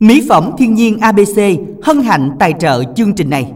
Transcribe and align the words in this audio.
Mỹ 0.00 0.26
phẩm 0.28 0.50
thiên 0.58 0.74
nhiên 0.74 0.98
ABC 0.98 1.40
hân 1.82 2.02
hạnh 2.02 2.30
tài 2.40 2.54
trợ 2.60 2.82
chương 2.96 3.14
trình 3.14 3.30
này. 3.30 3.52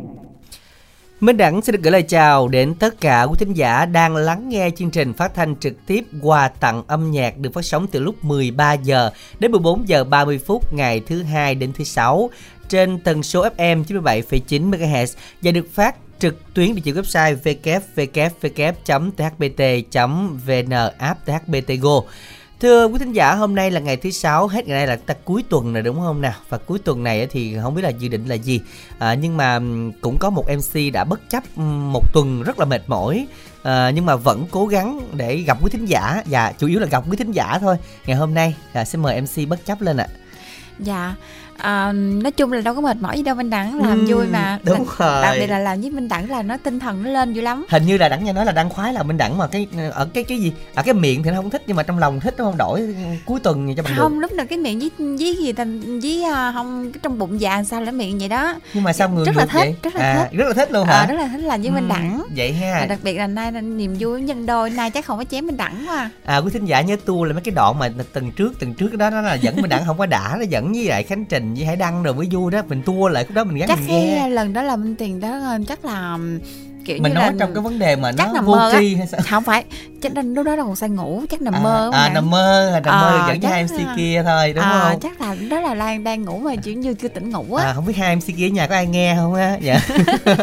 Minh 1.20 1.36
Đẳng 1.36 1.62
xin 1.62 1.72
được 1.74 1.82
gửi 1.82 1.92
lời 1.92 2.02
chào 2.02 2.48
đến 2.48 2.74
tất 2.74 3.00
cả 3.00 3.22
quý 3.22 3.34
thính 3.38 3.52
giả 3.52 3.86
đang 3.86 4.16
lắng 4.16 4.48
nghe 4.48 4.70
chương 4.76 4.90
trình 4.90 5.12
phát 5.12 5.34
thanh 5.34 5.56
trực 5.56 5.86
tiếp 5.86 6.04
quà 6.22 6.48
tặng 6.48 6.82
âm 6.86 7.10
nhạc 7.10 7.38
được 7.38 7.54
phát 7.54 7.64
sóng 7.64 7.86
từ 7.86 8.00
lúc 8.00 8.24
13 8.24 8.72
giờ 8.72 9.10
đến 9.38 9.50
14 9.50 9.88
giờ 9.88 10.04
30 10.04 10.38
phút 10.38 10.74
ngày 10.74 11.00
thứ 11.06 11.22
hai 11.22 11.54
đến 11.54 11.72
thứ 11.72 11.84
sáu 11.84 12.30
trên 12.68 12.98
tần 12.98 13.22
số 13.22 13.48
FM 13.56 13.84
97,9 13.84 14.70
MHz 14.70 15.14
và 15.42 15.52
được 15.52 15.66
phát 15.72 15.96
trực 16.18 16.54
tuyến 16.54 16.74
địa 16.74 16.82
chỉ 16.84 16.92
website 16.92 17.36
www.thbt.vn 17.36 19.10
app 20.98 21.26
thbtgo. 21.26 22.00
Go. 22.00 22.02
Thưa 22.60 22.86
quý 22.86 22.98
thính 22.98 23.12
giả, 23.12 23.34
hôm 23.34 23.54
nay 23.54 23.70
là 23.70 23.80
ngày 23.80 23.96
thứ 23.96 24.10
sáu, 24.10 24.48
hết 24.48 24.66
ngày 24.66 24.78
nay 24.78 24.86
là 24.86 24.96
ta 24.96 25.14
cuối 25.24 25.44
tuần 25.48 25.72
rồi 25.72 25.82
đúng 25.82 26.00
không 26.00 26.20
nào? 26.20 26.34
Và 26.48 26.58
cuối 26.58 26.78
tuần 26.78 27.02
này 27.02 27.26
thì 27.26 27.56
không 27.62 27.74
biết 27.74 27.82
là 27.82 27.88
dự 27.88 28.08
định 28.08 28.26
là 28.26 28.34
gì. 28.34 28.60
À, 28.98 29.14
nhưng 29.14 29.36
mà 29.36 29.60
cũng 30.00 30.18
có 30.18 30.30
một 30.30 30.44
MC 30.48 30.92
đã 30.92 31.04
bất 31.04 31.20
chấp 31.30 31.58
một 31.58 32.12
tuần 32.12 32.42
rất 32.42 32.58
là 32.58 32.64
mệt 32.64 32.82
mỏi 32.86 33.26
à, 33.62 33.90
nhưng 33.90 34.06
mà 34.06 34.16
vẫn 34.16 34.46
cố 34.50 34.66
gắng 34.66 35.00
để 35.12 35.36
gặp 35.36 35.58
quý 35.62 35.70
thính 35.70 35.86
giả 35.86 36.22
và 36.26 36.52
chủ 36.58 36.66
yếu 36.66 36.80
là 36.80 36.86
gặp 36.86 37.04
quý 37.10 37.16
thính 37.16 37.32
giả 37.32 37.58
thôi. 37.60 37.76
Ngày 38.06 38.16
hôm 38.16 38.34
nay 38.34 38.54
à, 38.72 38.84
sẽ 38.84 38.98
mời 38.98 39.20
MC 39.20 39.48
bất 39.48 39.66
chấp 39.66 39.80
lên 39.80 39.96
ạ. 39.96 40.06
À. 40.08 40.16
Dạ, 40.78 41.14
à, 41.62 41.92
nói 41.92 42.32
chung 42.32 42.52
là 42.52 42.60
đâu 42.60 42.74
có 42.74 42.80
mệt 42.80 42.96
mỏi 43.00 43.16
gì 43.16 43.22
đâu 43.22 43.34
minh 43.34 43.50
đẳng 43.50 43.80
làm 43.82 44.06
ừ, 44.06 44.14
vui 44.14 44.26
mà. 44.26 44.58
đúng 44.62 44.86
rồi. 44.98 45.22
Đặc 45.22 45.36
biệt 45.40 45.46
là 45.46 45.58
làm 45.58 45.80
với 45.80 45.90
minh 45.90 46.08
đẳng 46.08 46.30
là 46.30 46.42
nó 46.42 46.56
tinh 46.56 46.78
thần 46.80 47.02
nó 47.02 47.10
lên 47.10 47.32
dữ 47.32 47.42
lắm. 47.42 47.66
Hình 47.68 47.86
như 47.86 47.98
là 47.98 48.08
đẳng 48.08 48.24
nghe 48.24 48.32
nói 48.32 48.44
là 48.44 48.52
đăng 48.52 48.70
khoái 48.70 48.92
là 48.92 49.02
minh 49.02 49.16
đẳng 49.16 49.38
mà 49.38 49.46
cái 49.46 49.66
ở 49.92 50.08
cái 50.14 50.24
cái 50.24 50.38
gì 50.38 50.52
ở 50.74 50.82
cái 50.82 50.94
miệng 50.94 51.22
thì 51.22 51.30
nó 51.30 51.36
không 51.36 51.50
thích 51.50 51.62
nhưng 51.66 51.76
mà 51.76 51.82
trong 51.82 51.98
lòng 51.98 52.20
thích 52.20 52.34
nó 52.38 52.44
không 52.44 52.56
đổi 52.56 52.94
cuối 53.24 53.40
tuần 53.40 53.74
cho 53.74 53.82
bằng 53.82 53.92
không 53.96 54.12
được. 54.12 54.18
lúc 54.20 54.32
nào 54.32 54.46
cái 54.46 54.58
miệng 54.58 54.78
với 54.78 54.90
với 54.98 55.36
gì 55.36 55.52
thành 55.52 56.00
với 56.00 56.24
uh, 56.30 56.54
không 56.54 56.92
cái 56.92 57.00
trong 57.02 57.18
bụng 57.18 57.40
già 57.40 57.64
sao 57.64 57.80
là 57.80 57.92
miệng 57.92 58.18
vậy 58.18 58.28
đó. 58.28 58.54
Nhưng 58.74 58.84
mà 58.84 58.92
sao 58.92 59.08
người 59.08 59.24
rất 59.24 59.36
là 59.36 59.46
thích 59.46 59.60
vậy? 59.60 59.74
rất 59.82 59.94
là 59.94 60.02
à, 60.02 60.14
thích. 60.14 60.38
rất 60.38 60.48
là 60.48 60.54
thích 60.54 60.72
luôn 60.72 60.86
hả? 60.86 60.94
À, 60.94 61.06
rất 61.06 61.14
là 61.14 61.28
thích 61.28 61.40
làm 61.44 61.60
với 61.60 61.70
ừ, 61.70 61.74
minh 61.74 61.88
đẳng. 61.88 62.22
vậy 62.36 62.52
ha. 62.52 62.74
À, 62.74 62.86
đặc 62.86 62.98
biệt 63.02 63.14
là 63.14 63.26
nay 63.26 63.52
là 63.52 63.60
niềm 63.60 63.96
vui 63.98 64.20
nhân 64.20 64.46
đôi 64.46 64.70
nay 64.70 64.90
chắc 64.90 65.04
không 65.04 65.18
có 65.18 65.24
chém 65.24 65.46
minh 65.46 65.56
đẳng 65.56 65.84
quá 65.88 66.10
à. 66.24 66.36
Quý 66.36 66.50
thính 66.50 66.64
giả 66.64 66.80
nhớ 66.80 66.96
tua 67.04 67.24
là 67.24 67.32
mấy 67.32 67.42
cái 67.42 67.54
đoạn 67.54 67.78
mà 67.78 67.90
từng 68.12 68.32
trước 68.32 68.52
từng 68.58 68.74
trước 68.74 68.96
đó 68.96 69.10
nó 69.10 69.20
là 69.20 69.34
dẫn 69.34 69.56
minh 69.56 69.68
đẳng 69.68 69.84
không 69.86 69.98
có 69.98 70.06
đã 70.06 70.36
nó 70.38 70.44
dẫn 70.48 70.72
với 70.72 70.84
lại 70.84 71.02
khánh 71.02 71.24
trình 71.24 71.49
với 71.54 71.64
hải 71.64 71.76
đăng 71.76 72.02
rồi 72.02 72.14
mới 72.14 72.28
vui 72.30 72.50
đó 72.50 72.62
mình 72.68 72.82
tua 72.82 73.08
lại 73.08 73.24
cái 73.24 73.34
đó 73.34 73.44
mình 73.44 73.56
gắn 73.56 73.68
chắc 73.68 73.78
mình 73.78 73.88
nghe 73.88 74.28
lần 74.28 74.52
đó 74.52 74.62
là 74.62 74.76
minh 74.76 74.96
tiền 74.96 75.20
đó 75.20 75.58
chắc 75.68 75.84
là 75.84 76.18
kiểu 76.84 76.98
mình 77.02 77.12
như 77.12 77.18
nói 77.18 77.26
là 77.26 77.32
trong 77.38 77.54
cái 77.54 77.62
vấn 77.62 77.78
đề 77.78 77.96
mà 77.96 78.12
chắc 78.18 78.26
nó 78.26 78.32
nằm 78.32 78.44
vô 78.46 78.52
mơ 78.52 78.72
tri 78.78 78.94
hay 78.94 79.06
sao? 79.06 79.20
Không 79.30 79.44
phải 79.44 79.64
chắc 80.02 80.16
là 80.16 80.22
lúc 80.22 80.46
đó 80.46 80.56
là 80.56 80.62
còn 80.62 80.76
say 80.76 80.88
ngủ 80.88 81.22
chắc 81.30 81.42
nằm 81.42 81.54
à, 81.54 81.60
mơ 81.60 81.90
à 81.94 82.10
nằm 82.14 82.30
mơ 82.30 82.80
nằm 82.84 82.94
à, 82.94 83.00
mơ 83.00 83.24
dẫn 83.28 83.40
với 83.40 83.50
hai 83.50 83.64
mc 83.64 83.96
kia 83.96 84.22
thôi 84.26 84.52
đúng 84.52 84.64
à, 84.64 84.88
không? 84.90 85.00
chắc 85.00 85.20
là 85.20 85.36
đó 85.50 85.60
là 85.60 85.74
lan 85.74 86.04
đang 86.04 86.22
ngủ 86.22 86.38
mà 86.38 86.56
chỉ 86.56 86.74
như 86.74 86.94
chưa 86.94 87.08
tỉnh 87.08 87.30
ngủ 87.30 87.54
á. 87.54 87.64
À, 87.64 87.72
không 87.74 87.86
biết 87.86 87.96
hai 87.96 88.16
mc 88.16 88.22
kia 88.36 88.46
ở 88.46 88.50
nhà 88.50 88.66
có 88.66 88.74
ai 88.74 88.86
nghe 88.86 89.16
không 89.16 89.34
á? 89.34 89.56
Dạ. 89.60 89.80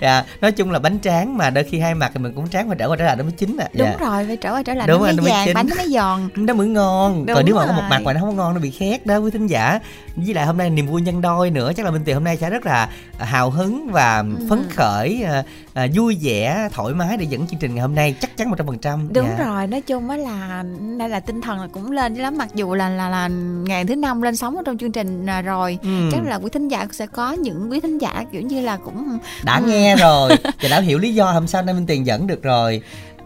Dạ 0.00 0.24
nói 0.40 0.52
chung 0.52 0.70
là 0.70 0.78
bánh 0.78 0.98
tráng 1.00 1.36
mà 1.36 1.50
đôi 1.50 1.64
khi 1.64 1.78
hai 1.78 1.94
mặt 1.94 2.10
thì 2.14 2.20
mình 2.20 2.32
cũng 2.32 2.48
tráng 2.48 2.68
phải 2.68 2.76
trở 2.78 2.88
qua 2.88 2.96
trở 2.96 3.04
lại 3.04 3.16
nó 3.16 3.22
mới 3.22 3.32
chín 3.32 3.56
à. 3.60 3.68
Đúng 3.72 3.88
dạ. 4.00 4.06
rồi 4.06 4.26
phải 4.26 4.36
trở 4.36 4.52
qua 4.52 4.62
trở 4.62 4.74
lại 4.74 4.86
Đúng 4.86 5.02
nó 5.02 5.22
mới 5.22 5.32
vàng 5.32 5.48
bánh 5.54 5.66
nó 5.70 5.76
mới 5.76 5.88
giòn. 5.88 6.28
Nó 6.34 6.54
mới 6.54 6.68
ngon. 6.68 7.26
Đúng 7.26 7.34
còn 7.34 7.44
nếu 7.46 7.56
mà 7.56 7.66
có 7.66 7.72
một 7.72 7.82
mặt 7.90 8.02
mà 8.04 8.12
nó 8.12 8.20
không 8.20 8.36
ngon 8.36 8.54
nó 8.54 8.60
bị 8.60 8.70
khét 8.70 9.06
đó 9.06 9.16
quý 9.16 9.30
thính 9.30 9.46
giả 9.46 9.80
với 10.16 10.34
lại 10.34 10.46
hôm 10.46 10.56
nay 10.56 10.70
niềm 10.70 10.86
vui 10.86 11.02
nhân 11.02 11.20
đôi 11.20 11.50
nữa 11.50 11.72
chắc 11.76 11.84
là 11.84 11.90
minh 11.92 12.02
tiền 12.04 12.14
hôm 12.14 12.24
nay 12.24 12.36
sẽ 12.36 12.50
rất 12.50 12.66
là 12.66 12.88
hào 13.18 13.50
hứng 13.50 13.88
và 13.92 14.18
Ừ. 14.18 14.46
phấn 14.48 14.62
khởi 14.70 15.22
à, 15.22 15.42
à, 15.74 15.86
vui 15.94 16.18
vẻ 16.22 16.68
thoải 16.72 16.94
mái 16.94 17.16
để 17.16 17.24
dẫn 17.24 17.46
chương 17.46 17.58
trình 17.60 17.74
ngày 17.74 17.82
hôm 17.82 17.94
nay 17.94 18.14
chắc 18.20 18.36
chắn 18.36 18.50
một 18.50 18.56
trăm 18.58 18.66
phần 18.66 18.78
trăm 18.78 19.08
đúng 19.12 19.28
Dạ. 19.38 19.44
rồi 19.44 19.66
nói 19.66 19.80
chung 19.80 20.10
á 20.10 20.16
là 20.16 20.64
đây 20.98 21.08
là 21.08 21.20
tinh 21.20 21.40
thần 21.40 21.60
là 21.60 21.66
cũng 21.72 21.90
lên 21.92 22.14
dữ 22.14 22.22
lắm 22.22 22.38
mặc 22.38 22.48
dù 22.54 22.74
là 22.74 22.88
là 22.88 23.08
là 23.08 23.28
ngày 23.66 23.84
thứ 23.84 23.96
năm 23.96 24.22
lên 24.22 24.36
sóng 24.36 24.56
ở 24.56 24.62
trong 24.66 24.78
chương 24.78 24.92
trình 24.92 25.26
à, 25.26 25.42
rồi 25.42 25.78
Ừ. 25.82 26.08
chắc 26.12 26.20
là 26.24 26.36
quý 26.36 26.50
thính 26.52 26.68
giả 26.68 26.86
sẽ 26.92 27.06
có 27.06 27.32
những 27.32 27.70
quý 27.70 27.80
thính 27.80 27.98
giả 27.98 28.24
kiểu 28.32 28.42
như 28.42 28.60
là 28.60 28.76
cũng 28.76 29.18
đã 29.44 29.56
Ừ. 29.64 29.68
nghe 29.68 29.96
rồi 29.96 30.30
và 30.62 30.68
đã 30.70 30.80
hiểu 30.80 30.98
lý 30.98 31.14
do 31.14 31.30
hôm 31.32 31.46
sau 31.46 31.62
nay 31.62 31.74
minh 31.74 31.86
tiền 31.86 32.06
dẫn 32.06 32.26
được 32.26 32.42
rồi 32.42 32.82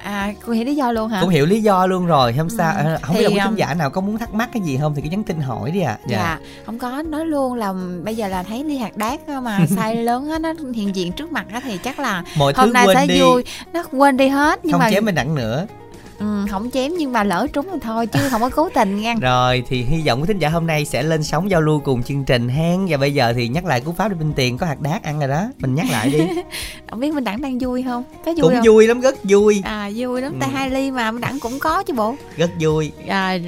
à 0.09 0.33
cô 0.47 0.53
hiểu 0.53 0.65
lý 0.65 0.75
do 0.75 0.93
luôn 0.93 1.09
hả 1.09 1.21
cũng 1.21 1.31
hiểu 1.31 1.47
lý 1.47 1.63
do 1.63 1.87
luôn 1.87 2.07
rồi 2.07 2.35
sau 2.59 2.73
Ừ. 2.79 2.85
à, 2.85 2.99
không 3.03 3.17
Thì, 3.17 3.21
biết 3.21 3.25
là 3.25 3.31
quý 3.31 3.39
um, 3.39 3.47
thính 3.49 3.59
giả 3.59 3.75
nào 3.75 3.91
có 3.91 4.01
muốn 4.01 4.19
thắc 4.19 4.35
mắc 4.35 4.49
cái 4.53 4.63
gì 4.63 4.79
không 4.81 4.95
thì 4.95 5.03
cứ 5.03 5.09
nhắn 5.11 5.25
tin 5.25 5.41
hỏi 5.41 5.71
đi 5.71 5.81
ạ 5.81 5.99
à. 6.03 6.07
dạ. 6.09 6.39
không 6.67 6.79
có 6.79 7.03
nói 7.03 7.27
luôn 7.27 7.55
là 7.55 7.75
bây 8.05 8.17
giờ 8.17 8.29
là 8.29 8.43
thấy 8.43 8.65
ly 8.65 8.77
hạt 8.79 8.97
đát 8.97 9.29
mà 9.29 9.61
sai 9.77 9.97
lớn 9.97 10.31
á 10.31 10.39
nó 10.39 10.53
hiện 10.75 10.97
diện 10.97 11.13
trước 11.13 11.33
mặt 11.33 11.47
á 11.53 11.61
thì 11.65 11.79
chắc 11.79 11.99
là 11.99 12.23
mọi 12.39 12.53
hôm 12.57 12.73
nay 12.73 12.87
sẽ 12.95 13.07
đi 13.07 13.21
vui 13.21 13.45
nó 13.73 13.83
quên 13.93 14.17
đi 14.17 14.29
hết 14.29 14.61
nhưng 14.63 14.73
không 14.73 14.81
mà 14.81 14.91
chém 14.91 15.05
mình 15.05 15.15
nặng 15.15 15.35
nữa 15.35 15.67
ừ, 16.19 16.45
không 16.51 16.71
chém 16.71 16.93
nhưng 16.99 17.13
mà 17.13 17.25
lỡ 17.25 17.47
trúng 17.53 17.67
thì 17.73 17.79
thôi 17.83 18.07
chứ 18.07 18.19
không 18.31 18.41
có 18.41 18.49
cố 18.51 18.69
tình 18.75 19.01
nha. 19.01 19.15
Rồi 19.21 19.63
thì 19.69 19.83
hy 19.83 20.03
vọng 20.07 20.21
quý 20.21 20.27
thính 20.27 20.39
giả 20.39 20.49
hôm 20.49 20.67
nay 20.67 20.85
sẽ 20.85 21.03
lên 21.03 21.23
sóng 21.23 21.51
giao 21.51 21.61
lưu 21.61 21.81
cùng 21.85 22.03
chương 22.03 22.25
trình 22.25 22.49
hen 22.49 22.87
và 22.89 22.97
bây 22.97 23.15
giờ 23.15 23.33
thì 23.37 23.49
nhắc 23.49 23.65
lại 23.65 23.81
cú 23.81 23.93
pháp 23.93 24.09
để 24.09 24.15
minh 24.15 24.33
tiền 24.37 24.59
có 24.59 24.67
hạt 24.67 24.81
đát 24.81 25.03
ăn 25.03 25.19
rồi 25.19 25.29
đó. 25.29 25.45
Mình 25.59 25.75
nhắc 25.75 25.87
lại 25.93 26.11
đi. 26.11 26.19
Không 26.91 27.01
biết 27.01 27.15
minh 27.15 27.25
đẳng 27.25 27.41
đang 27.43 27.59
vui 27.59 27.83
không? 27.83 28.05
Có 28.25 28.33
vui 28.33 28.43
cũng 28.43 28.53
không? 28.55 28.63
vui 28.67 28.87
lắm 28.87 29.01
rất 29.01 29.15
vui. 29.25 29.61
À 29.65 29.91
vui 29.97 30.21
lắm. 30.23 30.33
Ừ. 30.33 30.39
tay 30.41 30.49
hai 30.51 30.71
ly 30.71 30.91
mà 30.91 31.11
minh 31.11 31.21
đẳng 31.21 31.41
cũng 31.41 31.59
có 31.59 31.83
chứ 31.83 31.95
bộ. 31.95 32.15
Rất 32.37 32.51
vui. 32.61 32.93
À, 33.09 33.39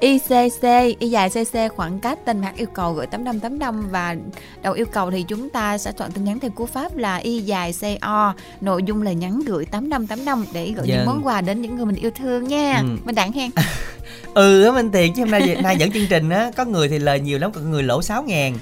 ICC 0.00 0.62
y 0.98 1.08
dài 1.10 1.30
CC 1.30 1.58
khoảng 1.76 2.00
cách 2.00 2.18
tên 2.24 2.42
hoặc 2.42 2.56
yêu 2.56 2.66
cầu 2.74 2.92
gửi 2.92 3.06
8585 3.06 3.88
và 3.90 4.16
đầu 4.62 4.72
yêu 4.72 4.86
cầu 4.86 5.10
thì 5.10 5.22
chúng 5.28 5.48
ta 5.48 5.78
sẽ 5.78 5.92
chọn 5.92 6.10
tin 6.12 6.24
nhắn 6.24 6.38
theo 6.40 6.50
cú 6.50 6.66
pháp 6.66 6.96
là 6.96 7.16
y 7.16 7.40
dài 7.40 7.74
CO 7.80 8.34
nội 8.60 8.82
dung 8.82 9.02
lời 9.02 9.14
nhắn 9.14 9.40
gửi 9.46 9.64
8585 9.64 10.44
để 10.52 10.72
gửi 10.76 10.86
những 10.86 10.96
Vâng. 10.96 11.06
món 11.06 11.26
quà 11.26 11.40
đến 11.40 11.62
những 11.62 11.76
người 11.76 11.86
mình 11.86 11.94
yêu 11.94 12.10
thương 12.14 12.48
nha. 12.48 12.78
Ừ. 12.78 12.86
minh 13.04 13.14
đẳng 13.14 13.32
hen. 13.32 13.50
Ừ 14.34 14.64
á 14.64 14.72
minh 14.72 14.90
tiền 14.92 15.12
chứ 15.16 15.22
hôm 15.22 15.30
nay 15.30 15.56
nay 15.62 15.76
dẫn 15.76 15.92
chương 15.92 16.06
trình 16.06 16.30
á 16.30 16.50
có 16.56 16.64
người 16.64 16.88
thì 16.88 16.98
lời 16.98 17.20
nhiều 17.20 17.38
lắm 17.38 17.52
còn 17.52 17.70
người 17.70 17.82
lỗ 17.82 18.02
6 18.02 18.22
ngàn 18.22 18.54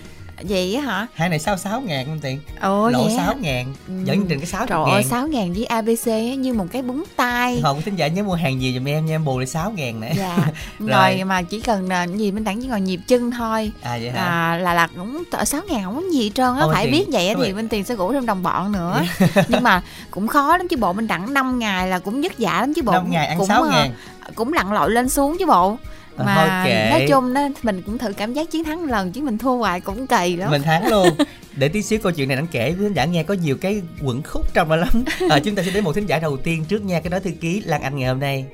vậy 0.49 0.75
á 0.75 0.83
hả? 0.83 1.07
Hai 1.15 1.29
này 1.29 1.39
sao 1.39 1.57
6 1.57 1.81
ngàn 1.81 2.11
minh 2.11 2.21
tiền 2.23 2.41
ồ 2.61 2.83
á? 2.85 2.93
6 3.17 3.35
ngàn 3.41 3.75
Ừ. 3.89 3.93
dẫn 4.05 4.17
chương 4.19 4.27
trình 4.29 4.39
cái 4.39 4.47
6 4.47 4.67
Trời 4.67 4.79
ơi 4.93 5.05
6 5.05 5.27
ngàn 5.29 5.53
với 5.53 5.65
ABC 5.65 6.07
á, 6.07 6.35
như 6.35 6.55
một 6.55 6.67
cái 6.73 6.83
búng 6.83 7.05
tay. 7.17 7.61
Hồng 7.63 7.83
thính 7.83 7.97
giả 7.97 8.07
nhớ 8.09 8.23
mua 8.23 8.35
hàng 8.35 8.59
nhiều 8.59 8.73
giùm 8.75 8.89
em 8.89 9.07
nha 9.07 9.15
em 9.15 9.25
bù 9.25 9.39
lại 9.39 9.47
6 9.47 9.71
ngàn 9.71 10.01
nè. 10.01 10.13
Dạ. 10.17 10.37
Rồi. 10.79 10.89
Rồi. 11.17 11.25
mà 11.25 11.43
chỉ 11.43 11.61
cần 11.61 11.89
cái 11.89 12.09
gì 12.09 12.33
Minh 12.33 12.45
Đẳng 12.45 12.61
chỉ 12.63 12.67
ngồi 12.69 12.81
nhịp 12.81 13.01
chân 13.09 13.31
thôi. 13.31 13.73
À 13.83 13.99
vậy 14.01 14.11
hả? 14.11 14.25
À, 14.25 14.57
là 14.57 14.75
là 14.75 14.89
cũng 14.97 15.23
sáu 15.45 15.61
ngàn 15.69 15.85
không 15.85 15.95
có 15.97 16.03
gì 16.13 16.23
hết 16.25 16.31
trơn 16.35 16.57
á 16.57 16.67
phải 16.73 16.85
tiền- 16.85 16.93
biết 16.93 17.05
vậy 17.13 17.35
thì 17.45 17.53
bên 17.53 17.69
tiền 17.69 17.85
sẽ 17.85 17.95
rủ 17.95 18.13
thêm 18.13 18.27
đồng 18.27 18.43
bọn 18.43 18.73
nữa. 18.73 19.03
Nhưng 19.49 19.63
mà 19.63 19.83
cũng 20.11 20.27
khó 20.29 20.57
lắm 20.57 20.69
chứ 20.69 20.77
bộ 20.77 20.93
Minh 20.93 21.07
Đẳng 21.07 21.35
5 21.35 21.59
ngày 21.59 21.89
là 21.89 21.99
cũng 21.99 22.23
vất 22.23 22.33
vả 22.39 22.61
lắm 22.61 22.75
chứ 22.75 22.83
bộ 22.83 22.93
5 22.93 23.11
ngày 23.11 23.27
ăn 23.27 23.39
cũng, 23.39 23.47
6 23.49 23.63
ờ, 23.63 23.71
ngàn. 23.71 23.91
cũng 24.35 24.53
lặn 24.53 24.73
lội 24.73 24.91
lên 24.91 25.09
xuống 25.09 25.37
chứ 25.39 25.47
bộ 25.47 25.77
mà 26.17 26.35
thôi 26.37 26.49
kệ. 26.73 26.91
nói 26.91 27.07
chung 27.09 27.35
đó 27.35 27.49
mình 27.63 27.83
cũng 27.87 27.99
thử 27.99 28.13
cảm 28.17 28.33
giác 28.33 28.51
chiến 28.51 28.65
thắng 28.65 28.81
một 28.81 28.87
lần 28.91 29.13
chứ 29.13 29.21
mình 29.23 29.39
thua 29.39 29.57
hoài 29.57 29.81
cũng 29.81 30.07
kỳ 30.07 30.37
lắm. 30.37 30.51
Mình 30.51 30.63
thắng 30.63 30.89
luôn. 30.89 31.09
Để 31.57 31.69
tí 31.69 31.83
xíu 31.83 31.99
câu 32.03 32.13
chuyện 32.13 32.29
này 32.29 32.37
đặng 32.37 32.47
kể 32.51 32.73
với 32.73 32.89
thính 32.89 32.95
giả 32.97 33.05
nghe 33.05 33.23
có 33.23 33.35
nhiều 33.35 33.57
cái 33.61 33.83
quẩn 34.05 34.23
khúc 34.23 34.55
trong 34.55 34.69
đó 34.69 34.77
lắm. 34.77 34.89
À, 35.31 35.39
chúng 35.45 35.55
ta 35.55 35.63
sẽ 35.63 35.71
đến 35.71 35.85
một 35.85 35.93
thính 35.93 36.07
giả 36.07 36.19
đầu 36.19 36.37
tiên 36.37 36.65
trước 36.69 36.85
nha 36.85 37.01
cái 37.01 37.11
đó 37.11 37.19
thư 37.19 37.31
ký 37.41 37.61
lan 37.67 37.83
anh 37.83 37.97
ngày 37.97 38.09
hôm 38.09 38.21
nay. 38.21 38.45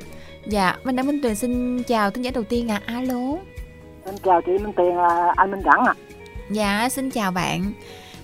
Dạ 0.47 0.77
Minh 0.85 0.97
Đẳng 0.97 1.07
Minh 1.07 1.23
Tuyền 1.23 1.35
xin 1.35 1.83
chào 1.83 2.11
thính 2.11 2.25
giả 2.25 2.31
đầu 2.35 2.45
tiên 2.45 2.71
à 2.71 2.81
alo. 2.87 3.37
Xin 4.07 4.15
chào 4.25 4.41
chị 4.47 4.53
Minh 4.53 4.73
Tiền, 4.77 4.97
là 4.97 5.33
anh 5.37 5.51
Minh 5.51 5.63
Đẳng 5.65 5.85
à. 5.87 5.95
dạ 6.51 6.89
xin 6.89 7.11
chào 7.11 7.31
bạn. 7.31 7.73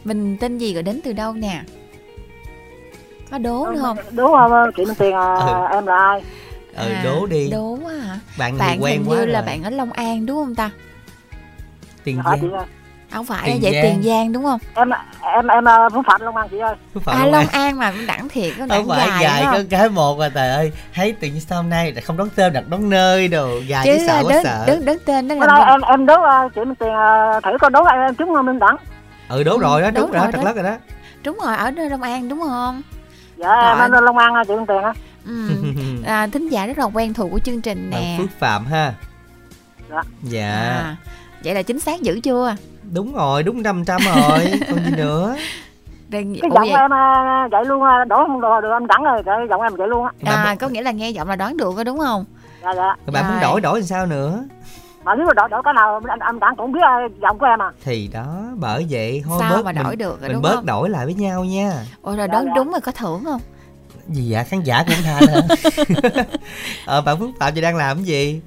Mình 0.04 0.36
tên 0.40 0.58
gì 0.58 0.74
rồi 0.74 0.82
đến 0.82 1.00
từ 1.04 1.12
đâu 1.12 1.32
nè? 1.32 1.62
Có 3.30 3.38
đố 3.38 3.66
nữa 3.74 3.80
không? 3.82 3.96
Đúng 4.10 4.30
không 4.32 4.50
chị 4.76 4.84
Minh 4.84 4.94
Tiền, 4.98 5.12
à, 5.14 5.34
Ừ. 5.34 5.74
em 5.76 5.86
là 5.86 5.96
ai? 5.96 6.22
Ừ 6.76 6.92
À, 6.92 7.00
đố 7.04 7.26
đi 7.26 7.50
đố 7.50 7.78
quá 7.82 7.92
hả 7.94 8.18
bạn, 8.38 8.58
bạn 8.58 8.82
quen 8.82 8.98
hình 9.04 9.10
quá 9.12 9.16
như 9.18 9.26
là 9.26 9.40
rồi. 9.40 9.46
bạn 9.46 9.62
ở 9.62 9.70
Long 9.70 9.92
An 9.92 10.26
đúng 10.26 10.36
không 10.44 10.54
ta 10.54 10.70
tiền 12.04 12.20
chị 12.40 12.46
giang 12.52 12.66
không 13.12 13.24
phải 13.26 13.42
Tiền 13.44 13.58
vậy 13.62 13.72
Giang. 13.72 13.82
Tiền 13.82 14.02
Giang 14.02 14.32
đúng 14.32 14.44
không 14.44 14.60
Em 14.74 14.90
em 15.34 15.46
em 15.46 15.68
à, 15.68 15.88
Phú 15.94 16.02
Phạm 16.06 16.20
Long 16.20 16.36
An 16.36 16.48
chị 16.50 16.58
ơi. 16.58 16.74
Phú 16.94 17.00
Phạm 17.00 17.16
à 17.16 17.18
Long 17.18 17.32
Long 17.32 17.46
An. 17.46 17.62
An 17.62 17.78
mà 17.78 17.92
đẳng 18.06 18.28
thiệt 18.28 18.52
có 18.58 18.66
đẳng 18.66 18.88
phải 18.88 19.08
dài, 19.08 19.22
dài 19.22 19.44
có 19.52 19.58
cái 19.70 19.88
một 19.88 20.20
à 20.20 20.28
trời 20.28 20.48
ơi 20.50 20.72
thấy 20.94 21.12
tự 21.12 21.28
nhiên 21.28 21.40
sao 21.40 21.62
hôm 21.62 21.70
nay 21.70 21.92
lại 21.92 22.02
không 22.02 22.16
đón 22.16 22.28
tên 22.36 22.52
đặt 22.52 22.64
đón 22.68 22.90
nơi 22.90 23.28
đồ 23.28 23.58
dài 23.66 23.82
chứ 23.86 23.98
sợ 24.06 24.22
quá 24.24 24.32
đứng, 24.34 24.44
sợ 24.44 24.64
đứng, 24.66 24.84
đứng 24.84 24.98
tên 25.06 25.28
nay 25.28 25.38
là 25.40 25.64
em 25.64 25.80
em 25.80 26.06
đố 26.06 26.22
à, 26.22 26.48
chị 26.54 26.60
Minh 26.64 26.74
Tiền 26.74 26.88
à, 26.92 27.40
thử 27.44 27.50
có 27.60 27.68
đố 27.68 27.84
em 27.84 28.14
trúng 28.14 28.34
không 28.34 28.46
Minh 28.46 28.58
Đẳng? 28.58 28.76
ừ 29.28 29.42
đố 29.42 29.52
Ừ, 29.52 29.58
rồi 29.62 29.82
đó 29.82 29.90
đố 29.90 30.00
đúng 30.00 30.10
rồi 30.10 30.18
đó 30.18 30.22
rồi 30.24 30.32
trật 30.32 30.40
đó. 30.40 30.44
lất 30.44 30.54
rồi 30.56 30.64
đó 30.64 30.76
đúng 31.24 31.38
rồi 31.44 31.56
ở 31.56 31.70
nơi 31.70 31.90
Long 31.90 32.02
An 32.02 32.28
đúng 32.28 32.40
không 32.40 32.82
Dạ 33.36 33.48
em 33.78 33.92
em 33.92 34.04
Long 34.04 34.18
An 34.18 34.34
à, 34.34 34.44
chị 34.48 34.54
Minh 34.54 34.66
Tiền 34.66 34.82
á. 34.82 34.92
à, 36.06 36.26
thính 36.26 36.48
giả 36.48 36.66
rất 36.66 36.78
là 36.78 36.84
quen 36.84 37.14
thuộc 37.14 37.30
của 37.30 37.38
chương 37.38 37.60
trình 37.60 37.90
Bạn 37.90 38.00
nè. 38.00 38.16
Phước 38.18 38.30
Phạm 38.38 38.64
ha? 38.66 38.94
Dạ. 39.90 40.02
dạ. 40.22 40.50
À, 40.50 40.96
vậy 41.44 41.54
là 41.54 41.62
chính 41.62 41.80
xác 41.80 42.00
dữ 42.00 42.20
chưa? 42.20 42.56
Đúng 42.92 43.14
rồi 43.14 43.42
đúng 43.42 43.62
500 43.62 44.00
rồi. 44.14 44.52
Còn 44.68 44.84
gì 44.84 44.90
nữa? 44.96 45.36
Đừng, 46.08 46.34
Cái 46.42 46.50
giọng 46.54 46.68
vậy, 46.72 46.80
em 46.80 46.92
à, 46.92 47.48
vậy 47.50 47.64
luôn 47.64 47.82
à, 47.82 48.04
đố 48.08 48.16
không 48.16 48.40
được, 48.40 48.48
được 48.62 48.68
em 48.72 48.86
Đẳng 48.86 49.02
rồi, 49.04 49.22
cái 49.26 49.36
giọng 49.50 49.62
em 49.62 49.76
vậy 49.76 49.88
luôn 49.88 50.04
á. 50.04 50.12
à, 50.24 50.54
có 50.60 50.68
nghĩa 50.68 50.82
là 50.82 50.90
nghe 50.90 51.10
giọng 51.10 51.28
là 51.28 51.36
đoán 51.36 51.56
được 51.56 51.74
rồi 51.76 51.84
đúng 51.84 51.98
không? 51.98 52.24
Dạ 52.62 52.70
dạ. 52.76 52.96
Rồi 53.06 53.12
bạn 53.12 53.24
muốn 53.24 53.32
Rồi. 53.32 53.42
đổi 53.42 53.60
đổi 53.60 53.78
làm 53.80 53.86
sao 53.86 54.06
nữa? 54.06 54.44
Mà 55.04 55.14
nếu 55.14 55.26
mà 55.26 55.32
đổi 55.34 55.48
đổi 55.48 55.62
cái 55.64 55.74
nào 55.74 56.00
anh 56.08 56.18
anh 56.18 56.40
Đẳng 56.40 56.56
cũng 56.56 56.72
biết 56.72 56.80
à, 56.82 56.98
giọng 57.22 57.38
của 57.38 57.46
em 57.46 57.62
à. 57.62 57.70
thì 57.84 58.08
đó 58.12 58.34
bởi 58.56 58.86
vậy 58.90 59.22
thôi 59.26 59.36
sao 59.40 59.50
bớt 59.50 59.64
mà 59.64 59.72
mình, 59.72 59.82
đổi 59.84 59.96
được 59.96 60.20
rồi 60.20 60.28
mình 60.28 60.32
đúng 60.32 60.42
bớt 60.42 60.54
không? 60.54 60.66
đổi 60.66 60.90
lại 60.90 61.04
với 61.04 61.14
nhau 61.14 61.44
nha. 61.44 61.72
Ủa 62.02 62.10
rồi 62.16 62.18
Dạ, 62.18 62.32
đoán 62.32 62.44
dạ. 62.46 62.52
đúng 62.56 62.70
rồi 62.72 62.80
có 62.80 62.92
thưởng 62.92 63.24
không 63.24 63.40
gì 64.08 64.22
dạ 64.22 64.44
khán 64.44 64.60
giả 64.60 64.84
cũng 64.86 64.96
tha 65.04 65.12
hả? 65.12 65.40
Ờ 66.86 67.00
bạn 67.00 67.18
phước 67.18 67.30
phạm 67.40 67.54
chị 67.54 67.60
đang 67.60 67.76
làm 67.76 67.96
cái 67.96 68.04
gì? 68.04 68.40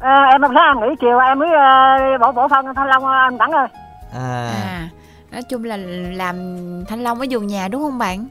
À, 0.00 0.28
em 0.32 0.40
sáng 0.54 0.80
nghỉ 0.80 0.94
chiều 1.00 1.18
em 1.18 1.38
mới 1.38 1.48
uh, 1.48 2.20
bổ 2.20 2.32
bổ 2.32 2.48
phân 2.48 2.74
thanh 2.76 2.88
long 2.88 3.06
anh 3.06 3.38
đẳng 3.38 3.50
ơi. 3.50 3.66
À, 4.12 4.50
à 4.64 4.88
nói 5.32 5.42
chung 5.42 5.64
là 5.64 5.76
làm 6.12 6.36
thanh 6.88 7.02
long 7.02 7.20
ở 7.20 7.26
vườn 7.30 7.46
nhà 7.46 7.68
đúng 7.68 7.82
không 7.82 7.98
bạn? 7.98 8.28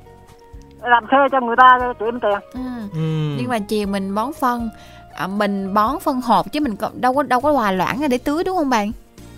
Làm 0.81 1.03
thuê 1.11 1.19
cho 1.31 1.41
người 1.41 1.55
ta 1.55 1.79
kiếm 1.99 2.19
tiền. 2.19 2.39
Ừ. 2.53 2.59
ừ. 2.93 3.35
nhưng 3.37 3.47
mà 3.47 3.59
chiều 3.59 3.87
mình 3.87 4.15
bón 4.15 4.33
phân 4.39 4.69
à, 5.15 5.27
mình 5.27 5.73
bón 5.73 5.99
phân 5.99 6.21
hộp 6.21 6.51
chứ 6.51 6.59
mình 6.59 6.75
đâu 6.93 7.13
có 7.13 7.23
đâu 7.23 7.41
có 7.41 7.51
hòa 7.51 7.71
loãng 7.71 8.01
ra 8.01 8.07
để 8.07 8.17
tưới 8.17 8.43
đúng 8.43 8.57
không 8.57 8.69
bạn 8.69 8.91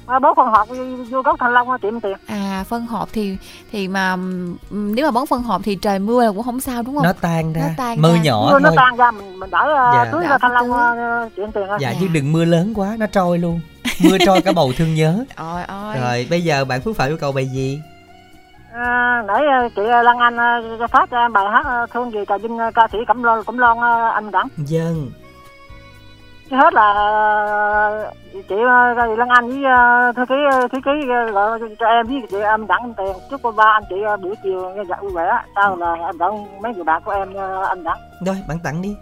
à, 0.09 0.19
bố 0.19 0.33
con 0.33 0.51
học 0.53 0.67
vô 1.09 1.21
gốc 1.21 1.35
thanh 1.39 1.53
long 1.53 1.67
kiếm 1.81 1.99
tiền 2.01 2.17
à 2.27 2.63
phân 2.69 2.85
hộp 2.85 3.09
thì 3.13 3.37
thì 3.71 3.87
mà 3.87 4.15
nếu 4.71 5.05
mà 5.05 5.11
bón 5.11 5.25
phân 5.25 5.43
hộp 5.43 5.61
thì 5.63 5.75
trời 5.75 5.99
mưa 5.99 6.25
là 6.25 6.31
cũng 6.31 6.43
không 6.43 6.59
sao 6.59 6.83
đúng 6.83 6.95
không? 6.95 7.03
Nó 7.03 7.13
tan 7.13 7.53
ra. 7.53 7.61
Nó 7.61 7.67
tan 7.77 8.01
mưa 8.01 8.13
ra. 8.15 8.21
nhỏ 8.21 8.49
mưa 8.51 8.59
nó 8.59 8.69
thôi. 8.69 8.77
tan 8.77 8.95
ra 8.95 9.11
mình 9.11 9.39
mình 9.39 9.49
đỡ 9.49 9.59
uh, 9.89 9.93
Dạ. 9.95 10.05
tưới 10.11 10.23
ra 10.27 10.37
thanh 10.41 10.51
phải 10.55 10.63
long 10.67 10.69
tưới. 10.95 11.25
uh, 11.27 11.31
kiếm 11.35 11.51
tiền 11.51 11.63
thôi. 11.67 11.77
Dạ 11.81 11.89
Dạ. 11.91 11.97
chứ 11.99 12.07
đừng 12.13 12.31
mưa 12.31 12.45
lớn 12.45 12.73
quá 12.75 12.95
nó 12.99 13.05
trôi 13.07 13.37
luôn. 13.39 13.59
Mưa 14.03 14.17
trôi 14.25 14.41
cả 14.41 14.51
bầu 14.51 14.71
thương 14.77 14.95
nhớ. 14.95 15.23
Ôi 15.35 15.61
ôi 15.67 15.95
rồi 16.01 16.27
bây 16.29 16.41
giờ 16.43 16.65
bạn 16.65 16.81
phước 16.81 16.95
phạm 16.95 17.09
yêu 17.09 17.17
cầu 17.17 17.31
bài 17.31 17.45
gì? 17.45 17.81
À, 18.73 19.23
nãy 19.27 19.41
chị 19.75 19.81
Lan 20.03 20.17
Anh 20.17 20.37
phát 20.91 21.09
cho 21.11 21.17
em 21.17 21.33
bài 21.33 21.45
hát 21.51 21.85
thương 21.93 22.11
gì 22.11 22.19
trà 22.29 22.37
vinh 22.37 22.57
ca 22.75 22.87
sĩ 22.91 22.97
Cẩm 23.07 23.23
Loan 23.23 23.43
Cẩm 23.43 23.57
Loan 23.57 23.77
anh 24.13 24.31
đẳng 24.31 24.47
dân 24.57 25.11
Trước 25.11 25.28
hết 26.57 26.73
là 26.73 28.11
chị 28.33 28.55
uh, 28.55 29.17
Lan 29.17 29.29
Anh 29.29 29.47
với 29.47 29.57
uh, 29.57 30.15
thư 30.15 30.25
ký 30.25 30.35
uh, 30.63 30.71
thư 30.71 30.77
ký 30.85 31.07
gọi 31.33 31.59
cho 31.79 31.87
em 31.87 32.07
với 32.07 32.21
chị 32.31 32.37
em 32.37 32.67
đẳng 32.67 32.93
tiền 32.97 33.15
chúc 33.29 33.41
cô 33.43 33.51
ba 33.51 33.63
anh 33.63 33.83
chị 33.89 33.95
buổi 34.23 34.35
chiều 34.43 34.69
nghe 34.69 34.83
dạ 34.89 34.95
vui 35.01 35.11
vẻ. 35.11 35.31
Sau 35.55 35.75
là 35.75 35.93
em 35.93 36.17
đặng 36.17 36.61
mấy 36.61 36.73
người 36.75 36.83
bạn 36.83 37.01
của 37.05 37.11
em 37.11 37.33
anh 37.69 37.83
đẳng 37.83 37.97
rồi 38.25 38.35
bạn 38.47 38.57
tặng 38.63 38.81
đi. 38.81 38.95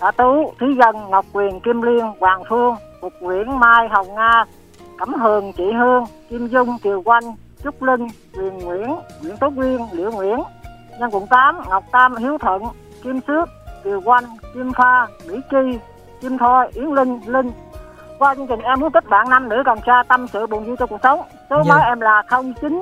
Hạ 0.00 0.10
Tú, 0.10 0.52
Thúy 0.60 0.68
Dân, 0.78 1.10
Ngọc 1.10 1.24
Quyền, 1.32 1.60
Kim 1.60 1.82
Liên, 1.82 2.12
Hoàng 2.20 2.42
Phương, 2.48 2.74
Phục 3.00 3.12
Nguyễn, 3.20 3.60
Mai, 3.60 3.88
Hồng 3.88 4.14
Nga, 4.14 4.44
Cẩm 4.98 5.14
Hường, 5.14 5.52
Chị 5.52 5.64
Hương, 5.72 6.04
Kim 6.30 6.46
Dung, 6.46 6.78
Kiều 6.82 7.02
Quanh, 7.02 7.24
Trúc 7.64 7.82
Linh, 7.82 8.06
Quyền 8.38 8.58
Nguyễn, 8.58 8.96
Nguyễn 9.22 9.36
Tố 9.36 9.50
Quyên, 9.56 9.78
Liễu 9.92 10.10
Nguyễn, 10.10 10.38
Nhân 11.00 11.10
quận 11.12 11.26
8, 11.26 11.60
Ngọc 11.68 11.84
Tam, 11.92 12.16
Hiếu 12.16 12.38
Thuận, 12.38 12.62
Kim 13.02 13.20
Xước, 13.26 13.48
Kiều 13.84 14.00
Quanh, 14.00 14.24
Kim 14.54 14.72
Pha, 14.72 15.06
Mỹ 15.28 15.40
Chi, 15.50 15.78
Kim 16.20 16.38
Thôi, 16.38 16.64
Yến 16.74 16.84
Linh, 16.84 17.20
Linh. 17.26 17.50
Qua 18.18 18.34
chương 18.34 18.46
trình 18.46 18.60
em 18.60 18.80
muốn 18.80 18.92
kết 18.92 19.04
bạn 19.10 19.28
nam 19.30 19.48
nữ 19.48 19.56
cần 19.66 19.78
sa 19.86 20.02
tâm 20.08 20.26
sự 20.32 20.46
buồn 20.46 20.64
vui 20.64 20.76
trong 20.78 20.88
cuộc 20.88 21.00
sống. 21.02 21.20
Số 21.50 21.62
Dạ. 21.66 21.74
máy 21.74 21.84
em 21.88 22.00
là 22.00 22.22
09 22.60 22.80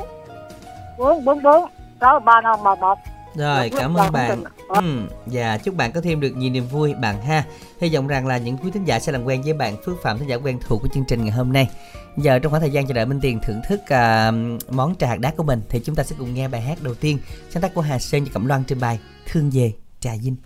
444 0.98 1.70
63511. 2.00 2.98
rồi 3.34 3.70
Dạ, 3.72 3.78
cảm 3.80 3.94
dạ, 3.96 4.02
ơn 4.04 4.12
bạn 4.12 4.28
trình. 4.28 4.44
ừ, 4.68 5.08
và 5.26 5.58
chúc 5.58 5.74
bạn 5.74 5.92
có 5.92 6.00
thêm 6.00 6.20
được 6.20 6.30
nhiều 6.36 6.50
niềm 6.50 6.66
vui 6.66 6.94
bạn 6.94 7.22
ha 7.22 7.44
hy 7.80 7.94
vọng 7.94 8.06
rằng 8.06 8.26
là 8.26 8.38
những 8.38 8.56
quý 8.58 8.70
thính 8.70 8.84
giả 8.84 8.98
sẽ 8.98 9.12
làm 9.12 9.24
quen 9.24 9.42
với 9.42 9.52
bạn 9.52 9.76
phước 9.84 10.02
phạm 10.02 10.18
thính 10.18 10.28
giả 10.28 10.36
quen 10.36 10.58
thuộc 10.66 10.82
của 10.82 10.88
chương 10.88 11.04
trình 11.08 11.22
ngày 11.24 11.30
hôm 11.32 11.52
nay 11.52 11.68
giờ 12.16 12.38
trong 12.38 12.50
khoảng 12.50 12.60
thời 12.60 12.70
gian 12.70 12.86
chờ 12.86 12.94
đợi 12.94 13.06
minh 13.06 13.18
tiền 13.22 13.40
thưởng 13.42 13.60
thức 13.68 13.80
à, 13.88 14.32
món 14.70 14.94
trà 14.94 15.06
hạt 15.08 15.20
đá 15.20 15.32
của 15.36 15.42
mình 15.42 15.60
thì 15.68 15.80
chúng 15.84 15.94
ta 15.94 16.02
sẽ 16.02 16.16
cùng 16.18 16.34
nghe 16.34 16.48
bài 16.48 16.60
hát 16.60 16.78
đầu 16.82 16.94
tiên 16.94 17.18
sáng 17.50 17.62
tác 17.62 17.74
của 17.74 17.80
hà 17.80 17.98
sơn 17.98 18.24
và 18.24 18.30
cẩm 18.34 18.46
loan 18.46 18.64
trên 18.64 18.80
bài 18.80 19.00
thương 19.32 19.50
về 19.52 19.72
trà 20.00 20.10
vinh 20.22 20.36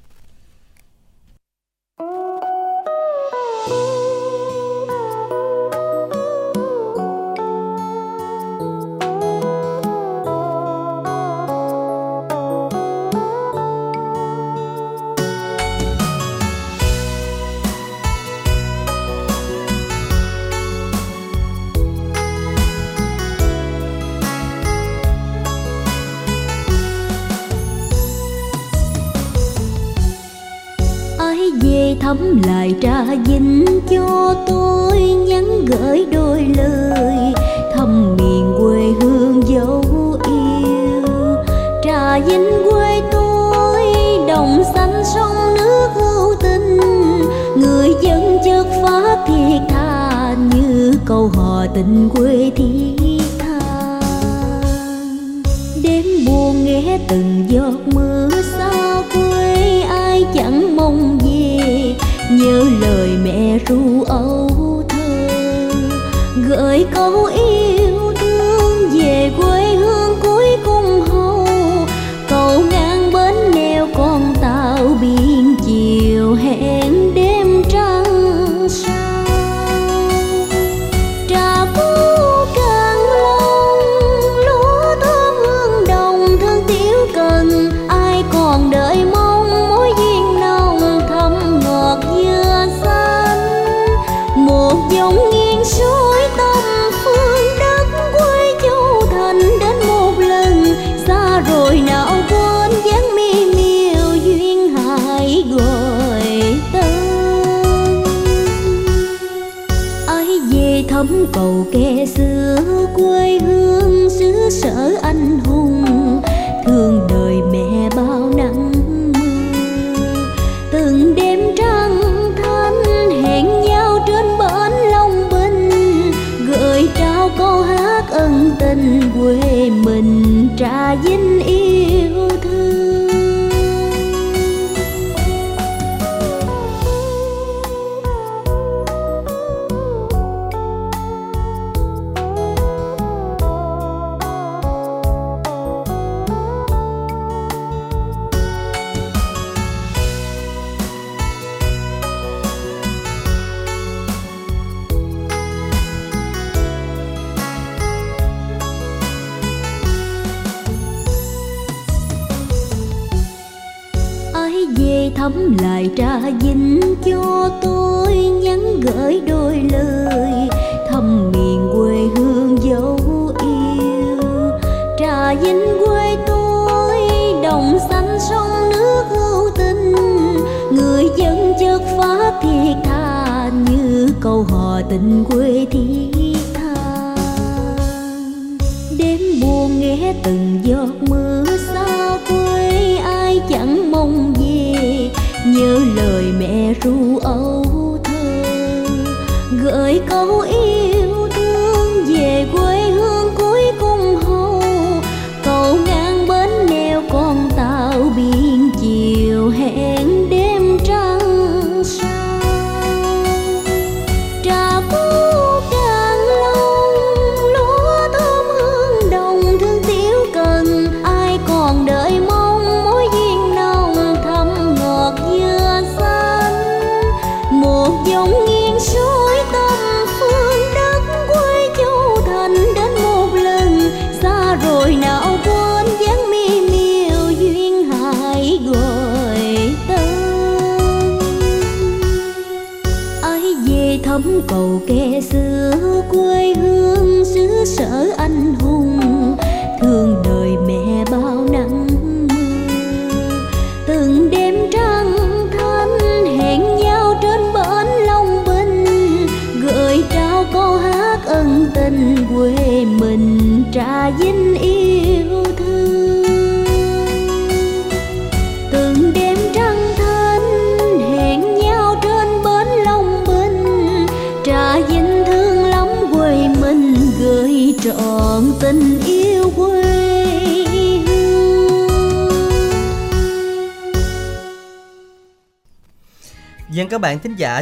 tình 51.74 52.08
quê 52.08 52.50
thi. 52.56 52.89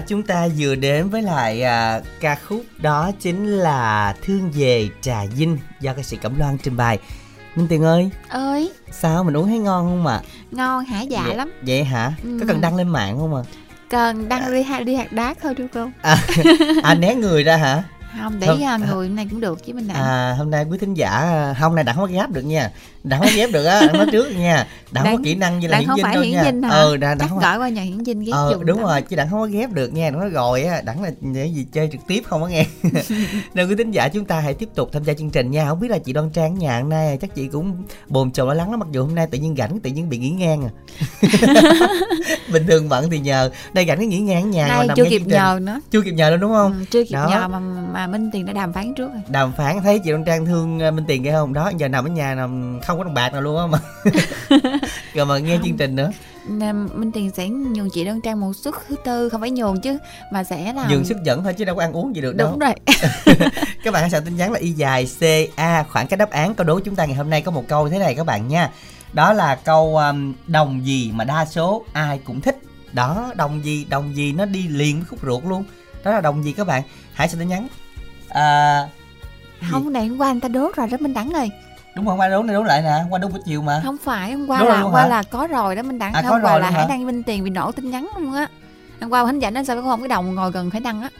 Chúng 0.01 0.23
ta 0.23 0.49
vừa 0.59 0.75
đến 0.75 1.09
với 1.09 1.23
lại 1.23 1.63
à, 1.63 2.01
ca 2.21 2.35
khúc 2.35 2.65
đó 2.79 3.11
chính 3.21 3.47
là 3.47 4.15
Thương 4.23 4.51
về 4.55 4.89
Trà 5.01 5.25
Vinh 5.37 5.59
do 5.81 5.95
ca 5.95 6.03
sĩ 6.03 6.17
Cẩm 6.17 6.39
Loan 6.39 6.59
trình 6.59 6.77
bày. 6.77 6.99
Minh 7.55 7.69
Tiền 7.69 7.83
ơi, 7.83 8.11
ơi 8.29 8.73
sao 8.91 9.25
mình 9.25 9.37
uống 9.37 9.47
thấy 9.49 9.59
ngon 9.59 9.87
không 9.87 10.07
ạ? 10.07 10.21
ngon 10.51 10.85
hả 10.85 11.01
dạ 11.03 11.23
vậy, 11.27 11.37
lắm 11.37 11.53
Vậy 11.67 11.85
hả? 11.85 12.13
Ừ. 12.23 12.37
Có 12.41 12.47
cần 12.49 12.61
đăng 12.61 12.77
lên 12.77 12.89
mạng 12.89 13.19
không 13.19 13.35
ạ? 13.35 13.43
cần 13.91 14.29
đăng 14.29 14.53
đi 14.53 14.63
hạt 14.63 14.81
đi 14.81 14.95
hạt 14.95 15.13
đá 15.13 15.35
thôi 15.43 15.55
được 15.55 15.67
không 15.75 15.93
À, 16.03 16.17
à 16.83 16.95
né 16.95 17.15
người 17.15 17.43
ra 17.43 17.57
hả? 17.57 17.83
Không 18.23 18.41
để 18.41 18.47
Không, 18.47 18.63
à, 18.65 18.77
người 18.77 19.09
này 19.09 19.27
cũng 19.31 19.41
được 19.41 19.67
chứ 19.67 19.73
mình 19.73 19.87
nặng 19.87 19.97
À 19.97 20.35
hôm 20.39 20.51
nay 20.51 20.65
quý 20.71 20.79
thính 20.79 20.95
giả 20.95 21.21
hôm 21.59 21.75
nay 21.75 21.85
đặng 21.85 21.97
không 21.97 22.07
có 22.07 22.13
ghép 22.13 22.31
được 22.31 22.43
nha. 22.43 22.71
Đặng 23.05 23.21
không 23.21 23.29
có 23.29 23.37
ghép 23.37 23.53
được 23.53 23.65
á, 23.65 23.81
đặng 23.81 23.93
nói 23.93 24.07
trước 24.13 24.37
nha. 24.37 24.67
Đặng 24.91 25.05
không 25.05 25.13
có 25.13 25.17
Đặng- 25.19 25.25
kỹ 25.25 25.35
năng 25.35 25.59
như 25.59 25.69
là 25.69 25.79
hiển 25.79 25.89
dinh 25.97 26.05
đâu 26.13 26.23
hiển 26.23 26.33
nha. 26.33 26.45
dinh 26.45 26.63
hả? 26.63 26.71
Ừ, 26.71 26.97
đặng, 26.97 27.19
đặng 27.19 27.29
không 27.29 27.39
gọi 27.39 27.59
qua 27.59 27.69
nhà 27.69 27.83
hiển 27.83 28.05
dinh 28.05 28.21
ghép 28.21 28.35
ờ 28.35 28.51
dùng 28.53 28.67
đúng 28.67 28.81
rồi 28.83 29.03
chứ 29.03 29.17
đặng 29.17 29.31
không 29.31 29.41
có 29.41 29.47
ghép 29.47 29.73
được 29.73 29.93
nha. 29.93 30.11
Nó 30.11 30.29
rồi 30.29 30.63
á 30.65 30.81
đặng 30.85 31.03
là 31.03 31.11
để 31.35 31.47
gì 31.47 31.67
chơi 31.73 31.89
trực 31.93 32.01
tiếp 32.07 32.23
không 32.27 32.41
có 32.43 32.49
nghe. 32.49 32.67
Nên 33.55 33.69
quý 33.69 33.75
thính 33.79 33.91
giả 33.91 34.09
chúng 34.09 34.25
ta 34.25 34.41
hãy 34.41 34.55
tiếp 34.55 34.69
tục 34.75 34.91
tham 34.93 35.05
gia 35.05 35.15
chương 35.15 35.31
trình 35.31 35.51
nha. 35.51 35.69
Không 35.69 35.81
biết 35.81 35.89
là 35.91 35.99
chị 35.99 36.13
đoan 36.13 36.31
trang 36.31 36.59
nhà 36.59 36.79
hôm 36.81 36.89
nay 36.89 37.19
chắc 37.21 37.35
chị 37.35 37.49
cũng 37.49 37.85
bồn 38.09 38.31
chồn 38.33 38.49
lo 38.49 38.55
lắng 38.55 38.71
lắm. 38.71 38.81
Mặc 38.81 38.89
dù 38.93 39.05
hôm 39.05 39.15
nay 39.15 39.27
tự 39.31 39.39
nhiên 39.39 39.55
rảnh 39.59 39.81
tự 39.81 39.91
nhiên 39.91 40.09
bị 40.09 40.19
nghỉ 40.19 40.31
ngang 40.31 40.63
à. 40.65 40.71
Bình 42.53 42.67
thường 42.67 42.89
bận 42.89 43.11
thì 43.11 43.19
nhờ. 43.19 43.51
Đây 43.73 43.85
rảnh 43.89 44.09
nghỉ 44.09 44.19
ngang 44.19 44.43
ở 44.43 44.49
nhà 44.49 44.69
nay 44.69 44.89
chưa 44.97 45.05
kịp 45.11 45.23
nhờ 45.27 45.59
nữa. 45.63 45.81
Chưa 45.91 46.01
kịp 46.03 46.13
nhờ 46.13 46.31
luôn 46.31 46.41
đúng 46.41 46.51
không? 46.53 46.73
Ừ, 46.73 46.85
chưa 46.91 47.05
kịp 47.05 47.15
Đó. 47.15 47.29
nhờ 47.31 47.49
mà 47.49 47.59
mà 47.93 48.07
Minh 48.09 48.31
Tiền 48.31 48.47
đã 48.47 48.53
đàm 48.53 48.73
phán 48.73 48.95
trước 48.95 49.13
rồi. 49.13 49.23
Đàm 49.29 49.53
phán 49.53 49.83
thấy 49.83 49.99
chị 49.99 50.11
đoan 50.11 50.25
trang 50.25 50.47
thương 50.47 50.89
uh, 50.89 50.95
minh 50.95 51.05
tiền 51.09 51.25
kia 51.25 51.33
không? 51.33 51.53
Đó 51.53 51.71
giờ 51.77 51.89
nằm 51.89 52.05
ở 52.05 52.09
nhà 52.09 52.35
nằm 52.35 52.81
không 52.87 52.99
có 52.99 53.05
đồng 53.05 53.15
bạc 53.15 53.33
nào 53.33 53.43
luôn 53.43 53.59
á 53.59 53.67
mà. 53.67 53.79
Rồi 55.15 55.27
mà 55.27 55.39
nghe 55.39 55.57
Không. 55.57 55.67
chương 55.67 55.77
trình 55.77 55.97
nữa. 55.97 56.11
Minh 56.95 57.13
Tiền 57.13 57.31
sẽ 57.31 57.49
nhường 57.49 57.89
chị 57.91 58.05
Đơn 58.05 58.21
Trang 58.21 58.41
một 58.41 58.53
suất 58.57 58.75
thứ 58.89 58.97
tư 59.05 59.29
không 59.29 59.41
phải 59.41 59.51
nhường 59.51 59.81
chứ 59.81 59.99
mà 60.33 60.45
sẽ 60.45 60.73
là 60.73 60.89
dừng 60.91 61.05
sức 61.05 61.17
dẫn 61.25 61.45
thôi 61.45 61.55
chứ 61.55 61.65
đâu 61.65 61.77
có 61.77 61.83
ăn 61.83 61.93
uống 61.93 62.17
gì 62.17 62.21
được 62.21 62.37
đâu. 62.37 62.51
đúng 62.51 62.59
rồi. 62.59 62.75
Các 63.85 63.91
bạn 63.93 64.03
hãy 64.03 64.11
soạn 64.11 64.25
tin 64.25 64.37
nhắn 64.37 64.53
là 64.53 64.59
y 64.59 64.73
dài 64.73 65.07
c 65.21 65.23
a 65.57 65.83
khoảng 65.83 66.07
cách 66.07 66.19
đáp 66.19 66.31
án 66.31 66.55
câu 66.55 66.67
đố 66.67 66.81
chúng 66.81 66.95
ta 66.95 67.05
ngày 67.05 67.17
hôm 67.17 67.31
nay 67.31 67.43
có 67.43 67.51
một 67.51 67.65
câu 67.69 67.89
thế 67.89 67.99
này 67.99 68.15
các 68.15 68.27
bạn 68.27 68.49
nha. 68.49 68.71
Đó 69.13 69.33
là 69.33 69.55
câu 69.55 69.97
um, 69.97 70.35
đồng 70.47 70.87
gì 70.87 71.13
mà 71.15 71.25
đa 71.25 71.45
số 71.45 71.85
ai 71.93 72.21
cũng 72.25 72.41
thích? 72.41 72.59
Đó 72.93 73.33
đồng 73.37 73.65
gì 73.65 73.85
đồng 73.85 74.17
gì 74.17 74.33
nó 74.33 74.45
đi 74.45 74.69
liền 74.69 74.97
với 74.97 75.07
khúc 75.07 75.19
ruột 75.23 75.45
luôn. 75.45 75.65
Đó 76.05 76.11
là 76.11 76.21
đồng 76.21 76.45
gì 76.45 76.53
các 76.53 76.67
bạn? 76.67 76.83
Hãy 77.15 77.29
soạn 77.29 77.39
tin 77.39 77.49
nhắn 77.49 77.69
à, 78.29 78.89
không 79.71 79.93
này 79.93 80.07
hôm 80.07 80.19
qua 80.19 80.29
anh 80.29 80.41
ta 80.41 80.49
đốt 80.49 80.77
rồi 80.77 80.89
đó 80.89 80.97
Minh 81.01 81.15
Đẳng 81.15 81.31
ơi. 81.31 81.51
Đúng 81.95 82.07
không 82.07 82.21
qua 82.21 82.29
đố 82.29 82.43
này 82.43 82.55
đố 82.55 82.63
lại 82.63 82.83
nè 82.83 83.05
qua 83.11 83.19
đố 83.19 83.29
buổi 83.29 83.41
chiều 83.45 83.63
mà. 83.63 83.81
Không 83.85 83.97
phải 84.05 84.33
hôm 84.33 84.47
qua 84.47 84.59
Đốt 84.59 84.69
là 84.69 84.81
hôm 84.81 84.93
qua 84.93 85.03
hả? 85.03 85.09
là 85.09 85.23
có 85.23 85.47
rồi 85.47 85.77
đó 85.77 85.83
Minh 85.83 85.99
Đẳng. 85.99 86.13
À, 86.13 86.23
hôm 86.23 86.43
qua 86.43 86.59
là 86.59 86.59
luôn 86.59 86.73
hãy 86.73 86.83
hả? 86.83 86.89
đăng 86.89 87.07
Minh 87.07 87.23
Tiền 87.23 87.45
bị 87.45 87.51
nổ 87.51 87.73
tin 87.73 87.91
nhắn 87.91 88.09
luôn 88.17 88.35
á. 88.35 88.49
Hôm 89.01 89.11
qua 89.11 89.27
khánh 89.27 89.41
rảnh 89.41 89.55
nên 89.55 89.65
sao 89.65 89.77
có 89.77 89.83
không 89.83 90.01
cái 90.01 90.09
đồng 90.09 90.35
ngồi 90.35 90.51
gần 90.51 90.71
phải 90.71 90.81
đăng 90.81 91.03
á 91.03 91.11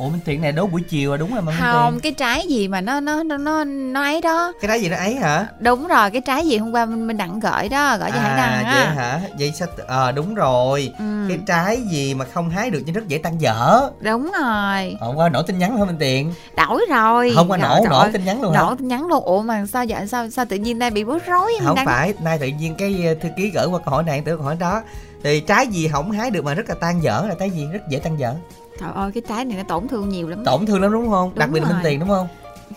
ủa 0.00 0.08
minh 0.08 0.20
tiện 0.24 0.42
này 0.42 0.52
đố 0.52 0.66
buổi 0.66 0.82
chiều 0.88 1.14
à 1.14 1.16
đúng 1.16 1.32
rồi 1.34 1.42
mà 1.42 1.52
minh 1.52 1.60
không 1.60 1.92
tiện 1.92 2.00
cái 2.00 2.12
trái 2.12 2.46
gì 2.48 2.68
mà 2.68 2.80
nó 2.80 3.00
nó 3.00 3.22
nó 3.22 3.36
nó 3.36 3.64
nó 3.64 4.02
ấy 4.02 4.20
đó. 4.20 4.52
Cái 4.60 4.68
đó 4.68 4.74
gì 4.74 4.88
nó 4.88 4.96
ấy 4.96 5.14
hả? 5.14 5.46
Đúng 5.58 5.86
rồi 5.86 6.10
cái 6.10 6.20
trái 6.20 6.46
gì 6.46 6.58
hôm 6.58 6.72
qua 6.72 6.86
Minh, 6.86 7.06
Minh 7.06 7.16
Đẳng 7.16 7.40
gửi 7.40 7.68
đó 7.68 7.96
gửi 8.00 8.10
cho 8.10 8.20
Hải 8.20 8.36
Đăng 8.36 8.52
à 8.52 8.62
vậy 8.74 8.84
á 8.84 8.92
hả? 8.92 9.20
Vậy 9.38 9.52
sao 9.54 9.68
ờ 9.86 10.12
đúng 10.12 10.34
rồi. 10.34 10.92
Ừ, 10.98 11.04
cái 11.28 11.38
trái 11.46 11.82
gì 11.90 12.14
mà 12.14 12.24
không 12.24 12.50
hái 12.50 12.70
được 12.70 12.82
nhưng 12.86 12.94
rất 12.94 13.08
dễ 13.08 13.18
tan 13.18 13.40
dở 13.40 13.90
đúng 14.00 14.32
rồi. 14.40 14.96
Hôm 15.00 15.16
qua 15.16 15.28
nổ 15.28 15.42
tin 15.42 15.58
nhắn 15.58 15.74
thôi 15.76 15.86
minh 15.86 15.96
tiện 15.98 16.32
đổi 16.56 16.86
rồi. 16.90 17.32
Không 17.34 17.50
qua 17.50 17.58
Rồi, 17.58 17.68
nổ 17.68 17.76
trời 17.84 17.90
nổ 17.90 18.12
tin 18.12 18.24
nhắn 18.24 18.42
luôn 18.42 18.52
hả? 18.52 18.60
Nổ 18.60 18.74
tin 18.74 18.88
nhắn 18.88 19.06
luôn. 19.06 19.24
Ủa 19.24 19.42
mà 19.42 19.66
sao 19.66 19.84
vậy? 19.88 20.06
Sao 20.06 20.30
sao 20.30 20.44
tự 20.44 20.56
nhiên 20.56 20.78
nay 20.78 20.90
bị 20.90 21.04
bối 21.04 21.18
rối 21.26 21.52
không 21.64 21.76
Đăng? 21.76 21.86
phải 21.86 22.14
nay 22.22 22.38
tự 22.38 22.46
nhiên 22.46 22.74
cái 22.74 23.04
ờ, 23.06 23.14
thư 23.14 23.28
ký 23.36 23.50
gửi 23.54 23.66
qua 23.66 23.78
câu 23.84 23.94
hỏi 23.94 24.02
này 24.02 24.22
tới 24.24 24.36
câu 24.36 24.44
hỏi 24.44 24.56
đó. 24.60 24.82
Thì 25.24 25.40
trái 25.40 25.66
gì 25.66 25.88
không 25.88 26.10
hái 26.10 26.30
được 26.30 26.44
mà 26.44 26.54
rất 26.54 26.68
là 26.68 26.74
tan 26.74 27.02
dở 27.02 27.24
là 27.28 27.34
trái 27.38 27.50
gì 27.50 27.66
rất 27.72 27.80
dễ 27.88 27.98
tan 27.98 28.18
dở 28.18 28.34
trời 28.80 28.90
ơi 28.94 29.10
cái 29.14 29.22
trái 29.28 29.44
này 29.44 29.56
nó 29.56 29.62
tổn 29.62 29.88
thương 29.88 30.08
nhiều 30.08 30.28
lắm. 30.28 30.44
Tổn 30.44 30.66
thương 30.66 30.82
lắm 30.82 30.92
đúng 30.92 31.10
không? 31.10 31.32
Đặc 31.34 31.48
Đúng 31.48 31.54
biệt 31.54 31.60
là 31.60 31.68
minh 31.68 31.76
rồi. 31.76 31.84
tiền 31.84 32.00
đúng 32.00 32.08
không? 32.08 32.28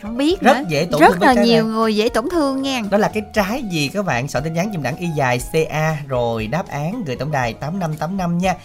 Không 0.02 0.18
biết 0.18 0.42
rất 0.42 0.58
nữa. 0.58 0.64
dễ 0.70 0.88
tổn 0.92 1.02
rất 1.02 1.14
thương 1.14 1.22
là 1.22 1.34
nhiều 1.34 1.64
này. 1.64 1.74
người 1.74 1.96
dễ 1.96 2.10
tổn 2.10 2.30
thương 2.30 2.62
nha. 2.62 2.82
Đó 2.92 2.98
là 2.98 3.08
cái 3.14 3.24
trái 3.34 3.64
gì 3.72 3.88
các 3.88 4.06
bạn? 4.06 4.28
Soạn 4.28 4.44
tin 4.44 4.54
nhắn 4.54 4.70
dùm 4.74 4.84
đẳng 4.84 4.98
y 4.98 5.08
dài 5.08 5.40
ca 5.54 5.98
rồi 6.08 6.48
đáp 6.48 6.68
án 6.68 7.04
gửi 7.06 7.16
tổng 7.16 7.32
đài 7.32 7.54
tám 7.54 7.80
năm 7.80 7.96
tám 7.96 8.18
năm 8.18 8.38
nha. 8.38 8.56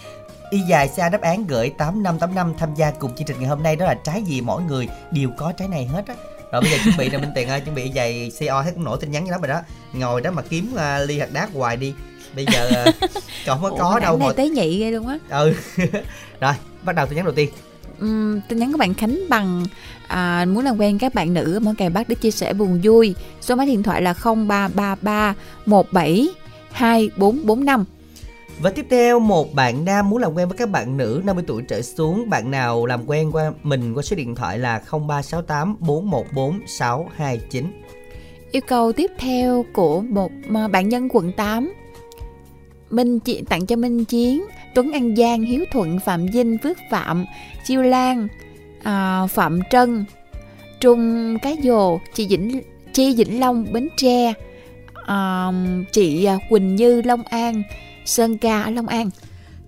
Y 0.50 0.58
dài 0.58 0.90
ca 0.96 1.08
đáp 1.08 1.20
án 1.20 1.46
gửi 1.46 1.72
tám 1.78 2.02
năm 2.02 2.18
tám 2.18 2.34
năm 2.34 2.54
tham 2.58 2.74
gia 2.74 2.90
cùng 2.90 3.14
chương 3.16 3.26
trình 3.26 3.36
ngày 3.38 3.48
hôm 3.48 3.62
nay. 3.62 3.76
Đó 3.76 3.86
là 3.86 3.94
trái 4.04 4.22
gì 4.22 4.40
mỗi 4.40 4.62
người 4.62 4.88
đều 5.10 5.30
có 5.36 5.52
trái 5.52 5.68
này 5.68 5.86
hết 5.86 6.06
á. 6.06 6.14
Rồi 6.52 6.62
bây 6.62 6.70
giờ 6.70 6.78
chuẩn 6.84 6.96
bị 6.96 7.08
nè 7.08 7.18
minh 7.18 7.30
tiền 7.34 7.48
ơi 7.48 7.60
chuẩn 7.60 7.74
bị 7.74 7.82
y 7.82 7.90
dài 7.90 8.32
co 8.48 8.62
thấy 8.62 8.72
cũng 8.72 8.84
nổi 8.84 8.98
tin 9.00 9.10
nhắn 9.10 9.28
lắm 9.28 9.40
rồi 9.40 9.48
đó. 9.48 9.60
Ngồi 9.92 10.20
đó 10.20 10.30
mà 10.30 10.42
kiếm 10.42 10.74
uh, 10.74 11.08
ly 11.08 11.18
hạt 11.18 11.32
đá 11.32 11.48
hoài 11.54 11.76
đi. 11.76 11.94
Bây 12.36 12.46
giờ 12.52 12.84
uh, 12.88 13.10
còn 13.46 13.60
không 13.60 13.70
có 13.70 13.76
có 13.78 13.90
Ủa, 13.94 14.00
đâu 14.00 14.18
hồi 14.18 14.34
tế 14.34 14.48
nhị 14.48 14.78
ghê 14.78 14.90
luôn 14.90 15.06
á. 15.08 15.18
Ừ. 15.30 15.54
Rồi 16.40 16.52
bắt 16.84 16.92
đầu 16.92 17.06
tin 17.06 17.16
nhắn 17.16 17.24
đầu 17.24 17.34
tiên. 17.34 17.48
Ừm, 18.00 18.40
tin 18.48 18.58
nhắn 18.58 18.72
của 18.72 18.78
bạn 18.78 18.94
Khánh 18.94 19.20
bằng 19.28 19.64
à, 20.08 20.44
muốn 20.44 20.64
làm 20.64 20.78
quen 20.78 20.98
các 20.98 21.14
bạn 21.14 21.34
nữ 21.34 21.58
món 21.62 21.74
cày 21.74 21.90
bắt 21.90 22.08
để 22.08 22.14
chia 22.14 22.30
sẻ 22.30 22.52
buồn 22.52 22.80
vui. 22.82 23.14
Số 23.40 23.54
máy 23.54 23.66
điện 23.66 23.82
thoại 23.82 24.02
là 24.02 24.14
0333 24.24 25.34
17 25.66 26.28
2445 26.70 27.84
Và 28.60 28.70
tiếp 28.70 28.86
theo, 28.90 29.20
một 29.20 29.54
bạn 29.54 29.84
nam 29.84 30.10
muốn 30.10 30.18
làm 30.18 30.34
quen 30.34 30.48
với 30.48 30.58
các 30.58 30.70
bạn 30.70 30.96
nữ 30.96 31.22
50 31.24 31.44
tuổi 31.46 31.62
trở 31.68 31.82
xuống. 31.82 32.30
Bạn 32.30 32.50
nào 32.50 32.86
làm 32.86 33.00
quen 33.06 33.30
qua 33.32 33.52
mình 33.62 33.94
qua 33.94 34.02
số 34.02 34.16
điện 34.16 34.34
thoại 34.34 34.58
là 34.58 34.82
0368 34.90 35.76
414 35.80 36.60
629. 36.66 37.72
yêu 38.52 38.62
cầu 38.68 38.92
tiếp 38.92 39.10
theo 39.18 39.64
của 39.72 40.00
một 40.00 40.30
bạn 40.70 40.88
nhân 40.88 41.08
quận 41.10 41.32
8 41.32 41.72
Minh 42.90 43.20
Chi, 43.20 43.42
tặng 43.48 43.66
cho 43.66 43.76
Minh 43.76 44.04
Chiến 44.04 44.44
Tuấn 44.78 44.92
An 44.92 45.16
Giang 45.16 45.42
Hiếu 45.42 45.64
Thuận 45.70 45.98
Phạm 46.00 46.26
Vinh 46.26 46.58
Phước 46.58 46.78
Phạm 46.90 47.24
Chiêu 47.64 47.82
Lan 47.82 48.28
à, 48.82 49.26
Phạm 49.26 49.60
Trân 49.70 50.04
Trung 50.80 51.36
Cái 51.42 51.56
Dồ 51.62 52.00
chị 52.14 52.26
Vĩnh 52.28 52.60
Chi 52.92 53.14
Vĩnh 53.14 53.40
Long 53.40 53.72
Bến 53.72 53.88
Tre 53.96 54.32
à, 55.06 55.50
chị 55.92 56.24
à, 56.24 56.38
Quỳnh 56.50 56.76
Như 56.76 57.02
Long 57.02 57.22
An 57.22 57.62
Sơn 58.04 58.38
Ca 58.38 58.62
ở 58.62 58.70
Long 58.70 58.86
An. 58.86 59.10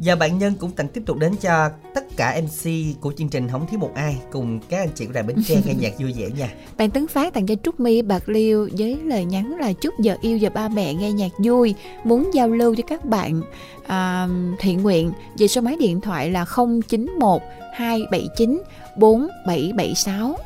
Và 0.04 0.14
bạn 0.14 0.38
nhân 0.38 0.54
cũng 0.58 0.70
tặng 0.70 0.88
tiếp 0.88 1.02
tục 1.06 1.18
đến 1.18 1.34
cho 1.40 1.70
tất 1.94 2.16
cả 2.16 2.40
MC 2.42 2.70
của 3.00 3.12
chương 3.12 3.28
trình 3.28 3.48
không 3.48 3.66
thiếu 3.66 3.80
một 3.80 3.90
ai 3.94 4.16
cùng 4.32 4.60
các 4.68 4.78
anh 4.78 4.88
chị 4.94 5.06
của 5.06 5.12
đài 5.12 5.22
Bến 5.22 5.36
Tre 5.46 5.56
nghe 5.66 5.74
nhạc 5.74 5.92
vui 5.98 6.14
vẻ 6.18 6.28
nha. 6.38 6.48
Bạn 6.76 6.90
Tấn 6.90 7.06
Phát 7.06 7.34
tặng 7.34 7.46
cho 7.46 7.54
Trúc 7.62 7.80
My 7.80 8.02
Bạc 8.02 8.28
Liêu 8.28 8.68
với 8.78 8.98
lời 9.04 9.24
nhắn 9.24 9.56
là 9.60 9.72
chúc 9.72 9.94
giờ 10.00 10.16
yêu 10.20 10.36
giờ 10.36 10.50
ba 10.54 10.68
mẹ 10.68 10.94
nghe 10.94 11.12
nhạc 11.12 11.32
vui, 11.44 11.74
muốn 12.04 12.30
giao 12.34 12.48
lưu 12.48 12.74
với 12.74 12.82
các 12.82 13.04
bạn 13.04 13.42
à, 13.86 14.28
thiện 14.58 14.82
nguyện 14.82 15.12
về 15.38 15.46
số 15.46 15.60
máy 15.60 15.76
điện 15.80 16.00
thoại 16.00 16.30
là 16.30 16.44
091 16.88 17.42
279 17.74 18.62
4776. 18.96 20.36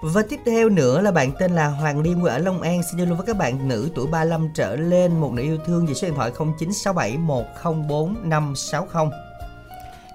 Và 0.00 0.22
tiếp 0.22 0.40
theo 0.46 0.68
nữa 0.68 1.00
là 1.00 1.10
bạn 1.10 1.32
tên 1.38 1.52
là 1.52 1.68
Hoàng 1.68 2.00
Liêm 2.00 2.20
quê 2.20 2.32
ở 2.32 2.38
Long 2.38 2.62
An 2.62 2.82
xin 2.82 2.98
giao 2.98 3.06
lưu 3.06 3.16
với 3.16 3.26
các 3.26 3.36
bạn 3.36 3.68
nữ 3.68 3.90
tuổi 3.94 4.06
35 4.06 4.48
trở 4.54 4.76
lên 4.76 5.20
một 5.20 5.32
nữ 5.32 5.42
yêu 5.42 5.58
thương 5.66 5.86
về 5.86 5.94
số 5.94 6.08
điện 6.08 6.16
thoại 6.16 6.30
0967 6.36 7.16
104 7.16 8.16
560 8.22 9.04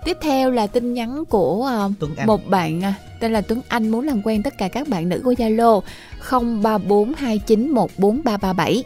Tiếp 0.05 0.17
theo 0.21 0.51
là 0.51 0.67
tin 0.67 0.93
nhắn 0.93 1.25
của 1.25 1.71
Anh. 2.17 2.27
một 2.27 2.47
bạn 2.47 2.83
à, 2.83 2.93
tên 3.19 3.33
là 3.33 3.41
Tuấn 3.41 3.61
Anh 3.67 3.89
muốn 3.89 4.05
làm 4.05 4.21
quen 4.23 4.43
tất 4.43 4.57
cả 4.57 4.67
các 4.67 4.87
bạn 4.87 5.09
nữ 5.09 5.21
của 5.23 5.33
Zalo 5.33 5.81
0342914337. 6.29 8.83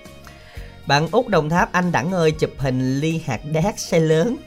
Bạn 0.87 1.07
Út 1.11 1.27
Đồng 1.27 1.49
Tháp 1.49 1.71
anh 1.71 1.91
Đẳng 1.91 2.11
ơi 2.11 2.31
chụp 2.31 2.51
hình 2.57 2.99
ly 2.99 3.21
hạt 3.25 3.41
đác 3.53 3.79
xe 3.79 3.99
lớn 3.99 4.37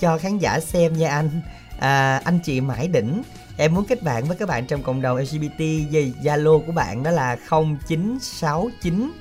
cho 0.00 0.18
khán 0.18 0.38
giả 0.38 0.60
xem 0.60 0.98
nha 0.98 1.10
anh. 1.10 1.30
À, 1.78 2.20
anh 2.24 2.38
chị 2.44 2.60
Mãi 2.60 2.88
Đỉnh 2.88 3.22
Em 3.56 3.74
muốn 3.74 3.84
kết 3.84 4.02
bạn 4.02 4.24
với 4.24 4.36
các 4.36 4.48
bạn 4.48 4.66
trong 4.66 4.82
cộng 4.82 5.02
đồng 5.02 5.16
LGBT 5.16 5.58
về 5.90 6.12
Zalo 6.22 6.60
của 6.60 6.72
bạn 6.72 7.02
đó 7.02 7.10
là 7.10 7.36
0969 7.50 9.12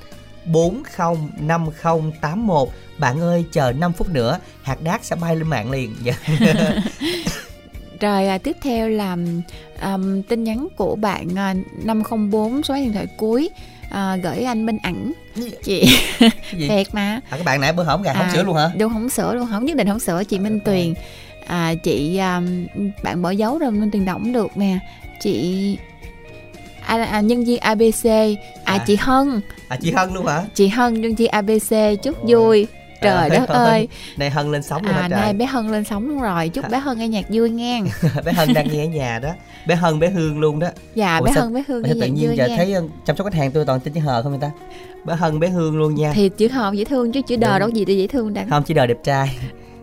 405081 0.45 2.69
Bạn 2.97 3.21
ơi 3.21 3.45
chờ 3.51 3.71
5 3.71 3.93
phút 3.93 4.09
nữa 4.09 4.39
hạt 4.61 4.81
đác 4.81 5.05
sẽ 5.05 5.15
bay 5.15 5.35
lên 5.35 5.47
mạng 5.47 5.71
liền. 5.71 5.95
Rồi 8.01 8.27
à, 8.27 8.37
tiếp 8.37 8.57
theo 8.61 8.89
là 8.89 9.17
um, 9.83 10.21
tin 10.21 10.43
nhắn 10.43 10.67
của 10.75 10.95
bạn 10.95 11.35
à, 11.35 11.53
504 11.83 12.63
số 12.63 12.75
điện 12.75 12.93
thoại 12.93 13.07
cuối. 13.17 13.49
À, 13.89 14.15
gửi 14.15 14.43
anh 14.43 14.65
Minh 14.65 14.77
ảnh. 14.83 15.11
Chị. 15.63 15.97
Gì? 16.57 16.67
thiệt 16.67 16.87
mà. 16.93 17.19
À, 17.29 17.37
các 17.37 17.43
bạn 17.45 17.61
nãy 17.61 17.73
bữa 17.73 17.83
hổm 17.83 18.01
gà 18.01 18.13
không 18.13 18.23
À, 18.23 18.31
sửa 18.33 18.43
luôn 18.43 18.55
hả? 18.55 18.71
đúng 18.77 18.93
không 18.93 19.09
sửa 19.09 19.33
luôn 19.33 19.47
không 19.51 19.65
nhất 19.65 19.77
định 19.77 19.87
không 19.87 19.99
sửa 19.99 20.23
chị 20.23 20.39
Minh 20.39 20.59
Tuyền 20.65 20.93
à, 21.47 21.73
chị 21.83 22.17
à, 22.17 22.41
bạn 23.03 23.21
bỏ 23.21 23.29
dấu 23.29 23.57
rồi 23.57 23.71
Tuyền 23.91 24.05
đọc 24.05 24.19
cũng 24.23 24.33
được 24.33 24.57
nè. 24.57 24.79
Chị 25.21 25.77
à, 26.85 27.03
à, 27.03 27.21
nhân 27.21 27.45
viên 27.45 27.59
ABC 27.59 28.05
à, 28.05 28.73
À. 28.73 28.83
chị 28.87 28.97
Hân. 28.99 29.41
À 29.67 29.77
chị 29.81 29.91
hân 29.91 30.13
luôn 30.13 30.25
hả? 30.25 30.43
Chị 30.55 30.67
Hân 30.67 31.01
nhân 31.01 31.15
viên 31.15 31.29
ABC 31.31 31.71
chúc 32.03 32.15
Ôi. 32.21 32.25
vui. 32.35 32.67
Trời 33.01 33.29
Trời 33.29 33.39
đất 33.39 33.49
ơi. 33.49 33.87
Nay 34.17 34.29
hân 34.29 34.51
lên 34.51 34.63
sóng 34.63 34.83
luôn 34.85 34.95
à 34.95 35.07
nay 35.07 35.33
bé 35.33 35.45
Hân 35.45 35.71
lên 35.71 35.83
sóng 35.83 36.07
luôn 36.07 36.21
rồi. 36.21 36.49
Chúc 36.49 36.69
bé 36.69 36.77
Hân 36.83 36.97
nghe 36.99 37.07
nhạc 37.07 37.25
vui 37.29 37.49
nghe. 37.49 37.81
Bé 38.25 38.31
hân 38.33 38.53
đang 38.53 38.67
nghe 38.71 38.85
ở 38.85 38.87
nhà 38.89 39.19
đó. 39.19 39.29
Bé 39.67 39.75
hân 39.75 39.99
bé 39.99 40.09
hương 40.09 40.39
luôn 40.39 40.59
đó. 40.59 40.67
Dạ 40.95 41.17
Ủa 41.17 41.25
bé 41.25 41.31
sao- 41.35 41.43
Hân 41.43 41.53
bé 41.53 41.63
Hương 41.67 41.83
nghe 41.83 41.89
nhạc 41.89 42.01
tự 42.01 42.07
nhiên 42.07 42.27
vui 42.27 42.37
giờ 42.37 42.47
nghe. 42.47 42.57
thấy 42.57 42.75
chăm 43.05 43.17
sóc 43.17 43.25
khách 43.27 43.33
hàng 43.33 43.51
tôi 43.51 43.65
toàn 43.65 43.79
tin 43.79 43.93
chữ 43.93 43.99
hờ 43.99 44.23
không 44.23 44.31
người 44.31 44.41
ta? 44.41 44.51
Bé 45.05 45.15
hân 45.15 45.39
bé 45.39 45.47
hương 45.49 45.77
luôn 45.77 45.95
nha. 45.95 46.11
Thì 46.15 46.29
chữ 46.29 46.47
hờ 46.47 46.71
dễ 46.75 46.83
thương 46.85 47.11
chứ 47.11 47.21
chữ 47.21 47.35
đờ 47.35 47.49
Đúng. 47.51 47.59
đâu 47.59 47.69
gì 47.69 47.85
để 47.85 47.93
dễ 47.93 48.07
thương 48.07 48.33
đáng 48.33 48.49
không 48.49 48.63
chỉ 48.63 48.73
đời 48.73 48.87
đẹp 48.87 48.97
trai 49.03 49.37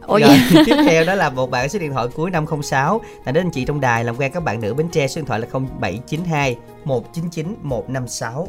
ủa 0.09 0.19
Rồi, 0.19 0.39
tiếp 0.67 0.77
theo 0.85 1.05
đó 1.05 1.15
là 1.15 1.31
một 1.31 1.51
bạn 1.51 1.69
số 1.69 1.79
điện 1.79 1.93
thoại 1.93 2.07
cuối 2.15 2.31
506 2.31 3.01
là 3.25 3.33
đến 3.33 3.47
anh 3.47 3.51
chị 3.51 3.65
trong 3.65 3.81
đài 3.81 4.05
làm 4.05 4.17
quen 4.17 4.33
các 4.35 4.45
bạn 4.45 4.61
nữ 4.61 4.75
Bến 4.75 4.89
Tre 4.93 5.09
số 5.09 5.19
điện 5.21 5.27
thoại 5.27 5.41
là 5.41 5.47
0792 5.53 6.57
199 6.85 7.57
156 7.63 8.49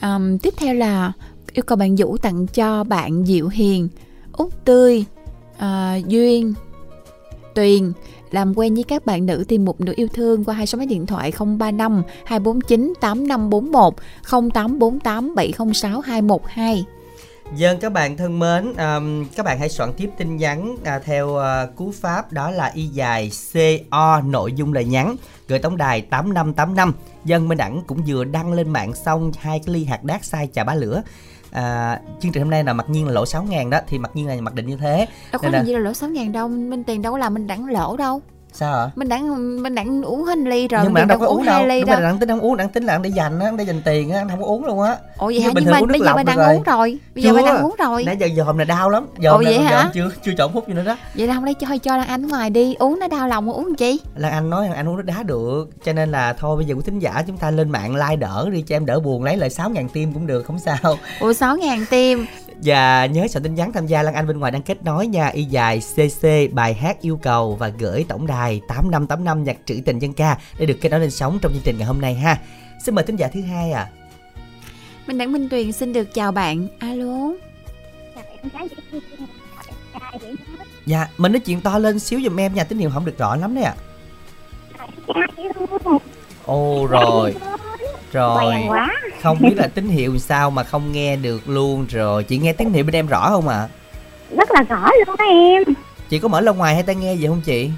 Ờm, 0.00 0.38
tiếp 0.38 0.54
theo 0.56 0.74
là 0.74 1.12
yêu 1.52 1.62
cầu 1.66 1.76
bạn 1.76 1.96
Vũ 1.96 2.16
tặng 2.16 2.46
cho 2.46 2.84
bạn 2.84 3.24
Diệu 3.26 3.48
Hiền, 3.48 3.88
Út 4.32 4.52
Tươi, 4.64 5.04
à, 5.58 5.96
Duyên, 6.06 6.54
Tuyền. 7.54 7.92
Làm 8.30 8.58
quen 8.58 8.74
với 8.74 8.84
các 8.84 9.06
bạn 9.06 9.26
nữ 9.26 9.44
tìm 9.48 9.64
một 9.64 9.80
nửa 9.80 9.92
yêu 9.96 10.08
thương 10.14 10.44
qua 10.44 10.54
hai 10.54 10.66
số 10.66 10.78
máy 10.78 10.86
điện 10.86 11.06
thoại 11.06 11.32
035 11.38 12.02
249 12.24 12.92
8541 13.00 13.94
0848 14.52 15.34
706 15.34 16.00
212. 16.00 16.84
Dân 17.54 17.78
các 17.80 17.92
bạn 17.92 18.16
thân 18.16 18.38
mến, 18.38 18.64
um, 18.76 19.24
các 19.36 19.46
bạn 19.46 19.58
hãy 19.58 19.68
soạn 19.68 19.92
tiếp 19.96 20.10
tin 20.18 20.36
nhắn 20.36 20.76
à, 20.84 20.98
theo 20.98 21.28
uh, 21.28 21.76
cú 21.76 21.92
pháp 22.00 22.32
đó 22.32 22.50
là 22.50 22.70
y 22.74 22.86
dài 22.86 23.30
CO 23.52 24.20
nội 24.24 24.52
dung 24.52 24.72
lời 24.72 24.84
nhắn 24.84 25.16
gửi 25.48 25.58
tổng 25.58 25.76
đài 25.76 26.02
8585. 26.02 26.92
Dân 27.24 27.48
Minh 27.48 27.58
Đẳng 27.58 27.82
cũng 27.86 28.02
vừa 28.06 28.24
đăng 28.24 28.52
lên 28.52 28.70
mạng 28.70 28.94
xong 28.94 29.32
hai 29.38 29.58
cái 29.66 29.74
ly 29.74 29.84
hạt 29.84 30.04
đác 30.04 30.24
sai 30.24 30.48
trà 30.52 30.64
bá 30.64 30.74
lửa. 30.74 31.02
À, 31.50 32.00
chương 32.20 32.32
trình 32.32 32.42
hôm 32.42 32.50
nay 32.50 32.64
là 32.64 32.72
mặc 32.72 32.90
nhiên 32.90 33.06
là 33.06 33.12
lỗ 33.12 33.26
6 33.26 33.42
ngàn 33.42 33.70
đó 33.70 33.78
thì 33.88 33.98
mặc 33.98 34.10
nhiên 34.14 34.26
là 34.26 34.36
mặc 34.40 34.54
định 34.54 34.66
như 34.66 34.76
thế 34.76 35.06
Đâu 35.32 35.40
có 35.42 35.48
Nên 35.48 35.52
là- 35.52 35.64
gì 35.64 35.72
là 35.72 35.78
lỗ 35.78 35.92
6 35.92 36.10
ngàn 36.10 36.32
đâu, 36.32 36.48
Minh 36.48 36.84
Tiền 36.84 37.02
đâu 37.02 37.12
có 37.12 37.18
làm 37.18 37.34
mình 37.34 37.46
đẳng 37.46 37.66
lỗ 37.66 37.96
đâu. 37.96 38.22
Sao 38.52 38.76
hả 38.78 38.90
Mình 38.96 39.08
đẳng 39.08 39.62
mình 39.62 39.74
đẳng 39.74 40.02
uống 40.02 40.24
hết 40.24 40.38
ly 40.38 40.68
rồi, 40.68 40.80
nhưng 40.84 40.92
mà 40.92 41.00
anh 41.00 41.08
đâu 41.08 41.18
có 41.18 41.26
uống 41.26 41.44
đâu 41.44 41.66
ly 41.66 41.80
đúng 41.80 41.90
đâu. 41.90 42.00
rồi 42.00 42.10
anh 42.10 42.18
tính 42.18 42.28
không 42.28 42.40
uống 42.40 42.56
anh 42.56 42.68
tính 42.68 42.84
là 42.84 42.92
anh 42.94 43.02
để 43.02 43.10
dành 43.10 43.40
á 43.40 43.46
anh 43.48 43.56
để 43.56 43.64
dành 43.64 43.82
tiền 43.84 44.10
á 44.10 44.18
anh 44.20 44.28
không 44.28 44.40
có 44.40 44.46
uống 44.46 44.64
luôn 44.64 44.80
á 44.82 44.96
Ủa 45.18 45.26
vậy 45.26 45.40
hả? 45.40 45.50
Nhưng 45.54 45.70
mà 45.70 45.80
bây 45.88 46.00
giờ 46.00 46.14
bạn 46.14 46.26
đang 46.26 46.36
rồi. 46.36 46.54
uống 46.54 46.62
rồi. 46.62 46.98
Bây 47.14 47.24
giờ 47.24 47.32
bạn 47.34 47.44
đang 47.44 47.64
uống 47.64 47.74
rồi. 47.78 48.04
nãy 48.04 48.16
giờ 48.20 48.28
dòm 48.36 48.58
là 48.58 48.64
đau 48.64 48.90
lắm 48.90 49.06
dòm 49.22 49.34
Ồ, 49.34 49.42
vậy 49.44 49.54
giờ 49.54 49.62
hả? 49.62 49.90
chưa 49.94 50.10
chưa 50.24 50.32
chọn 50.38 50.52
hút 50.52 50.68
gì 50.68 50.74
nữa 50.74 50.84
đó 50.84 50.96
Vậy 51.14 51.26
là 51.26 51.34
hôm 51.34 51.44
nay 51.44 51.54
cho 51.54 51.66
cho 51.82 51.96
Lan 51.96 52.08
Anh 52.08 52.26
ngoài 52.28 52.50
đi, 52.50 52.74
uống 52.78 52.98
nó 52.98 53.08
đau 53.08 53.28
lòng 53.28 53.46
mà 53.46 53.52
uống 53.52 53.74
chi? 53.74 54.00
Lan 54.16 54.32
Anh 54.32 54.50
nói 54.50 54.66
rằng 54.66 54.76
anh 54.76 54.88
uống 54.88 54.96
nước 54.96 55.02
đá 55.02 55.22
được 55.22 55.68
Cho 55.84 55.92
nên 55.92 56.10
là 56.10 56.32
thôi 56.32 56.56
bây 56.56 56.64
giờ 56.66 56.74
quý 56.74 56.82
thính 56.86 56.98
giả 56.98 57.22
chúng 57.26 57.36
ta 57.36 57.50
lên 57.50 57.70
mạng 57.70 57.94
like 57.94 58.16
đỡ 58.16 58.48
đi 58.52 58.62
cho 58.62 58.76
em 58.76 58.86
đỡ 58.86 59.00
buồn 59.00 59.24
Lấy 59.24 59.36
lại 59.36 59.50
6 59.50 59.70
ngàn 59.70 59.88
tim 59.88 60.12
cũng 60.12 60.26
được 60.26 60.42
không 60.42 60.58
sao 60.58 60.96
Ủa 61.20 61.32
6 61.32 61.56
ngàn 61.56 61.84
tim 61.90 62.26
Và 62.64 63.06
nhớ 63.06 63.28
soạn 63.28 63.42
tin 63.42 63.54
nhắn 63.54 63.72
tham 63.72 63.86
gia 63.86 64.02
Lan 64.02 64.14
Anh 64.14 64.26
bên 64.26 64.38
ngoài 64.38 64.52
đang 64.52 64.62
kết 64.62 64.84
nối 64.84 65.06
nha. 65.06 65.26
Y 65.28 65.44
dài 65.44 65.80
CC 65.94 66.26
bài 66.52 66.74
hát 66.74 67.00
yêu 67.00 67.16
cầu 67.22 67.56
Và 67.56 67.68
gửi 67.68 68.04
tổng 68.08 68.26
đài 68.26 68.60
8585 68.68 69.44
nhạc 69.44 69.56
trữ 69.64 69.80
tình 69.84 69.98
dân 69.98 70.12
ca 70.12 70.38
Để 70.58 70.66
được 70.66 70.78
kết 70.80 70.88
nối 70.88 71.00
lên 71.00 71.10
sóng 71.10 71.38
trong 71.42 71.52
chương 71.52 71.62
trình 71.64 71.78
ngày 71.78 71.86
hôm 71.86 72.00
nay 72.00 72.14
ha. 72.14 72.38
Xin 72.84 72.94
mời 72.94 73.04
thính 73.04 73.16
giả 73.16 73.28
thứ 73.28 73.42
hai 73.42 73.72
à 73.72 73.90
Minh 75.06 75.18
Đẳng 75.18 75.32
Minh 75.32 75.48
Tuyền 75.48 75.72
xin 75.72 75.92
được 75.92 76.14
chào 76.14 76.32
bạn. 76.32 76.68
Alo. 76.78 77.32
Dạ 80.86 81.08
mình 81.18 81.32
nói 81.32 81.40
chuyện 81.40 81.60
to 81.60 81.78
lên 81.78 81.98
xíu 81.98 82.20
giùm 82.20 82.40
em 82.40 82.54
nha 82.54 82.64
Tín 82.64 82.78
hiệu 82.78 82.90
không 82.94 83.04
được 83.04 83.18
rõ 83.18 83.36
lắm 83.36 83.54
đấy 83.54 83.64
ạ. 83.64 83.74
Ồ 86.44 86.86
rồi 86.90 87.34
Rồi 88.12 88.44
Quen 88.54 88.70
quá. 88.70 88.90
Không 89.22 89.38
biết 89.40 89.54
là 89.56 89.66
tín 89.66 89.88
hiệu 89.88 90.18
sao 90.18 90.50
mà 90.50 90.62
không 90.64 90.92
nghe 90.92 91.16
được 91.16 91.48
luôn 91.48 91.86
rồi. 91.90 92.24
Chị 92.24 92.38
nghe 92.38 92.52
tín 92.52 92.72
hiệu 92.72 92.84
bên 92.84 92.94
em 92.94 93.06
rõ 93.06 93.28
không 93.30 93.48
ạ? 93.48 93.68
Rất 94.36 94.50
là 94.50 94.62
rõ 94.62 94.88
luôn 95.06 95.16
đó 95.18 95.24
em. 95.24 95.62
Chị 96.08 96.18
có 96.18 96.28
mở 96.28 96.40
loa 96.40 96.54
ngoài 96.54 96.74
hay 96.74 96.82
tai 96.82 96.94
nghe 96.94 97.14
gì 97.14 97.26
không 97.26 97.40
chị? 97.40 97.70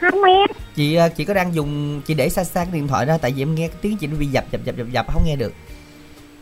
Không 0.00 0.22
em. 0.24 0.46
Chị 0.74 0.94
ờ, 0.94 1.08
chị 1.08 1.24
có 1.24 1.34
đang 1.34 1.54
dùng 1.54 2.00
Chị 2.06 2.14
để 2.14 2.28
xa 2.28 2.44
xa 2.44 2.64
cái 2.64 2.72
điện 2.72 2.88
thoại 2.88 3.06
ra 3.06 3.18
Tại 3.18 3.32
vì 3.32 3.42
em 3.42 3.54
nghe 3.54 3.68
cái 3.68 3.76
tiếng 3.82 3.96
chị 3.96 4.06
nó 4.06 4.16
bị 4.18 4.26
dập 4.26 4.44
dập 4.52 4.60
dập 4.64 4.76
dập 4.76 4.86
dập 4.92 5.12
Không 5.12 5.22
nghe 5.26 5.36
được. 5.36 5.52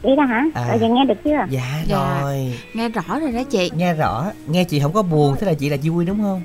Vậy 0.03 0.17
đó 0.17 0.23
hả? 0.25 0.45
À. 0.55 0.67
rồi 0.69 0.79
giờ 0.81 0.89
nghe 0.89 1.05
được 1.05 1.15
chưa? 1.25 1.47
Dạ, 1.51 1.83
Dạ. 1.89 2.21
rồi. 2.23 2.55
Nghe 2.75 2.89
rõ 2.89 3.03
rồi 3.21 3.33
đó 3.33 3.43
chị. 3.51 3.71
Nghe 3.77 3.95
rõ. 3.95 4.27
Nghe 4.47 4.65
chị 4.65 4.81
không 4.81 4.93
có 4.93 5.03
buồn 5.03 5.37
Thế 5.41 5.47
là 5.47 5.55
chị 5.55 5.69
là 5.69 5.77
vui 5.83 6.05
đúng 6.05 6.23
không? 6.23 6.43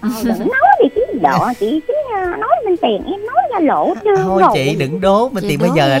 Ờ, 0.00 0.08
đừng 0.24 0.38
nói 0.38 0.76
đi 0.82 0.88
chứ 0.94 0.99
độ 1.22 1.38
chị 1.60 1.80
chứ 1.88 1.94
ờ, 2.14 2.26
nói 2.26 2.50
bên 2.64 2.76
tiền 2.76 3.02
em 3.06 3.26
nói 3.26 3.42
ra 3.52 3.58
lộ 3.60 3.94
chưa 4.04 4.16
Thôi 4.16 4.42
chị 4.54 4.76
đừng 4.78 5.00
đố 5.00 5.28
Mình 5.28 5.44
tiền 5.48 5.58
bây 5.60 5.70
giờ 5.76 5.98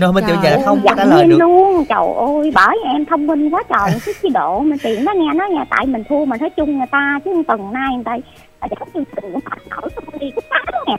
Nó 0.00 0.12
mình 0.12 0.24
tiền 0.26 0.36
bây 0.42 0.50
giờ 0.50 0.58
không 0.64 0.80
có 0.84 0.94
trả 0.96 1.04
lời 1.04 1.24
được. 1.24 1.36
luôn 1.38 1.84
trời 1.88 1.98
ơi 2.16 2.52
bởi 2.54 2.76
vì 2.84 2.90
em 2.92 3.04
thông 3.06 3.26
minh 3.26 3.50
quá 3.50 3.62
trời 3.68 4.00
chứ 4.06 4.12
chứ 4.22 4.28
độ 4.34 4.60
mà 4.60 4.76
tiền 4.82 5.04
nó 5.04 5.12
nghe 5.12 5.32
nó 5.34 5.46
nghe 5.50 5.64
tại 5.70 5.86
mình 5.86 6.02
thua 6.08 6.24
mà 6.24 6.36
nói 6.36 6.50
chung 6.50 6.78
người 6.78 6.86
ta 6.90 7.20
chứ 7.24 7.42
tuần 7.48 7.72
nay 7.72 7.94
người 7.94 8.04
ta 8.04 8.16
ở 8.60 8.68
trong 8.78 8.88
chương 8.94 9.04
trình 9.16 9.32
cũng 9.32 9.40
phải 9.50 9.58
nổi 9.70 9.90
đi 10.20 10.30
cũng 10.34 10.44
tám 10.50 10.62
ngàn 10.86 10.96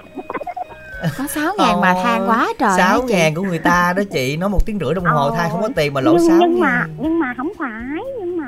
Có 1.17 1.28
6 1.28 1.54
ngàn 1.58 1.82
mà 1.82 1.93
than 2.04 2.30
quá 2.30 2.47
trời. 2.60 2.69
hả 2.69 2.78
6 2.78 3.02
chị? 3.08 3.13
ngàn 3.13 3.36
của 3.36 3.41
người 3.41 3.60
ta 3.60 3.93
đó 3.97 4.04
chị 4.12 4.38
Nói 4.38 4.49
một 4.49 4.60
tiếng 4.65 4.80
rưỡi 4.82 4.93
đồng 4.93 5.06
hồ 5.06 5.30
Ờ. 5.30 5.34
thay 5.38 5.49
không 5.49 5.62
có 5.62 5.69
tiền 5.76 5.93
mà 5.93 6.02
lỗ 6.02 6.13
nhưng, 6.13 6.28
6 6.28 6.38
nhưng 6.39 6.60
mà 6.60 6.86
nhưng 6.99 7.19
mà 7.19 7.34
không 7.38 7.52
phải 7.60 8.04
nhưng 8.19 8.38
mà 8.38 8.47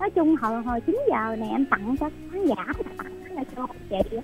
nói 0.00 0.10
chung 0.10 0.36
hồi 0.36 0.62
hồi 0.62 0.80
9 0.80 0.98
giờ 1.10 1.36
này 1.36 1.48
em 1.52 1.64
tặng 1.70 1.96
cho 2.00 2.10
khán 2.32 2.46
giả 2.46 2.54
tặng 2.98 3.12
là 3.40 3.44
cho 3.56 3.66
chị 3.90 4.16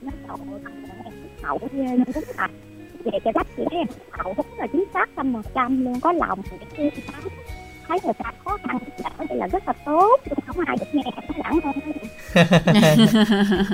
nó 0.00 0.10
đầu 0.28 0.38
tặng 0.64 0.84
em. 1.04 1.12
Hậu 1.42 1.58
ghê 1.72 1.96
luôn 1.96 2.04
đúng 2.14 2.24
thật 2.36 2.50
về 3.04 3.18
cho 3.24 3.32
đất 3.34 3.46
chị 3.56 3.62
em, 3.70 3.86
hậu 4.10 4.34
đúng 4.36 4.46
là 4.58 4.66
chính 4.72 4.84
xác 4.94 5.08
trăm 5.16 5.32
phần 5.32 5.42
trăm 5.54 5.84
luôn, 5.84 6.00
có 6.00 6.12
lòng 6.12 6.42
để 6.78 6.90
thấy 7.88 7.98
người 8.04 8.12
ta 8.18 8.32
khó 8.44 8.58
khăn 8.64 8.78
đỡ 9.04 9.24
thì 9.28 9.36
là 9.36 9.46
rất 9.46 9.62
là 9.66 9.72
tốt 9.84 10.20
nhưng 10.26 10.38
không 10.46 10.64
ai 10.66 10.76
được 10.80 10.86
nghe, 10.92 11.02
nó 11.16 11.34
lãng 11.44 11.60
hơn 11.64 11.74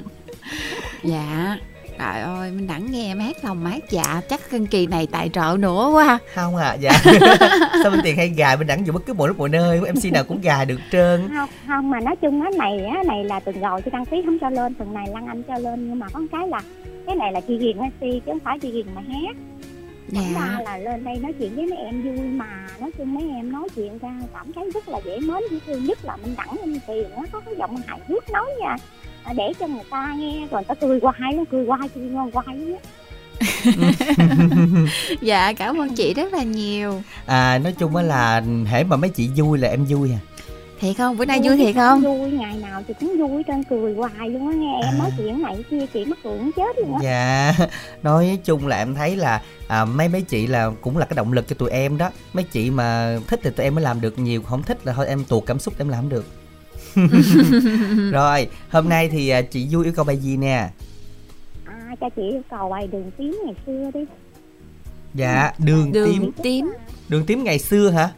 Dạ. 1.03 1.57
Trời 2.01 2.21
ơi, 2.21 2.51
mình 2.51 2.67
đẳng 2.67 2.87
nghe 2.91 3.07
em 3.07 3.19
hát 3.19 3.37
lòng 3.45 3.65
mát 3.65 3.91
dạ 3.91 4.21
Chắc 4.29 4.51
cân 4.51 4.67
kỳ 4.67 4.87
này 4.87 5.07
tài 5.13 5.29
trợ 5.29 5.57
nữa 5.59 5.91
quá. 5.93 6.19
Không 6.35 6.57
à 6.57 6.75
dạ. 6.75 6.91
Sao 7.83 7.91
bên 7.91 8.01
tiền 8.05 8.17
hay 8.17 8.29
gài 8.29 8.57
bên 8.57 8.67
đẳng 8.67 8.87
dù 8.87 8.93
bất 8.93 9.07
cứ 9.07 9.13
mọi 9.15 9.29
lúc 9.29 9.39
mọi 9.39 9.49
nơi 9.49 9.81
MC 9.81 10.13
nào 10.13 10.25
cũng 10.25 10.41
gài 10.41 10.67
được 10.67 10.81
trơn. 10.93 11.29
Không 11.35 11.49
không 11.67 11.91
mà 11.91 12.01
nói 12.01 12.17
chung 12.17 12.43
á 12.43 12.51
này 12.59 12.85
á 12.85 13.03
này 13.07 13.25
là 13.25 13.41
tuần 13.41 13.61
rồi 13.61 13.83
chị 13.83 13.91
đăng 13.91 14.05
ký 14.05 14.23
không 14.25 14.39
cho 14.39 14.51
lên 14.51 14.75
tuần 14.75 14.95
này 14.95 15.07
lăng 15.13 15.27
anh 15.27 15.43
cho 15.43 15.59
lên 15.59 15.89
nhưng 15.89 15.99
mà 15.99 16.07
có 16.13 16.21
một 16.21 16.27
cái 16.33 16.49
là 16.49 16.61
cái 17.07 17.17
này 17.17 17.33
là 17.33 17.41
chị 17.41 17.59
Hiền 17.59 17.77
MC 17.77 18.01
chứ 18.01 18.21
không 18.27 18.41
phải 18.45 18.59
chị 18.59 18.71
Hiền 18.71 18.87
mà 18.95 19.01
hát. 19.01 19.37
Dạ. 20.09 20.21
ra 20.35 20.59
là 20.65 20.79
lên 20.79 21.05
đây 21.05 21.17
nói 21.23 21.33
chuyện 21.39 21.57
với 21.57 21.67
mấy 21.67 21.79
em 21.79 22.03
vui 22.03 22.19
mà 22.19 22.67
nói 22.81 22.91
chung 22.99 23.15
mấy 23.15 23.25
em 23.37 23.53
nói 23.53 23.69
chuyện 23.77 23.99
ra 23.99 24.21
cảm 24.33 24.53
thấy 24.53 24.71
rất 24.75 24.89
là 24.89 25.01
dễ 25.05 25.21
mến 25.21 25.43
dễ 25.51 25.59
thương 25.67 25.85
nhất 25.85 25.99
là 26.05 26.17
minh 26.17 26.35
đẳng 26.37 26.57
minh 26.65 26.81
tiền 26.87 27.11
nó 27.17 27.23
có 27.33 27.41
cái 27.41 27.55
giọng 27.59 27.77
hài 27.87 28.01
hước 28.09 28.31
nói 28.31 28.47
nha 28.61 28.77
để 29.37 29.53
cho 29.61 29.67
người 29.67 29.83
ta 29.91 30.15
nghe 30.19 30.33
rồi 30.39 30.49
người 30.51 30.65
ta 30.69 30.75
cười 30.75 31.01
hoài 31.03 31.33
luôn 31.35 31.45
cười 31.51 31.67
hoài 31.67 31.89
cười 31.95 32.05
ngon 32.05 32.31
hoài 32.35 32.57
luôn. 32.57 32.79
Dạ 35.23 35.53
cảm 35.53 35.81
ơn 35.81 35.95
chị 35.95 36.15
rất 36.15 36.33
là 36.33 36.43
nhiều 36.43 37.03
À 37.27 37.59
nói 37.59 37.75
chung 37.79 37.97
á 37.97 38.03
là 38.03 38.43
hễ 38.67 38.85
mà 38.85 38.97
mấy 38.97 39.11
chị 39.11 39.31
vui 39.37 39.59
là 39.59 39.69
em 39.69 39.85
vui 39.85 40.11
à 40.13 40.19
Thiệt 40.81 40.97
không? 40.97 41.17
Bữa 41.17 41.25
nay 41.25 41.41
vui 41.45 41.57
thiệt 41.57 41.75
không? 41.75 42.01
vui 42.03 42.31
ngày 42.31 42.55
nào 42.57 42.83
thì 42.89 42.95
cũng 43.01 43.17
vui 43.19 43.43
trên 43.43 43.65
cười 43.65 43.95
hoài 43.95 44.29
luôn 44.29 44.49
á 44.49 44.55
nghe 44.57 44.75
em 44.83 44.95
À. 44.95 44.99
nói 44.99 45.11
chuyện 45.19 45.43
này 45.43 45.65
kia 45.71 45.87
chị 45.95 46.05
mắc 46.05 46.19
cười 46.25 46.39
chết 46.57 46.79
luôn 46.79 46.95
á 46.95 47.01
Dạ 47.03 47.55
Nói 48.03 48.39
chung 48.45 48.67
là 48.67 48.77
em 48.77 48.95
thấy 48.95 49.17
là 49.17 49.43
à, 49.69 49.85
mấy 49.85 50.09
mấy 50.09 50.23
chị 50.23 50.47
là 50.47 50.71
cũng 50.81 50.97
là 50.99 51.07
cái 51.07 51.15
động 51.17 51.33
lực 51.33 51.49
cho 51.49 51.55
tụi 51.59 51.71
em 51.71 51.99
đó 51.99 52.11
Mấy 52.33 52.45
chị 52.45 52.71
mà 52.71 53.19
thích 53.29 53.41
thì 53.43 53.51
tụi 53.51 53.65
em 53.65 53.75
mới 53.75 53.85
làm 53.85 54.01
được 54.01 54.19
nhiều 54.19 54.43
Không 54.43 54.63
thích 54.63 54.79
là 54.85 54.93
thôi 54.93 55.07
em 55.07 55.25
tuột 55.25 55.43
cảm 55.47 55.59
xúc 55.59 55.75
em 55.79 55.89
làm 55.89 56.01
không 56.01 56.09
được 56.09 56.25
Rồi 58.13 58.49
hôm 58.71 58.89
nay 58.89 59.09
thì 59.09 59.29
à, 59.29 59.43
chị 59.43 59.69
vui 59.71 59.85
yêu 59.85 59.93
cầu 59.97 60.05
bài 60.05 60.17
gì 60.17 60.37
nè? 60.37 60.71
À 61.65 61.95
cho 62.01 62.09
chị 62.17 62.23
yêu 62.23 62.43
cầu 62.51 62.71
bài 62.71 62.87
đường 62.87 63.11
tiếng 63.19 63.35
ngày 63.45 63.55
xưa 63.67 63.91
đi. 63.95 64.01
Dạ 65.15 65.53
đường, 65.59 65.93
Đường 65.93 66.13
tím. 66.15 66.33
tím. 66.43 66.73
Đường 67.09 67.27
tím 67.27 67.45
ngày 67.45 67.59
xưa 67.59 67.91
hả? 67.91 68.09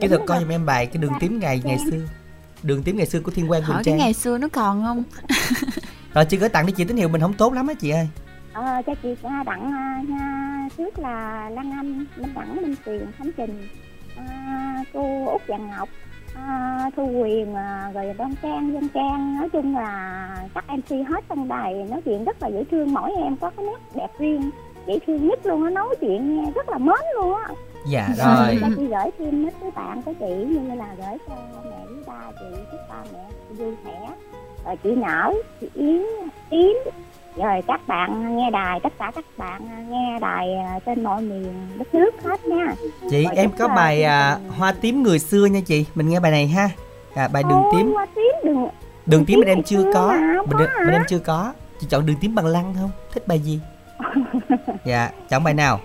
Cái 0.00 0.08
thật 0.08 0.20
coi 0.26 0.40
giùm 0.40 0.48
em 0.48 0.66
bài 0.66 0.86
cái 0.86 0.96
đường 1.02 1.12
tím 1.20 1.38
ngày 1.40 1.60
ngày 1.64 1.78
xưa. 1.90 1.98
Đường 2.62 2.82
tím 2.82 2.96
ngày 2.96 3.06
xưa 3.06 3.20
của 3.20 3.30
Thiên 3.30 3.48
Quang 3.48 3.60
Quỳnh 3.62 3.68
Hỏi 3.68 3.82
cái 3.84 3.92
Trang. 3.92 3.98
ngày 3.98 4.12
xưa 4.12 4.38
nó 4.38 4.48
còn 4.48 4.82
không? 4.82 5.02
Rồi 6.14 6.24
chị 6.24 6.36
gửi 6.36 6.48
tặng 6.48 6.66
đi 6.66 6.72
chị 6.72 6.84
tín 6.84 6.96
hiệu 6.96 7.08
mình 7.08 7.20
không 7.20 7.32
tốt 7.34 7.52
lắm 7.52 7.66
á 7.66 7.74
chị 7.74 7.90
ơi. 7.90 8.08
Ờ 8.52 8.82
cho 8.86 8.94
chị 9.02 9.08
à, 9.22 9.42
đặng 9.46 9.72
à, 9.72 10.00
nha, 10.08 10.68
trước 10.78 10.98
là 10.98 11.50
Lan 11.50 11.70
Anh 11.72 11.98
Minh 12.16 12.34
Đẳng 12.34 12.56
Minh 12.56 12.74
Tiền 12.84 13.06
Khánh 13.18 13.30
Trình 13.36 13.68
à, 14.16 14.84
cô 14.92 15.26
Út 15.32 15.40
Vàng 15.46 15.70
Ngọc 15.70 15.88
à, 16.34 16.90
thu 16.96 17.06
quyền 17.06 17.54
à, 17.54 17.90
rồi 17.94 18.14
đoan 18.18 18.34
trang 18.42 18.72
dân 18.72 18.88
trang 18.94 19.36
nói 19.38 19.48
chung 19.48 19.76
là 19.76 20.36
các 20.54 20.64
mc 20.68 21.08
hết 21.08 21.24
trong 21.28 21.48
đài 21.48 21.74
nói 21.74 22.02
chuyện 22.04 22.24
rất 22.24 22.42
là 22.42 22.48
dễ 22.48 22.64
thương. 22.70 22.94
Mỗi 22.94 23.10
em 23.22 23.36
có 23.36 23.50
cái 23.56 23.66
nét 23.66 23.78
đẹp 23.94 24.08
riêng 24.18 24.50
dễ 24.86 24.98
thương 25.06 25.28
nhất 25.28 25.46
luôn 25.46 25.64
á 25.64 25.70
nói 25.70 25.94
chuyện 26.00 26.36
nghe 26.36 26.50
rất 26.54 26.68
là 26.68 26.78
mến 26.78 27.00
luôn 27.14 27.34
á. 27.34 27.48
Dạ 27.86 28.08
rồi. 28.16 28.58
ta 28.62 28.68
chỉ 28.76 28.86
gửi 28.86 29.10
thêm 29.18 29.42
mấy 29.42 29.52
cái 29.60 29.70
bạn 29.70 30.02
của 30.02 30.12
chị 30.20 30.44
như 30.44 30.74
là 30.74 30.94
gửi 30.98 31.18
cho 31.28 31.34
mẹ 31.64 31.86
với 31.86 32.04
ba 32.06 32.30
chị 32.40 32.58
chúc 32.72 32.80
ba 32.88 33.04
mẹ 33.12 33.54
vui 33.58 33.74
khỏe 33.84 34.08
rồi 34.64 34.76
chị 34.82 34.94
nở 34.94 35.32
chị 35.60 35.68
yến 35.74 36.02
yến 36.50 36.76
rồi 37.36 37.62
các 37.66 37.88
bạn 37.88 38.36
nghe 38.36 38.50
đài 38.50 38.80
tất 38.80 38.92
cả 38.98 39.12
các 39.14 39.24
bạn 39.38 39.90
nghe 39.90 40.18
đài 40.20 40.54
à, 40.54 40.78
trên 40.86 41.04
mọi 41.04 41.22
miền 41.22 41.52
đất 41.78 41.94
nước 41.94 42.10
hết 42.24 42.46
nha. 42.46 42.74
Chị 43.10 43.24
Rồi 43.24 43.36
em 43.36 43.50
có 43.58 43.68
bài 43.68 44.02
à, 44.02 44.38
hoa 44.58 44.72
tím 44.72 45.02
người 45.02 45.18
xưa 45.18 45.46
nha 45.46 45.60
chị. 45.66 45.86
Mình 45.94 46.08
nghe 46.08 46.20
bài 46.20 46.30
này 46.30 46.46
ha. 46.48 46.68
À, 47.14 47.28
bài 47.28 47.42
đường 47.42 47.62
Ôi, 47.62 47.72
tím. 47.76 47.92
Hoa 47.92 48.06
tím 48.14 48.34
đường 48.44 48.68
đường 49.06 49.24
tím 49.24 49.26
tím 49.26 49.40
bên 49.40 49.48
em 49.48 49.62
chưa 49.62 49.84
có. 49.94 50.16
có 50.50 50.56
bên 50.58 50.68
hả? 50.86 50.92
em 50.92 51.02
chưa 51.08 51.18
có. 51.18 51.52
Chị 51.80 51.86
chọn 51.90 52.06
đường 52.06 52.16
tím 52.20 52.34
bằng 52.34 52.46
lăng 52.46 52.74
không? 52.80 52.90
Thích 53.12 53.28
bài 53.28 53.38
gì? 53.38 53.60
Dạ 54.84 55.10
chọn 55.30 55.44
bài 55.44 55.54
nào 55.54 55.80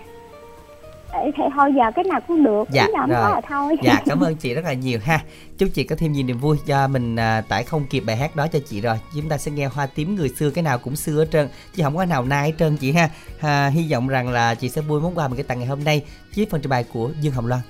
Để 1.23 1.31
thì 1.37 1.43
thôi 1.55 1.69
giờ 1.77 1.83
cái 1.95 2.05
nào 2.09 2.19
cũng 2.27 2.43
được 2.43 2.63
Dạ, 2.71 2.87
không 2.99 3.09
rồi. 3.09 3.31
là 3.31 3.41
thôi. 3.47 3.75
Dạ 3.83 4.01
cảm 4.05 4.19
ơn 4.19 4.35
chị 4.35 4.53
rất 4.53 4.65
là 4.65 4.73
nhiều 4.73 4.99
ha. 5.03 5.19
Chúc 5.57 5.69
chị 5.73 5.83
có 5.83 5.95
thêm 5.95 6.11
nhiều 6.11 6.23
niềm 6.25 6.37
vui 6.37 6.57
cho 6.67 6.87
mình 6.87 7.15
à, 7.15 7.41
tải 7.41 7.63
không 7.63 7.85
kịp 7.89 7.99
bài 7.99 8.15
hát 8.17 8.35
đó 8.35 8.47
cho 8.47 8.59
chị 8.69 8.81
rồi. 8.81 8.97
Chúng 9.15 9.29
ta 9.29 9.37
sẽ 9.37 9.51
nghe 9.51 9.65
hoa 9.65 9.85
tím 9.87 10.15
người 10.15 10.29
xưa 10.29 10.49
cái 10.49 10.63
nào 10.63 10.77
cũng 10.77 10.95
xưa 10.95 11.19
hết 11.19 11.27
trơn 11.31 11.49
chứ 11.75 11.83
không 11.83 11.97
có 11.97 12.05
nào 12.05 12.25
nay 12.25 12.45
hết 12.51 12.55
trơn 12.59 12.77
chị 12.77 12.91
ha. 12.91 13.09
À, 13.41 13.67
hy 13.67 13.91
vọng 13.91 14.07
rằng 14.07 14.29
là 14.29 14.55
chị 14.55 14.69
sẽ 14.69 14.81
vui 14.81 15.01
món 15.01 15.17
quà 15.17 15.27
mình 15.27 15.37
cái 15.37 15.43
tặng 15.43 15.59
ngày 15.59 15.67
hôm 15.67 15.83
nay. 15.83 16.05
Với 16.35 16.47
phần 16.51 16.61
trình 16.61 16.69
bày 16.69 16.83
của 16.93 17.11
dương 17.21 17.33
hồng 17.33 17.47
loan 17.47 17.61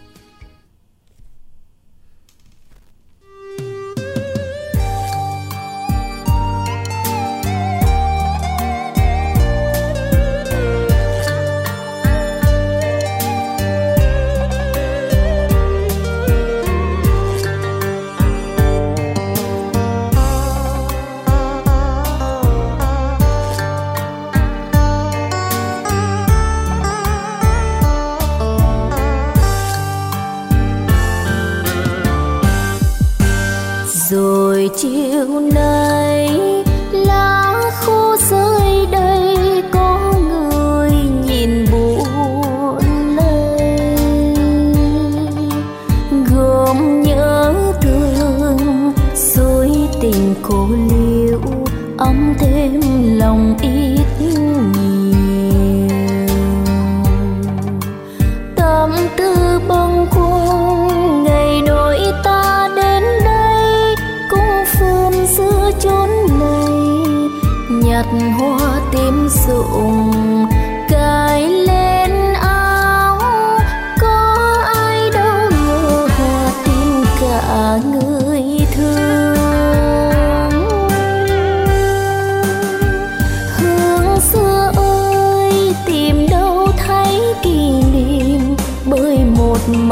chiều 34.76 35.40
nay. 35.54 35.87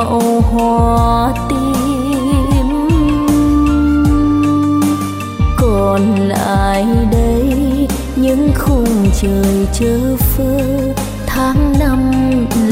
Màu 0.06 0.41
hoa 0.41 1.34
tím 1.50 2.68
còn 5.58 6.15
lại 6.20 6.86
đây, 7.12 7.88
những 8.15 8.52
khung 8.56 9.10
trời 9.22 9.68
chơ 9.74 10.15
phơ, 10.18 10.60
tháng 11.26 11.74
năm 11.80 12.12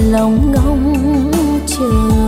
lòng 0.10 0.52
ngóng 0.52 1.32
chờ. 1.68 2.23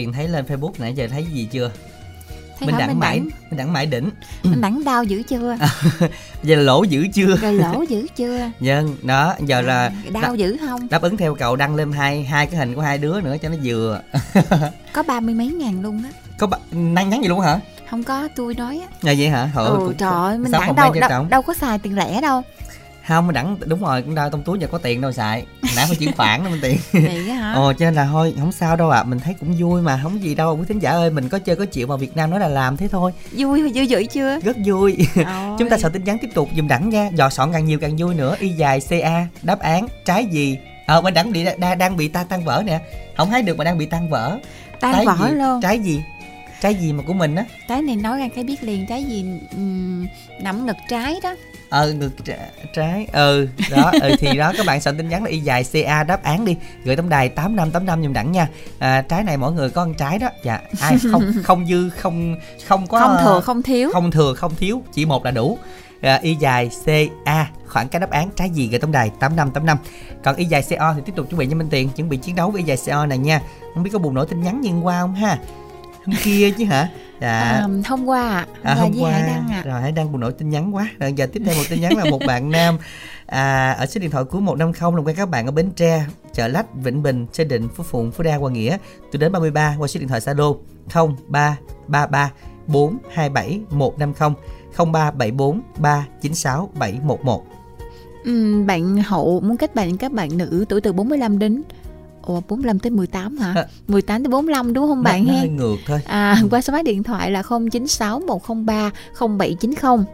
Tiền 0.00 0.12
thấy 0.12 0.28
lên 0.28 0.44
facebook 0.46 0.72
nãy 0.78 0.94
giờ 0.94 1.08
thấy 1.08 1.24
gì 1.24 1.48
chưa? 1.50 1.70
Thấy 2.58 2.66
mình 2.66 2.78
đẳng 2.78 2.98
mãi 2.98 3.20
mình 3.20 3.56
đẳng 3.56 3.72
mãi 3.72 3.86
đỉnh. 3.86 4.10
Mình 4.42 4.60
đẳng 4.60 4.84
đau 4.84 5.04
dữ 5.10 5.22
chưa? 5.22 5.56
Giờ 6.42 6.56
lỗ 6.56 6.82
dữ 6.84 7.06
chưa? 7.14 7.36
Rồi 7.36 7.52
lỗ 7.52 7.82
dữ 7.88 8.06
chưa? 8.16 8.50
Nhân 8.60 8.96
đó 9.02 9.34
giờ 9.40 9.60
là 9.60 9.92
đau 10.12 10.22
đáp, 10.22 10.34
dữ 10.34 10.56
không? 10.60 10.88
đáp 10.90 11.02
ứng 11.02 11.16
theo 11.16 11.34
cậu 11.34 11.56
đăng 11.56 11.74
lên 11.76 11.92
hai 11.92 12.24
hai 12.24 12.46
cái 12.46 12.56
hình 12.60 12.74
của 12.74 12.80
hai 12.80 12.98
đứa 12.98 13.20
nữa 13.20 13.36
cho 13.42 13.48
nó 13.48 13.54
vừa. 13.64 14.00
Có 14.92 15.02
ba 15.02 15.20
mươi 15.20 15.34
mấy 15.34 15.46
ngàn 15.46 15.82
luôn 15.82 16.02
á. 16.02 16.10
Có 16.38 16.46
ba, 16.46 16.58
năng 16.72 17.08
nhắn 17.10 17.22
gì 17.22 17.28
luôn 17.28 17.40
hả? 17.40 17.60
Không 17.90 18.04
có 18.04 18.28
tôi 18.36 18.54
nói 18.54 18.80
á. 18.80 18.86
Là 19.02 19.14
vậy 19.18 19.28
hả? 19.28 19.50
Thôi, 19.54 19.66
ừ 19.68 19.74
cũng- 19.78 19.96
trời 19.96 20.12
ơi 20.12 20.38
mình 20.38 20.52
đẳng 20.52 20.76
đâu 20.76 20.94
đâu, 21.08 21.26
đâu 21.30 21.42
có 21.42 21.54
xài 21.54 21.78
tiền 21.78 21.96
lẻ 21.96 22.20
đâu. 22.20 22.42
Không 23.08 23.26
mình 23.26 23.34
đẳng 23.34 23.56
đúng 23.66 23.80
rồi 23.82 24.02
cũng 24.02 24.14
đâu 24.14 24.30
trong 24.30 24.42
túi 24.42 24.58
giờ 24.58 24.66
có 24.72 24.78
tiền 24.78 25.00
đâu 25.00 25.12
xài 25.12 25.46
nãy 25.80 25.86
phải 25.88 25.96
chuyển 25.96 26.16
khoản 26.16 26.44
đó 26.44 26.50
minh 26.50 26.60
tiền. 26.62 26.78
Ồ 27.54 27.72
cho 27.72 27.84
nên 27.84 27.94
là 27.94 28.04
thôi 28.04 28.34
không 28.38 28.52
sao 28.52 28.76
đâu 28.76 28.90
ạ. 28.90 29.02
Mình 29.02 29.20
thấy 29.20 29.34
cũng 29.40 29.54
vui 29.58 29.82
mà 29.82 30.00
không 30.02 30.22
gì 30.22 30.34
đâu. 30.34 30.56
Quý 30.56 30.64
thính 30.68 30.78
giả 30.78 30.90
ơi 30.90 31.10
mình 31.10 31.28
có 31.28 31.38
chơi 31.38 31.56
có 31.56 31.64
chịu 31.64 31.86
mà 31.86 31.96
việt 31.96 32.16
nam 32.16 32.30
nói 32.30 32.40
là 32.40 32.48
làm 32.48 32.76
thế 32.76 32.88
thôi. 32.88 33.12
Vui 33.32 33.62
vui 33.62 33.86
dữ 33.86 34.06
chưa? 34.06 34.40
Rất 34.40 34.56
vui. 34.64 34.96
Ôi. 35.16 35.24
chúng 35.58 35.68
ta 35.68 35.78
soạn 35.78 35.92
tin 35.92 36.04
nhắn 36.04 36.18
tiếp 36.22 36.28
tục 36.34 36.48
dùm 36.56 36.68
đẳng 36.68 36.88
nha. 36.88 37.10
Dò 37.14 37.30
soạn 37.30 37.52
càng 37.52 37.64
nhiều 37.64 37.78
càng 37.78 37.96
vui 37.98 38.14
nữa. 38.14 38.36
Y 38.38 38.48
dài 38.48 38.80
ca 38.90 39.26
đáp 39.42 39.58
án 39.60 39.86
trái 40.04 40.24
gì? 40.24 40.58
Ờ 40.86 41.00
bên 41.00 41.14
đẳng 41.14 41.32
bị 41.32 41.44
đang, 41.58 41.78
đang 41.78 41.96
bị 41.96 42.08
ta 42.08 42.24
tan 42.24 42.44
vỡ 42.44 42.62
nè. 42.66 42.80
Không 43.16 43.30
thấy 43.30 43.42
được 43.42 43.56
mà 43.58 43.64
đang 43.64 43.78
bị 43.78 43.86
tan 43.86 44.08
vỡ. 44.08 44.38
Tan 44.80 44.92
trái 44.94 45.06
vỡ 45.06 45.28
gì? 45.28 45.34
luôn. 45.34 45.60
Trái 45.62 45.78
gì? 45.78 46.02
Trái 46.60 46.74
gì 46.74 46.92
mà 46.92 47.02
của 47.06 47.12
mình 47.12 47.34
á? 47.34 47.44
Trái 47.68 47.82
này 47.82 47.96
nói 47.96 48.18
ra 48.18 48.28
cái 48.34 48.44
biết 48.44 48.62
liền. 48.62 48.86
Trái 48.86 49.04
gì 49.04 49.24
ừm, 49.50 50.06
nằm 50.40 50.66
ngực 50.66 50.76
trái 50.88 51.20
đó 51.22 51.34
ờ 51.70 51.92
ngược 51.92 52.10
trái, 52.74 53.06
ừ 53.12 53.48
đó 53.70 53.92
ừ 54.02 54.10
thì 54.18 54.36
đó 54.36 54.52
các 54.56 54.66
bạn 54.66 54.80
soạn 54.80 54.96
tin 54.96 55.08
nhắn 55.08 55.24
là 55.24 55.30
y 55.30 55.38
dài 55.38 55.64
ca 55.72 56.04
đáp 56.04 56.22
án 56.22 56.44
đi. 56.44 56.56
Gửi 56.84 56.96
tổng 56.96 57.08
đài 57.08 57.28
tám 57.28 57.56
năm 57.56 57.70
tám 57.70 57.86
năm 57.86 58.02
dùm 58.02 58.12
đẳng 58.12 58.32
nha. 58.32 58.48
À, 58.78 59.02
trái 59.02 59.24
này 59.24 59.36
mỗi 59.36 59.52
người 59.52 59.70
có 59.70 59.86
một 59.86 59.92
trái 59.98 60.18
đó. 60.18 60.28
Dạ 60.44 60.60
ai 60.80 60.96
không 61.12 61.32
không 61.44 61.66
dư 61.66 61.90
không 61.90 62.36
không 62.66 62.86
có 62.86 62.98
không 62.98 63.16
thừa 63.24 63.40
không 63.40 63.62
thiếu. 63.62 63.90
không 63.92 64.10
thừa 64.10 64.34
không 64.34 64.54
thiếu 64.54 64.82
chỉ 64.92 65.04
một 65.04 65.24
là 65.24 65.30
đủ. 65.30 65.58
À, 66.00 66.18
y 66.22 66.34
dài 66.34 66.70
ca 67.24 67.46
khoảng 67.66 67.88
cái 67.88 68.00
đáp 68.00 68.10
án 68.10 68.30
trái 68.36 68.50
gì 68.50 68.68
gửi 68.68 68.80
tổng 68.80 68.92
đài 68.92 69.10
tám 69.20 69.36
năm 69.36 69.50
tám 69.50 69.66
năm. 69.66 69.78
Còn 70.24 70.36
y 70.36 70.44
dài 70.44 70.64
co 70.70 70.94
thì 70.96 71.02
tiếp 71.04 71.12
tục 71.16 71.26
chuẩn 71.30 71.38
bị 71.38 71.46
cho 71.50 71.56
minh 71.56 71.68
tiền 71.70 71.88
chuẩn 71.88 72.08
bị 72.08 72.16
chiến 72.16 72.34
đấu 72.36 72.50
với 72.50 72.62
y 72.62 72.66
dài 72.66 72.76
co 72.86 73.06
này 73.06 73.18
nha. 73.18 73.40
Không 73.74 73.82
biết 73.82 73.90
có 73.92 73.98
bùng 73.98 74.14
nổ 74.14 74.24
tin 74.24 74.42
nhắn 74.42 74.60
nhân 74.60 74.86
qua 74.86 75.00
không 75.00 75.14
ha 75.14 75.38
kia 76.22 76.50
chứ 76.58 76.64
hả? 76.64 76.88
Dạ. 77.20 77.40
À, 77.40 77.66
hôm 77.88 78.06
qua 78.06 78.28
ạ. 78.28 78.46
À, 78.62 78.74
hôm 78.74 78.92
qua 79.00 79.10
Hải 79.10 79.22
Đăng 79.22 79.48
ạ. 79.48 79.62
rồi 79.66 79.80
Hải 79.80 79.92
Đăng 79.92 80.12
bùng 80.12 80.20
nổ 80.20 80.30
tin 80.30 80.50
nhắn 80.50 80.74
quá. 80.74 80.90
Rồi 80.98 81.12
giờ 81.12 81.26
tiếp 81.32 81.42
theo 81.46 81.54
một 81.54 81.62
tin 81.70 81.80
nhắn 81.80 81.96
là 81.96 82.04
một 82.10 82.18
bạn 82.26 82.50
nam 82.50 82.78
à, 83.26 83.72
ở 83.72 83.86
số 83.86 84.00
điện 84.00 84.10
thoại 84.10 84.24
cuối 84.24 84.40
150 84.40 84.96
làm 84.96 85.06
quen 85.06 85.16
các 85.16 85.28
bạn 85.28 85.46
ở 85.46 85.52
Bến 85.52 85.70
Tre 85.76 86.04
Chợ 86.32 86.48
Lách 86.48 86.74
Vĩnh 86.74 87.02
Bình 87.02 87.26
Sơn 87.32 87.48
Định 87.48 87.68
Phú 87.68 87.84
Phụng 87.84 88.10
Phú 88.10 88.22
Đa 88.22 88.36
Hoa 88.36 88.50
Nghĩa. 88.50 88.76
Từ 89.12 89.18
đến 89.18 89.32
33 89.32 89.76
qua 89.78 89.88
số 89.88 90.00
điện 90.00 90.08
thoại 90.08 90.20
Zalo 90.20 90.56
0333 90.88 92.30
427 92.66 93.60
150 93.70 94.34
0374 94.76 95.60
396 95.78 96.70
711 96.78 97.44
Ừm, 98.24 98.66
bạn 98.66 98.96
hậu 98.96 99.40
muốn 99.40 99.56
kết 99.56 99.74
bạn 99.74 99.96
các 99.96 100.12
bạn 100.12 100.38
nữ 100.38 100.64
tuổi 100.68 100.80
từ 100.80 100.92
45 100.92 101.38
đến 101.38 101.62
Ủa 102.22 102.40
45 102.48 102.78
tới 102.78 102.90
18 102.90 103.36
hả? 103.36 103.52
À. 103.56 103.66
18 103.88 104.24
tới 104.24 104.30
45 104.30 104.72
đúng 104.72 104.86
không 104.88 105.02
bạn 105.02 105.24
ha? 105.24 105.44
ngược 105.44 105.76
thôi 105.86 106.00
À, 106.06 106.36
qua 106.50 106.60
số 106.60 106.72
máy 106.72 106.82
điện 106.82 107.02
thoại 107.02 107.30
là 107.30 107.42
096 107.72 108.20
103 108.20 108.90
0790 109.18 110.04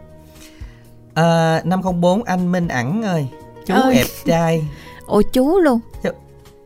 à, 1.13 1.61
504 1.65 2.23
anh 2.23 2.51
Minh 2.51 2.67
ẩn 2.67 3.01
ơi 3.01 3.27
chú 3.65 3.73
Ơi. 3.73 3.95
đẹp 3.95 4.05
trai 4.25 4.67
Ồ 5.05 5.21
chú 5.33 5.59
luôn 5.59 5.79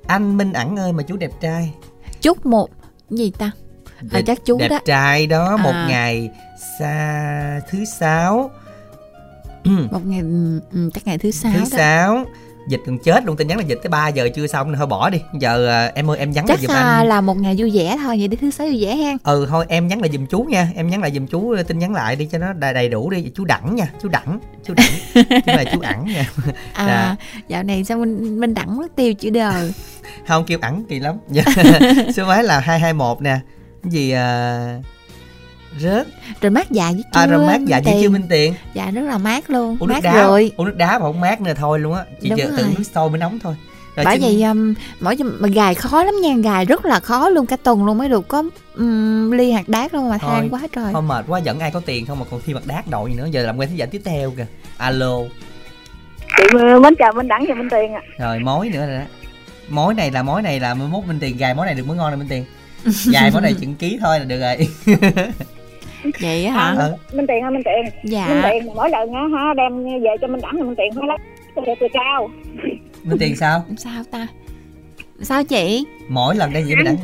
anh 0.08 0.38
Minh 0.38 0.54
ẩn 0.54 0.76
ơi 0.80 0.92
mà 0.94 1.04
chú 1.04 1.16
đẹp 1.18 1.32
trai 1.42 1.74
Chúc 2.22 2.46
một 2.46 2.70
gì 3.10 3.32
ta? 3.32 3.52
À, 3.98 4.04
đẹp, 4.12 4.22
chắc 4.28 4.46
chú 4.46 4.58
đẹp 4.58 4.70
đó 4.70 4.80
trai 4.86 5.28
đó 5.28 5.58
một 5.58 5.72
À. 5.72 5.86
ngày 5.90 6.30
xa 6.80 7.62
thứ 7.70 7.86
sáu 7.86 8.50
Một 9.66 10.06
ngày 10.06 10.20
ừ, 10.72 10.90
chắc 10.94 11.08
ngày 11.08 11.18
thứ 11.18 11.32
sáu 11.32 11.52
thứ 11.56 11.66
sáu 11.66 12.26
dịch 12.67 12.82
gần 12.86 12.97
chết 13.00 13.26
luôn 13.26 13.38
tin 13.38 13.47
nhắn 13.47 13.58
là 13.58 13.63
dịch 13.63 13.80
tới 13.84 13.89
3 13.89 14.08
giờ 14.08 14.30
chưa 14.36 14.47
xong 14.47 14.74
thôi 14.78 14.88
bỏ 14.88 15.10
đi. 15.10 15.17
Giờ 15.39 15.67
à, 15.67 15.91
em 15.95 16.10
ơi 16.12 16.17
em 16.17 16.32
nhắn 16.32 16.45
Chắc 16.47 16.54
lại 16.54 16.62
giùm 16.67 16.76
à, 16.76 16.97
anh. 16.97 17.08
là 17.08 17.21
một 17.21 17.38
ngày 17.38 17.56
vui 17.58 17.71
vẻ 17.74 17.97
thôi 18.04 18.15
Vậy 18.19 18.28
để 18.28 18.38
thứ 18.41 18.52
sáu 18.52 18.67
vui 18.67 18.86
vẻ 18.86 18.95
ha 18.95 19.12
ừ 19.24 19.45
thôi 19.50 19.65
em 19.69 19.88
nhắn 19.88 20.02
lại 20.02 20.10
giùm 20.13 20.26
chú 20.26 20.43
nha. 20.43 20.67
Em 20.76 20.89
nhắn 20.89 21.02
lại 21.02 21.12
giùm 21.12 21.28
chú 21.28 21.56
tin 21.67 21.80
nhắn 21.80 21.93
lại 21.93 22.15
đi 22.15 22.28
cho 22.32 22.38
nó 22.38 22.54
đầy, 22.54 22.74
đầy 22.74 22.89
đủ 22.89 23.10
đi. 23.10 23.26
Chú 23.36 23.45
đẳng 23.45 23.76
nha 23.76 23.86
chú 24.02 24.10
đẳng 24.10 24.39
chú 24.65 24.74
đẳng. 24.74 24.91
Chứ 25.30 25.39
là 25.45 25.63
chú 25.74 25.80
ẩn 25.82 26.06
nha. 26.06 26.30
À 26.74 26.88
Dạ. 26.88 27.15
dạo 27.47 27.63
này 27.63 27.84
sao 27.84 27.97
Minh, 27.97 28.39
Minh 28.39 28.54
đẳng 28.54 28.78
mất 28.78 28.95
tiêu 28.95 29.13
chữ 29.13 29.30
đời? 29.30 29.74
Không 30.28 30.43
kêu 30.45 30.58
ẩn 30.62 30.84
kỳ 30.89 31.00
lắm. 31.00 31.15
Dạ. 31.30 31.43
số 32.15 32.26
máy 32.26 32.43
là 32.43 32.60
221 32.60 33.21
nè. 33.21 33.39
Cái 33.84 33.91
gì 33.91 34.12
à, 34.12 34.80
rớt. 35.80 36.08
Rồi 36.42 36.50
mát 36.50 36.72
dạ 36.72 36.92
với 36.92 37.04
chưa 37.14 37.20
à 37.20 37.28
rồi 37.28 37.48
mát 37.48 37.62
dạ 37.66 37.82
chứ 37.86 37.92
chưa 38.02 38.10
minh 38.10 38.26
tiền. 38.30 38.54
Dạ 38.74 38.92
rất 38.92 39.02
là 39.02 39.18
mát 39.18 39.50
luôn 39.50 39.78
uống 39.80 39.90
nước 39.90 39.94
Mát 39.96 40.04
đá 40.04 40.24
rồi. 40.24 40.52
uống 40.58 40.68
nước 40.68 40.78
đá 40.78 40.92
mà 41.00 41.06
không 41.06 41.22
mát 41.22 41.42
nữa 41.42 41.54
thôi 41.58 41.80
luôn 41.80 41.94
á. 41.94 42.04
Chị 42.22 42.30
Đúng 42.30 42.40
chờ 42.40 42.46
tự 42.58 42.66
nước 42.78 42.84
sôi 42.96 43.10
mới 43.10 43.20
nóng 43.20 43.40
thôi. 43.40 43.56
Rồi 43.96 44.06
bởi 44.06 44.18
chứ- 44.20 44.24
vậy 44.26 44.44
um, 44.44 44.74
mỗi 45.00 45.16
mà 45.40 45.48
gài 45.48 45.76
khó 45.76 46.04
lắm 46.04 46.14
nha 46.22 46.36
gài 46.44 46.66
rất 46.66 46.86
là 46.86 47.00
khó 47.00 47.30
luôn 47.30 47.46
cả 47.46 47.56
tuần 47.64 47.86
luôn 47.86 47.98
mới 47.98 48.10
được 48.10 48.28
có 48.28 48.44
um, 48.78 49.32
ly 49.32 49.52
hạt 49.52 49.70
đác 49.70 49.94
luôn 49.94 50.10
mà 50.10 50.18
Thôi, 50.18 50.32
than 50.36 50.50
quá 50.50 50.62
trời. 50.76 50.94
Thôi 50.94 51.02
mệt 51.02 51.26
quá 51.28 51.40
dẫn 51.40 51.60
ai 51.60 51.72
có 51.72 51.80
tiền 51.86 52.06
không 52.06 52.20
mà 52.20 52.26
còn 52.32 52.42
thi 52.46 52.54
mặt 52.54 52.64
đát 52.66 52.88
đội 52.90 53.10
gì 53.12 53.16
nữa 53.18 53.28
giờ 53.32 53.44
làm 53.44 53.58
quen 53.58 53.70
thính 53.70 53.78
giả 53.78 53.86
tiếp 53.86 54.02
theo 54.06 54.32
kìa. 54.32 54.46
Alo. 54.78 55.18
Chị 56.38 56.44
mến 56.82 56.94
chào 57.00 57.14
minh 57.14 57.28
đẳng 57.28 57.46
và 57.50 57.56
minh 57.56 57.68
tiền 57.72 57.94
ạ. 57.94 58.02
Rồi 58.20 58.40
mối 58.40 58.70
nữa 58.70 58.86
rồi 58.88 58.98
đó. 59.00 59.06
Mối 59.70 59.94
này 59.94 60.12
là 60.12 60.24
mối 60.24 60.42
này 60.42 60.60
là 60.60 60.74
mới 60.74 60.88
mốt 60.88 61.06
minh 61.06 61.18
tiền 61.20 61.38
gài 61.38 61.54
mối 61.56 61.66
này 61.66 61.76
được 61.76 61.88
mới 61.88 61.98
ngon 61.98 62.10
này 62.12 62.18
minh 62.18 62.28
tiền. 62.30 62.46
Gài 63.14 63.32
mối 63.32 63.42
này 63.42 63.54
chừng 63.62 63.76
ký 63.76 63.98
thôi 64.02 64.20
là 64.20 64.26
được 64.26 64.40
rồi 64.40 64.68
vậy 66.22 66.46
á 66.46 66.54
hả? 66.54 66.76
Ờ. 66.78 66.98
minh 67.14 67.28
tiền 67.28 67.44
ơi 67.44 67.52
minh 67.52 67.64
tiền? 67.66 67.84
Minh 67.84 68.12
dạ 68.12 68.50
tiền 68.52 68.66
mỗi 68.76 68.90
lần 68.90 69.14
á 69.14 69.22
ha 69.34 69.54
đem 69.54 69.84
về 69.84 70.16
cho 70.22 70.28
minh 70.28 70.42
đẳng 70.42 70.52
thì 70.58 70.62
minh 70.62 70.76
tiền 70.78 70.92
phải 70.96 71.08
lấy 71.08 71.18
cái 71.66 71.76
từ 71.80 71.88
cao 71.94 72.30
minh 73.04 73.18
tiền 73.20 73.36
sao? 73.36 73.64
Sao 73.78 74.04
ta? 74.12 74.28
Sao 75.22 75.44
chị? 75.44 75.86
Mỗi 76.10 76.36
lần 76.36 76.54
đây 76.54 76.64
vậy 76.64 76.76
minh 76.76 76.86
đẳng 76.86 76.98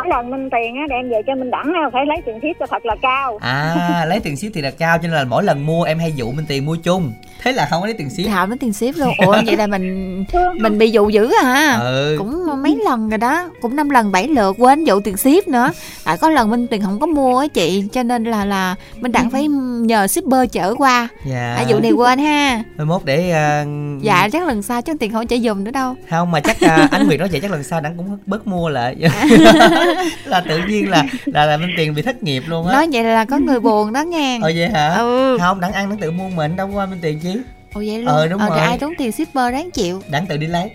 mỗi 0.00 0.08
lần 0.08 0.30
minh 0.30 0.50
tiền 0.50 0.76
á 0.76 0.86
đem 0.90 1.10
về 1.10 1.22
cho 1.26 1.34
minh 1.34 1.50
đẳng 1.50 1.72
á 1.74 1.90
phải 1.92 2.06
lấy 2.06 2.16
tiền 2.26 2.38
ship 2.42 2.60
cho 2.60 2.66
thật 2.70 2.86
là 2.86 2.96
cao. 3.02 3.38
À 3.40 4.04
lấy 4.08 4.20
tiền 4.20 4.36
ship 4.36 4.48
thì 4.54 4.60
là 4.60 4.70
cao 4.70 4.98
cho 4.98 5.02
nên 5.02 5.10
là 5.10 5.24
mỗi 5.24 5.44
lần 5.44 5.66
mua 5.66 5.82
em 5.82 5.98
hay 5.98 6.12
dụ 6.12 6.32
minh 6.32 6.44
tiền 6.48 6.66
mua 6.66 6.76
chung. 6.76 7.12
Thế 7.42 7.52
là 7.52 7.66
không 7.70 7.80
có 7.80 7.86
lấy 7.86 7.94
tiền 7.94 8.10
ship 8.10 8.26
thảo 8.26 8.46
nó 8.46 8.56
tiền 8.60 8.72
ship 8.72 8.96
luôn. 8.96 9.08
Ủa 9.26 9.36
vậy 9.46 9.56
là 9.56 9.66
mình 9.66 10.24
mình 10.60 10.78
bị 10.78 10.90
dụ 10.90 11.08
dữ 11.08 11.32
à 11.42 11.78
ừ. 11.80 12.16
Cũng 12.18 12.62
mấy 12.62 12.78
lần 12.84 13.08
rồi 13.08 13.18
đó. 13.18 13.50
Cũng 13.60 13.76
năm 13.76 13.90
lần 13.90 14.12
bảy 14.12 14.28
lượt 14.28 14.56
quên 14.58 14.84
dụ 14.84 15.00
tiền 15.00 15.16
ship 15.16 15.48
nữa. 15.48 15.70
Tại 16.04 16.16
có 16.18 16.30
lần 16.30 16.50
minh 16.50 16.66
tiền 16.66 16.82
không 16.82 17.00
có 17.00 17.06
mua 17.06 17.38
á 17.38 17.46
chị 17.46 17.84
cho 17.92 18.02
nên 18.02 18.24
là 18.24 18.44
là 18.44 18.74
minh 19.00 19.12
đặng 19.12 19.30
phải 19.30 19.48
nhờ 19.80 20.06
shipper 20.06 20.50
chở 20.52 20.74
qua. 20.78 21.08
Dạ. 21.24 21.54
À 21.58 21.64
vụ 21.68 21.80
này 21.80 21.92
quên 21.92 22.18
ha. 22.18 22.62
Mai 22.76 22.86
mốt 22.86 23.00
để 23.04 23.32
uh, 23.62 24.02
dạ 24.02 24.28
chắc 24.32 24.46
lần 24.46 24.62
sau 24.62 24.82
chứ 24.82 24.92
tiền 25.00 25.12
không 25.12 25.26
chở 25.26 25.36
dùm 25.36 25.64
nữa 25.64 25.70
đâu. 25.70 25.94
Không 26.10 26.30
mà 26.30 26.40
chắc 26.40 26.56
uh, 26.64 26.90
anh 26.90 27.06
nguyệt 27.06 27.20
nói 27.20 27.28
vậy 27.32 27.40
chắc 27.40 27.50
lần 27.50 27.62
sau 27.62 27.80
đặng 27.80 27.96
cũng 27.96 28.18
bớt 28.26 28.46
mua 28.46 28.68
lại 28.68 28.96
là 30.24 30.40
tự 30.48 30.58
nhiên 30.68 30.90
là 30.90 31.04
là 31.26 31.46
là 31.46 31.56
minh 31.56 31.70
tiền 31.76 31.94
bị 31.94 32.02
thất 32.02 32.22
nghiệp 32.22 32.42
luôn 32.46 32.66
á. 32.66 32.72
Nói 32.72 32.88
vậy 32.92 33.04
là 33.04 33.24
có 33.24 33.38
người 33.38 33.60
buồn 33.60 33.92
đó 33.92 34.02
nghe. 34.02 34.38
Ờ 34.42 34.52
vậy 34.56 34.68
hả? 34.68 34.94
Ừ. 34.94 35.38
Không 35.40 35.60
đặng 35.60 35.72
ăn 35.72 35.88
đặng 35.88 35.98
tự 35.98 36.10
mua 36.10 36.28
mình 36.28 36.56
đâu 36.56 36.70
qua 36.74 36.86
minh 36.86 36.98
tiền 37.02 37.20
chứ. 37.22 37.42
Ồ 37.74 37.82
vậy 37.86 37.98
luôn. 37.98 38.06
Ờ, 38.14 38.26
đúng 38.28 38.40
thì 38.40 38.48
rồi. 38.48 38.58
ai 38.58 38.78
tốn 38.78 38.92
tiền 38.98 39.12
shipper 39.12 39.52
đáng 39.52 39.70
chịu. 39.70 40.02
Đặng 40.10 40.26
tự 40.26 40.36
đi 40.36 40.46
lấy 40.46 40.70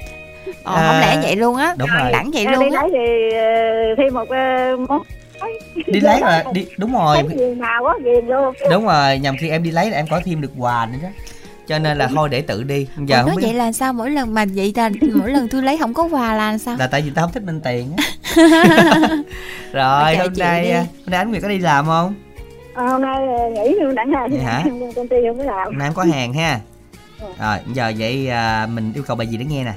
ờ 0.63 0.75
À, 0.75 0.87
không 0.87 0.99
lẽ 1.01 1.27
vậy 1.27 1.35
luôn 1.35 1.55
á? 1.55 1.73
đúng 1.77 1.89
rồi. 1.89 2.11
đẳng 2.11 2.31
vậy 2.33 2.45
đi 2.45 2.51
luôn 2.51 2.71
á. 2.73 2.81
lấy 2.81 2.89
thì 2.93 3.35
ờ, 3.37 3.45
thêm 3.97 4.13
một 4.13 4.29
ờ, 4.29 4.77
món 4.89 5.01
đi 5.87 5.99
lấy 5.99 6.19
là 6.21 6.43
đi 6.53 6.65
đúng 6.77 6.93
rồi. 6.93 7.17
Gì 7.37 7.45
nào 7.55 7.83
quá 7.83 7.93
ghiền 8.03 8.25
luôn. 8.27 8.53
Đúng 8.71 8.85
rồi 8.85 9.19
nhằm 9.19 9.37
khi 9.37 9.49
em 9.49 9.63
đi 9.63 9.71
lấy 9.71 9.89
là 9.89 9.97
em 9.97 10.07
có 10.09 10.21
thêm 10.25 10.41
được 10.41 10.51
quà 10.57 10.87
nữa 10.91 10.97
đó 11.03 11.09
cho 11.67 11.79
nên 11.79 11.97
là 11.97 12.07
thôi 12.07 12.29
để 12.29 12.41
tự 12.41 12.63
đi. 12.63 12.87
Giờ 13.05 13.21
Ủa, 13.21 13.27
nói 13.27 13.35
biết 13.35 13.43
vậy 13.45 13.53
là 13.53 13.71
sao? 13.71 13.93
Mỗi 13.93 14.09
lần 14.11 14.33
mà 14.33 14.45
vậy 14.55 14.73
là 14.75 14.89
mỗi 15.13 15.31
lần 15.31 15.47
tôi 15.51 15.63
lấy 15.63 15.77
không 15.77 15.93
có 15.93 16.03
quà 16.03 16.33
là 16.33 16.57
sao? 16.57 16.75
Là 16.79 16.87
tại 16.87 17.01
vì 17.01 17.11
tao 17.15 17.25
không 17.25 17.33
thích 17.33 17.43
minh 17.43 17.61
tiền 17.63 17.91
á. 17.97 18.03
Rồi 19.71 20.15
hôm 20.15 20.33
nay 20.37 20.63
đi. 20.63 20.71
hôm 20.71 20.85
nay 21.05 21.19
ánh 21.19 21.31
nguyệt 21.31 21.41
có 21.41 21.49
đi 21.49 21.59
làm 21.59 21.85
không? 21.85 22.13
Ờ, 22.73 22.87
hôm 22.87 23.01
nay 23.01 23.17
nghỉ 23.51 23.75
luôn 23.81 23.95
đẳng 23.95 24.11
Vậy 24.29 24.39
hả? 24.39 24.63
công 24.95 25.07
ty 25.07 25.15
không 25.27 25.37
có 25.37 25.43
làm. 25.43 25.65
Hôm 25.65 25.77
nay 25.77 25.87
em 25.87 25.93
có 25.93 26.03
hàng 26.03 26.33
ha. 26.33 26.59
Rồi 27.39 27.57
giờ 27.73 27.93
vậy 27.97 28.27
à, 28.29 28.67
mình 28.73 28.91
yêu 28.93 29.03
cầu 29.07 29.15
bài 29.15 29.27
gì 29.27 29.37
để 29.37 29.45
nghe 29.45 29.63
nè? 29.63 29.73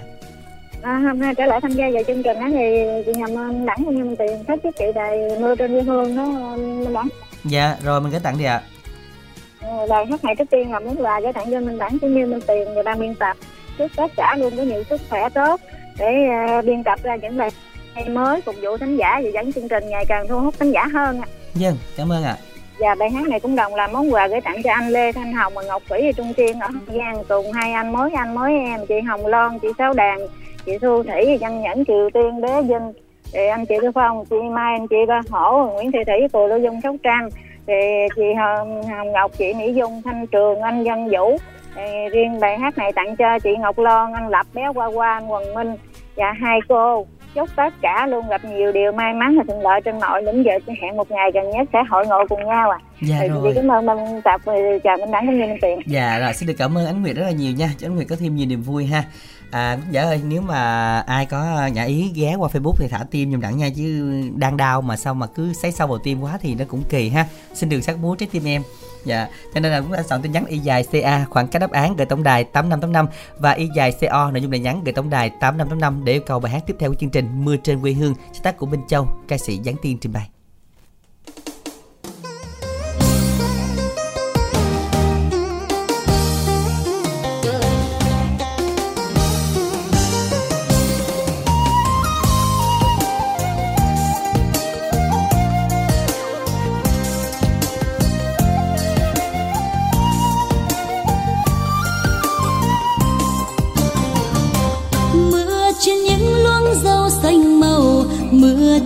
À, 0.83 1.01
hôm 1.05 1.20
nay 1.20 1.35
trở 1.35 1.46
lại 1.46 1.61
tham 1.61 1.72
gia 1.72 1.90
vào 1.92 2.03
chương 2.07 2.22
trình 2.22 2.40
đó 2.40 2.46
thì 2.51 2.85
chị 3.07 3.12
nhầm 3.16 3.66
đẳng 3.66 3.85
cũng 3.85 3.96
như 3.96 4.05
mình 4.05 4.16
tiền 4.16 4.44
thích 4.48 4.61
với 4.62 4.72
chị 4.79 4.85
đài 4.94 5.18
mưa 5.40 5.55
trên 5.55 5.72
quê 5.72 5.83
hương 5.83 6.16
đó 6.16 6.57
đẳng 6.94 7.09
dạ 7.44 7.77
rồi 7.85 8.01
mình 8.01 8.11
gửi 8.11 8.20
tặng 8.20 8.38
đi 8.38 8.44
ạ. 8.44 8.55
Ờ, 8.55 8.78
lời 9.88 10.07
hát 10.07 10.24
này 10.24 10.35
trước 10.37 10.50
tiên 10.50 10.72
là 10.72 10.81
muốn 10.81 10.96
quà 11.02 11.20
gửi 11.20 11.33
tặng 11.33 11.50
cho 11.50 11.61
minh 11.61 11.78
đẳng 11.78 11.98
cũng 11.98 12.14
như 12.14 12.26
minh 12.26 12.40
tiền 12.46 12.68
và 12.74 12.83
ban 12.83 13.00
biên 13.00 13.14
tập. 13.14 13.37
Chúc 13.78 13.90
tất 13.96 14.12
cả 14.16 14.37
luôn 14.38 14.57
có 14.57 14.62
nhiều 14.62 14.83
sức 14.90 15.00
khỏe 15.11 15.28
tốt 15.28 15.61
để 15.98 16.14
ờ, 16.48 16.62
biên 16.62 16.85
tập 16.85 16.98
ra 17.02 17.16
những 17.16 17.37
bài 17.37 17.50
hay 17.94 18.09
mới 18.09 18.40
phục 18.40 18.54
vụ 18.62 18.76
thính 18.76 18.96
giả 18.96 19.20
và 19.24 19.31
dẫn 19.35 19.52
chương 19.52 19.68
trình 19.68 19.88
ngày 19.88 20.04
càng 20.09 20.28
thu 20.28 20.40
hút 20.40 20.54
thính 20.59 20.72
giả 20.72 20.87
hơn 20.92 21.20
ạ. 21.20 21.28
dân 21.54 21.76
cảm 21.96 22.12
ơn 22.12 22.24
ạ. 22.24 22.37
Và 22.78 22.94
bài 22.94 23.11
hát 23.11 23.28
này 23.28 23.40
cũng 23.40 23.57
đồng 23.57 23.74
là 23.74 23.87
món 23.87 24.12
quà 24.14 24.28
gửi 24.28 24.40
tặng 24.40 24.62
cho 24.62 24.72
anh 24.72 24.88
Lê 24.88 25.12
Thanh 25.12 25.33
Hồng 25.33 25.52
và 25.54 25.62
Ngọc 25.62 25.83
Thủy 25.88 26.00
ở 26.00 26.12
Trung 26.12 26.35
Kiên 26.35 26.61
ở 26.61 26.68
Hậu 26.68 26.98
Giang. 26.98 27.24
Cùng 27.28 27.52
hai 27.52 27.72
anh 27.72 27.92
mới 27.92 28.12
anh 28.12 28.35
mới 28.35 28.52
em 28.52 28.87
chị 28.87 29.00
Hồng 29.00 29.26
Loan 29.26 29.59
chị 29.59 29.68
Sáu 29.78 29.92
Đàn 29.92 30.18
chị 30.66 30.78
Thu 30.78 31.02
Thủy 31.02 31.38
Văn 31.40 31.62
Nhẫn 31.62 31.85
Kiều 31.85 32.11
Tiên 32.14 32.40
Đế 32.40 32.62
Vinh 32.62 32.92
thì 33.33 33.46
anh 33.46 33.66
chị 33.66 33.74
Tư 33.83 33.90
Phong 33.94 34.24
chị 34.24 34.37
Mai 34.52 34.74
anh 34.78 34.88
chị 34.88 34.96
Ba 35.09 35.20
Hổ 35.31 35.70
Nguyễn 35.74 35.92
Thị 35.92 35.98
Thủy 36.07 36.28
Cù 36.33 36.46
Lưu 36.46 36.59
Dung 36.59 36.81
Sóc 36.83 36.96
Trăng 37.02 37.28
thì 37.68 38.09
chị 38.16 38.35
Hồng, 38.38 38.83
Hồng 38.83 39.12
Ngọc 39.12 39.31
chị 39.38 39.54
Mỹ 39.54 39.72
Dung 39.72 40.02
Thanh 40.04 40.26
Trường 40.26 40.61
anh 40.61 40.85
Văn 40.85 41.09
Vũ. 41.09 41.37
Thì 41.74 41.83
riêng 42.12 42.40
bài 42.40 42.59
hát 42.59 42.78
này 42.78 42.92
tặng 42.92 43.16
cho 43.16 43.38
chị 43.38 43.50
Ngọc 43.59 43.78
Loan 43.78 44.12
anh 44.12 44.28
Lập 44.28 44.46
bé 44.54 44.68
Qua 44.74 44.87
Qua 44.87 45.12
anh 45.12 45.33
Quần 45.33 45.54
Minh 45.54 45.76
và 46.16 46.33
hai 46.33 46.59
cô. 46.68 47.07
Chúc 47.35 47.48
tất 47.57 47.74
cả 47.81 48.07
luôn 48.07 48.28
gặp 48.28 48.44
nhiều 48.44 48.72
điều 48.72 48.92
may 48.92 49.14
mắn 49.14 49.37
và 49.38 49.44
thuận 49.46 49.61
lợi 49.61 49.81
trên 49.85 50.00
mọi 50.00 50.22
lĩnh 50.22 50.44
vực. 50.44 50.76
Hẹn 50.83 50.96
một 50.96 51.11
ngày 51.11 51.31
gần 51.35 51.50
nhất 51.50 51.68
sẽ 51.72 51.78
hội 51.90 52.07
ngộ 52.07 52.26
cùng 52.28 52.46
nhau 52.46 52.70
à 52.70 52.78
dạ 53.02 53.16
thì 53.20 53.28
rồi. 53.28 53.52
cảm 53.54 53.70
ơn 53.70 53.87
ban 53.87 54.22
tập 54.22 54.40
chào 54.85 54.96
minh 54.96 55.11
đẳng 55.11 55.26
cũng 55.26 55.38
như 55.38 55.46
minh 55.46 55.59
tiền. 55.62 55.78
Dạ 55.87 56.18
rồi 56.18 56.35
xin 56.35 56.46
được 56.46 56.54
cảm 56.59 56.78
ơn 56.78 56.87
ánh 56.87 57.02
Nguyệt 57.02 57.16
rất 57.16 57.24
là 57.24 57.31
nhiều 57.31 57.52
nha. 57.52 57.68
Cho 57.78 57.87
ánh 57.87 57.96
Nguyệt 57.96 58.07
có 58.11 58.16
thêm 58.20 58.37
nhiều 58.37 58.46
niềm 58.46 58.62
vui 58.62 58.87
ha 58.87 59.02
À 59.51 59.79
dạ 59.91 60.03
ơi 60.03 60.21
nếu 60.25 60.43
mà 60.43 61.01
ai 61.01 61.27
có 61.27 61.41
ờ, 61.57 61.69
nhã 61.69 61.85
ý 61.85 62.11
ghé 62.15 62.35
qua 62.35 62.49
Facebook 62.53 62.75
thì 62.79 62.89
thả 62.89 63.05
tim 63.11 63.33
giùm 63.33 63.41
đẳng 63.41 63.59
nha 63.59 63.69
Chứ 63.77 64.13
đang 64.37 64.57
đau 64.57 64.83
mà 64.83 64.97
sao 64.97 65.15
mà 65.15 65.27
cứ 65.27 65.53
sấy 65.53 65.73
sâu 65.73 65.87
vào 65.87 65.99
tim 65.99 66.21
quá 66.21 66.39
thì 66.41 66.55
nó 66.55 66.65
cũng 66.69 66.83
kỳ 66.89 67.09
ha 67.09 67.27
Xin 67.55 67.69
đường 67.69 67.83
sắc 67.83 67.99
múa 67.99 68.15
trái 68.15 68.29
tim 68.33 68.45
em 68.45 68.63
Dạ, 69.05 69.29
cho 69.55 69.61
nên 69.61 69.73
là 69.73 69.81
cũng 69.81 69.93
đã 69.93 70.03
soạn 70.03 70.23
tin 70.23 70.33
nhắn 70.33 70.47
y 70.47 70.59
dài 70.59 70.85
CA 70.93 71.25
khoảng 71.31 71.49
cách 71.49 71.61
đáp 71.61 71.71
án 71.71 71.97
gửi 71.97 72.07
tổng 72.07 72.23
đài 72.23 72.45
8585 72.45 73.07
và 73.39 73.53
y 73.53 73.69
dài 73.75 73.93
CO 74.01 74.31
nội 74.31 74.43
dung 74.43 74.51
lời 74.51 74.61
nhắn 74.61 74.85
gửi 74.85 74.93
tổng 74.93 75.11
đài 75.11 75.31
8585 75.31 76.05
để 76.05 76.13
yêu 76.13 76.23
cầu 76.27 76.41
bài 76.41 76.53
hát 76.53 76.63
tiếp 76.67 76.77
theo 76.79 76.91
của 76.91 76.97
chương 77.01 77.11
trình 77.11 77.45
Mưa 77.45 77.57
trên 77.57 77.81
quê 77.81 77.93
hương 77.93 78.15
sáng 78.33 78.43
tác 78.43 78.59
của 78.59 78.67
Minh 78.67 78.83
Châu, 78.89 79.09
ca 79.29 79.39
sĩ 79.39 79.61
Giáng 79.65 79.77
Tiên 79.83 79.99
trình 80.01 80.13
bày. 80.13 80.38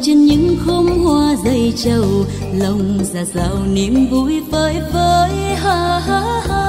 Trên 0.05 0.25
những 0.25 0.57
khóm 0.67 1.05
hoa 1.05 1.37
dây 1.45 1.73
trầu, 1.85 2.05
lòng 2.59 2.99
già 3.13 3.25
giàu 3.35 3.57
niềm 3.73 4.07
vui 4.11 4.43
phơi 4.53 4.75
phới, 4.93 5.31
ha 5.57 5.99
ha 6.07 6.41
ha. 6.49 6.69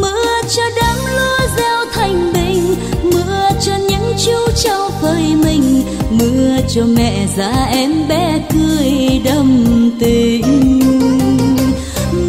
Mưa 0.00 0.42
cho 0.48 0.62
đám 0.80 0.96
lúa 1.16 1.46
gieo 1.56 1.84
thành 1.92 2.32
bình, 2.32 2.74
mưa 3.02 3.50
cho 3.60 3.72
những 3.88 4.14
chú 4.24 4.52
trâu 4.56 4.90
phơi 5.00 5.22
mình, 5.44 5.82
mưa 6.10 6.56
cho 6.68 6.82
mẹ 6.96 7.26
già 7.36 7.68
em 7.72 8.08
bé 8.08 8.40
cười 8.52 9.20
đầm 9.24 9.90
tình. 10.00 10.80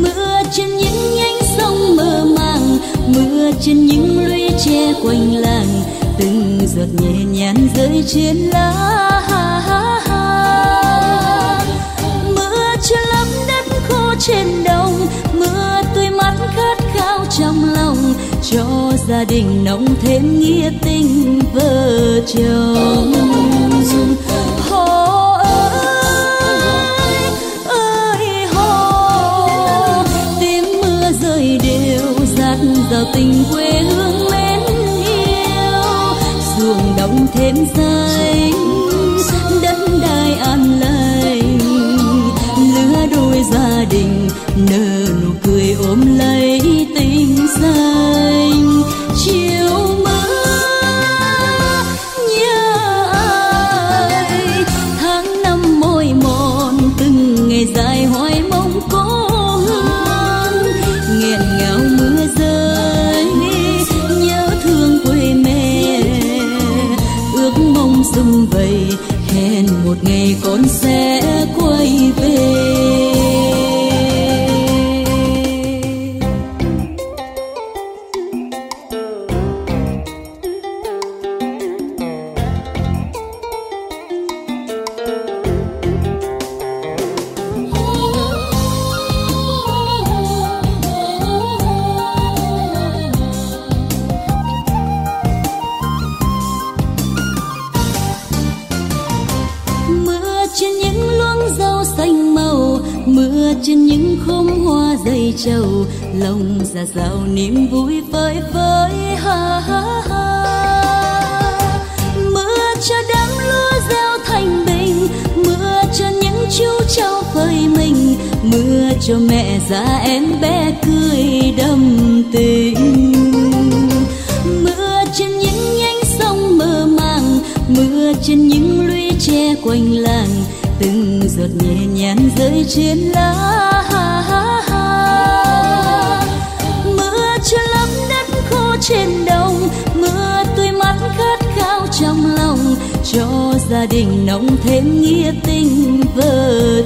Mưa 0.02 0.42
trên 0.52 0.70
những 0.70 1.16
nhánh 1.16 1.58
sông 1.58 1.96
mơ 1.96 2.26
màng, 2.38 2.78
mưa 3.08 3.52
trên 3.62 3.86
những 3.86 4.28
lũy 4.28 4.50
tre 4.66 4.94
quanh 5.04 5.36
làng 5.36 6.01
từng 6.22 6.60
giọt 6.76 6.88
nhẹ 7.02 7.24
nhàng 7.26 7.68
rơi 7.76 8.04
trên 8.08 8.38
lá 8.38 9.22
mưa 12.36 12.76
chưa 12.84 12.96
lắm 13.14 13.28
đất 13.48 13.66
khô 13.90 14.14
trên 14.20 14.64
đồng 14.64 15.08
mưa 15.34 15.82
tươi 15.96 16.10
mắt 16.10 16.36
khát 16.56 16.78
khao 16.94 17.26
trong 17.40 17.74
lòng 17.74 18.14
cho 18.52 18.66
gia 19.08 19.24
đình 19.24 19.64
nồng 19.64 19.86
thêm 20.02 20.40
nghĩa 20.40 20.72
tình 20.82 21.40
vợ 21.54 22.20
chồng. 22.28 23.14
Hồ 24.70 24.86
ơi, 25.38 25.72
ơi 27.66 28.46
hồ, 28.54 30.04
tiếng 30.40 30.82
mưa 30.82 31.12
rơi 31.22 31.60
đều 31.64 32.26
dạt 32.38 32.58
dào 32.92 33.06
tình 33.14 33.44
quê 33.52 33.61
đồng 37.02 37.28
thêm 37.34 37.56
xanh 37.76 38.52
đất 39.62 39.78
đai 40.02 40.34
an 40.34 40.80
lành 40.80 41.60
lứa 42.76 43.06
đôi 43.16 43.44
gia 43.54 43.84
đình 43.90 44.28
nở 44.56 45.06
nụ 45.24 45.32
cười 45.44 45.76
ôm 45.88 46.18
lấy 46.18 46.88
tình 46.96 47.48
xanh 47.62 48.71
con 70.44 70.68
sẽ 70.68 71.22
quay 71.58 72.12
về. 72.18 72.81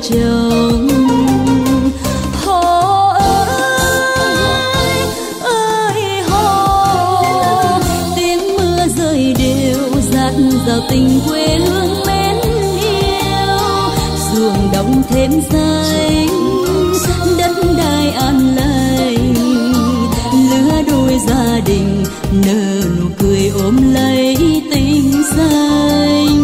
Chồng 0.09 0.87
Hồ 2.45 2.61
ơi, 3.19 4.99
ơi 5.41 6.21
hồ, 6.29 7.79
tiếng 8.15 8.57
mưa 8.57 8.87
rơi 8.97 9.35
đều 9.39 10.01
dạt 10.11 10.33
dào 10.67 10.79
tình 10.89 11.19
quê 11.27 11.57
hương 11.57 12.05
mến 12.07 12.35
yêu 12.81 13.57
ruộng 14.33 14.71
đồng 14.73 15.03
thêm 15.09 15.31
xanh 15.51 16.27
đất 17.37 17.55
đai 17.77 18.09
an 18.09 18.55
lành 18.55 19.33
lứa 20.49 20.81
đôi 20.87 21.19
gia 21.27 21.59
đình 21.65 22.03
nở 22.31 22.81
nụ 22.99 23.05
cười 23.19 23.51
ôm 23.63 23.93
lấy 23.93 24.37
tình 24.73 25.23
xanh 25.35 26.34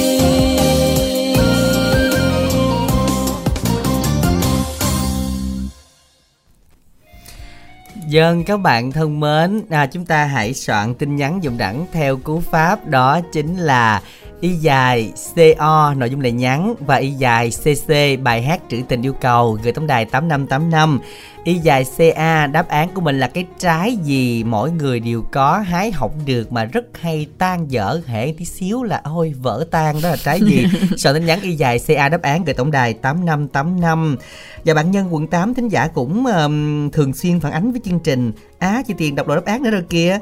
Dân 8.08 8.44
các 8.44 8.56
bạn 8.56 8.92
thân 8.92 9.20
mến, 9.20 9.62
à, 9.70 9.86
chúng 9.86 10.04
ta 10.04 10.24
hãy 10.24 10.54
soạn 10.54 10.94
tin 10.94 11.16
nhắn 11.16 11.42
dùng 11.42 11.58
đẳng 11.58 11.86
theo 11.92 12.16
cú 12.16 12.40
pháp 12.40 12.86
đó 12.86 13.20
chính 13.32 13.56
là 13.56 14.02
y 14.42 14.50
dài 14.50 15.12
CO 15.34 15.94
nội 15.96 16.10
dung 16.10 16.20
lời 16.20 16.32
nhắn 16.32 16.74
và 16.80 16.96
y 16.96 17.10
dài 17.10 17.50
CC 17.50 17.94
bài 18.22 18.42
hát 18.42 18.60
trữ 18.68 18.80
tình 18.88 19.02
yêu 19.02 19.12
cầu 19.12 19.58
gửi 19.62 19.72
tổng 19.72 19.86
đài 19.86 20.04
8585. 20.04 21.00
Y 21.44 21.54
dài 21.54 21.84
CA 21.96 22.46
đáp 22.46 22.68
án 22.68 22.88
của 22.94 23.00
mình 23.00 23.20
là 23.20 23.28
cái 23.28 23.46
trái 23.58 23.96
gì 23.96 24.44
mỗi 24.44 24.70
người 24.70 25.00
đều 25.00 25.22
có 25.32 25.58
hái 25.58 25.92
hỏng 25.92 26.12
được 26.26 26.52
mà 26.52 26.64
rất 26.64 26.84
hay 27.00 27.26
tan 27.38 27.70
dở 27.70 28.00
hệ 28.06 28.34
tí 28.38 28.44
xíu 28.44 28.82
là 28.82 29.00
ôi 29.04 29.34
vỡ 29.42 29.66
tan 29.70 30.00
đó 30.02 30.08
là 30.08 30.16
trái 30.16 30.40
gì. 30.40 30.66
Soạn 30.96 31.14
tin 31.14 31.26
nhắn 31.26 31.40
y 31.42 31.54
dài 31.54 31.78
CA 31.86 32.08
đáp 32.08 32.22
án 32.22 32.44
gửi 32.44 32.54
tổng 32.54 32.70
đài 32.70 32.94
8585. 32.94 34.16
Và 34.64 34.74
bạn 34.74 34.90
nhân 34.90 35.14
quận 35.14 35.26
8 35.26 35.54
thính 35.54 35.68
giả 35.68 35.88
cũng 35.88 36.26
um, 36.26 36.90
thường 36.90 37.14
xuyên 37.14 37.40
phản 37.40 37.52
ánh 37.52 37.72
với 37.72 37.80
chương 37.84 38.00
trình 38.00 38.32
Á 38.58 38.82
chị 38.86 38.94
Tiền 38.98 39.14
đọc 39.14 39.26
đồ 39.26 39.34
đáp 39.34 39.44
án 39.44 39.62
nữa 39.62 39.70
rồi 39.70 39.82
kìa 39.88 40.18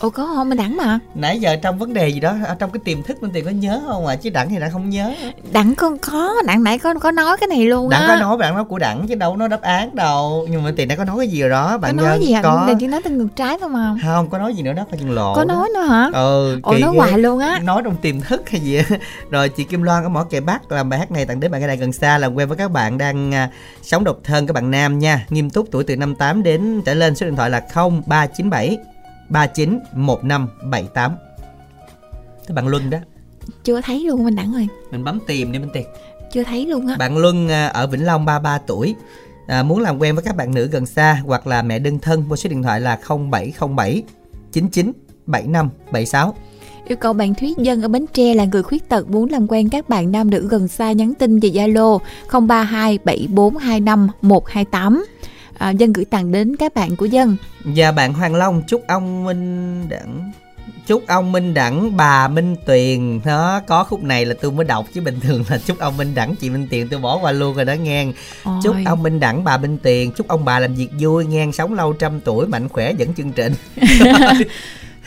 ủa 0.00 0.10
có 0.10 0.26
không? 0.34 0.48
Mình 0.48 0.58
đẳng 0.58 0.76
mà. 0.76 0.98
Nãy 1.14 1.40
giờ 1.40 1.56
trong 1.62 1.78
vấn 1.78 1.94
đề 1.94 2.08
gì 2.08 2.20
đó 2.20 2.34
ở 2.44 2.54
Trong 2.58 2.70
cái 2.70 2.80
tiềm 2.84 3.02
thức 3.02 3.22
bên 3.22 3.30
Tiền 3.30 3.44
có 3.44 3.50
nhớ 3.50 3.80
không 3.86 4.06
à? 4.06 4.16
Chứ 4.16 4.30
Đặng 4.30 4.48
thì 4.48 4.58
đã 4.58 4.68
không 4.72 4.90
nhớ. 4.90 5.14
Đẳng 5.52 5.74
con 5.74 5.98
có 5.98 6.34
đẳng 6.46 6.64
nãy 6.64 6.78
có 6.78 6.94
có 6.94 7.10
nói 7.10 7.36
cái 7.36 7.46
này 7.46 7.66
luôn 7.66 7.88
Đặng 7.88 8.04
có 8.08 8.16
nói 8.16 8.36
bạn 8.36 8.54
nói 8.54 8.64
của 8.64 8.78
Đặng 8.78 9.06
chứ 9.08 9.14
đâu 9.14 9.30
có 9.30 9.36
nói 9.36 9.48
đáp 9.48 9.62
án 9.62 9.96
đâu. 9.96 10.46
Nhưng 10.50 10.62
mà 10.62 10.72
Tiền 10.76 10.88
đã 10.88 10.96
có 10.96 11.04
nói 11.04 11.16
cái 11.18 11.28
gì 11.28 11.40
rồi 11.40 11.50
đó? 11.50 11.68
Có 11.72 11.78
Bạn 11.78 11.96
nói 11.96 12.06
Nhân 12.06 12.22
gì 12.22 12.32
hả 12.32 12.42
có. 12.42 12.64
Mình 12.66 12.78
chỉ 12.80 12.86
nói 12.86 13.02
tên 13.04 13.18
ngược 13.18 13.28
trái 13.36 13.56
thôi 13.60 13.68
mà. 13.68 13.94
Không 14.04 14.30
có 14.30 14.38
nói 14.38 14.54
gì 14.54 14.62
nữa 14.62 14.72
đó 14.72 14.84
Coi 14.90 14.98
chừng 14.98 15.10
lộ 15.10 15.34
có 15.34 15.44
nói 15.44 15.68
nữa 15.74 15.82
hả? 15.82 16.10
Ừ 16.12 16.58
kỳ 16.72 16.82
nói 16.82 16.96
hoài 16.96 17.18
luôn 17.18 17.38
á. 17.38 17.60
Nói 17.62 17.82
trong 17.84 17.96
tiềm 17.96 18.20
thức 18.20 18.50
hay 18.50 18.60
gì 18.60 18.82
rồi 19.30 19.48
chị 19.48 19.64
Kim 19.64 19.82
Loan 19.82 20.02
ở 20.02 20.08
mỏ 20.08 20.24
kệ 20.24 20.40
Bắc 20.40 20.72
làm 20.72 20.88
bài 20.88 20.98
hát 20.98 21.10
này 21.10 21.26
tặng 21.26 21.40
đến 21.40 21.50
bạn 21.50 21.62
ở 21.62 21.66
đây 21.66 21.76
gần 21.76 21.92
xa 21.92 22.18
làm 22.18 22.34
quen 22.34 22.48
với 22.48 22.56
các 22.56 22.70
bạn 22.70 22.98
đang 22.98 23.34
à, 23.34 23.50
sống 23.82 24.04
độc 24.04 24.16
thân 24.24 24.46
các 24.46 24.52
bạn 24.52 24.70
nam 24.70 24.98
nha. 24.98 25.26
Nghiêm 25.30 25.50
túc 25.50 25.66
tuổi 25.70 25.84
từ 25.84 25.96
58 25.96 26.42
đến 26.42 26.82
trở 26.84 26.94
lên 26.94 27.14
số 27.14 27.26
điện 27.26 27.36
thoại 27.36 27.50
là 27.50 27.62
0397 28.04 28.78
391578 29.28 31.16
Thế 32.46 32.54
bạn 32.54 32.68
Luân 32.68 32.90
đó. 32.90 32.98
Chưa 33.64 33.80
thấy 33.80 34.04
luôn 34.04 34.24
mình 34.24 34.36
đẳng 34.36 34.52
rồi 34.52 34.68
mình 34.90 35.04
bấm 35.04 35.20
tìm 35.26 35.52
đi 35.52 35.58
bên 35.58 35.70
tiền 35.72 35.86
chưa 36.32 36.42
thấy 36.42 36.66
luôn 36.66 36.86
á. 36.86 36.96
Bạn 36.98 37.16
Luân 37.16 37.48
à, 37.48 37.66
ở 37.66 37.86
Vĩnh 37.86 38.06
Long 38.06 38.24
33 38.24 38.58
tuổi. 38.58 38.94
À, 39.46 39.62
muốn 39.62 39.80
làm 39.80 39.98
quen 39.98 40.14
với 40.14 40.24
các 40.24 40.36
bạn 40.36 40.54
nữ 40.54 40.68
gần 40.72 40.86
xa 40.86 41.22
hoặc 41.26 41.46
là 41.46 41.62
mẹ 41.62 41.78
đơn 41.78 41.98
thân 41.98 42.24
qua 42.28 42.36
số 42.36 42.50
điện 42.50 42.62
thoại 42.62 42.80
là 42.80 42.98
0707 43.30 44.02
99 44.52 44.92
75 45.26 45.70
76 45.92 46.34
Yêu 46.88 46.96
cầu 46.96 47.12
bạn 47.12 47.34
Thuyết 47.34 47.58
Dân 47.58 47.82
ở 47.82 47.88
Bến 47.88 48.06
Tre 48.12 48.34
là 48.34 48.44
người 48.44 48.62
khuyết 48.62 48.88
tật 48.88 49.10
muốn 49.10 49.30
làm 49.30 49.46
quen 49.48 49.68
các 49.68 49.88
bạn 49.88 50.12
nam 50.12 50.30
nữ 50.30 50.48
gần 50.50 50.68
xa 50.68 50.92
nhắn 50.92 51.14
tin 51.14 51.40
về 51.40 51.48
Zalo 51.48 51.98
032 52.32 52.98
7425 53.04 54.08
128. 54.22 55.04
À, 55.58 55.70
dân 55.70 55.92
gửi 55.92 56.04
tặng 56.04 56.32
đến 56.32 56.56
các 56.56 56.74
bạn 56.74 56.96
của 56.96 57.06
Dân. 57.06 57.36
Và 57.64 57.92
bạn 57.92 58.14
Hoàng 58.14 58.34
Long 58.34 58.62
chúc 58.66 58.84
ông 58.88 59.24
Minh 59.24 59.88
Đẳng 59.88 60.32
chúc 60.86 61.02
ông 61.06 61.32
Minh 61.32 61.54
Đẳng 61.54 61.96
bà 61.96 62.28
Minh 62.28 62.56
Tuyền 62.66 63.20
đó 63.24 63.60
có 63.66 63.84
khúc 63.84 64.02
này 64.02 64.24
là 64.24 64.34
tôi 64.40 64.52
mới 64.52 64.64
đọc 64.64 64.86
chứ 64.94 65.00
bình 65.00 65.20
thường 65.20 65.44
là 65.48 65.58
chúc 65.58 65.78
ông 65.78 65.96
Minh 65.96 66.14
Đẳng 66.14 66.36
chị 66.36 66.50
Minh 66.50 66.66
Tuyền 66.70 66.88
tôi 66.88 67.00
bỏ 67.00 67.18
qua 67.18 67.32
luôn 67.32 67.56
rồi 67.56 67.64
đó 67.64 67.72
nghe 67.72 68.06
Ôi, 68.44 68.54
chúc 68.62 68.76
ông 68.84 69.02
Minh 69.02 69.20
Đẳng 69.20 69.44
bà 69.44 69.56
Minh 69.56 69.78
Tuyền 69.82 70.10
chúc 70.10 70.28
ông 70.28 70.44
bà 70.44 70.58
làm 70.58 70.74
việc 70.74 70.88
vui 71.00 71.26
nghe 71.26 71.46
sống 71.52 71.74
lâu 71.74 71.92
trăm 71.92 72.20
tuổi 72.20 72.46
mạnh 72.46 72.68
khỏe 72.68 72.92
dẫn 72.92 73.14
chương 73.14 73.32
trình 73.32 73.54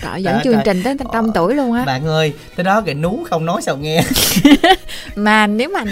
Trời, 0.01 0.23
dẫn 0.23 0.33
Trời 0.33 0.43
chương 0.43 0.53
ơi. 0.53 0.61
trình 0.65 0.83
tới 0.83 0.95
trăm 1.13 1.31
tuổi 1.33 1.55
luôn 1.55 1.73
á. 1.73 1.85
bạn 1.85 2.05
ơi 2.07 2.33
tới 2.55 2.63
đó 2.63 2.81
cái 2.81 2.95
nú 2.95 3.23
không 3.29 3.45
nói 3.45 3.61
sao 3.61 3.77
nghe 3.77 4.03
Mà 5.15 5.47
nếu 5.47 5.69
mà 5.69 5.83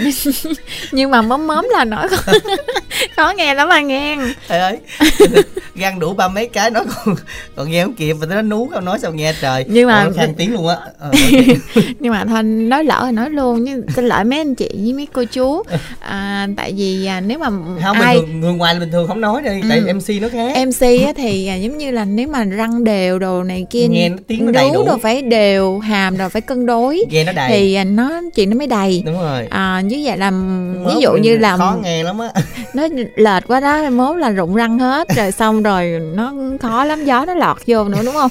nhưng 0.92 1.10
mà 1.10 1.22
móm 1.22 1.46
móm 1.46 1.68
là 1.72 1.84
nói 1.84 2.08
khó, 2.08 2.32
khó 3.16 3.32
nghe 3.36 3.54
lắm 3.54 3.68
mà 3.68 3.80
nghe. 3.80 4.16
trời 4.48 4.58
ơi 4.60 4.78
gan 5.74 5.98
đủ 5.98 6.12
ba 6.14 6.28
mấy 6.28 6.46
cái 6.48 6.70
nó 6.70 6.80
còn 6.84 7.14
còn 7.56 7.70
nghe 7.70 7.82
không 7.84 7.94
kịp 7.94 8.16
mà 8.20 8.26
đó 8.26 8.42
nú 8.42 8.66
không 8.72 8.84
nói 8.84 8.98
sao 8.98 9.12
nghe 9.12 9.32
trời. 9.40 9.64
Nhưng 9.68 9.88
mà- 9.88 10.10
khang 10.16 10.34
tiếng 10.34 10.52
luôn 10.52 10.68
á. 10.68 10.76
Ờ, 10.98 11.10
nhưng 12.00 12.12
mà 12.12 12.24
thôi 12.24 12.42
nói 12.42 12.84
lỡ 12.84 13.02
thì 13.06 13.12
nói 13.12 13.30
luôn 13.30 13.64
nhưng 13.64 13.82
xin 13.96 14.06
lỗi 14.06 14.24
mấy 14.24 14.38
anh 14.38 14.54
chị 14.54 14.68
với 14.72 14.92
mấy 14.92 15.06
cô 15.12 15.24
chú. 15.32 15.62
À, 16.00 16.46
tại 16.56 16.72
vì 16.76 17.06
à, 17.06 17.20
nếu 17.20 17.38
mà 17.38 17.46
không 17.84 18.00
ai 18.00 18.16
bình 18.16 18.26
thường 18.26 18.40
người 18.40 18.52
ngoài 18.52 18.74
là 18.74 18.80
bình 18.80 18.90
thường 18.92 19.06
không 19.08 19.20
nói 19.20 19.42
tại 19.44 19.60
Ừ. 19.86 19.94
mc 19.94 20.22
nó 20.22 20.28
khác. 20.28 20.52
MC 20.66 20.80
á, 21.06 21.12
thì 21.16 21.46
à, 21.46 21.54
giống 21.54 21.78
như 21.78 21.90
là 21.90 22.04
nếu 22.04 22.28
mà 22.28 22.44
răng 22.44 22.84
đều 22.84 23.18
đồ 23.18 23.42
này 23.42 23.66
kia 23.70 23.86
Nghe 23.90 24.08
nó 24.08 24.16
tiếng 24.26 24.46
nó 24.46 24.52
đầy 24.52 24.70
đủ. 24.74 24.84
đồ 24.86 24.98
phải 25.02 25.22
đều 25.22 25.78
hàm 25.78 26.16
rồi 26.16 26.28
phải 26.28 26.42
cân 26.42 26.66
đối 26.66 27.04
nghe 27.10 27.24
nó 27.24 27.32
đầy. 27.32 27.48
thì 27.50 27.74
à, 27.74 27.84
nó 27.84 28.20
chuyện 28.34 28.50
nó 28.50 28.56
mới 28.56 28.66
đầy. 28.66 29.02
Đúng 29.06 29.20
rồi. 29.20 29.46
À, 29.50 29.80
như 29.84 30.00
vậy 30.04 30.18
là 30.18 30.30
ví 30.86 30.94
dụ 31.00 31.12
như 31.12 31.36
là 31.36 31.56
khó 31.56 31.76
nghe 31.82 32.02
lắm 32.02 32.18
á. 32.18 32.28
Nó 32.74 32.84
lệch 33.16 33.48
quá 33.48 33.60
đó 33.60 33.90
mốt 33.90 34.16
là 34.16 34.30
rụng 34.30 34.54
răng 34.54 34.78
hết. 34.78 35.08
Rồi 35.16 35.32
xong 35.32 35.62
rồi 35.62 36.00
nó 36.14 36.32
khó 36.60 36.84
lắm 36.84 37.04
gió 37.04 37.24
nó 37.26 37.34
lọt 37.34 37.56
vô 37.66 37.84
nữa 37.84 38.00
đúng 38.04 38.14
không? 38.14 38.30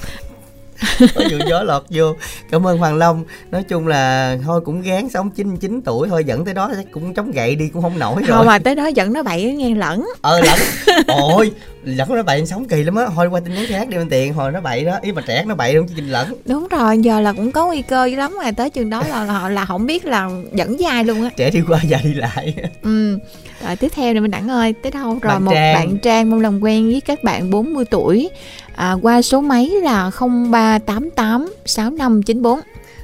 Có 0.99 1.22
vụ 1.32 1.38
gió 1.49 1.64
lọt 1.64 1.84
vô. 1.89 2.16
Cảm 2.51 2.68
ơn 2.68 2.78
hoàng 2.78 2.97
long. 2.97 3.24
Nói 3.51 3.64
chung 3.64 3.88
là 3.88 4.38
thôi 4.45 4.62
cũng 4.66 4.82
gán 4.82 5.10
sống 5.10 5.30
99 5.30 5.82
tuổi 5.82 6.07
thôi 6.10 6.24
dẫn 6.24 6.45
tới 6.45 6.53
đó 6.53 6.72
cũng 6.91 7.14
chống 7.14 7.32
gậy 7.32 7.55
đi 7.55 7.70
cũng 7.74 7.82
không 7.82 7.99
nổi 7.99 8.24
rồi. 8.28 8.38
Không 8.38 8.45
mà 8.45 8.60
tới 8.60 8.76
đó 8.76 8.88
dẫn 8.88 9.14
nó 9.14 9.24
bậy 9.24 9.53
nghe 9.53 9.76
lẫn. 9.76 10.07
Ờ 10.22 10.41
lẫn. 10.41 10.60
Ôi 11.07 11.51
lẫn 11.84 12.16
nó 12.16 12.24
bậy 12.24 12.45
sống 12.45 12.66
kỳ 12.66 12.84
lắm 12.84 12.95
á. 12.95 13.05
Hồi 13.05 13.28
qua 13.28 13.39
tin 13.39 13.53
nhắn 13.53 13.66
khác 13.70 13.89
đi 13.89 13.97
bên 13.97 14.10
tiện 14.10 14.34
hồi 14.34 14.51
nó 14.51 14.62
bậy 14.62 14.84
đó 14.84 14.99
ý 15.01 15.12
mà 15.12 15.22
trẻ 15.28 15.43
nó 15.47 15.55
bậy 15.55 15.76
không 15.76 15.88
chứ 15.88 15.93
trình 15.97 16.10
lẫn. 16.10 16.36
Đúng 16.45 16.68
rồi 16.68 16.97
giờ 16.97 17.20
là 17.20 17.34
cũng 17.34 17.51
có 17.51 17.66
nguy 17.66 17.82
cơ 17.82 18.05
dữ 18.05 18.16
lắm 18.18 18.38
rồi 18.43 18.51
tới 18.51 18.70
chừng 18.70 18.89
đó 18.89 19.03
là 19.10 19.24
họ 19.24 19.49
là 19.49 19.66
không 19.66 19.86
biết 19.86 20.05
là 20.05 20.30
dẫn 20.53 20.78
dai 20.78 21.03
luôn 21.03 21.24
á. 21.24 21.30
Trẻ 21.36 21.49
đi 21.51 21.62
qua 21.68 21.80
già 21.88 21.99
đi 22.03 22.14
lại. 22.14 22.55
Ừ 22.84 23.18
rồi 23.66 23.76
tiếp 23.76 23.91
theo 23.95 24.14
này 24.14 24.22
mình 24.22 24.32
đẳng 24.32 24.47
ơi 24.47 24.74
tới 24.74 24.91
đâu 24.91 25.20
rồi 25.22 25.34
Bạn 25.34 25.45
một 25.45 25.51
Trang. 25.53 25.76
bạn 25.76 25.97
trang 25.99 26.30
mong 26.30 26.39
làm 26.39 26.60
quen 26.64 26.86
với 26.86 27.01
các 27.01 27.24
bạn 27.24 27.49
40 27.51 27.86
tuổi 27.91 28.30
à, 28.76 28.95
qua 29.01 29.22
số 29.22 29.41
máy 29.41 29.70
là 29.70 30.12
0388 30.20 31.53
6594 31.66 32.60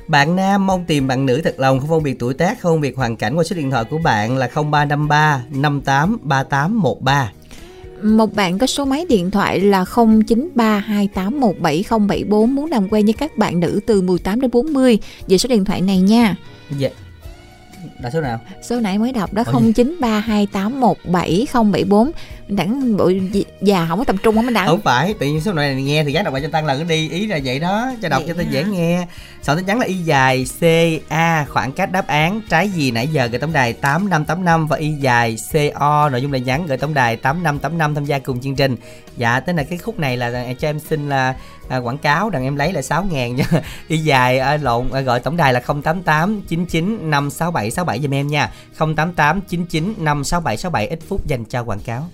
Bạn 0.07 0.35
nam 0.35 0.67
mong 0.67 0.85
tìm 0.85 1.07
bạn 1.07 1.25
nữ 1.25 1.41
thật 1.43 1.55
lòng 1.57 1.79
không 1.79 1.89
phân 1.89 2.03
biệt 2.03 2.19
tuổi 2.19 2.33
tác, 2.33 2.61
không 2.61 2.73
phân 2.73 2.81
biệt 2.81 2.95
hoàn 2.95 3.15
cảnh 3.15 3.35
qua 3.35 3.43
số 3.43 3.55
điện 3.55 3.71
thoại 3.71 3.83
của 3.83 3.97
bạn 3.97 4.37
là 4.37 4.47
0353 4.47 5.41
58 5.49 6.17
3813. 6.23 7.31
Một 8.01 8.33
bạn 8.33 8.57
có 8.57 8.67
số 8.67 8.85
máy 8.85 9.05
điện 9.09 9.31
thoại 9.31 9.59
là 9.59 9.83
0932817074 9.83 12.45
muốn 12.45 12.71
làm 12.71 12.87
quen 12.89 13.05
với 13.05 13.13
các 13.13 13.37
bạn 13.37 13.59
nữ 13.59 13.79
từ 13.85 14.01
18 14.01 14.41
đến 14.41 14.51
40 14.51 14.99
về 15.27 15.37
số 15.37 15.49
điện 15.49 15.65
thoại 15.65 15.81
này 15.81 15.99
nha. 15.99 16.35
Dạ. 16.77 16.89
Là 17.99 18.09
số 18.09 18.21
nào? 18.21 18.39
Số 18.61 18.79
nãy 18.79 18.97
mới 18.97 19.11
đọc 19.11 19.33
đó 19.33 19.43
Ôi. 19.45 19.73
0932817074. 19.75 22.11
Đẳng 22.47 22.97
bộ 22.97 23.11
già 23.61 23.85
không 23.89 23.99
có 23.99 24.05
tập 24.05 24.15
trung 24.23 24.35
không 24.35 24.45
anh 24.45 24.53
Đẳng? 24.53 24.67
Không 24.67 24.81
phải, 24.81 25.13
tự 25.13 25.25
nhiên 25.25 25.41
số 25.41 25.53
này 25.53 25.75
nghe 25.75 26.03
thì 26.03 26.11
gác 26.11 26.25
đọc 26.25 26.33
lại 26.33 26.43
cho 26.43 26.49
tăng 26.51 26.65
lần 26.65 26.87
đi, 26.87 27.09
ý 27.09 27.27
là 27.27 27.39
vậy 27.43 27.59
đó, 27.59 27.91
cho 28.01 28.09
đọc 28.09 28.21
Vậy 28.25 28.35
cho 28.35 28.43
ta 28.43 28.43
hả? 28.43 28.49
dễ 28.51 28.63
nghe. 28.63 29.07
Soạn 29.41 29.57
tin 29.57 29.65
nhắn 29.65 29.79
là 29.79 29.85
y 29.85 29.93
dài 29.93 30.45
C 30.59 30.63
A 31.09 31.45
khoảng 31.49 31.71
cách 31.71 31.91
đáp 31.91 32.07
án 32.07 32.41
trái 32.49 32.69
gì 32.69 32.91
nãy 32.91 33.07
giờ 33.07 33.25
gửi 33.25 33.39
tổng 33.39 33.53
đài 33.53 33.73
8585 33.73 34.67
và 34.67 34.77
y 34.77 34.91
dài 34.91 35.37
CO 35.53 36.09
nội 36.09 36.21
dung 36.21 36.33
là 36.33 36.39
nhắn 36.39 36.65
gửi 36.67 36.77
tổng 36.77 36.93
đài 36.93 37.17
8585 37.17 37.95
tham 37.95 38.05
gia 38.05 38.19
cùng 38.19 38.41
chương 38.41 38.55
trình. 38.55 38.75
Dạ, 39.17 39.39
tức 39.39 39.53
là 39.53 39.63
cái 39.63 39.77
khúc 39.77 39.99
này 39.99 40.17
là 40.17 40.53
cho 40.59 40.69
em 40.69 40.79
xin 40.79 41.09
là 41.09 41.35
à, 41.69 41.77
quảng 41.77 41.97
cáo 41.97 42.29
đằng 42.29 42.43
em 42.43 42.55
lấy 42.55 42.73
là 42.73 42.81
6 42.81 43.03
ngàn 43.03 43.35
nha. 43.35 43.45
Đi 43.89 43.97
dài 43.97 44.39
à, 44.39 44.57
lộn 44.57 44.91
à, 44.91 45.01
gọi 45.01 45.19
tổng 45.19 45.37
đài 45.37 45.53
là 45.53 45.59
088 45.59 46.41
99 46.47 47.09
567 47.09 47.71
67 47.71 48.01
giùm 48.01 48.13
em 48.13 48.27
nha. 48.27 48.51
088 48.77 49.41
99 49.41 49.93
567 49.97 50.57
67 50.57 50.87
ít 50.87 50.99
phút 51.07 51.27
dành 51.27 51.45
cho 51.45 51.63
quảng 51.63 51.79
cáo. 51.79 52.09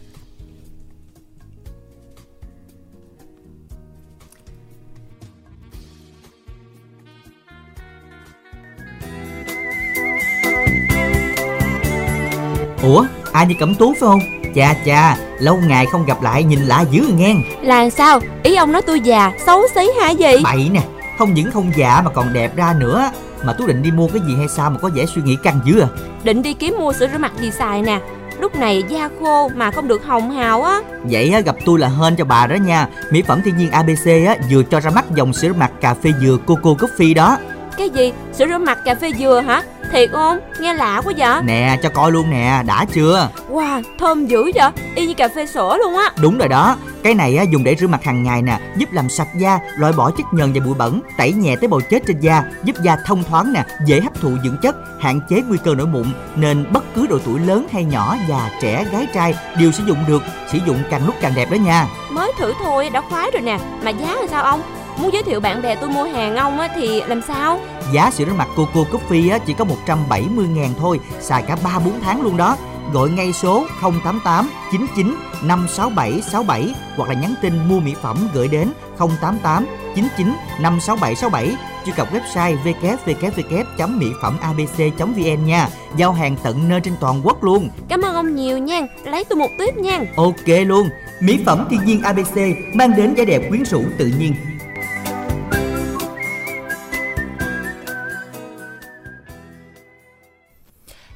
Ủa 12.83 13.05
ai 13.33 13.45
đi 13.45 13.55
cẩm 13.59 13.75
tú 13.75 13.93
phải 13.93 13.99
không? 13.99 14.40
Chà 14.55 14.73
chà 14.85 15.17
lâu 15.39 15.57
ngày 15.67 15.85
không 15.85 16.05
gặp 16.05 16.21
lại 16.21 16.43
nhìn 16.43 16.59
lạ 16.61 16.85
dữ 16.91 17.05
nghe 17.15 17.35
Là 17.61 17.89
sao? 17.89 18.19
Ý 18.43 18.55
ông 18.55 18.71
nói 18.71 18.81
tôi 18.81 18.99
già, 18.99 19.31
xấu 19.45 19.61
xí 19.75 19.81
hả 20.01 20.09
gì? 20.09 20.43
Bậy 20.43 20.69
nè 20.71 20.81
Không 21.17 21.33
những 21.33 21.51
không 21.51 21.71
già 21.75 22.01
mà 22.05 22.11
còn 22.11 22.33
đẹp 22.33 22.55
ra 22.55 22.73
nữa 22.79 23.09
Mà 23.43 23.53
Tú 23.53 23.67
định 23.67 23.81
đi 23.81 23.91
mua 23.91 24.07
cái 24.07 24.21
gì 24.27 24.35
hay 24.37 24.47
sao 24.47 24.69
mà 24.69 24.77
có 24.79 24.89
vẻ 24.95 25.05
suy 25.05 25.21
nghĩ 25.21 25.37
căng 25.43 25.59
dữ 25.65 25.79
à 25.79 25.87
Định 26.23 26.41
đi 26.41 26.53
kiếm 26.53 26.75
mua 26.79 26.93
sữa 26.93 27.07
rửa 27.11 27.17
mặt 27.17 27.31
gì 27.41 27.51
xài 27.51 27.81
nè 27.81 27.99
Lúc 28.39 28.55
này 28.55 28.83
da 28.89 29.09
khô 29.19 29.49
mà 29.55 29.71
không 29.71 29.87
được 29.87 30.05
hồng 30.05 30.31
hào 30.31 30.63
á 30.63 30.81
Vậy 31.03 31.31
á, 31.33 31.39
gặp 31.39 31.55
tôi 31.65 31.79
là 31.79 31.87
hên 31.87 32.15
cho 32.15 32.25
bà 32.25 32.47
đó 32.47 32.55
nha 32.55 32.87
Mỹ 33.11 33.21
phẩm 33.27 33.41
thiên 33.45 33.57
nhiên 33.57 33.71
ABC 33.71 34.05
á, 34.27 34.35
vừa 34.51 34.63
cho 34.63 34.79
ra 34.79 34.89
mắt 34.89 35.05
dòng 35.15 35.33
sữa 35.33 35.47
rửa 35.47 35.53
mặt 35.53 35.71
cà 35.81 35.93
phê 35.93 36.13
dừa 36.21 36.37
Coco 36.45 36.69
Coffee 36.71 37.15
đó 37.15 37.37
Cái 37.77 37.89
gì? 37.89 38.13
Sữa 38.33 38.45
rửa 38.47 38.57
mặt 38.57 38.77
cà 38.85 38.95
phê 38.95 39.11
dừa 39.19 39.43
hả? 39.47 39.63
Thiệt 39.91 40.09
không? 40.11 40.39
Nghe 40.59 40.73
lạ 40.73 41.01
quá 41.05 41.13
vậy. 41.17 41.41
Nè 41.43 41.77
cho 41.83 41.89
coi 41.89 42.11
luôn 42.11 42.29
nè 42.29 42.63
đã 42.65 42.85
chưa? 42.93 43.29
Wow, 43.49 43.83
thơm 43.99 44.25
dữ 44.25 44.51
vậy. 44.55 44.69
Y 44.95 45.07
như 45.07 45.13
cà 45.13 45.27
phê 45.35 45.45
sữa 45.45 45.77
luôn 45.83 45.95
á. 45.95 46.11
Đúng 46.21 46.37
rồi 46.37 46.47
đó. 46.47 46.75
Cái 47.03 47.13
này 47.13 47.37
á, 47.37 47.43
dùng 47.43 47.63
để 47.63 47.75
rửa 47.79 47.87
mặt 47.87 48.03
hàng 48.03 48.23
ngày 48.23 48.41
nè 48.41 48.59
Giúp 48.77 48.91
làm 48.91 49.09
sạch 49.09 49.27
da, 49.35 49.59
loại 49.77 49.93
bỏ 49.93 50.11
chất 50.11 50.25
nhờn 50.33 50.53
và 50.53 50.65
bụi 50.65 50.73
bẩn 50.73 51.01
Tẩy 51.17 51.33
nhẹ 51.33 51.55
tế 51.55 51.67
bào 51.67 51.81
chết 51.81 51.99
trên 52.07 52.19
da 52.19 52.43
Giúp 52.63 52.75
da 52.83 52.97
thông 53.05 53.23
thoáng 53.23 53.53
nè, 53.53 53.63
dễ 53.85 54.01
hấp 54.01 54.21
thụ 54.21 54.29
dưỡng 54.43 54.57
chất 54.61 54.75
Hạn 54.99 55.19
chế 55.29 55.41
nguy 55.47 55.57
cơ 55.63 55.75
nổi 55.75 55.87
mụn 55.87 56.05
Nên 56.35 56.65
bất 56.73 56.83
cứ 56.95 57.07
độ 57.07 57.19
tuổi 57.25 57.39
lớn 57.39 57.67
hay 57.71 57.83
nhỏ, 57.83 58.15
già, 58.29 58.49
trẻ, 58.61 58.85
gái 58.91 59.07
trai 59.13 59.33
Đều 59.59 59.71
sử 59.71 59.83
dụng 59.83 59.97
được 60.07 60.21
Sử 60.51 60.59
dụng 60.65 60.77
càng 60.89 61.05
lúc 61.05 61.15
càng 61.21 61.33
đẹp 61.35 61.51
đó 61.51 61.55
nha. 61.55 61.87
Mới 62.11 62.31
thử 62.37 62.53
thôi 62.63 62.89
đã 62.89 63.01
khoái 63.09 63.31
rồi 63.31 63.41
nè. 63.41 63.59
Mà 63.83 63.89
giá 63.89 64.15
là 64.15 64.27
sao 64.29 64.43
ông? 64.43 64.61
Muốn 65.01 65.13
giới 65.13 65.23
thiệu 65.23 65.39
bạn 65.39 65.61
bè 65.61 65.75
tôi 65.75 65.89
mua 65.89 66.03
hàng 66.03 66.35
ông 66.35 66.59
á 66.59 66.69
thì 66.75 67.01
làm 67.07 67.21
sao? 67.21 67.59
Giá 67.93 68.11
sữa 68.11 68.25
rửa 68.25 68.33
mặt 68.33 68.47
Coco 68.55 68.81
Coffee 68.91 69.31
á, 69.31 69.37
chỉ 69.37 69.53
có 69.53 69.65
170 69.65 70.47
ngàn 70.47 70.69
thôi 70.79 70.99
Xài 71.19 71.43
cả 71.43 71.57
3-4 71.63 71.91
tháng 72.01 72.21
luôn 72.21 72.37
đó. 72.37 72.57
Gọi 72.93 73.09
ngay 73.09 73.33
số 73.33 73.65
088 73.81 74.49
99 74.71 75.15
567 75.43 76.21
67 76.21 76.73
Hoặc 76.97 77.09
là 77.09 77.15
nhắn 77.21 77.33
tin 77.41 77.67
mua 77.67 77.79
mỹ 77.79 77.95
phẩm 78.01 78.29
gửi 78.33 78.47
đến 78.47 78.67
088 78.99 79.65
99 79.95 80.27
567 80.59 81.15
67 81.15 81.55
Truy 81.85 81.93
cập 81.95 82.13
website 82.13 82.57
www.mỹ 82.63 84.07
phẩm 84.21 84.37
abc.vn 84.41 85.45
nha. 85.45 85.67
Giao 85.97 86.13
hàng 86.13 86.35
tận 86.43 86.69
nơi 86.69 86.79
trên 86.81 86.93
toàn 86.99 87.21
quốc 87.23 87.43
luôn. 87.43 87.69
Cảm 87.89 88.01
ơn 88.01 88.15
ông 88.15 88.35
nhiều 88.35 88.57
nha. 88.57 88.81
Lấy 89.05 89.23
tôi 89.23 89.39
một 89.39 89.49
tiếp 89.59 89.77
nha. 89.77 89.99
Ok 90.15 90.65
luôn. 90.65 90.89
Mỹ 91.21 91.39
phẩm 91.45 91.67
thiên 91.69 91.85
nhiên 91.85 92.01
ABC 92.01 92.37
mang 92.73 92.95
đến 92.97 93.13
vẻ 93.13 93.25
đẹp 93.25 93.41
quyến 93.49 93.65
rũ 93.65 93.83
tự 93.97 94.11
nhiên 94.19 94.35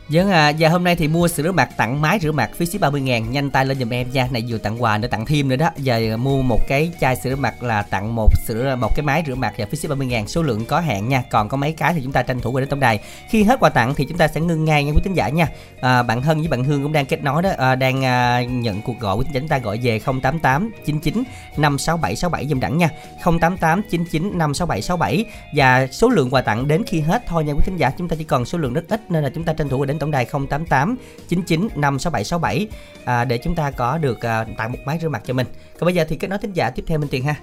Vâng 0.09 0.29
à, 0.29 0.51
và 0.59 0.69
hôm 0.69 0.83
nay 0.83 0.95
thì 0.95 1.07
mua 1.07 1.27
sữa 1.27 1.43
rửa 1.43 1.51
mặt 1.51 1.69
tặng 1.77 2.01
máy 2.01 2.19
rửa 2.21 2.31
mặt 2.31 2.49
phí 2.55 2.65
ship 2.65 2.81
30 2.81 3.01
ngàn 3.01 3.31
Nhanh 3.31 3.49
tay 3.49 3.65
lên 3.65 3.79
giùm 3.79 3.93
em 3.93 4.11
nha. 4.11 4.27
Này 4.31 4.43
vừa 4.47 4.57
tặng 4.57 4.83
quà 4.83 4.97
nữa 4.97 5.07
tặng 5.07 5.25
thêm 5.25 5.47
nữa 5.47 5.55
đó. 5.55 5.69
Giờ 5.77 6.13
à, 6.13 6.17
mua 6.17 6.41
một 6.41 6.59
cái 6.67 6.91
chai 6.99 7.15
sữa 7.15 7.29
rửa 7.29 7.35
mặt 7.35 7.63
là 7.63 7.81
tặng 7.81 8.15
một 8.15 8.29
sữa 8.45 8.75
một 8.79 8.95
cái 8.95 9.05
máy 9.05 9.23
rửa 9.27 9.35
mặt 9.35 9.53
và 9.57 9.65
phí 9.65 9.77
ship 9.77 9.89
30 9.89 10.07
ngàn. 10.07 10.27
Số 10.27 10.43
lượng 10.43 10.65
có 10.65 10.79
hạn 10.79 11.09
nha. 11.09 11.23
Còn 11.29 11.49
có 11.49 11.57
mấy 11.57 11.71
cái 11.71 11.93
thì 11.93 12.01
chúng 12.03 12.11
ta 12.11 12.23
tranh 12.23 12.41
thủ 12.41 12.51
qua 12.51 12.59
đến 12.59 12.69
tổng 12.69 12.79
đài. 12.79 12.99
Khi 13.29 13.43
hết 13.43 13.59
quà 13.59 13.69
tặng 13.69 13.95
thì 13.95 14.05
chúng 14.05 14.17
ta 14.17 14.27
sẽ 14.27 14.41
ngưng 14.41 14.65
ngay 14.65 14.83
nha 14.83 14.91
quý 14.91 15.01
tín 15.03 15.13
giả 15.13 15.29
nha. 15.29 15.47
À, 15.81 16.03
Bạn 16.03 16.21
Hân 16.21 16.39
với 16.39 16.47
bạn 16.47 16.63
Hương 16.63 16.83
cũng 16.83 16.93
đang 16.93 17.05
kết 17.05 17.23
nối 17.23 17.41
đó. 17.41 17.49
À, 17.57 17.75
Đang 17.75 18.05
à, 18.05 18.43
nhận 18.43 18.81
cuộc 18.81 18.99
gọi 18.99 19.17
quý 19.17 19.23
tín 19.25 19.33
giả 19.33 19.39
chúng 19.39 19.49
ta 19.49 19.57
gọi 19.57 19.79
về 19.83 19.99
088 19.99 20.71
99 20.85 21.23
567 21.57 22.15
67 22.15 22.47
dùm 22.47 22.59
đẳng 22.59 22.77
nha. 22.77 22.89
088 23.23 23.81
99 23.89 24.23
567 24.23 24.81
67 24.81 25.25
Và 25.53 25.87
số 25.91 26.09
lượng 26.09 26.29
quà 26.29 26.41
tặng 26.41 26.67
đến 26.67 26.83
khi 26.87 26.99
hết 26.99 27.23
thôi 27.27 27.43
nha 27.43 27.53
quý 27.53 27.61
tín 27.65 27.77
giả. 27.77 27.91
Chúng 27.97 28.07
ta 28.07 28.15
chỉ 28.15 28.23
còn 28.23 28.45
số 28.45 28.57
lượng 28.57 28.73
rất 28.73 28.83
ít 28.89 29.11
nên 29.11 29.23
là 29.23 29.29
chúng 29.29 29.43
ta 29.43 29.53
tranh 29.53 29.69
thủ 29.69 29.85
đến 29.85 29.94
tổng 29.99 30.11
đài 30.11 30.25
088 30.25 30.95
99 31.27 31.61
567 31.75 32.23
67 32.23 32.67
à, 33.05 33.25
Để 33.25 33.37
chúng 33.37 33.55
ta 33.55 33.71
có 33.71 33.97
được 33.97 34.21
à, 34.21 34.45
tặng 34.57 34.71
một 34.71 34.77
máy 34.85 34.97
rửa 35.01 35.09
mặt 35.09 35.21
cho 35.25 35.33
mình 35.33 35.47
Còn 35.79 35.85
bây 35.85 35.93
giờ 35.93 36.05
thì 36.09 36.15
kết 36.15 36.27
nối 36.27 36.39
thính 36.39 36.53
giả 36.53 36.69
tiếp 36.69 36.83
theo 36.87 36.99
Minh 36.99 37.09
Tuyền 37.11 37.23
ha 37.23 37.35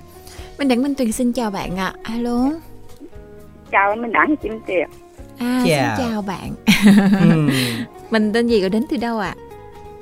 Minh 0.58 0.68
Đẳng 0.68 0.82
Minh 0.82 0.94
Tuyền 0.94 1.12
xin 1.12 1.32
chào 1.32 1.50
bạn 1.50 1.76
ạ. 1.76 1.94
Alo. 2.02 2.50
chào 3.70 3.96
Minh 3.96 4.12
Đẳng 4.12 4.34
chị 4.42 4.48
Minh 4.48 4.60
Tiệp 4.66 4.88
À, 5.38 5.64
Chào. 5.68 5.96
xin 5.96 6.06
chào 6.10 6.22
bạn. 6.22 6.50
Ừm, 7.20 7.50
Mình 8.10 8.32
tên 8.32 8.46
gì 8.46 8.60
rồi 8.60 8.70
đến 8.70 8.84
từ 8.90 8.96
đâu 8.96 9.18
ạ? 9.18 9.34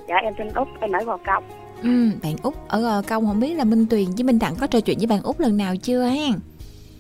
dạ 0.09 0.15
em 0.23 0.35
tên 0.39 0.49
Úc 0.55 0.69
em 0.81 0.93
ở 0.93 1.05
Gò 1.05 1.17
Công 1.27 1.45
Ừ, 1.83 2.11
bạn 2.23 2.37
Út 2.43 2.55
ở 2.69 2.81
Gò 2.81 3.03
Công 3.03 3.27
không 3.27 3.41
biết 3.41 3.55
là 3.55 3.65
Minh 3.65 3.87
Tuyền 3.91 4.05
với 4.15 4.25
Minh 4.25 4.39
Đẳng 4.39 4.55
có 4.57 4.67
trò 4.67 4.81
chuyện 4.81 4.99
với 4.99 5.07
bạn 5.07 5.23
Út 5.23 5.41
lần 5.41 5.57
nào 5.57 5.77
chưa 5.77 6.05
hen? 6.09 6.33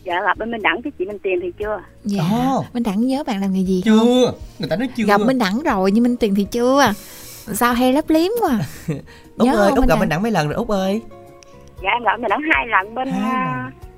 Dạ 0.04 0.14
gặp 0.26 0.38
bên 0.38 0.50
Minh 0.50 0.62
Đẳng 0.62 0.80
với 0.82 0.92
chị 0.98 1.04
Minh 1.04 1.18
Tiền 1.22 1.38
thì 1.42 1.52
chưa 1.58 1.80
Dạ. 2.04 2.22
Ồ. 2.30 2.64
Minh 2.72 2.82
Đẳng 2.82 3.06
nhớ 3.06 3.24
bạn 3.26 3.40
làm 3.40 3.52
nghề 3.52 3.60
gì 3.60 3.82
không? 3.84 3.98
Chưa 3.98 4.32
Người 4.58 4.68
ta 4.68 4.76
nói 4.76 4.88
chưa 4.96 5.04
Gặp 5.04 5.20
Minh 5.20 5.38
Đẳng 5.38 5.62
rồi 5.62 5.90
nhưng 5.92 6.04
Minh 6.04 6.16
Tuyền 6.16 6.34
thì 6.34 6.44
chưa. 6.44 6.92
Sao 7.52 7.74
hay 7.74 7.92
lấp 7.92 8.04
liếm 8.10 8.30
quá. 8.40 8.58
Út 9.36 9.48
ơi 9.54 9.70
không, 9.70 9.78
Út 9.78 9.88
gặp? 9.88 10.00
Minh 10.00 10.08
Đẳng 10.08 10.22
mấy 10.22 10.30
lần 10.32 10.46
rồi 10.48 10.54
Út 10.54 10.68
ơi 10.68 11.00
dạ 11.82 11.88
em 11.90 12.02
gặp 12.04 12.20
Minh 12.20 12.28
Đẳng 12.30 12.40
hai 12.54 12.66
lần 12.66 12.94
bên 12.94 13.08
Hai 13.08 13.30
à, 13.32 13.62
lần. 13.64 13.89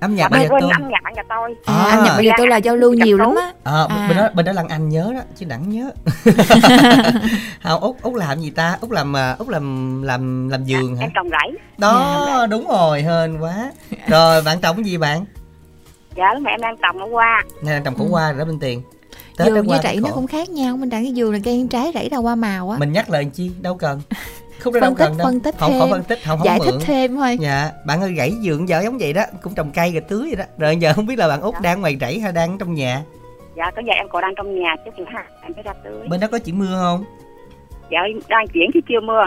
Âm 0.00 0.14
nhạc 0.14 0.22
dạ, 0.22 0.28
bạn 0.28 0.40
bên 0.40 0.48
nhà 0.48 0.54
bên 0.54 0.60
tôi. 0.62 0.70
âm 0.72 0.88
nhạc 0.90 1.12
nhà 1.16 1.22
tôi. 1.28 1.54
À, 1.64 1.74
À. 1.74 1.84
anh 1.90 2.04
nhập 2.04 2.14
bây 2.16 2.26
giờ 2.26 2.32
tôi 2.38 2.48
là 2.48 2.56
giao 2.56 2.76
lưu 2.76 2.92
nhiều 2.94 3.18
lắm 3.18 3.34
á. 3.34 3.52
À, 3.64 3.84
À. 3.88 4.06
bên 4.08 4.16
đó 4.16 4.28
bên 4.34 4.46
đó 4.46 4.52
Lan 4.52 4.68
Anh 4.68 4.88
nhớ 4.88 5.12
đó 5.14 5.20
chứ 5.36 5.46
Đẳng 5.48 5.68
nhớ. 5.70 5.90
Không 7.62 7.80
Út 7.80 7.96
Út 8.02 8.14
làm 8.14 8.40
gì 8.40 8.50
ta? 8.50 8.76
Út 8.80 8.90
làm 8.90 9.16
à, 9.16 9.36
Út 9.38 9.48
làm 9.48 10.02
làm 10.02 10.48
làm 10.48 10.64
giường 10.64 10.96
hả? 10.96 11.02
em 11.04 11.10
trồng 11.14 11.28
rẫy. 11.30 11.58
Đó 11.78 12.46
đúng 12.50 12.66
rồi 12.68 13.02
hên 13.02 13.40
quá. 13.40 13.72
Rồi 14.06 14.42
bạn 14.42 14.58
trồng 14.60 14.76
cái 14.76 14.84
gì 14.84 14.96
bạn? 14.98 15.24
Dạ 16.16 16.34
lúc 16.34 16.42
mà 16.42 16.50
em 16.50 16.60
đang 16.60 16.76
trồng 16.82 16.98
ở 16.98 17.06
qua. 17.10 17.42
Đang 17.66 17.84
trồng 17.84 17.94
khổ 17.94 18.04
Ừ. 18.04 18.08
qua 18.10 18.30
rồi 18.32 18.38
đó 18.38 18.44
Minh 18.44 18.58
Tiền. 18.60 18.82
Tết 19.36 19.48
qua 19.52 19.62
với 19.66 19.78
rẫy 19.82 19.96
nó 20.02 20.08
cũng 20.14 20.26
khác 20.26 20.48
nhau. 20.50 20.76
Minh 20.76 20.90
Đẳng 20.90 21.04
cái 21.04 21.14
dừa 21.16 21.30
là 21.32 21.38
cây 21.44 21.66
trái 21.70 21.90
rẫy 21.94 22.08
là 22.10 22.18
hoa 22.18 22.34
màu 22.34 22.70
á. 22.70 22.78
mình 22.78 22.92
nhắc 22.92 23.10
lời 23.10 23.24
chi? 23.24 23.50
Đâu 23.60 23.74
cần 23.76 24.00
đâu 24.64 24.80
Phân 24.82 24.94
tích, 24.96 25.08
đâu. 25.18 25.26
phân 25.26 25.40
tích 25.40 25.54
không 25.58 25.70
thêm. 25.70 25.80
không 25.80 25.90
phân 25.90 26.02
tích 26.04 26.18
không 26.24 26.38
không 26.38 26.46
Giải 26.46 26.58
mượn. 26.58 26.66
thích 26.70 26.78
thêm 26.86 27.16
thôi. 27.16 27.36
dạ 27.40 27.70
bạn 27.86 28.00
ơi 28.00 28.12
gãy 28.12 28.32
giường 28.40 28.66
vợ 28.66 28.80
giống 28.82 28.98
vậy 28.98 29.12
đó 29.12 29.22
cũng 29.42 29.54
trồng 29.54 29.70
cây 29.74 29.92
rồi 29.92 30.00
tưới 30.08 30.20
vậy 30.22 30.36
đó. 30.36 30.44
Rồi 30.58 30.76
giờ 30.76 30.92
không 30.92 31.06
biết 31.06 31.18
là 31.18 31.28
bạn 31.28 31.40
út 31.40 31.54
Dạ. 31.54 31.60
đang 31.62 31.80
ngoài 31.80 31.96
rẫy 32.00 32.20
hay 32.20 32.32
đang 32.32 32.58
trong 32.58 32.74
nhà? 32.74 33.02
Dạ 33.56 33.70
có 33.76 33.82
giờ 33.86 33.92
em 33.92 34.06
còn 34.08 34.22
đang 34.22 34.34
trong 34.36 34.60
nhà 34.60 34.76
chứ 34.96 35.04
ha 35.14 35.24
em 35.42 35.54
phải 35.54 35.62
ra 35.62 35.72
tưới. 35.84 36.08
Bên 36.08 36.20
đó 36.20 36.26
có 36.32 36.38
chỉ 36.38 36.52
mưa 36.52 36.78
không? 36.82 37.04
Dạ 37.90 37.98
đang 38.28 38.46
chuyển 38.48 38.70
chứ 38.74 38.80
chưa 38.88 39.00
mưa. 39.00 39.24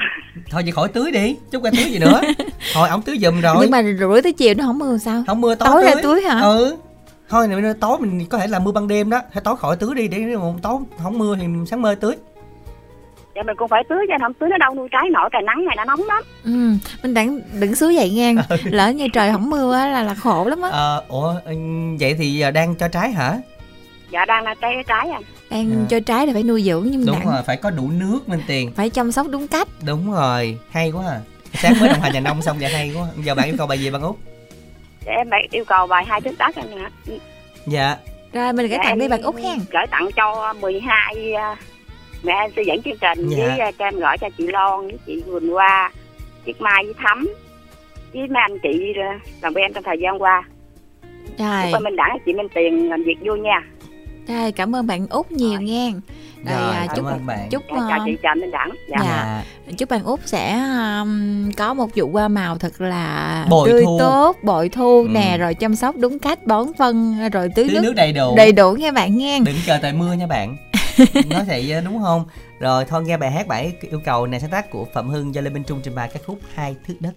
Thôi 0.50 0.62
vậy 0.64 0.72
khỏi 0.72 0.88
tưới 0.88 1.12
đi 1.12 1.36
chút 1.52 1.64
ra 1.64 1.72
tưới 1.78 1.86
gì 1.92 2.00
nữa. 2.00 2.22
Thôi 2.74 2.90
ổng 2.90 3.02
tưới 3.02 3.18
giùm 3.22 3.42
rồi. 3.42 3.56
Nhưng 3.62 3.72
mà 3.72 3.84
rưỡi 4.00 4.22
tới 4.22 4.34
chiều 4.34 4.54
nó 4.58 4.64
không 4.66 4.80
mưa 4.80 4.98
sao? 4.98 5.24
không 5.28 5.42
mưa 5.42 5.56
tối, 5.56 5.68
Tối 5.72 5.84
ra 5.84 5.92
tưới. 5.94 6.04
tưới 6.04 6.22
hả? 6.22 6.40
ừ. 6.40 6.76
Thôi 7.30 7.48
này 7.48 7.74
tối 7.82 7.98
mình 8.00 8.26
có 8.26 8.38
thể 8.38 8.48
là 8.48 8.60
mưa 8.60 8.72
ban 8.72 8.88
đêm 8.88 9.10
đó. 9.10 9.22
Hay 9.32 9.42
tối 9.44 9.56
khỏi 9.58 9.76
tưới 9.76 9.96
đi 9.96 10.08
để 10.08 10.18
tối 10.62 10.78
không 11.04 11.18
mưa 11.18 11.36
thì 11.42 11.46
sáng 11.68 11.82
mơ 11.82 11.96
tưới 12.02 12.16
Dạ 13.36 13.44
mình 13.44 13.56
cũng 13.58 13.68
phải 13.68 13.84
tưới 13.90 14.06
cho 14.10 14.16
không 14.22 14.34
tưới 14.34 14.50
nó 14.50 14.58
đâu 14.58 14.74
nuôi 14.76 14.88
trái 14.92 15.04
nổi 15.12 15.30
trời 15.34 15.42
nắng 15.42 15.66
này 15.66 15.76
nó 15.76 15.86
nóng 15.86 16.04
lắm. 16.08 16.24
ừ 16.44 16.52
mình 17.04 17.14
đừng 17.14 17.42
đừng 17.60 17.76
xứ 17.76 17.92
vậy 17.96 18.10
nghe. 18.10 18.34
Lỡ 18.64 18.90
như 18.92 19.08
trời 19.14 19.32
không 19.32 19.50
mưa 19.50 19.74
á 19.76 19.88
là 19.88 20.04
là 20.04 20.14
khổ 20.14 20.46
lắm 20.46 20.62
á. 20.62 20.70
Ờ, 20.70 21.04
ủa 21.08 21.36
ừ, 21.46 21.54
vậy 22.00 22.14
thì 22.18 22.34
giờ 22.34 22.52
đang 22.52 22.76
cho 22.76 22.88
trái 22.88 23.12
hả? 23.12 23.38
Dạ 24.10 24.26
đang 24.26 24.44
là 24.44 24.54
trái 24.62 24.74
trái 24.88 25.10
à. 25.10 25.20
đang 25.50 25.70
À. 25.72 25.86
cho 25.90 26.00
trái 26.00 26.28
là 26.28 26.34
phải 26.34 26.44
nuôi 26.44 26.64
dưỡng 26.64 26.88
nhưng 26.92 27.06
đúng 27.06 27.16
đặng 27.20 27.28
rồi 27.34 27.44
phải 27.46 27.58
có 27.58 27.70
đủ 27.70 27.90
nước 28.00 28.20
Minh 28.30 28.42
Tiền. 28.48 28.72
Phải 28.76 28.90
chăm 28.90 29.12
sóc 29.12 29.28
đúng 29.30 29.48
cách. 29.48 29.68
Đúng 29.86 30.12
rồi 30.14 30.58
hay 30.72 30.92
quá 30.92 31.06
à. 31.10 31.20
Sáng 31.54 31.74
mới 31.80 31.90
đồng 31.90 32.00
hành 32.02 32.14
nhà 32.14 32.20
nông 32.20 32.42
xong 32.42 32.62
giờ 32.62 32.68
hay 32.74 32.94
quá. 32.98 33.08
Giờ 33.24 33.36
bạn 33.36 33.46
yêu 33.48 33.56
cầu 33.58 33.68
bài 33.68 33.80
gì 33.80 33.90
bạn 33.92 34.02
út? 34.02 34.16
Để 35.06 35.12
em 35.12 35.30
bạn 35.30 35.42
yêu 35.52 35.64
cầu 35.66 35.88
bài 35.88 36.06
hai 36.08 36.22
thước 36.22 36.38
đất 36.38 36.56
anh 36.56 36.66
nè. 36.76 37.16
dạ. 37.68 37.98
Rồi 38.34 38.54
mình 38.54 38.68
gửi 38.68 38.78
Dạ, 38.78 38.84
tặng 38.90 39.00
đi 39.00 39.08
bạn 39.08 39.22
út 39.22 39.36
hen 39.36 39.60
Gửi 39.72 39.86
tặng 39.92 40.10
cho 40.16 40.54
12 40.62 41.34
à, 41.34 41.56
mẹ 42.24 42.34
em 42.34 42.52
sẽ 42.56 42.62
dẫn 42.68 42.82
chương 42.82 42.98
trình 43.02 43.30
Dạ. 43.30 43.38
với 43.48 43.60
à, 43.60 43.72
cho 43.80 43.86
em 43.86 43.94
gửi 43.96 44.18
cho 44.22 44.30
chị 44.38 44.48
Loan 44.48 44.88
với 44.88 44.98
chị 45.06 45.22
Quỳnh 45.32 45.50
Hoa, 45.52 45.92
Chiếc 46.46 46.62
Mai 46.62 46.84
với 46.86 46.94
Thắm 46.98 47.28
với 48.14 48.28
mấy 48.28 48.42
anh 48.50 48.60
chị 48.64 48.94
làm 49.42 49.54
quen 49.54 49.74
trong 49.74 49.84
thời 49.84 49.98
gian 50.02 50.22
qua. 50.22 50.44
rồi 51.40 51.72
Chúc 51.72 51.82
mình 51.82 51.96
đẳng 51.96 52.18
chị 52.26 52.34
Minh 52.34 52.48
Tiền 52.56 52.90
làm 52.90 53.04
việc 53.04 53.18
vui 53.24 53.40
nha. 53.40 53.62
rồi 54.28 54.52
cảm 54.52 54.76
ơn 54.76 54.88
bạn 54.88 55.08
út 55.10 55.32
nhiều 55.32 55.62
nghe 55.62 55.92
rồi 55.92 56.02
rồi 56.46 56.74
à, 56.76 56.86
cảm 56.88 56.96
chúc 56.96 57.06
ơn 57.06 57.26
bạn 57.26 57.48
chúc 57.52 57.64
Dạ, 57.70 57.76
chào 57.90 58.00
ờ, 58.00 58.04
chị 58.06 58.12
chào 58.24 58.36
Minh 58.36 58.52
Đẳng. 58.52 58.70
Dạ. 58.90 58.98
Dạ. 59.04 59.44
chúc 59.78 59.90
bạn 59.90 60.04
út 60.04 60.20
sẽ 60.26 60.54
um, 61.02 61.52
có 61.58 61.74
một 61.74 61.88
vụ 61.96 62.10
hoa 62.14 62.28
màu 62.28 62.58
thật 62.58 62.82
là 62.82 63.46
Bội 63.50 63.70
tươi 63.70 63.84
thu. 63.86 63.98
tốt 64.00 64.38
bội 64.44 64.70
thu 64.70 65.02
Ừ. 65.02 65.08
nè 65.12 65.38
rồi 65.38 65.54
chăm 65.54 65.76
sóc 65.76 65.96
đúng 65.98 66.20
cách 66.20 66.40
bón 66.46 66.66
phân 66.78 67.16
rồi 67.34 67.50
tưới 67.56 67.66
tưới 67.70 67.70
nước 67.74 67.80
nước 67.84 67.94
đầy 67.96 68.14
đủ 68.14 68.34
đầy 68.38 68.52
đủ 68.52 68.72
nha 68.74 68.92
bạn 68.92 69.18
nghe 69.18 69.40
đừng 69.40 69.56
chờ 69.66 69.78
trời 69.82 69.94
mưa 69.94 70.14
nha 70.14 70.28
bạn 70.28 70.56
nói 71.30 71.44
vậy 71.48 71.82
đúng 71.86 72.02
không? 72.02 72.26
Rồi 72.60 72.86
thôi 72.86 73.04
nghe 73.04 73.18
bài 73.18 73.32
hát 73.32 73.48
bảy 73.48 73.74
yêu 73.82 74.02
cầu 74.06 74.28
này 74.28 74.40
sáng 74.40 74.50
tác 74.50 74.70
của 74.70 74.86
phạm 74.94 75.10
hưng 75.10 75.36
do 75.36 75.42
lê 75.42 75.50
minh 75.50 75.64
trung 75.64 75.80
trình 75.84 75.96
bày 75.96 76.10
các 76.14 76.22
khúc 76.26 76.40
hai 76.54 76.76
thước 76.88 76.96
đất. 77.00 77.14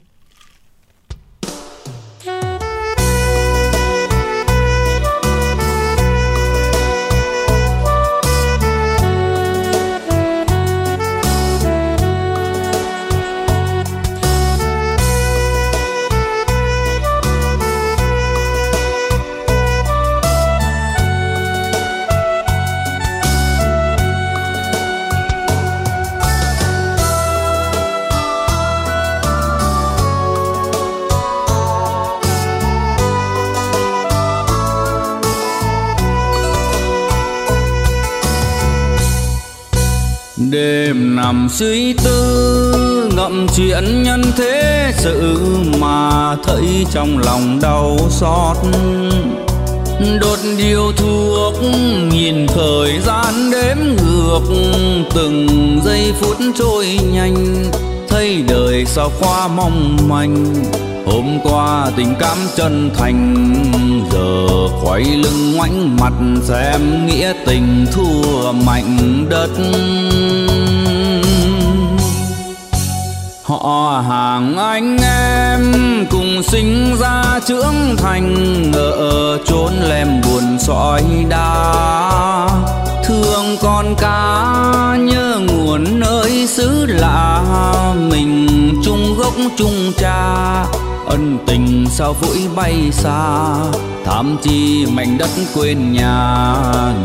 Nằm 41.34 41.48
suy 41.48 41.92
tư, 41.92 43.10
ngậm 43.16 43.46
chuyện 43.56 44.02
nhân 44.02 44.22
thế 44.36 44.92
sự 44.98 45.38
mà 45.80 46.36
thấy 46.44 46.86
trong 46.92 47.18
lòng 47.18 47.58
đau 47.62 47.96
xót. 48.10 48.56
Đột 50.20 50.38
điều 50.58 50.92
thuốc 50.96 51.54
nhìn 52.10 52.46
thời 52.46 53.00
gian 53.06 53.50
đếm 53.52 53.76
ngược, 53.96 54.40
từng 55.14 55.80
giây 55.84 56.12
phút 56.20 56.36
trôi 56.58 56.98
nhanh, 57.12 57.64
thấy 58.08 58.44
đời 58.48 58.84
sao 58.86 59.10
qua 59.20 59.48
mong 59.48 59.98
manh. 60.08 60.54
Hôm 61.06 61.38
qua 61.44 61.90
tình 61.96 62.14
cảm 62.20 62.38
chân 62.56 62.90
thành, 62.96 63.54
giờ 64.12 64.46
quay 64.84 65.04
lưng 65.04 65.52
ngoảnh 65.56 65.96
mặt 65.96 66.12
xem 66.42 67.06
nghĩa 67.06 67.32
tình 67.46 67.86
thua 67.92 68.52
mạnh 68.52 69.26
đất 69.30 69.50
họ 73.44 74.02
hàng 74.08 74.56
anh 74.56 74.96
em 75.02 75.72
cùng 76.10 76.42
sinh 76.42 76.96
ra 77.00 77.40
trưởng 77.46 77.96
thành 77.98 78.72
ở 78.72 79.38
chốn 79.46 79.72
lem 79.88 80.20
buồn 80.20 80.58
sỏi 80.58 81.02
đá. 81.28 82.48
Thương 83.04 83.56
con 83.62 83.94
cá 83.98 84.96
nhớ 85.00 85.38
nguồn 85.48 86.00
nơi 86.00 86.46
xứ 86.46 86.86
lạ, 86.86 87.42
mình 88.10 88.48
chung 88.84 89.14
gốc 89.18 89.34
chung 89.56 89.92
cha 89.98 90.64
ân 91.06 91.38
tình 91.46 91.86
sao 91.90 92.12
vội 92.12 92.38
bay 92.56 92.74
xa. 92.92 93.54
Tham 94.04 94.36
chi 94.42 94.86
mảnh 94.92 95.18
đất 95.18 95.30
quên 95.54 95.92
nhà, 95.92 96.54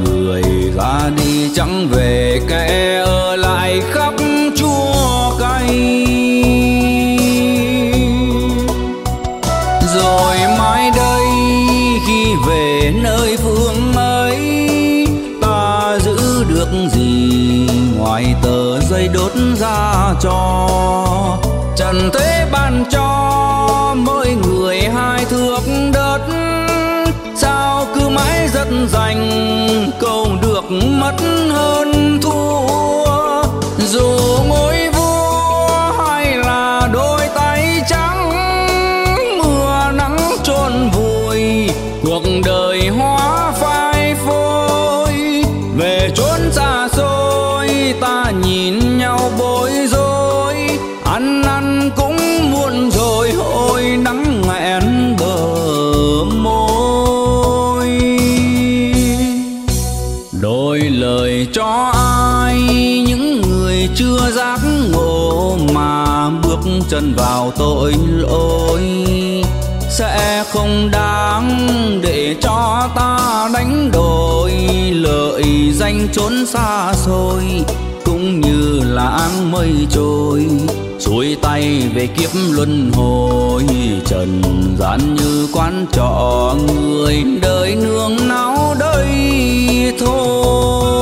người 0.05 0.43
ra 0.75 1.09
đi 1.17 1.49
chẳng 1.55 1.87
về 1.91 2.41
kẻ 2.49 2.99
ở 3.05 3.35
lại 3.35 3.81
khắp 3.91 4.13
chua 4.55 5.37
cay. 5.39 5.69
Rồi 9.95 10.37
mai 10.59 10.91
đây 10.95 11.27
khi 12.07 12.25
về 12.47 12.93
nơi 13.03 13.37
phương 13.37 13.93
ấy 13.95 14.67
ta 15.41 15.97
giữ 16.05 16.43
được 16.49 16.69
gì 16.93 17.69
ngoài 17.97 18.35
tờ 18.41 18.79
giấy 18.79 19.07
đốt 19.13 19.31
ra 19.59 20.13
cho. 20.21 20.67
Trần 21.75 22.09
thế 22.13 22.47
ban 22.51 22.83
cho 22.91 23.28
rất 28.59 28.87
dành 28.87 29.29
câu 29.99 30.37
được 30.41 30.71
mất 30.71 31.15
hơn. 31.51 31.98
Tội 67.57 67.93
lỗi 68.09 68.81
sẽ 69.89 70.43
không 70.49 70.91
đáng 70.91 71.69
để 72.01 72.35
cho 72.41 72.89
ta 72.95 73.49
đánh 73.53 73.91
đổi. 73.93 74.51
Lợi 74.91 75.71
danh 75.73 76.07
trốn 76.13 76.45
xa 76.45 76.93
xôi 76.93 77.43
cũng 78.05 78.41
như 78.41 78.81
là 78.83 79.07
áng 79.07 79.51
mây 79.51 79.71
trôi, 79.91 80.45
xuôi 80.99 81.37
tay 81.41 81.89
về 81.93 82.07
kiếp 82.07 82.29
luân 82.51 82.91
hồi. 82.93 83.63
Trần 84.05 84.41
gian 84.79 85.15
như 85.15 85.47
quán 85.53 85.85
trọ, 85.91 86.55
người 86.75 87.23
đời 87.41 87.75
nương 87.75 88.27
náu 88.27 88.75
đây 88.79 89.07
thôi. 89.99 90.98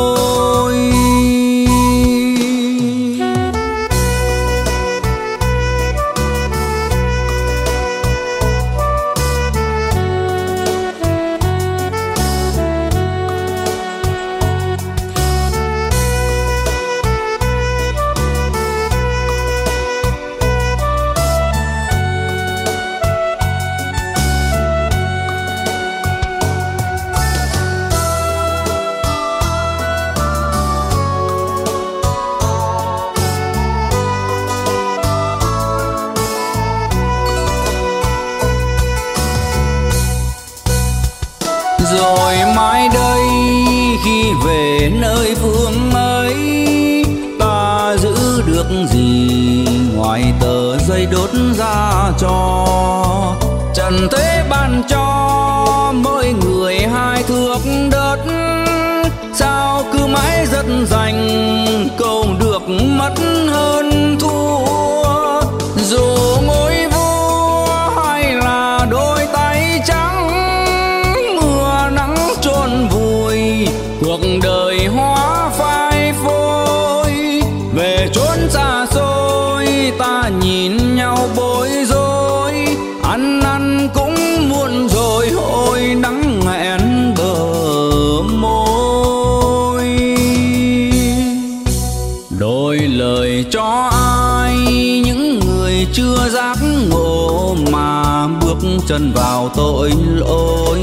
Chân 98.88 99.12
vào 99.16 99.50
tội 99.56 99.92
lỗi, 100.16 100.80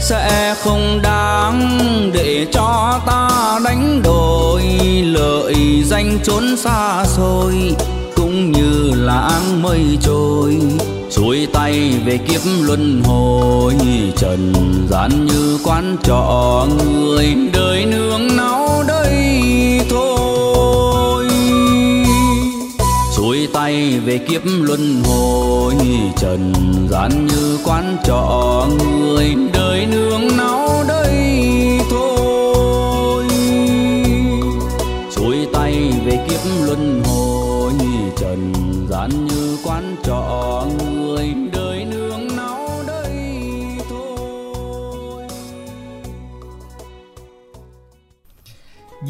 sẽ 0.00 0.54
không 0.62 1.00
đáng 1.02 1.80
để 2.12 2.46
cho 2.52 3.00
ta 3.06 3.58
đánh 3.64 4.02
đổi. 4.04 4.62
Lợi 5.04 5.82
danh 5.84 6.18
trốn 6.24 6.56
xa 6.56 7.04
xôi, 7.06 7.74
cũng 8.16 8.52
như 8.52 8.92
lãng 8.94 9.62
mây 9.62 9.98
trôi, 10.02 10.58
xuôi 11.10 11.46
tay 11.52 11.92
về 12.06 12.18
kiếp 12.18 12.40
luân 12.62 13.02
hồi. 13.04 13.74
Trần 14.16 14.52
gian 14.90 15.26
như 15.26 15.58
quán 15.64 15.96
trọ 16.02 16.66
người 16.84 17.36
đời 17.52 17.86
nữa 17.86 18.09
về 24.04 24.18
kiếp 24.18 24.42
luân 24.44 25.02
hồi 25.04 25.74
trần 26.16 26.52
gian 26.90 27.26
như 27.26 27.58
quán 27.64 27.96
trọ 28.04 28.66
người 28.78 29.34
đời 29.52 29.86
nương 29.86 30.36
náu 30.36 30.84
đời 30.88 31.09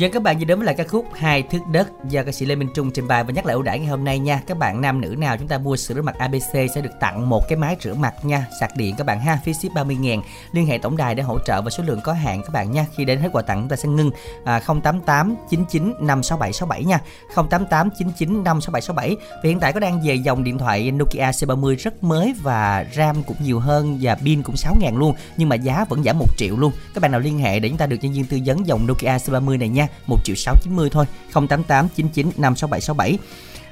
Dân 0.00 0.12
các 0.12 0.22
bạn 0.22 0.38
vừa 0.38 0.44
đến 0.44 0.58
với 0.58 0.66
lại 0.66 0.74
ca 0.74 0.84
khúc 0.84 1.06
Hai 1.14 1.42
thước 1.42 1.66
đất 1.72 1.88
do 2.08 2.22
ca 2.22 2.32
sĩ 2.32 2.46
Lê 2.46 2.54
Minh 2.54 2.68
Trung 2.74 2.90
trình 2.90 3.08
bày 3.08 3.24
và 3.24 3.32
nhắc 3.32 3.46
lại 3.46 3.54
ưu 3.54 3.62
đãi 3.62 3.78
ngày 3.78 3.88
hôm 3.88 4.04
nay 4.04 4.18
nha. 4.18 4.42
Các 4.46 4.58
bạn 4.58 4.80
nam 4.80 5.00
nữ 5.00 5.14
nào 5.18 5.36
chúng 5.36 5.48
ta 5.48 5.58
mua 5.58 5.76
sữa 5.76 5.94
rửa 5.94 6.02
mặt 6.02 6.14
ABC 6.18 6.52
sẽ 6.52 6.80
được 6.82 6.90
tặng 7.00 7.28
một 7.28 7.40
cái 7.48 7.58
máy 7.58 7.76
rửa 7.80 7.94
mặt 7.94 8.14
nha. 8.22 8.46
Sạc 8.60 8.76
điện 8.76 8.94
các 8.98 9.06
bạn 9.06 9.20
ha, 9.20 9.38
phí 9.44 9.54
ship 9.54 9.74
30 9.74 9.96
000 9.96 10.06
Liên 10.52 10.66
hệ 10.66 10.78
tổng 10.78 10.96
đài 10.96 11.14
để 11.14 11.22
hỗ 11.22 11.38
trợ 11.46 11.62
và 11.62 11.70
số 11.70 11.82
lượng 11.86 12.00
có 12.04 12.12
hạn 12.12 12.42
các 12.42 12.52
bạn 12.52 12.72
nha. 12.72 12.86
Khi 12.96 13.04
đến 13.04 13.20
hết 13.20 13.28
quà 13.32 13.42
tặng 13.42 13.60
chúng 13.60 13.68
ta 13.68 13.76
sẽ 13.76 13.88
ngưng 13.88 14.10
à, 14.44 14.60
088 14.66 15.34
99 15.50 15.94
567 16.00 16.52
67 16.52 16.84
nha. 16.84 17.00
088 17.34 17.90
99 17.98 18.44
56767. 18.44 19.16
Và 19.30 19.48
hiện 19.48 19.60
tại 19.60 19.72
có 19.72 19.80
đang 19.80 20.00
về 20.04 20.14
dòng 20.14 20.44
điện 20.44 20.58
thoại 20.58 20.90
Nokia 20.90 21.30
C30 21.30 21.76
rất 21.76 22.04
mới 22.04 22.34
và 22.42 22.86
RAM 22.96 23.22
cũng 23.22 23.36
nhiều 23.44 23.58
hơn 23.58 23.98
và 24.00 24.14
pin 24.14 24.42
cũng 24.42 24.56
6 24.56 24.76
000 24.80 24.96
luôn 24.96 25.14
nhưng 25.36 25.48
mà 25.48 25.56
giá 25.56 25.84
vẫn 25.88 26.02
giảm 26.02 26.18
1 26.18 26.26
triệu 26.36 26.56
luôn. 26.56 26.72
Các 26.94 27.00
bạn 27.00 27.10
nào 27.10 27.20
liên 27.20 27.38
hệ 27.38 27.60
để 27.60 27.68
chúng 27.68 27.78
ta 27.78 27.86
được 27.86 27.96
nhân 28.02 28.12
viên 28.12 28.24
tư 28.24 28.38
vấn 28.46 28.66
dòng 28.66 28.86
Nokia 28.86 29.16
C30 29.16 29.58
này 29.58 29.68
nha. 29.68 29.86
1 30.06 30.18
triệu 30.24 30.36
690 30.36 30.90
thôi. 30.92 31.06
088 31.32 31.88
99 31.96 32.26
56767. 32.36 33.18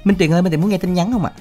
Minh 0.04 0.16
Tuyền 0.18 0.32
ơi, 0.32 0.42
Minh 0.42 0.52
Tuyền 0.52 0.60
muốn 0.60 0.70
nghe 0.70 0.78
tin 0.78 0.94
nhắn 0.94 1.12
không 1.12 1.24
ạ? 1.24 1.32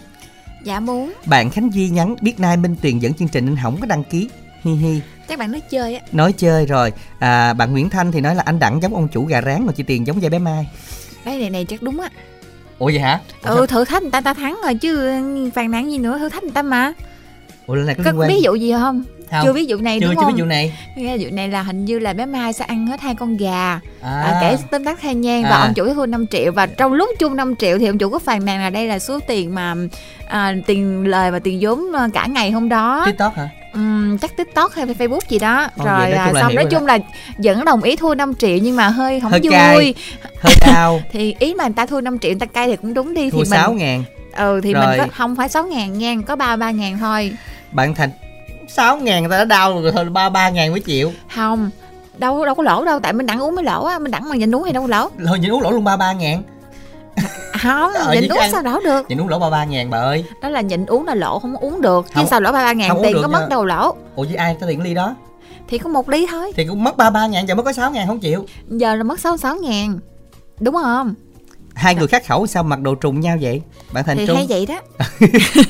Dạ 0.64 0.80
muốn 0.80 1.14
Bạn 1.26 1.50
Khánh 1.50 1.74
Duy 1.74 1.90
nhắn 1.90 2.16
biết 2.22 2.40
nay 2.40 2.58
Minh 2.58 2.76
Tuyền 2.82 3.00
dẫn 3.00 3.14
chương 3.14 3.28
trình 3.28 3.46
nên 3.46 3.58
không 3.64 3.78
có 3.80 3.86
đăng 3.86 4.04
ký. 4.04 4.30
Hi 4.64 4.74
hi. 4.74 5.00
Chắc 5.30 5.40
bạn 5.40 5.52
nói 5.52 5.62
chơi 5.70 5.96
á 5.96 6.02
Nói 6.12 6.34
chơi 6.34 6.66
rồi. 6.66 6.94
À, 7.20 7.54
bạn 7.54 7.72
Nguyễn 7.72 7.90
Thanh 7.90 8.12
thì 8.12 8.22
nói 8.22 8.36
là 8.36 8.44
anh 8.46 8.60
Đặng 8.60 8.82
giống 8.82 8.94
ông 8.96 9.08
chủ 9.08 9.26
gà 9.26 9.42
rán 9.42 9.66
mà 9.66 9.74
chị 9.74 9.84
Tiền 9.84 10.08
giống 10.08 10.22
dây 10.22 10.30
bé 10.30 10.40
Mai. 10.40 10.68
Đấy 11.26 11.40
này 11.40 11.50
này 11.50 11.66
chắc 11.66 11.82
đúng 11.82 12.00
á 12.00 12.10
Ủa 12.80 12.86
vậy 12.86 13.00
hả? 13.00 13.22
Ủa, 13.44 13.50
Ừ 13.50 13.66
thử 13.66 13.86
thách 13.86 14.02
người 14.02 14.12
ta 14.12 14.22
ta 14.22 14.34
thắng 14.34 14.60
rồi 14.64 14.76
chứ 14.76 15.12
phàn 15.56 15.72
nàn 15.72 15.92
gì 15.92 15.98
nữa 15.98 16.18
thử 16.18 16.30
thách 16.30 16.44
người 16.44 16.52
ta 16.52 16.62
mà 16.62 16.94
Ủa 17.66 17.76
lần 17.76 17.86
này 17.86 17.96
có 17.96 18.04
Có 18.04 18.12
liên 18.12 18.20
quan? 18.20 18.30
ví 18.30 18.42
dụ 18.42 18.56
gì 18.56 18.72
không? 18.72 19.04
Không. 19.32 19.40
Chưa 19.44 19.54
ví 19.54 19.66
dụ 19.66 19.78
này 19.78 20.00
chưa 20.00 20.06
đúng 20.06 20.16
chưa 20.16 20.22
không? 20.22 20.34
ví 20.34 20.40
dụ 20.40 20.46
này. 20.46 20.74
Ví 20.96 21.18
dụ 21.18 21.30
này 21.32 21.48
là 21.50 21.62
hình 21.62 21.86
như 21.86 22.00
là 22.00 22.14
bé 22.14 22.26
Mai 22.26 22.54
sẽ 22.54 22.66
ăn 22.66 22.88
hết 22.88 23.02
hai 23.02 23.16
con 23.16 23.38
gà 23.38 23.80
À. 24.02 24.22
à. 24.24 24.38
kể 24.42 24.58
tóm 24.72 24.84
tắt 24.84 25.00
thay 25.02 25.16
nhan 25.16 25.44
và 25.44 25.50
À. 25.50 25.62
ông 25.62 25.74
chủ 25.74 25.94
thua 25.94 26.06
5 26.06 26.28
triệu 26.28 26.52
và 26.52 26.66
trong 26.66 26.94
lúc 26.94 27.10
chung 27.20 27.36
5 27.36 27.56
triệu 27.56 27.78
thì 27.80 27.88
ông 27.88 27.98
chủ 27.98 28.10
có 28.10 28.20
phàn 28.20 28.46
nàn 28.46 28.60
là 28.62 28.70
đây 28.70 28.88
là 28.88 29.00
số 29.00 29.20
tiền 29.28 29.56
mà 29.56 29.76
à, 30.28 30.54
tiền 30.66 31.08
lời 31.08 31.32
và 31.32 31.40
tiền 31.40 31.58
vốn 31.62 31.94
à, 31.96 32.08
cả 32.14 32.26
ngày 32.26 32.52
hôm 32.52 32.70
đó 32.70 33.04
TikTok 33.06 33.36
hả? 33.36 33.50
Ừm, 33.74 34.18
chắc 34.18 34.38
tiktok 34.38 34.74
hay 34.76 34.86
facebook 34.86 35.20
gì 35.30 35.40
đó 35.40 35.68
Ồ, 35.78 35.86
rồi 35.86 36.00
nói 36.00 36.12
à, 36.12 36.32
xong 36.42 36.56
nói 36.56 36.66
chung 36.72 36.86
là 36.86 36.98
vẫn 37.38 37.66
đồng 37.66 37.82
ý 37.84 37.96
thua 37.96 38.16
5 38.16 38.34
triệu 38.36 38.58
nhưng 38.62 38.76
mà 38.76 38.88
hơi 38.88 39.20
không 39.20 39.32
Hơi 39.32 39.40
vui 39.44 39.52
cay. 39.52 39.94
Hơi 40.42 40.54
cao. 40.62 41.02
thì 41.12 41.36
ý 41.40 41.54
mà 41.54 41.64
người 41.64 41.74
ta 41.76 41.86
thua 41.86 42.02
5 42.02 42.20
triệu 42.20 42.32
người 42.32 42.40
ta 42.40 42.46
cay 42.46 42.68
thì 42.68 42.76
cũng 42.76 42.94
đúng 42.94 43.14
đi 43.14 43.30
Thua 43.30 43.38
thì 43.44 43.46
6 43.46 43.70
mình 43.70 43.78
ngàn. 43.78 44.04
ừ 44.38 44.60
thì 44.64 44.74
Rồi. 44.74 44.88
mình 44.88 44.98
có 45.00 45.06
không 45.18 45.36
phải 45.36 45.50
6 45.50 45.64
ngàn 45.68 45.98
nha 45.98 46.16
có 46.28 46.36
33 46.36 46.72
ngàn 46.72 46.98
thôi 47.00 47.32
Bạn 47.72 47.96
Thành 47.96 48.10
6 48.68 48.98
ngàn 48.98 49.24
người 49.24 49.30
ta 49.32 49.38
đã 49.38 49.46
đau 49.46 49.82
rồi 49.82 49.92
thôi 49.92 50.06
33 50.06 50.50
ngàn 50.50 50.72
mới 50.72 50.80
chịu. 50.80 51.12
không 51.36 51.70
đâu 52.18 52.46
đâu 52.46 52.56
có 52.56 52.64
lỗ 52.64 52.86
đâu 52.86 53.00
tại 53.00 53.14
mình 53.14 53.26
đặng 53.26 53.40
uống 53.42 53.56
mới 53.56 53.64
lỗ 53.66 53.86
á 53.86 54.00
mình 54.00 54.12
đặng 54.12 54.30
mà 54.30 54.36
nhìn 54.36 54.56
uống 54.56 54.64
thì 54.66 54.72
đâu 54.72 54.84
có 54.84 54.88
lỗ 54.88 55.10
Thôi 55.28 55.40
nhịn 55.40 55.52
uống 55.52 55.62
lỗ 55.62 55.72
luôn 55.72 55.84
33 55.84 56.14
ngàn. 56.14 56.44
không 57.62 57.92
Ờ, 57.94 58.14
nhịn 58.14 58.30
uống 58.32 58.40
ăn- 58.40 58.52
sao 58.52 58.64
lỗ 58.64 58.80
được 58.80 59.10
Nhịn 59.10 59.22
uống 59.22 59.28
lỗ 59.30 59.40
33 59.40 59.64
ngàn 59.66 59.90
bà 59.90 59.98
ơi. 60.00 60.24
đó 60.42 60.50
là 60.50 60.62
nhịn 60.62 60.86
uống 60.86 61.06
là 61.06 61.16
lỗ 61.16 61.40
không 61.40 61.56
uống 61.58 61.82
được 61.82 62.06
chứ 62.08 62.12
Không- 62.16 62.28
sao 62.28 62.42
lỗ 62.42 62.52
33 62.52 62.74
ngàn 62.74 62.90
không 62.90 62.98
uống 62.98 63.04
tiền 63.04 63.18
có 63.22 63.28
mất 63.28 63.48
đâu 63.50 63.66
lỗ 63.66 63.96
Ủa 64.16 64.24
với 64.24 64.36
ai 64.36 64.58
có 64.62 64.68
tiền 64.68 64.82
ly 64.82 64.94
đó? 64.94 65.16
thì 65.70 65.78
có 65.78 65.90
một 65.90 66.10
ly 66.10 66.28
thôi 66.32 66.52
Thì 66.56 66.66
cũng 66.66 66.84
mất 66.84 66.98
33 66.98 67.28
ngàn 67.28 67.48
giờ 67.48 67.56
mới 67.56 67.64
có 67.64 67.74
6 67.74 67.92
ngàn 67.92 68.08
không 68.08 68.20
chịu. 68.20 68.46
giờ 68.70 68.96
là 68.96 69.04
mất 69.04 69.20
66 69.20 69.56
ngàn 69.56 70.00
đúng 70.60 70.76
không 70.76 71.14
Hai 71.78 71.96
người 71.96 72.08
khác 72.08 72.28
khẩu 72.28 72.48
sao 72.48 72.64
mặc 72.64 72.82
đồ 72.82 72.96
trùng 72.96 73.20
nhau 73.20 73.38
vậy? 73.42 73.62
Bạn 73.94 74.04
Thành 74.04 74.18
thì 74.18 74.28
Trung. 74.28 74.38
hay 74.38 74.46
vậy 74.50 74.66
đó. 74.66 74.82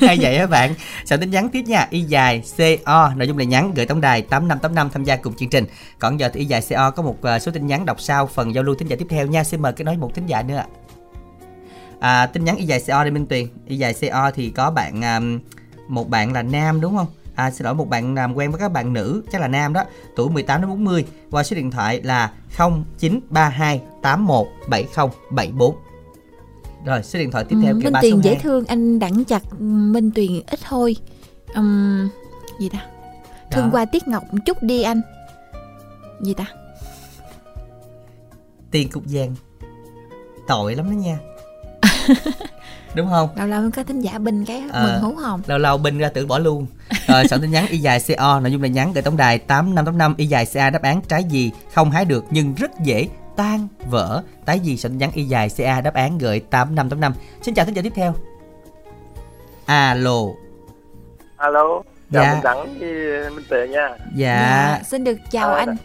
Hay 0.00 0.18
vậy 0.20 0.38
hả 0.38 0.46
bạn. 0.46 0.74
Soạn 1.04 1.20
tin 1.20 1.30
nhắn 1.30 1.48
tiếp 1.48 1.62
nha. 1.62 1.86
Y 1.90 2.00
dài 2.00 2.42
co 2.84 3.12
nội 3.16 3.28
dung 3.28 3.38
là 3.38 3.44
nhắn 3.44 3.72
gửi 3.74 3.86
tổng 3.86 4.00
đài 4.00 4.22
tám 4.22 4.48
năm 4.48 4.58
tám 4.58 4.74
năm 4.74 4.90
tham 4.90 5.04
gia 5.04 5.16
cùng 5.16 5.34
chương 5.34 5.48
trình. 5.48 5.64
Còn 5.98 6.20
giờ 6.20 6.30
thì 6.32 6.40
y 6.40 6.46
dài 6.46 6.62
co 6.70 6.90
có 6.90 7.02
một 7.02 7.22
à, 7.22 7.38
số 7.38 7.52
tin 7.52 7.66
nhắn 7.66 7.86
đọc 7.86 8.00
sau 8.00 8.26
phần 8.26 8.54
giao 8.54 8.64
lưu 8.64 8.74
thính 8.74 8.88
giả 8.88 8.96
tiếp 8.98 9.06
theo 9.10 9.26
nha. 9.26 9.44
Xin 9.44 9.62
mời 9.62 9.72
cái 9.72 9.84
nói 9.84 9.96
một 9.96 10.14
thính 10.14 10.26
giả 10.26 10.42
nữa 10.42 10.56
ạ. 10.56 10.66
À, 12.00 12.26
tin 12.26 12.44
nhắn 12.44 12.56
y 12.56 12.64
dài 12.64 12.82
co 12.86 13.04
đây 13.04 13.10
minh 13.10 13.26
tuyền. 13.26 13.46
Y 13.66 13.76
dài 13.76 13.94
co 14.12 14.30
thì 14.30 14.50
có 14.50 14.70
bạn 14.70 15.00
một 15.88 16.08
bạn 16.08 16.32
là 16.32 16.42
nam 16.42 16.80
đúng 16.80 16.96
không? 16.96 17.06
À, 17.34 17.50
xin 17.50 17.64
lỗi 17.64 17.74
một 17.74 17.88
bạn 17.88 18.14
làm 18.14 18.34
quen 18.34 18.50
với 18.50 18.60
các 18.60 18.72
bạn 18.72 18.92
nữ 18.92 19.22
chắc 19.32 19.40
là 19.40 19.48
nam 19.48 19.72
đó. 19.72 19.84
Tuổi 20.16 20.30
18 20.30 20.60
đến 20.60 20.70
40 20.70 21.04
qua 21.30 21.42
số 21.42 21.56
điện 21.56 21.70
thoại 21.70 22.00
là 22.02 22.32
0932 22.58 23.80
817074 24.02 25.87
rồi 26.84 27.02
số 27.02 27.18
điện 27.18 27.30
thoại 27.30 27.44
tiếp 27.48 27.56
theo 27.62 27.74
Ừ, 27.74 27.80
Minh 27.84 27.92
Tuyền 28.02 28.20
dễ 28.20 28.34
thương 28.42 28.64
anh 28.66 28.98
đặng 28.98 29.24
chặt 29.24 29.42
Minh 29.60 30.10
Tuyền 30.14 30.32
ít 30.46 30.60
thôi 30.68 30.96
Ừm, 31.54 32.08
gì 32.60 32.68
ta? 32.68 32.78
Thương 33.50 33.64
Đó. 33.64 33.70
qua 33.72 33.84
Tiết 33.84 34.08
Ngọc 34.08 34.22
một 34.32 34.38
chút 34.46 34.62
đi 34.62 34.82
anh. 34.82 35.00
Gì 36.22 36.34
ta? 36.34 36.44
Tiền 38.70 38.88
cục 38.88 39.02
vàng. 39.06 39.34
Tội 40.48 40.74
lắm 40.74 40.86
đó 40.90 40.94
nha. 40.94 41.18
Đúng 42.94 43.08
không? 43.10 43.28
Lâu 43.36 43.46
lâu 43.46 43.70
có 43.76 43.84
thính 43.84 44.00
giả 44.00 44.18
binh 44.18 44.44
cái 44.44 44.62
Ờ. 44.72 44.82
mừng 44.82 45.02
hú 45.02 45.20
hồng 45.22 45.40
lâu 45.46 45.58
lâu 45.58 45.78
binh 45.78 45.98
ra 45.98 46.08
tưởng 46.08 46.28
bỏ 46.28 46.38
luôn. 46.38 46.66
Rồi 47.06 47.28
soạn 47.28 47.40
tin 47.40 47.50
nhắn 47.50 47.66
y 47.68 47.78
dài 47.78 48.00
co 48.18 48.40
nội 48.40 48.52
dung 48.52 48.62
là 48.62 48.68
nhắn 48.68 48.92
gửi 48.92 49.02
tổng 49.02 49.16
đài 49.16 49.38
tám 49.38 49.74
năm 49.74 49.84
tám 49.84 49.98
năm 49.98 50.14
y 50.16 50.26
dài 50.26 50.46
ca 50.52 50.70
đáp 50.70 50.82
án 50.82 51.00
trái 51.08 51.24
gì 51.24 51.50
không 51.74 51.90
hái 51.90 52.04
được 52.04 52.24
nhưng 52.30 52.54
rất 52.54 52.70
dễ 52.84 53.08
tan 53.38 53.68
vỡ. 53.90 54.22
Tái 54.44 54.60
gì 54.60 54.78
tin 54.82 54.98
nhắn 54.98 55.10
y 55.14 55.24
dài 55.24 55.48
ca 55.56 55.80
đáp 55.80 55.94
án 55.94 56.18
gửi 56.18 56.40
tám 56.50 56.74
năm 56.74 56.90
tám 56.90 57.00
năm. 57.00 57.12
Xin 57.42 57.54
chào 57.54 57.66
thính 57.66 57.74
giả 57.74 57.82
tiếp 57.82 57.92
theo. 57.94 58.14
Alo. 59.66 60.20
Alo. 61.36 61.82
Chào 62.12 62.22
Dạ. 62.22 62.32
minh 62.32 62.42
đẳng 62.42 62.78
với 62.78 63.30
minh 63.30 63.44
tuyền 63.50 63.70
nha. 63.70 63.88
Dạ. 64.14 64.80
Xin 64.86 65.04
được 65.04 65.16
chào 65.30 65.48
À, 65.54 65.56
anh. 65.58 65.76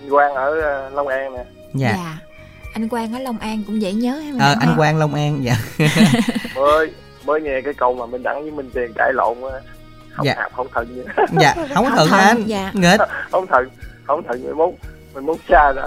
anh 0.00 0.10
quang 0.10 0.34
ở 0.34 0.60
ờ, 0.60 0.90
long 0.90 1.08
an 1.08 1.34
nè. 1.34 1.44
Dạ. 1.74 2.18
Anh 2.74 2.88
Quang 2.88 3.12
ở 3.14 3.18
Long 3.18 3.38
An 3.38 3.62
cũng 3.66 3.82
dễ 3.82 3.92
nhớ 3.92 4.20
em. 4.24 4.38
Ờ, 4.38 4.54
anh 4.60 4.74
quang 4.76 4.98
long 4.98 5.14
an 5.14 5.44
dạ. 5.44 5.56
Mới 6.56 6.92
mới 7.24 7.40
nghe 7.40 7.60
cái 7.64 7.74
câu 7.74 7.94
mà 7.94 8.06
minh 8.06 8.22
đẳng 8.22 8.42
với 8.42 8.50
minh 8.50 8.70
tuyền 8.74 8.92
cãi 8.94 9.12
lộn 9.12 9.36
á. 9.52 9.58
Không 10.14 10.26
Dạ. 10.26 10.34
hạp 10.36 10.52
không 10.52 10.66
thần 10.74 10.88
gì 10.94 11.02
dạ 11.40 11.54
không 11.74 11.84
có 11.84 11.90
Không 11.96 12.08
thuận, 12.08 12.20
anh. 12.20 12.42
dạ. 12.46 12.70
nghịch 12.74 13.00
không 13.30 13.46
thần 13.46 13.68
không 14.06 14.22
thần 14.28 14.42
mười 14.44 14.54
mốt 14.54 14.70
mười 15.14 15.22
mốt 15.22 15.36
xa 15.48 15.72
ra 15.72 15.82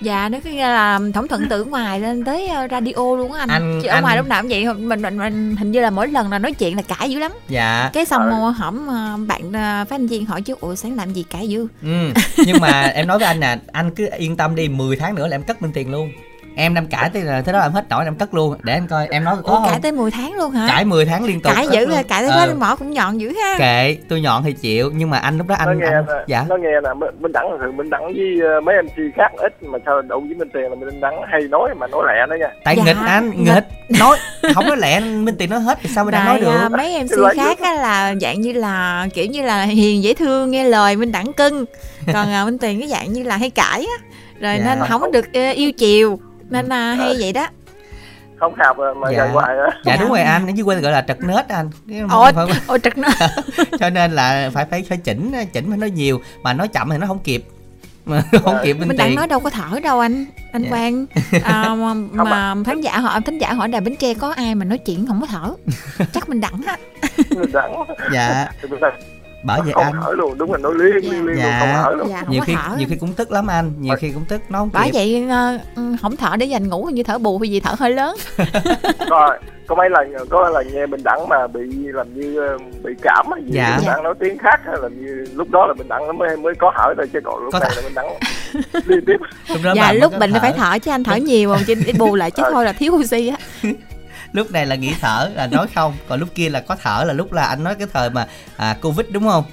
dạ 0.00 0.28
nó 0.28 0.38
nghĩa 0.44 0.62
là 0.62 1.00
thẩm 1.14 1.28
thuận 1.28 1.46
từ 1.50 1.64
ngoài 1.64 2.00
lên 2.00 2.24
tới 2.24 2.48
ờ, 2.48 2.66
radio 2.70 2.92
luôn 3.16 3.32
á 3.32 3.40
anh, 3.40 3.48
Anh- 3.48 3.80
chứ 3.82 3.88
ở 3.88 3.94
anh- 3.96 4.02
ngoài 4.02 4.16
lúc 4.16 4.26
nào 4.26 4.42
cũng 4.42 4.48
vậy 4.50 4.64
mình 4.74 5.02
mình 5.02 5.18
mình 5.18 5.56
hình 5.56 5.72
như 5.72 5.80
là 5.80 5.90
mỗi 5.90 6.08
lần 6.08 6.30
là 6.30 6.38
nói 6.38 6.52
chuyện 6.52 6.76
là 6.76 6.82
cãi 6.82 7.10
dữ 7.10 7.18
lắm 7.18 7.32
dạ 7.48 7.90
cái 7.92 8.04
xong 8.04 8.22
Ờ. 8.30 8.50
hổng 8.50 8.88
ờ, 8.88 9.16
bạn 9.26 9.52
ờ, 9.52 9.84
phát 9.88 9.96
anh 9.96 10.06
viên 10.06 10.26
hỏi 10.26 10.42
chứ 10.42 10.54
ủa 10.60 10.74
sáng 10.74 10.96
làm 10.96 11.12
gì 11.12 11.22
cãi 11.30 11.48
dữ 11.48 11.66
ừ. 11.82 12.12
nhưng 12.46 12.56
mà 12.60 12.82
em 12.82 13.06
nói 13.06 13.18
với 13.18 13.26
anh 13.26 13.40
nè 13.40 13.58
anh 13.72 13.90
cứ 13.90 14.08
yên 14.18 14.36
tâm 14.36 14.54
đi 14.54 14.68
10 14.68 14.96
tháng 14.96 15.14
nữa 15.14 15.26
là 15.28 15.34
em 15.36 15.42
cất 15.42 15.60
bên 15.60 15.72
tiền 15.72 15.90
luôn 15.92 16.10
em 16.56 16.74
đang 16.74 16.86
cãi 16.86 17.10
tới 17.12 17.22
là 17.22 17.42
thế 17.42 17.52
đó 17.52 17.60
em 17.60 17.72
hết 17.72 17.84
nổi 17.88 18.04
em 18.04 18.14
cất 18.16 18.34
luôn. 18.34 18.56
Để 18.62 18.72
anh 18.72 18.86
coi 18.86 19.08
em 19.10 19.24
nói 19.24 19.36
có 19.44 19.52
ủa 19.52 19.62
cãi 19.64 19.72
không? 19.72 19.82
tới 19.82 19.92
10 19.92 20.10
tháng 20.10 20.34
luôn 20.34 20.50
hả? 20.50 20.66
Cãi 20.68 20.84
10 20.84 21.04
tháng 21.04 21.24
liên 21.24 21.40
tục. 21.40 21.52
Cãi 21.56 21.66
dữ 21.72 21.86
là 21.86 22.02
cãi 22.02 22.22
tới 22.22 22.30
Ờ, 22.30 22.46
đó 22.46 22.52
mỏ 22.58 22.76
cũng 22.76 22.90
nhọn 22.90 23.18
dữ 23.20 23.32
ha. 23.42 23.56
Kệ 23.58 23.96
tôi 24.08 24.20
nhọn 24.20 24.42
thì 24.44 24.52
chịu 24.52 24.90
nhưng 24.94 25.10
mà 25.10 25.18
anh 25.18 25.38
lúc 25.38 25.46
đó 25.46 25.56
nó 25.58 25.70
anh, 25.70 25.78
nghe 25.78 25.86
anh 25.86 26.04
nè 26.06 26.12
dạ? 26.26 26.44
nó 26.48 26.56
nghe 26.56 26.68
nè 26.84 26.88
Minh- 27.20 27.32
đẳng 27.32 27.46
thường 27.60 27.76
minh 27.76 27.90
đẳng 27.90 28.04
với 28.04 28.40
ờ, 28.54 28.60
mấy 28.60 28.74
mc 28.82 29.16
khác 29.16 29.32
ít 29.36 29.62
mà 29.62 29.78
sao 29.86 30.02
đụng 30.02 30.26
với 30.26 30.34
minh 30.36 30.48
tiền 30.54 30.62
là 30.62 30.74
minh 30.74 31.00
đẳng 31.00 31.14
hay 31.32 31.40
nói 31.50 31.70
mà 31.76 31.86
nói 31.86 32.02
lẹ 32.08 32.26
đó 32.30 32.34
nha. 32.40 32.48
Tại 32.64 32.76
Dạ, 32.76 32.82
nghịch 32.84 32.96
anh 33.06 33.44
nghịch. 33.44 33.64
nói 34.00 34.16
không 34.54 34.66
nói 34.66 34.76
lẹ 34.76 35.00
minh 35.00 35.34
tiền 35.38 35.50
nói 35.50 35.60
hết 35.60 35.78
thì 35.82 35.88
sao 35.94 36.04
mới 36.04 36.12
đang 36.12 36.24
nói 36.26 36.40
được? 36.40 36.68
mấy 36.70 37.02
MC 37.04 37.10
Loại 37.18 37.34
khác 37.36 37.58
á 37.60 37.72
là 37.74 38.14
dạng 38.20 38.40
như 38.40 38.52
là 38.52 39.06
kiểu 39.14 39.26
như 39.26 39.42
là 39.42 39.62
hiền 39.62 40.02
dễ 40.02 40.14
thương 40.14 40.50
nghe 40.50 40.64
lời 40.64 40.96
Minh 40.96 41.12
Đẳng 41.12 41.32
cưng. 41.32 41.64
Còn 42.12 42.32
à, 42.32 42.44
Minh 42.44 42.58
Tuyền 42.58 42.80
cái 42.80 42.88
dạng 42.88 43.12
như 43.12 43.22
là 43.22 43.36
hay 43.36 43.50
cãi 43.50 43.86
á. 43.98 44.04
Rồi 44.40 44.56
Dạ. 44.58 44.64
nên 44.64 44.88
không 44.88 45.00
có 45.00 45.08
được 45.08 45.32
ờ, 45.34 45.50
yêu 45.50 45.72
chiều 45.72 46.18
nên 46.50 46.66
là 46.66 46.94
hay 46.94 47.16
vậy 47.20 47.32
đó. 47.32 47.46
Không 48.40 48.54
học 48.64 48.78
mà, 48.78 48.94
mà 48.94 49.08
Dạ. 49.12 49.18
gần 49.18 49.30
hoài 49.32 49.56
á 49.58 49.66
dạ 49.84 49.92
Dạ. 49.92 49.96
đúng 50.00 50.08
rồi 50.08 50.20
anh 50.20 50.46
ở 50.46 50.50
dưới 50.54 50.64
quê 50.64 50.80
gọi 50.80 50.92
là 50.92 51.04
trật 51.08 51.18
nết 51.20 51.48
anh. 51.48 51.70
Ôi 52.10 52.32
phải- 52.32 52.46
ôi 52.66 52.78
trật 52.82 52.98
nó 52.98 53.08
cho 53.78 53.90
nên 53.90 54.12
là 54.12 54.50
phải 54.54 54.64
phải 54.70 54.84
phải 54.88 54.98
chỉnh 54.98 55.32
chỉnh 55.52 55.68
phải 55.68 55.78
nói 55.78 55.90
nhiều 55.90 56.20
mà 56.42 56.52
nói 56.52 56.68
chậm 56.68 56.90
thì 56.90 56.98
nó 56.98 57.06
không 57.06 57.18
kịp. 57.18 57.44
Mà 58.04 58.22
không 58.44 58.56
kịp 58.64 58.76
Đẳng 58.80 58.96
tiền. 58.98 59.14
nói 59.14 59.26
đâu 59.28 59.40
có 59.40 59.50
thở 59.50 59.80
đâu 59.80 60.00
anh 60.00 60.24
anh 60.52 60.62
Dạ. 60.62 60.70
Quang. 60.70 61.06
À, 61.44 61.74
mà, 61.74 61.94
mà 62.24 62.54
khán 62.66 62.80
giả 62.80 62.98
hỏi 62.98 63.20
khán 63.26 63.38
giả 63.38 63.52
hỏi 63.52 63.68
đài 63.68 63.80
Bến 63.80 63.96
Tre 63.96 64.14
có 64.14 64.32
ai 64.36 64.54
mà 64.54 64.64
nói 64.64 64.78
chuyện 64.78 65.06
không 65.06 65.20
có 65.20 65.26
thở? 65.26 65.54
Chắc 66.12 66.28
Minh 66.28 66.40
Đẳng 66.40 66.60
á. 66.66 66.76
Dạ. 68.12 68.48
Mình 68.70 68.80
bởi 69.46 69.60
vậy 69.64 69.72
không 69.74 69.84
anh. 69.84 69.92
thở 70.04 70.12
luôn 70.16 70.38
đúng 70.38 70.52
là 70.52 70.58
nói 70.58 70.72
liên 70.76 71.10
liên 71.12 71.26
liên 71.26 71.36
Dạ. 71.36 71.58
luôn 71.60 71.68
không 71.74 71.82
thở 71.84 71.90
luôn. 71.98 72.08
Dạ 72.08 72.20
không 72.24 72.30
nhiều 72.32 72.42
khi 72.46 72.54
thở. 72.54 72.76
nhiều 72.78 72.86
khi 72.90 72.96
cũng 72.96 73.12
tức 73.12 73.32
lắm 73.32 73.46
anh 73.46 73.72
nhiều 73.80 73.96
khi 73.98 74.10
cũng 74.10 74.24
tức 74.28 74.40
nó 74.48 74.58
không 74.58 74.70
bởi 74.72 74.86
kịp. 74.86 74.92
vậy 74.98 75.28
ừ, 75.76 75.82
không 76.02 76.16
thở 76.16 76.36
để 76.36 76.46
dành 76.46 76.68
ngủ 76.68 76.84
hình 76.84 76.94
như 76.94 77.02
thở 77.02 77.18
bù 77.18 77.38
hay 77.38 77.50
gì 77.50 77.60
thở 77.60 77.74
hơi 77.78 77.90
lớn. 77.90 78.16
Có 79.10 79.36
có 79.66 79.74
mấy 79.74 79.90
lần 79.90 80.28
có 80.30 80.48
lần 80.50 80.66
nghe 80.74 80.86
minh 80.86 81.00
đẳng 81.04 81.28
mà 81.28 81.46
bị 81.46 81.60
làm 81.74 82.14
như 82.14 82.40
ờ, 82.40 82.58
bị 82.84 82.92
cảm 83.02 83.26
hay 83.32 83.42
gì 83.44 83.50
Dạ. 83.52 83.76
minh 83.76 83.86
đẳng 83.86 84.02
nói 84.02 84.14
tiếng 84.20 84.38
khác 84.38 84.60
á, 84.66 84.72
làm 84.82 85.04
như 85.04 85.24
lúc 85.34 85.50
đó 85.50 85.66
là 85.66 85.74
minh 85.74 85.88
đẳng 85.88 86.06
nó 86.06 86.12
mới 86.12 86.36
mới 86.36 86.54
có 86.58 86.72
thở 86.78 86.94
thôi 86.96 87.06
chứ 87.12 87.18
còn 87.24 87.42
lúc 87.44 87.52
Có 87.52 87.58
này 87.58 87.70
thở. 87.74 87.80
là 87.80 87.82
minh 87.82 87.94
đẳng 87.94 88.06
liên 88.86 89.04
tiếp. 89.06 89.16
Lúc 89.48 89.60
dạ 89.76 89.92
lúc 89.92 90.12
là 90.18 90.26
phải 90.40 90.52
thở 90.56 90.78
chứ 90.78 90.90
anh 90.90 91.04
thở 91.04 91.16
nhiều 91.16 91.50
mà 91.50 91.58
chứ 91.66 91.74
để 91.86 91.92
bù 91.98 92.14
lại 92.16 92.30
chứ 92.30 92.42
Ờ. 92.42 92.50
thôi 92.52 92.64
là 92.64 92.72
thiếu 92.72 92.92
oxy 92.92 93.28
á 93.28 93.36
lúc 94.32 94.50
này 94.50 94.66
là 94.66 94.74
nghĩ 94.74 94.94
thở 95.00 95.30
là 95.34 95.46
nói 95.46 95.66
không. 95.74 95.94
Còn 96.08 96.20
lúc 96.20 96.28
kia 96.34 96.48
là 96.48 96.60
có 96.60 96.76
thở 96.82 97.04
là 97.06 97.12
lúc 97.12 97.32
là 97.32 97.42
anh 97.46 97.64
nói 97.64 97.74
cái 97.74 97.86
thời 97.92 98.10
mà 98.10 98.26
à, 98.56 98.76
covid 98.82 99.06
đúng 99.10 99.28
không? 99.28 99.44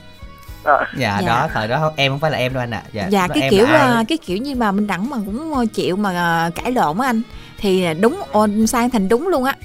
À, 0.63 0.74
dạ, 0.97 1.19
Dạ. 1.21 1.28
đó 1.28 1.49
thời 1.53 1.67
đó 1.67 1.78
không- 1.80 1.93
em 1.95 2.11
không 2.11 2.19
phải 2.19 2.32
là 2.32 2.38
em 2.38 2.53
đâu 2.53 2.63
anh 2.63 2.71
ạ. 2.71 2.84
Dạ, 2.93 3.07
dạ 3.07 3.28
đó 3.28 3.36
cái 3.39 3.49
kiểu 3.51 3.65
là 3.65 3.80
à, 3.80 4.03
cái 4.07 4.17
kiểu 4.17 4.38
như 4.38 4.55
mà 4.55 4.71
minh 4.71 4.88
đẳng 4.88 5.09
mà 5.09 5.17
cũng 5.26 5.53
ờ, 5.53 5.65
chịu 5.74 5.95
mà 5.95 6.09
à, 6.09 6.49
cãi 6.55 6.71
lộn 6.71 6.97
á 6.99 7.07
anh 7.09 7.21
thì 7.57 7.93
đúng 7.93 8.19
ôn 8.32 8.67
sai 8.67 8.89
thành 8.89 9.09
đúng 9.09 9.28
luôn 9.28 9.43
á. 9.43 9.55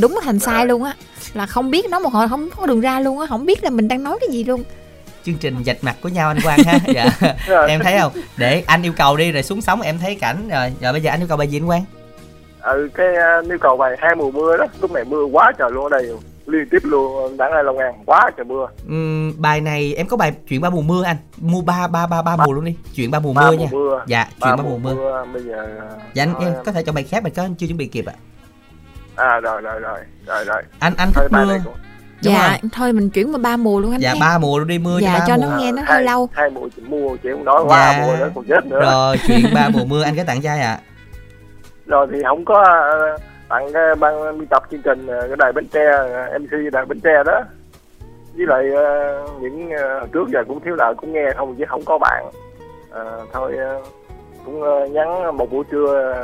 Đúng 0.00 0.18
thành 0.24 0.38
sai 0.38 0.66
luôn 0.66 0.84
á. 0.84 0.94
Là 1.34 1.46
không 1.46 1.70
biết 1.70 1.86
nói 1.90 2.00
một 2.00 2.12
hồi 2.12 2.28
không 2.28 2.50
có 2.56 2.66
đường 2.66 2.80
ra 2.80 3.00
luôn 3.00 3.20
á 3.20 3.26
không 3.26 3.46
biết 3.46 3.64
là 3.64 3.70
mình 3.70 3.88
đang 3.88 4.04
nói 4.04 4.18
cái 4.20 4.28
gì 4.30 4.44
luôn. 4.44 4.62
Chương 5.26 5.34
trình 5.38 5.64
dạch 5.66 5.76
mặt 5.84 5.96
của 6.00 6.08
nhau 6.08 6.28
anh 6.28 6.40
Quang 6.42 6.58
ha. 6.64 6.78
Dạ. 6.94 7.34
Rồi. 7.48 7.70
em 7.70 7.80
thấy 7.80 7.98
không? 8.00 8.12
Để 8.36 8.62
anh 8.66 8.82
yêu 8.82 8.92
cầu 8.92 9.16
đi 9.16 9.32
rồi 9.32 9.42
xuống 9.42 9.62
sóng 9.62 9.80
em 9.80 9.98
thấy 9.98 10.14
cảnh. 10.14 10.48
Rồi 10.48 10.72
rồi 10.80 10.92
bây 10.92 11.00
giờ 11.02 11.10
anh 11.10 11.20
yêu 11.22 11.28
cầu 11.28 11.36
bài 11.36 11.48
gì 11.48 11.56
anh 11.58 11.66
Quang 11.66 11.84
ừ 12.62 12.88
cái 12.94 13.06
uh, 13.40 13.46
nhu 13.46 13.56
cầu 13.60 13.76
bài 13.76 13.96
hai 14.00 14.14
mùa 14.14 14.30
mưa 14.30 14.56
đó 14.56 14.64
lúc 14.80 14.92
này 14.92 15.04
mưa 15.04 15.24
quá 15.24 15.52
trời 15.58 15.70
luôn 15.70 15.84
ở 15.84 15.88
đây 15.98 16.12
liên 16.46 16.68
tiếp 16.70 16.78
luôn 16.82 17.36
đẳng 17.36 17.52
hai 17.52 17.64
long 17.64 17.78
an 17.78 17.94
quá 18.06 18.30
trời 18.36 18.44
mưa. 18.44 18.66
Ừm, 18.88 19.32
bài 19.42 19.60
này 19.60 19.94
em 19.96 20.06
có 20.06 20.16
bài 20.16 20.32
chuyện 20.48 20.60
ba 20.60 20.70
mùa 20.70 20.80
mưa 20.82 21.02
anh? 21.04 21.16
Mua 21.36 21.60
ba 21.62 21.86
ba 21.88 22.06
ba 22.06 22.22
ba 22.22 22.36
mùa 22.36 22.52
luôn 22.52 22.64
đi 22.64 22.76
chuyện 22.94 23.10
ba 23.10 23.18
mùa 23.20 23.32
ba 23.32 23.42
mưa 23.42 23.56
mùa 23.56 23.62
nha. 23.62 23.68
mưa. 23.72 24.02
Dạ 24.06 24.26
chuyện 24.40 24.56
ba 24.56 24.62
mùa 24.62 24.78
mưa. 24.78 25.24
bây 25.32 25.42
giờ 25.42 25.68
dạ 26.14 26.22
anh 26.22 26.34
em 26.40 26.54
có 26.64 26.72
thể 26.72 26.82
cho 26.82 26.92
bài 26.92 27.04
khác 27.04 27.22
bài 27.22 27.32
có 27.36 27.42
anh 27.42 27.54
chưa 27.54 27.66
chuẩn 27.66 27.76
bị 27.76 27.86
kịp 27.86 28.06
ạ? 28.06 28.14
À 29.16 29.40
rồi 29.40 29.60
rồi 29.60 29.80
rồi 29.80 29.98
rồi 30.26 30.44
rồi. 30.44 30.62
Anh 30.78 30.92
anh 30.96 31.10
thôi 31.14 31.28
thích 31.30 31.38
mưa. 31.46 31.58
cũng 31.64 31.74
Đúng 32.24 32.32
dạ 32.34 32.48
rồi. 32.48 32.70
thôi 32.72 32.92
mình 32.92 33.10
chuyển 33.10 33.32
qua 33.34 33.38
ba 33.38 33.56
mùa 33.56 33.80
luôn 33.80 33.90
anh 33.92 34.00
dạ 34.00 34.14
ba 34.20 34.38
mùa 34.38 34.58
luôn 34.58 34.68
đi 34.68 34.78
mưa 34.78 34.98
Dạ, 34.98 35.12
cho 35.14 35.18
ba 35.18 35.26
cho 35.26 35.36
mùa. 35.36 35.50
nó 35.50 35.56
nghe 35.58 35.72
nó 35.72 35.82
hơi 35.86 35.94
hai, 35.96 36.02
lâu. 36.04 36.28
hai 36.32 36.50
mùa 36.50 36.68
chị 36.76 36.82
mua 36.82 37.16
chị 37.16 37.28
không 37.32 37.44
nói 37.44 37.62
quá 37.66 37.92
Dạ. 37.98 38.06
mùa 38.06 38.16
nữa 38.16 38.30
còn 38.34 38.44
chết 38.48 38.66
nữa. 38.66 38.80
Rồi. 38.80 38.90
rồi 38.92 39.16
chuyện 39.26 39.54
ba 39.54 39.68
mùa 39.68 39.84
mưa 39.84 40.02
anh 40.02 40.16
cái 40.16 40.24
tặng 40.24 40.42
trai 40.42 40.60
ạ 40.60 40.78
rồi 41.90 42.06
thì 42.12 42.22
không 42.26 42.44
có 42.44 42.62
ờ, 42.64 43.16
tặng 43.48 43.72
cái 43.72 43.82
ờ, 43.82 43.94
ban 43.94 44.38
biên 44.38 44.46
tập 44.46 44.62
chương 44.70 44.82
trình 44.82 45.06
ờ, 45.06 45.20
cái 45.28 45.36
đài 45.36 45.52
bến 45.52 45.66
tre 45.72 45.90
mc 46.38 46.72
đài 46.72 46.84
bến 46.86 47.00
tre 47.00 47.22
đó. 47.26 47.40
Với 48.36 48.46
lại 48.46 48.64
những 49.40 49.70
trước 50.12 50.28
giờ 50.32 50.44
cũng 50.48 50.60
thiếu 50.60 50.76
nợ 50.76 50.94
cũng 50.96 51.12
nghe 51.12 51.30
không 51.36 51.54
chứ 51.58 51.64
không 51.68 51.82
có 51.84 51.98
bạn. 51.98 52.24
À, 52.92 53.02
thôi 53.32 53.56
cũng 54.44 54.62
nhắn 54.92 55.36
một 55.36 55.50
buổi 55.50 55.64
trưa 55.70 56.14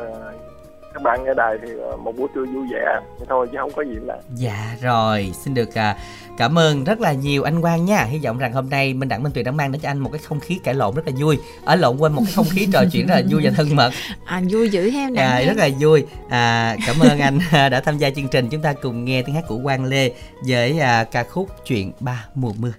các 0.96 1.02
bạn 1.02 1.24
nghe 1.24 1.34
đài 1.36 1.56
thì 1.62 1.72
ờ, 1.90 1.96
một 1.96 2.12
buổi 2.16 2.28
trưa 2.34 2.44
vui 2.44 2.66
vẻ 2.72 3.00
thôi 3.28 3.48
chứ 3.52 3.58
không 3.60 3.70
có 3.76 3.82
gì 3.82 3.94
là 4.02 4.16
Dạ 4.34 4.76
rồi, 4.82 5.32
xin 5.44 5.54
được 5.54 5.74
à, 5.74 5.96
cảm 6.38 6.58
ơn 6.58 6.84
rất 6.84 7.00
là 7.00 7.12
nhiều 7.12 7.42
anh 7.42 7.60
Quang 7.62 7.84
nha. 7.84 8.04
Hy 8.04 8.18
vọng 8.18 8.38
rằng 8.38 8.52
hôm 8.52 8.70
nay 8.70 8.94
Minh 8.94 9.08
Đẳng 9.08 9.22
Minh 9.22 9.32
Tuyền 9.32 9.44
đã 9.44 9.52
mang 9.52 9.72
đến 9.72 9.80
cho 9.80 9.90
anh 9.90 9.98
một 9.98 10.10
cái 10.12 10.20
không 10.24 10.40
khí 10.40 10.60
cãi 10.64 10.74
lộn 10.74 10.94
rất 10.94 11.06
là 11.06 11.12
vui. 11.20 11.38
Ở 11.64 11.76
lộn 11.76 11.96
quên 11.96 12.12
một 12.12 12.22
cái 12.26 12.32
không 12.36 12.46
khí 12.50 12.68
trò 12.72 12.84
chuyện 12.92 13.06
rất 13.06 13.14
là 13.14 13.22
vui 13.30 13.40
và 13.44 13.50
thân 13.56 13.76
mật. 13.76 13.90
à 14.24 14.42
vui 14.50 14.68
dữ 14.68 14.90
ha 14.90 15.10
nè 15.10 15.20
À, 15.22 15.40
rất 15.46 15.56
là 15.56 15.68
vui. 15.80 16.04
À, 16.28 16.76
cảm 16.86 16.96
ơn 17.00 17.18
anh 17.18 17.38
đã 17.70 17.80
tham 17.80 17.98
gia 17.98 18.10
chương 18.10 18.28
trình. 18.28 18.48
Chúng 18.48 18.62
ta 18.62 18.72
cùng 18.72 19.04
nghe 19.04 19.22
tiếng 19.22 19.34
hát 19.34 19.44
của 19.48 19.58
Quang 19.62 19.84
Lê 19.84 20.12
với 20.46 20.78
à, 20.78 21.04
ca 21.04 21.22
khúc 21.24 21.48
Chuyện 21.66 21.92
ba 22.00 22.24
mùa 22.34 22.52
mưa. 22.58 22.72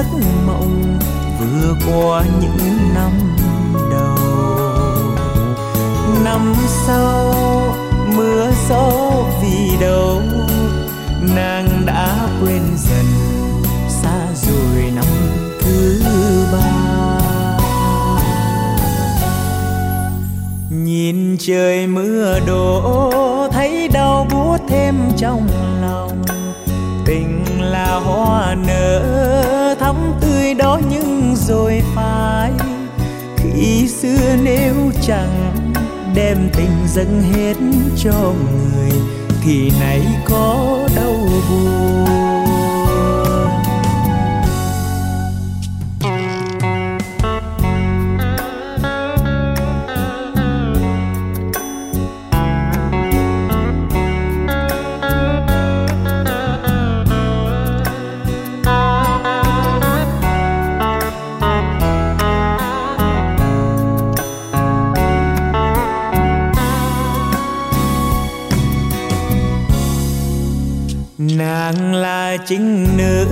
giấc 0.00 0.20
mộng 0.46 0.98
vừa 1.40 1.74
qua 1.86 2.24
những 2.40 2.78
năm 2.94 3.12
đầu. 3.90 4.16
Năm 6.24 6.54
sau, 6.86 7.34
mưa 8.16 8.50
gió 8.68 8.90
vì 9.42 9.76
đâu? 9.80 10.22
Nàng 11.34 11.82
đã 11.86 12.28
quên 12.42 12.62
dần, 12.76 13.06
xa 13.88 14.26
rồi 14.34 14.92
năm 14.94 15.04
thứ 15.60 16.02
ba. 16.52 17.18
Nhìn 20.70 21.36
trời 21.40 21.86
mưa 21.86 22.38
đổ, 22.46 23.48
thấy 23.52 23.88
đau 23.88 24.26
buốt 24.32 24.58
thêm 24.68 24.94
trong 25.16 25.48
lòng. 25.82 26.22
Tình 27.04 27.44
là 27.60 28.00
hoa 28.04 28.54
nở 28.54 29.29
rồi 31.50 31.82
phai. 31.94 32.52
Khi 33.36 33.88
xưa 33.88 34.36
nếu 34.42 34.74
chẳng 35.02 35.52
đem 36.14 36.36
tình 36.56 36.86
dâng 36.86 37.22
hết 37.22 37.54
cho 37.96 38.32
người, 38.42 38.90
thì 39.42 39.72
nay 39.80 40.00
có 40.24 40.78
đâu 40.96 41.16
buồn. 41.50 42.09
Là 72.30 72.36
chính 72.36 72.96
nữ, 72.96 73.26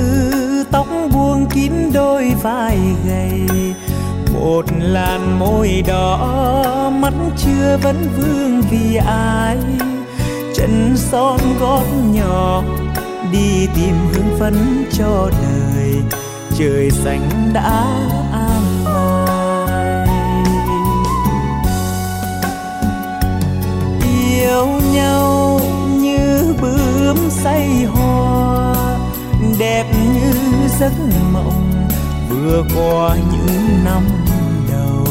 tóc 0.70 0.86
buông 1.12 1.46
kín 1.54 1.72
đôi 1.94 2.32
vai 2.42 2.78
gầy. 3.08 3.40
Một 4.34 4.64
làn 4.80 5.38
môi 5.38 5.84
đỏ, 5.86 6.90
mắt 6.94 7.12
chưa 7.36 7.78
vẫn 7.82 7.96
vương 8.16 8.62
vì 8.70 8.96
ai. 9.06 9.56
Chân 10.54 10.94
son 10.96 11.40
gót 11.60 11.84
nhỏ, 12.12 12.62
đi 13.32 13.66
tìm 13.76 13.94
hương 14.12 14.38
phấn 14.38 14.84
cho 14.92 15.30
đời. 15.42 15.94
Trời 16.58 16.90
xanh 16.90 17.50
đã 17.52 17.84
an 18.32 18.84
bài 18.84 20.08
yêu 24.40 24.66
nhau 24.94 25.60
như 26.00 26.54
bướm 26.60 27.16
say 27.30 27.84
hoa 27.84 28.67
như 30.20 30.68
giấc 30.80 30.92
mộng 31.32 31.88
vừa 32.28 32.64
qua 32.76 33.16
những 33.32 33.84
năm 33.84 34.02
đầu. 34.70 35.06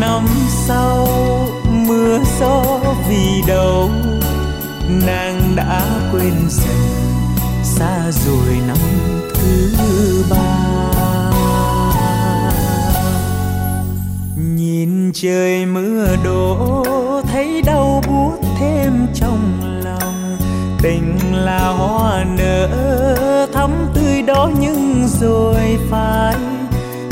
Năm 0.00 0.26
sau 0.66 1.08
mưa 1.72 2.18
gió 2.40 2.64
vì 3.08 3.42
đâu, 3.46 3.90
nàng 5.06 5.52
đã 5.56 5.84
quên 6.12 6.34
dần 6.48 6.76
xa 7.64 8.10
rồi 8.10 8.60
năm 8.66 8.76
thứ 9.34 10.24
ba. 10.30 10.68
Nhìn 14.36 15.12
trời 15.14 15.66
mưa 15.66 16.16
đổ, 16.24 16.84
thấy 17.32 17.62
đau 17.62 18.02
buốt 18.08 18.38
thêm 18.58 19.06
trong 19.14 19.60
lòng 19.60 19.71
tình 20.82 21.18
là 21.32 21.68
hoa 21.68 22.24
nở, 22.24 23.46
thắm 23.52 23.70
tươi 23.94 24.22
đó 24.22 24.50
nhưng 24.60 25.08
rồi 25.20 25.78
phai. 25.90 26.34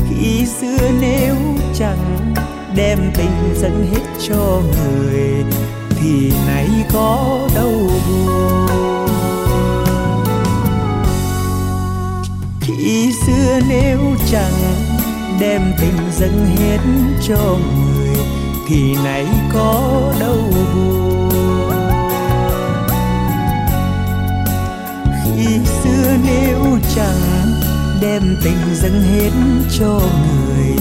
Khi 0.08 0.46
xưa 0.46 0.88
nếu 1.00 1.34
chẳng 1.74 2.34
đem 2.76 2.98
tình 3.16 3.54
dâng 3.56 3.86
hết 3.92 4.02
cho 4.28 4.62
người, 4.72 5.44
thì 6.00 6.32
nay 6.46 6.68
có 6.92 7.38
đâu 7.54 7.90
buồn. 8.08 9.08
Khi 12.60 13.12
xưa 13.26 13.60
nếu 13.68 13.98
chẳng 14.30 14.52
đem 15.40 15.62
tình 15.80 15.98
dâng 16.18 16.56
hết 16.56 16.78
cho 17.28 17.56
người, 17.76 18.16
thì 18.68 18.96
nay 19.04 19.26
có 19.54 20.02
đâu 20.20 20.38
buồn. 20.74 21.09
Xưa 25.85 26.16
nếu 26.24 26.78
chẳng 26.97 27.61
đem 28.01 28.22
tình 28.45 28.74
dâng 28.74 29.03
hết 29.03 29.31
cho 29.78 30.01
người 30.01 30.76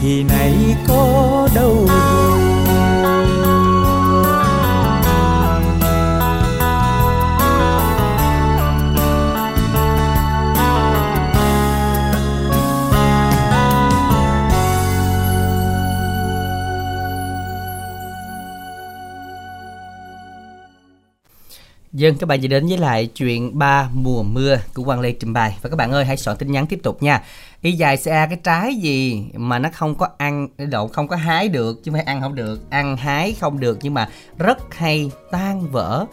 thì 0.00 0.22
nay 0.22 0.54
có 0.88 1.48
đâu 1.54 1.86
rồi? 1.88 2.51
Dân 21.92 22.16
các 22.16 22.26
bạn 22.26 22.40
vừa 22.40 22.48
đến 22.48 22.66
với 22.66 22.78
lại 22.78 23.06
chuyện 23.06 23.58
ba 23.58 23.88
mùa 23.94 24.22
mưa 24.22 24.56
của 24.74 24.84
Quang 24.84 25.00
Lê 25.00 25.12
trình 25.12 25.32
bày 25.32 25.56
và 25.62 25.70
các 25.70 25.76
bạn 25.76 25.92
ơi 25.92 26.04
hãy 26.04 26.16
soạn 26.16 26.36
tin 26.36 26.52
nhắn 26.52 26.66
tiếp 26.66 26.80
tục 26.82 27.02
nha. 27.02 27.22
Y 27.62 27.72
dài 27.72 27.96
xa 27.96 28.26
cái 28.30 28.38
trái 28.44 28.74
gì 28.74 29.24
mà 29.34 29.58
nó 29.58 29.68
không 29.72 29.94
có 29.94 30.08
ăn 30.18 30.48
độ 30.70 30.88
không 30.88 31.08
có 31.08 31.16
hái 31.16 31.48
được 31.48 31.84
chứ 31.84 31.90
không 31.90 31.94
phải 31.94 32.04
ăn 32.04 32.20
không 32.20 32.34
được, 32.34 32.70
ăn 32.70 32.96
hái 32.96 33.34
không 33.40 33.60
được 33.60 33.78
nhưng 33.82 33.94
mà 33.94 34.08
rất 34.38 34.74
hay 34.74 35.10
tan 35.30 35.70
vỡ. 35.70 36.06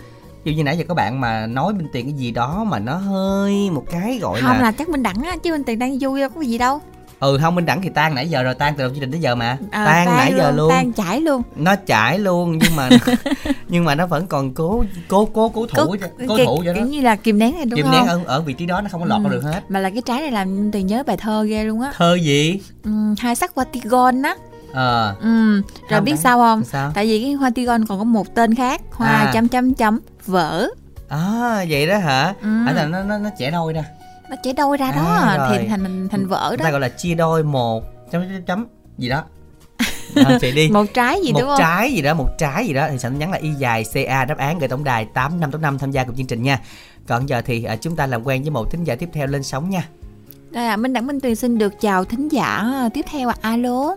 Dụ 0.44 0.54
như 0.54 0.64
nãy 0.64 0.78
giờ 0.78 0.84
các 0.88 0.94
bạn 0.94 1.22
mà 1.22 1.48
nói 1.48 1.74
bên 1.74 1.88
tiền 1.94 2.06
cái 2.06 2.14
gì 2.14 2.32
đó 2.32 2.64
mà 2.64 2.80
nó 2.80 2.96
hơi 2.96 3.70
một 3.70 3.84
cái 3.92 4.20
gọi 4.22 4.42
không 4.42 4.52
là 4.52 4.62
là 4.62 4.72
chắc 4.72 4.90
minh 4.90 5.04
đẳng 5.04 5.22
á 5.24 5.36
chứ 5.44 5.52
minh 5.52 5.64
tiền 5.64 5.80
đang 5.80 5.98
vui 6.00 6.20
đâu 6.20 6.30
có 6.30 6.42
gì 6.42 6.58
đâu 6.58 6.82
ừ 7.20 7.38
không 7.42 7.56
minh 7.56 7.66
đẳng 7.66 7.82
thì 7.82 7.90
tan 7.90 8.16
nãy 8.16 8.30
giờ 8.30 8.44
rồi 8.44 8.56
tan 8.56 8.74
từ 8.78 8.84
đầu 8.84 8.90
chương 8.90 9.00
trình 9.00 9.12
tới 9.12 9.20
giờ 9.22 9.36
mà. 9.36 9.58
À, 9.72 9.86
tan, 9.86 10.06
nãy 10.18 10.34
giờ 10.38 10.52
luôn 10.52 10.70
tan 10.72 10.92
chảy 10.94 11.22
luôn. 11.22 11.42
Nó 11.56 11.76
chảy 11.76 12.20
luôn 12.20 12.58
nhưng 12.58 12.76
mà 12.76 12.90
nhưng 13.70 13.86
mà 13.86 13.96
nó 13.96 14.06
vẫn 14.06 14.28
còn 14.28 14.54
cố 14.54 14.84
cố 15.08 15.26
cố 15.26 15.50
cố 15.50 15.66
thủ 15.68 15.86
Cố- 15.86 15.96
cố 16.28 16.38
thủ 16.46 16.62
cho 16.66 16.74
nó. 16.74 16.80
kiểu 16.80 16.86
như 16.88 17.02
là 17.02 17.16
kìm 17.16 17.40
nén 17.40 17.56
này 17.56 17.66
đúng 17.66 17.76
kìm 17.78 17.86
không? 17.86 17.92
nén 17.94 18.06
ở 18.08 18.20
ở 18.26 18.42
vị 18.42 18.54
trí 18.54 18.66
đó 18.66 18.82
nó 18.82 18.90
không 18.92 19.02
có 19.02 19.08
lọt 19.08 19.22
Ừ. 19.24 19.30
được 19.30 19.44
hết. 19.44 19.62
mà 19.70 19.80
là 19.80 19.90
cái 19.90 20.02
trái 20.06 20.22
này 20.22 20.32
làm 20.32 20.72
tiền 20.72 20.88
nhớ 20.88 21.04
bài 21.08 21.18
thơ 21.18 21.44
ghê 21.44 21.64
luôn 21.64 21.82
á. 21.82 21.92
Thơ 21.98 22.16
gì? 22.16 22.60
Ừ, 22.84 22.92
hai 23.20 23.36
sắc 23.36 23.52
hoa 23.56 23.66
tigon 23.66 24.22
á. 24.22 24.36
Ờ. 24.74 25.16
Ừ. 25.22 25.54
rồi 25.54 25.62
Không 25.90 26.04
biết 26.06 26.12
phải. 26.12 26.22
sao 26.22 26.38
không? 26.40 26.64
Sao? 26.64 26.92
Tại 26.96 27.06
vì 27.08 27.22
cái 27.22 27.34
hoa 27.34 27.50
tigon 27.56 27.86
còn 27.86 27.98
có 27.98 28.04
một 28.04 28.36
tên 28.36 28.56
khác 28.56 28.82
hoa 28.92 29.10
À. 29.10 29.32
chấm 29.34 29.48
chấm 29.48 29.74
chấm 29.74 30.00
vỡ. 30.26 30.68
À 31.10 31.66
vậy 31.70 31.88
đó 31.88 31.98
hả? 31.98 32.34
Ừ. 32.42 32.48
à, 32.68 32.72
là 32.74 32.86
nó 32.86 33.04
nó 33.04 33.18
nó 33.18 33.30
trẻ 33.40 33.52
đôi 33.52 33.74
nè 33.74 33.84
nó 34.30 34.36
chảy 34.44 34.54
đôi 34.54 34.78
ra 34.78 34.92
đó 34.92 35.02
À, 35.28 35.48
thì 35.52 35.58
rồi. 35.58 35.66
thành 35.70 36.08
thành 36.12 36.28
vỡ 36.28 36.46
người 36.50 36.58
đó. 36.58 36.64
Ta 36.64 36.72
gọi 36.72 36.80
là 36.80 36.90
chia 36.90 37.16
đôi 37.16 37.44
một 37.44 37.84
chấm 38.12 38.22
chấm 38.30 38.44
chấm 38.44 38.66
gì 38.98 39.10
đó. 39.10 39.24
À, 40.16 40.38
chị 40.42 40.52
đi. 40.52 40.70
Một 40.70 40.86
trái 40.94 41.20
gì 41.24 41.34
một 41.34 41.40
đúng 41.40 41.50
không? 41.50 41.60
trái 41.60 41.92
gì 41.94 42.02
đó 42.02 42.14
một 42.14 42.28
trái 42.38 42.68
gì 42.68 42.74
đó. 42.74 42.88
Thì 42.92 42.98
sẵn 42.98 43.20
nhắn 43.20 43.32
là 43.32 43.38
y 43.38 43.50
dài 43.52 43.84
ca 43.94 44.26
đáp 44.26 44.38
án 44.38 44.60
gửi 44.60 44.68
tổng 44.70 44.84
đài 44.84 45.06
tám 45.14 45.40
năm 45.40 45.52
tám 45.52 45.62
năm 45.62 45.78
tham 45.78 45.92
gia 45.92 46.04
cùng 46.04 46.16
chương 46.16 46.28
trình 46.28 46.44
nha. 46.44 46.60
Còn 47.08 47.30
giờ 47.30 47.42
thì 47.42 47.64
à, 47.64 47.76
chúng 47.76 47.96
ta 47.96 48.06
làm 48.08 48.24
quen 48.24 48.42
với 48.42 48.52
một 48.52 48.72
thính 48.72 48.84
giả 48.84 48.96
tiếp 48.96 49.10
theo 49.14 49.28
lên 49.28 49.44
sóng 49.44 49.70
nha. 49.70 49.84
Đây 50.52 50.64
là 50.66 50.78
minh 50.78 50.94
đẳng 50.94 51.08
minh 51.08 51.20
tuyền 51.20 51.36
xin 51.36 51.58
được 51.58 51.74
chào 51.82 52.06
thính 52.06 52.28
giả 52.32 52.46
à, 52.58 52.90
tiếp 52.94 53.06
theo 53.12 53.30
ạ. 53.30 53.36
Alo. 53.42 53.96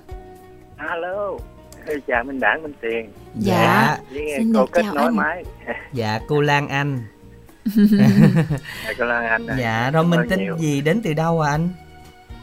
Alo. 0.76 1.30
Chào 2.06 2.24
minh 2.24 2.40
đảng 2.40 2.62
minh 2.62 2.72
tiền 2.80 3.10
Dạ. 3.38 3.98
nghe 4.12 4.34
Xin 4.38 4.52
cô 4.54 4.60
được 4.60 4.72
kết 4.72 4.82
chào 4.82 4.94
nối 4.94 5.04
anh. 5.04 5.16
máy. 5.16 5.44
Dạ 5.92 6.20
cô 6.28 6.40
Lan 6.40 6.68
Anh 6.68 6.98
Dạ, 8.86 8.92
cô 8.98 9.04
Lan 9.04 9.24
Anh 9.26 9.46
dạ 9.58 9.90
rồi 9.90 10.02
Cảm 10.02 10.10
mình 10.10 10.20
ơn 10.20 10.28
tin 10.28 10.38
nhiều. 10.40 10.56
gì? 10.58 10.80
Đến 10.80 11.00
từ 11.04 11.12
đâu 11.12 11.40
à 11.40 11.50
anh? 11.50 11.68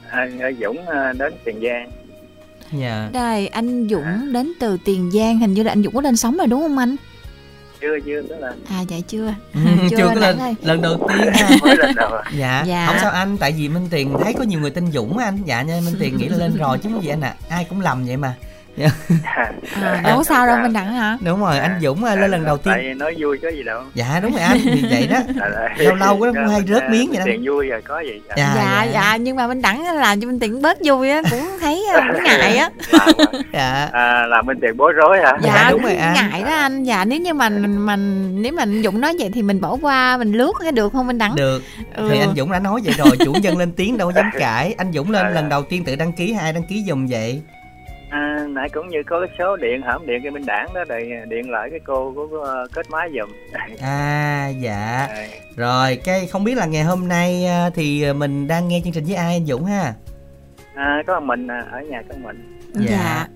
Anh 0.09 0.39
ở 0.39 0.51
Dũng 0.61 0.87
à, 0.87 1.13
đến 1.19 1.33
Tiền 1.45 1.61
Giang. 1.63 1.89
Dạ. 2.71 3.09
Đây 3.13 3.47
anh 3.47 3.87
Dũng 3.89 4.33
đến 4.33 4.53
từ 4.59 4.77
Tiền 4.85 5.11
Giang 5.13 5.39
hình 5.39 5.53
như 5.53 5.63
là 5.63 5.71
anh 5.71 5.83
Dũng 5.83 5.93
có 5.93 6.01
lên 6.01 6.17
sóng 6.17 6.37
rồi 6.37 6.47
đúng 6.47 6.61
không 6.61 6.77
anh? 6.77 6.95
Chưa 7.81 7.99
chưa 8.05 8.21
đó 8.29 8.35
là 8.39 8.53
à 8.69 8.81
dạ 8.81 8.97
chưa. 9.07 9.33
Ừ, 9.53 9.59
chưa, 9.89 9.97
chưa 9.97 10.07
có 10.07 10.13
Đẳng 10.13 10.21
lần 10.21 10.39
ơi. 10.39 10.55
lần 10.63 10.81
đầu 10.81 11.07
tiên 11.09 11.33
ha. 11.33 11.49
mới 11.61 11.77
lên 11.77 11.95
đầu. 11.95 12.09
À. 12.13 12.23
dạ. 12.37 12.63
Dạ. 12.67 12.87
không 12.87 12.95
sao 13.01 13.11
anh 13.11 13.37
tại 13.37 13.51
vì 13.57 13.69
minh 13.69 13.87
tiền 13.91 14.13
thấy 14.23 14.33
có 14.33 14.43
nhiều 14.43 14.59
người 14.59 14.71
tên 14.71 14.91
dũng 14.91 15.17
anh. 15.17 15.37
Dạ 15.45 15.63
nên 15.63 15.85
minh 15.85 15.95
tiền 15.99 16.17
nghĩ 16.17 16.27
là 16.27 16.37
lên 16.37 16.55
rồi 16.57 16.77
chứ 16.77 16.89
gì 17.01 17.09
anh 17.09 17.21
ạ. 17.21 17.35
Ai 17.49 17.65
cũng 17.69 17.81
lầm 17.81 18.05
vậy 18.05 18.17
mà 18.17 18.33
à, 19.81 20.01
đâu 20.03 20.17
có 20.17 20.23
sao 20.23 20.47
đâu 20.47 20.57
minh 20.57 20.73
đẳng 20.73 20.93
hả? 20.93 21.17
Đúng 21.21 21.39
rồi 21.41 21.59
anh 21.59 21.79
dũng 21.81 22.03
à, 22.03 22.15
lên 22.15 22.31
lần 22.31 22.45
đầu 22.45 22.57
tại 22.57 22.77
tiên. 22.77 22.87
vì 22.87 22.93
nói 22.99 23.15
vui 23.19 23.37
có 23.41 23.49
gì 23.49 23.63
đâu. 23.63 23.81
Dạ 23.93 24.19
đúng 24.23 24.31
rồi 24.31 24.41
anh 24.41 24.57
vì 24.63 24.85
vậy 24.89 25.07
đó. 25.11 25.19
Là- 25.35 25.49
là- 25.49 25.69
lâu 25.77 25.95
lâu 25.95 26.17
quá 26.17 26.31
cũng 26.35 26.47
hay 26.51 26.61
rớt 26.67 26.83
miếng 26.89 27.09
vậy 27.09 27.17
đó. 27.17 27.23
tiền 27.25 27.43
vui 27.45 27.67
rồi 27.67 27.81
có 27.81 27.99
gì 27.99 28.21
dạ. 28.37 28.53
Dạ 28.55 28.83
dạ 28.93 29.15
nhưng 29.15 29.35
mà 29.35 29.47
minh 29.47 29.61
đẳng 29.61 29.95
làm 29.95 30.21
cho 30.21 30.27
minh 30.27 30.39
tiền 30.39 30.61
bớt 30.61 30.77
vui 30.85 31.09
á 31.09 31.21
cũng 31.31 31.41
thấy 31.61 31.85
à, 31.93 32.07
cũng 32.13 32.23
ngại 32.23 32.57
á. 32.57 32.69
Dạ 33.53 33.89
à, 33.91 34.25
làm 34.27 34.45
bên 34.45 34.59
tiền 34.61 34.77
bối 34.77 34.93
rối 34.93 35.17
hả? 35.23 35.37
Dạ, 35.41 35.67
đúng 35.71 35.81
rồi 35.83 35.95
anh. 35.95 36.13
ngại 36.13 36.41
đó 36.41 36.51
anh. 36.55 36.83
Dạ 36.83 37.05
nếu 37.05 37.19
như 37.19 37.33
mà 37.33 37.49
mình 37.49 38.41
nếu 38.41 38.53
mà 38.53 38.61
anh 38.63 38.83
Dũng 38.83 39.01
nói 39.01 39.15
vậy 39.19 39.29
thì 39.33 39.41
mình 39.41 39.61
bỏ 39.61 39.77
qua 39.81 40.17
mình 40.17 40.31
lướt 40.33 40.51
cái 40.63 40.71
được 40.71 40.93
không 40.93 41.07
minh 41.07 41.17
đẳng? 41.17 41.35
Được. 41.35 41.63
Ừ. 41.95 42.07
thì 42.11 42.19
anh 42.19 42.33
dũng 42.37 42.51
đã 42.51 42.59
nói 42.59 42.81
vậy 42.85 42.93
rồi 42.97 43.17
chủ 43.25 43.33
nhân 43.33 43.57
lên 43.57 43.71
tiếng 43.71 43.97
đâu 43.97 44.11
dám 44.15 44.29
cãi. 44.39 44.75
Anh 44.77 44.91
dũng 44.93 45.11
lên 45.11 45.33
lần 45.33 45.49
đầu 45.49 45.63
tiên 45.63 45.83
tự 45.83 45.95
đăng 45.95 46.11
ký 46.13 46.33
hay 46.33 46.43
ai 46.43 46.53
đăng 46.53 46.63
ký 46.63 46.83
giùm 46.87 47.07
vậy 47.07 47.41
À, 48.09 48.45
nãy 48.49 48.69
cũng 48.69 48.89
như 48.89 48.97
có 49.07 49.19
cái 49.27 49.35
số 49.39 49.55
điện 49.57 49.81
hỏng 49.81 50.07
điện 50.07 50.19
cái 50.23 50.31
bên 50.31 50.45
đảng 50.45 50.67
đó 50.73 50.83
rồi 50.89 51.11
điện 51.29 51.49
lại 51.49 51.67
cái 51.71 51.79
cô 51.85 52.13
có, 52.15 52.27
có 52.31 52.67
kết 52.73 52.89
máy 52.89 53.09
giùm 53.19 53.29
À 53.81 54.47
dạ. 54.59 55.07
À, 55.09 55.27
Rồi 55.55 55.95
cái 56.03 56.27
không 56.27 56.43
biết 56.43 56.57
là 56.57 56.65
ngày 56.65 56.83
hôm 56.83 57.07
nay 57.07 57.45
à, 57.45 57.69
thì 57.75 58.13
mình 58.13 58.47
đang 58.47 58.67
nghe 58.67 58.81
chương 58.83 58.93
trình 58.93 59.03
với 59.03 59.15
ai 59.15 59.33
anh 59.33 59.45
Dũng 59.45 59.65
ha? 59.65 59.93
à, 60.75 61.03
có 61.07 61.19
mình 61.19 61.47
à, 61.47 61.63
ở 61.71 61.79
nhà 61.81 62.01
có 62.09 62.15
mình 62.23 62.59
Dạ. 62.73 62.85
dạ 62.89 63.27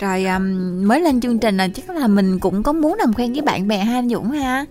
rồi 0.00 0.24
um, 0.24 0.88
mới 0.88 1.00
lên 1.00 1.20
chương 1.20 1.38
trình 1.38 1.56
là 1.56 1.68
chắc 1.74 1.90
là 1.96 2.06
mình 2.06 2.38
cũng 2.38 2.62
có 2.62 2.72
muốn 2.72 2.94
làm 2.98 3.12
quen 3.12 3.32
với 3.32 3.42
bạn 3.42 3.68
bè 3.68 3.76
ha 3.78 3.98
anh 3.98 4.08
Dũng 4.08 4.30
ha 4.30 4.64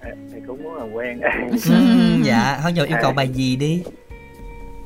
à, 0.00 0.10
thì 0.32 0.38
cũng 0.46 0.62
muốn 0.62 0.74
làm 0.74 0.92
quen 0.92 1.20
Ừm, 1.70 2.22
dạ, 2.24 2.58
thôi 2.62 2.72
giờ 2.74 2.84
yêu 2.84 2.96
cầu 3.02 3.12
bài 3.12 3.28
gì 3.28 3.56
đi. 3.56 3.82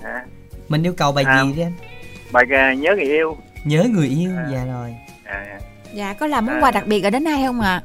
à, 0.03 0.25
Mình 0.69 0.83
yêu 0.83 0.93
cầu 0.97 1.13
bài 1.13 1.25
À. 1.29 1.43
gì 1.45 1.53
đi 1.53 1.63
anh? 1.63 1.73
bài 2.33 2.45
à, 2.51 2.75
nhớ 2.75 2.95
người 2.97 3.05
yêu 3.05 3.37
Nhớ 3.65 3.85
người 3.91 4.07
yêu. 4.09 4.31
À. 4.37 4.47
Dạ 4.53 4.65
rồi. 4.65 4.95
à, 5.25 5.59
dạ 5.93 6.13
có 6.15 6.27
làm 6.27 6.47
món 6.47 6.55
À. 6.57 6.61
quà 6.61 6.71
đặc 6.71 6.87
biệt 6.87 7.03
ở 7.05 7.11
đến 7.11 7.25
ai 7.25 7.43
không 7.47 7.61
ạ 7.61 7.83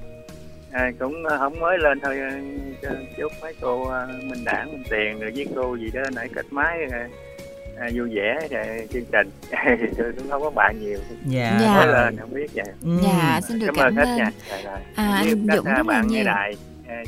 à, 0.72 0.92
cũng 1.00 1.24
không 1.40 1.60
mới 1.60 1.78
lên 1.78 2.00
thôi 2.00 2.18
à, 2.20 2.32
cho- 2.82 2.90
chúc 3.18 3.32
mấy 3.42 3.54
cô 3.62 3.90
à, 3.90 4.08
minh 4.24 4.44
đảng 4.46 4.72
minh 4.72 4.84
tiền 4.90 5.20
rồi 5.20 5.32
với 5.36 5.48
cô 5.56 5.76
gì 5.76 5.90
đó 5.94 6.02
nãy 6.16 6.30
kết 6.36 6.46
máy 6.52 6.78
à, 6.92 7.08
à, 7.80 7.90
vui 7.96 8.10
vẻ 8.16 8.48
rồi 8.52 8.88
chương 8.94 9.06
trình 9.12 9.30
tôi 9.98 10.14
cũng 10.18 10.30
không 10.30 10.42
có 10.42 10.50
bạn 10.50 10.76
nhiều 10.80 10.98
Dạ. 11.26 11.58
Dạ. 11.62 11.86
lên 11.86 12.18
không 12.18 12.34
biết 12.34 12.48
vậy 12.54 12.66
Ừm. 12.84 13.02
dạ 13.04 13.42
xin 13.48 13.60
được 13.60 13.66
cảm 13.68 13.76
cảm 13.76 13.86
ơn 13.88 13.96
hết 13.96 14.04
ơn 14.06 14.18
nha 14.18 14.32
rồi. 14.64 14.78
À, 14.96 15.14
anh 15.16 15.30
Dũng 15.30 15.48
à, 15.50 15.56
rất 15.56 15.78
là 15.78 15.84
bạn 15.84 16.08
nghe 16.08 16.16
nhiều. 16.18 16.26
đài 16.26 16.52
à, 16.52 16.56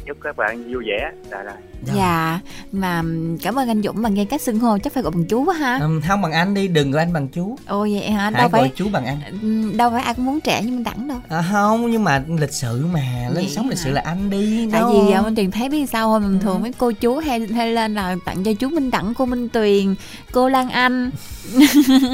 chúc 0.06 0.18
các 0.24 0.38
bạn 0.38 0.74
vui 0.74 0.84
vẻ 0.88 1.12
rồi 1.32 1.44
rồi 1.44 1.54
dạ 1.96 2.40
mà 2.72 3.00
um, 3.00 3.38
cảm 3.38 3.60
ơn 3.60 3.68
anh 3.68 3.82
Dũng 3.82 4.02
mà 4.02 4.10
nghe 4.10 4.26
cách 4.26 4.42
xưng 4.42 4.60
hô 4.60 4.78
chắc 4.78 4.94
phải 4.94 5.04
gọi 5.04 5.12
bằng 5.12 5.26
chú 5.26 5.46
quá 5.46 5.56
ha. 5.56 5.80
Không 6.08 6.22
bằng 6.22 6.32
anh 6.32 6.54
đi, 6.54 6.68
đừng 6.68 6.92
gọi 6.92 7.04
anh 7.04 7.14
bằng 7.14 7.28
chú. 7.28 7.58
ồ 7.68 7.80
vậy 7.80 8.10
hả? 8.10 8.24
Hãy 8.24 8.32
đâu 8.32 8.50
gọi 8.50 8.62
phải 8.62 8.72
chú 8.76 8.90
bằng 8.90 9.06
anh. 9.06 9.78
Đâu 9.78 9.90
phải 9.92 10.02
ai 10.02 10.14
cũng 10.14 10.26
muốn 10.26 10.42
trẻ 10.42 10.62
như 10.64 10.72
minh 10.72 10.84
đẳng 10.84 11.08
đâu. 11.08 11.18
À, 11.30 11.44
không 11.52 11.92
nhưng 11.92 12.04
mà 12.04 12.24
lịch 12.40 12.54
sự 12.54 12.86
mà 12.94 13.02
lên 13.24 13.34
Vậy 13.34 13.50
sóng 13.50 13.70
lịch 13.70 13.78
hả? 13.78 13.84
sự 13.84 13.92
là 13.92 14.02
anh 14.06 14.30
đi 14.30 14.70
tại 14.72 14.82
vì 14.94 15.12
dạo 15.12 15.24
anh 15.24 15.36
Tuyền 15.36 15.52
thấy 15.52 15.70
biết 15.70 15.90
sao 15.90 16.08
không 16.08 16.24
bình 16.24 16.40
thường 16.40 16.62
mấy 16.62 16.74
cô 16.78 16.92
chú 16.92 17.18
hay 17.18 17.40
hay 17.40 17.72
lên 17.72 17.96
là 17.96 18.16
tặng 18.26 18.44
cho 18.44 18.54
chú 18.54 18.70
Minh 18.70 18.92
Đẳng 18.92 19.14
cô 19.18 19.26
Minh 19.26 19.50
Tuyền 19.50 19.96
cô 20.32 20.50
Lan 20.50 20.70
Anh. 20.70 21.12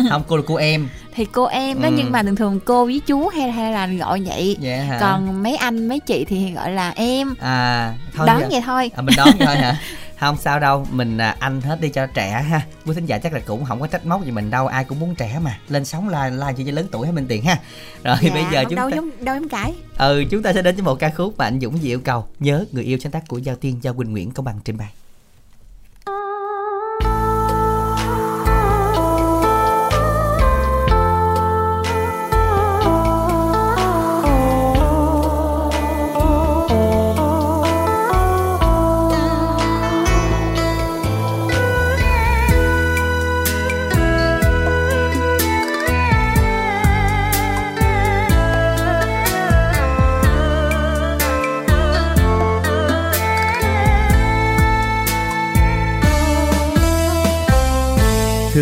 Không 0.09 0.23
cô 0.27 0.37
là 0.37 0.43
cô 0.47 0.55
em 0.55 0.87
thì 1.15 1.25
cô 1.25 1.45
em 1.45 1.81
đó 1.81 1.87
Ừ. 1.87 1.93
nhưng 1.97 2.11
mà 2.11 2.23
thường 2.23 2.35
thường 2.35 2.59
cô 2.65 2.85
với 2.85 3.01
chú 3.07 3.27
hay 3.27 3.51
hay 3.51 3.71
là 3.71 3.87
gọi 3.87 4.21
vậy. 4.25 4.57
Vậy 4.61 4.77
hả? 4.77 4.97
Còn 5.01 5.43
mấy 5.43 5.55
anh 5.55 5.87
mấy 5.87 5.99
chị 5.99 6.25
thì 6.25 6.51
gọi 6.51 6.71
là 6.71 6.89
em. 6.95 7.35
À 7.39 7.93
thôi 8.15 8.27
đón 8.27 8.43
vậy 8.51 8.61
thôi. 8.65 8.91
À, 8.95 9.01
mình 9.01 9.15
đón 9.17 9.29
vậy 9.37 9.47
thôi 9.47 9.55
hả? 9.55 9.79
Không 10.19 10.37
sao 10.37 10.59
đâu 10.59 10.87
mình 10.91 11.17
à, 11.17 11.35
anh 11.39 11.61
hết 11.61 11.81
đi 11.81 11.89
cho 11.89 12.05
trẻ 12.05 12.31
ha. 12.49 12.61
Quý 12.85 12.93
thính 12.95 13.05
giả 13.05 13.17
chắc 13.17 13.33
là 13.33 13.39
cũng 13.45 13.65
không 13.65 13.79
có 13.81 13.87
trách 13.87 14.05
móc 14.05 14.25
gì 14.25 14.31
mình 14.31 14.49
đâu 14.49 14.67
ai 14.67 14.83
cũng 14.83 14.99
muốn 14.99 15.15
trẻ 15.15 15.39
mà. 15.43 15.57
Lên 15.69 15.85
sóng 15.85 16.09
like 16.09 16.29
like 16.29 16.63
cho 16.65 16.71
lớn 16.75 16.87
tuổi 16.91 17.07
hay 17.07 17.13
minh 17.13 17.25
tiền 17.27 17.43
ha. 17.43 17.57
Rồi 18.03 18.15
dạ, 18.21 18.29
bây 18.33 18.43
giờ 18.51 18.63
chúng 18.63 18.75
đâu 18.75 18.89
ta 18.89 18.95
giống 18.95 19.09
đâu 19.25 19.35
giống 19.35 19.49
cãi 19.49 19.73
ừ 19.97 20.23
chúng 20.31 20.43
ta 20.43 20.53
sẽ 20.53 20.61
đến 20.61 20.75
với 20.75 20.83
một 20.83 20.95
ca 20.95 21.09
khúc 21.09 21.37
mà 21.37 21.45
anh 21.45 21.59
dũng 21.59 21.79
yêu 21.83 21.99
cầu. 21.99 22.27
Nhớ 22.39 22.65
người 22.71 22.83
yêu 22.83 22.97
sáng 23.01 23.11
tác 23.11 23.27
của 23.27 23.37
giao 23.37 23.55
tiên 23.55 23.79
do 23.81 23.93
quỳnh 23.93 24.11
nguyễn 24.11 24.31
công 24.31 24.45
bằng 24.45 24.59
trình 24.65 24.77
bày 24.77 24.89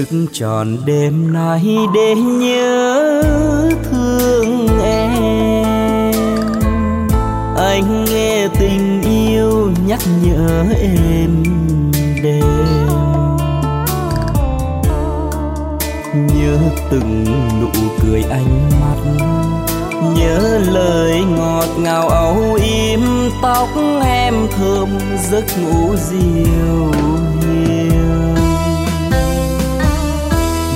thức 0.10 0.26
tròn 0.34 0.78
đêm 0.86 1.34
nay 1.34 1.78
để 1.94 2.16
nhớ 2.16 3.24
thương 3.92 4.68
em. 4.84 6.12
Anh 7.58 8.06
nghe 8.06 8.48
tình 8.60 9.02
yêu 9.02 9.72
nhắc 9.88 10.00
nhở 10.24 10.66
em 10.82 11.44
đêm. 12.24 12.46
Nhớ 16.14 16.58
từng 16.92 17.26
nụ 17.62 17.82
cười 18.02 18.24
ánh 18.24 18.70
mắt, 18.82 19.26
nhớ 20.16 20.60
lời 20.72 21.22
ngọt 21.38 21.68
ngào 21.78 22.10
âu 22.10 22.60
yếm 22.64 23.00
tóc 23.42 23.70
em 24.06 24.34
thơm 24.58 24.90
giấc 25.32 25.46
ngủ 25.60 25.96
dịu 25.96 26.92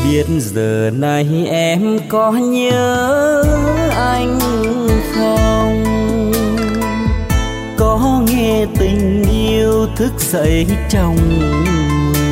biết 0.10 0.26
giờ 0.38 0.92
này 0.94 1.48
em 1.50 2.00
có 2.10 2.32
nhớ 2.32 3.44
anh 3.96 4.40
không? 5.16 5.84
Có 7.78 8.22
nghe 8.28 8.66
tình 8.80 9.24
yêu 9.32 9.88
thức 9.96 10.14
dậy 10.18 10.68
trong 10.90 11.18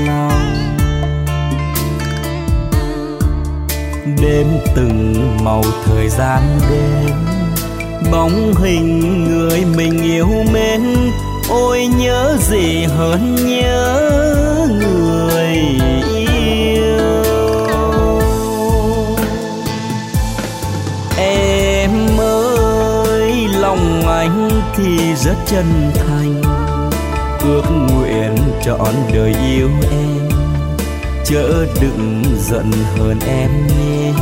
lòng. 0.08 0.54
Đêm 4.22 4.48
từng 4.76 5.14
màu 5.44 5.64
thời 5.86 6.10
gian 6.10 6.42
đêm, 6.70 7.16
bóng 8.12 8.54
hình 8.56 9.26
người 9.26 9.66
mình 9.78 10.04
yêu 10.04 10.28
mến. 10.54 10.82
Ôi 11.50 11.88
nhớ 12.00 12.38
gì 12.50 12.84
hơn 12.84 13.36
nhớ 13.36 14.10
người 14.80 15.58
thì 24.76 25.16
rất 25.16 25.36
chân 25.46 25.92
thành. 25.96 26.42
Ước 27.40 27.64
nguyện 27.90 28.36
trọn 28.66 28.94
đời 29.14 29.36
yêu 29.48 29.70
em, 29.92 30.30
chớ 31.26 31.66
đừng 31.82 32.24
giận 32.40 32.72
hờn 32.98 33.20
em 33.28 33.68
nhé. 33.68 34.14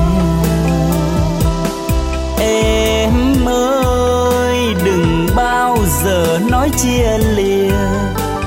Em 2.40 3.45
ơi, 3.45 4.76
đừng 4.86 5.28
bao 5.36 5.78
giờ 6.03 6.40
nói 6.49 6.69
chia 6.78 7.18
lìa, 7.36 7.76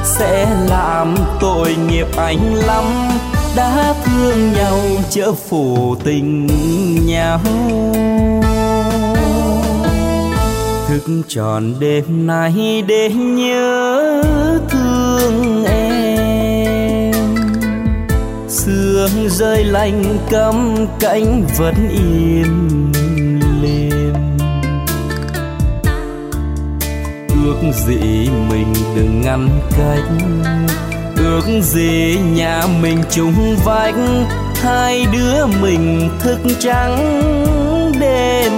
sẽ 0.05 0.49
làm 0.69 1.17
tội 1.41 1.77
nghiệp 1.89 2.07
anh 2.17 2.55
lắm. 2.55 2.85
Đã 3.57 3.95
thương 4.05 4.53
nhau, 4.53 4.81
chớ 5.11 5.33
phủ 5.49 5.97
tình 6.05 6.47
nhau 7.07 7.41
thức 10.95 11.23
tròn 11.29 11.75
đêm 11.81 12.27
nay 12.27 12.83
để 12.87 13.11
nhớ 13.11 14.23
thương 14.71 15.65
em. 15.65 17.12
Sương 18.49 19.29
rơi 19.29 19.65
lạnh 19.65 20.19
cắm 20.31 20.87
cánh 21.01 21.47
vẫn 21.59 21.75
im 21.91 22.93
lìm. 23.62 24.12
Ước 27.45 27.73
gì 27.87 28.29
mình 28.51 28.73
đừng 28.97 29.21
ngăn 29.21 29.49
cách. 29.71 30.09
Ước 31.16 31.61
gì 31.62 32.19
nhà 32.35 32.62
mình 32.83 32.99
chung 33.11 33.57
vách. 33.65 33.95
Hai 34.62 35.07
đứa 35.12 35.47
mình 35.47 36.11
thức 36.21 36.39
trắng 36.61 36.97
đêm 38.01 38.53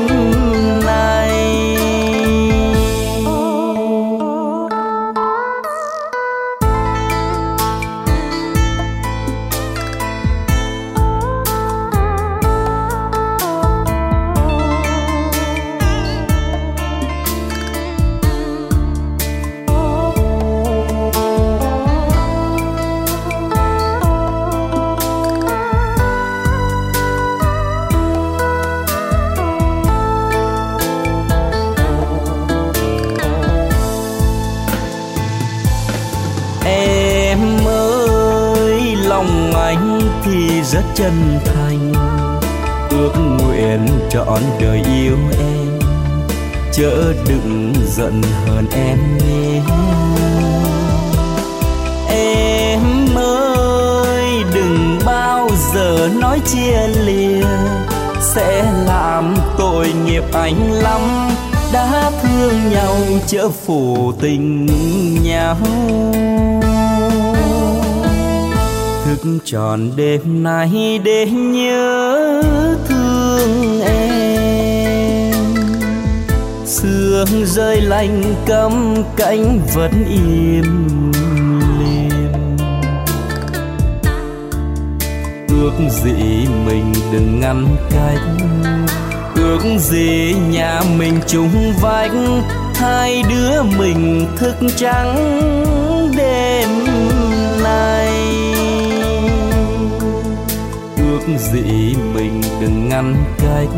rất 40.76 40.84
chân 40.94 41.38
thành. 41.44 41.92
Ước 42.90 43.12
nguyện 43.38 43.86
trọn 44.10 44.42
đời 44.60 44.82
yêu 44.94 45.16
em, 45.38 45.78
chớ 46.72 47.12
đừng 47.28 47.72
giận 47.86 48.22
hờn 48.46 48.66
em 48.72 48.98
nhé. 49.18 49.60
Em 52.08 53.14
ơi, 53.16 54.44
đừng 54.54 54.98
bao 55.06 55.48
giờ 55.74 56.08
nói 56.20 56.40
chia 56.46 56.88
lìa, 57.04 57.46
sẽ 58.20 58.72
làm 58.86 59.36
tội 59.58 59.92
nghiệp 60.04 60.24
anh 60.32 60.72
lắm. 60.72 61.00
Đã 61.72 62.10
thương 62.22 62.70
nhau, 62.70 62.96
chớ 63.26 63.48
phủ 63.66 64.12
tình 64.20 64.66
nhau 65.22 65.56
tròn 69.44 69.90
đêm 69.96 70.42
nay 70.42 71.00
để 71.04 71.26
nhớ 71.30 72.42
thương 72.88 73.80
em. 73.80 75.34
Sương 76.64 77.46
rơi 77.46 77.80
lạnh 77.80 78.22
cắm 78.46 78.94
cánh 79.16 79.60
vẫn 79.74 80.04
im 80.08 81.12
lìm. 81.78 82.26
Ước 85.48 85.72
gì 86.04 86.46
mình 86.66 86.92
đừng 87.12 87.40
ngăn 87.40 87.76
cách. 87.90 88.20
Ước 89.34 89.60
gì 89.78 90.34
nhà 90.50 90.82
mình 90.98 91.20
chung 91.26 91.74
vách. 91.80 92.12
Hai 92.74 93.22
đứa 93.30 93.62
mình 93.62 94.26
thức 94.36 94.54
trắng 94.76 95.16
đêm 96.16 96.68
nay 97.62 98.45
gì 101.38 101.94
mình 102.14 102.42
đừng 102.60 102.88
ngăn 102.88 103.14
cách. 103.38 103.68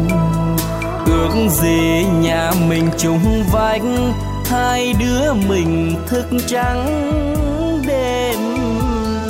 Ước 1.07 1.49
gì 1.51 2.05
nhà 2.21 2.53
mình 2.69 2.89
chung 2.99 3.45
vách, 3.53 3.83
hai 4.47 4.95
đứa 5.01 5.33
mình 5.49 5.95
thức 6.07 6.27
trắng 6.47 6.87
đêm 7.87 8.39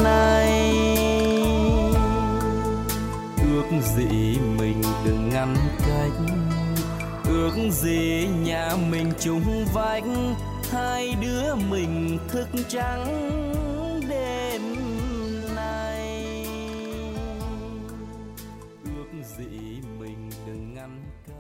nay. 0.05 0.75
Ước 3.37 3.67
gì 3.97 4.39
mình 4.59 4.83
đừng 5.05 5.29
ngăn 5.29 5.57
cách. 5.79 6.35
Ước 7.29 7.71
gì 7.71 8.29
nhà 8.43 8.71
mình 8.91 9.13
chung 9.21 9.65
vách, 9.75 10.05
hai 10.73 11.15
đứa 11.21 11.55
mình 11.55 12.19
thức 12.33 12.49
trắng 12.69 13.05
ước 19.39 19.89
mình 19.99 20.31
đừng 20.47 20.75
ngăn 20.75 21.05
cách. 21.27 21.35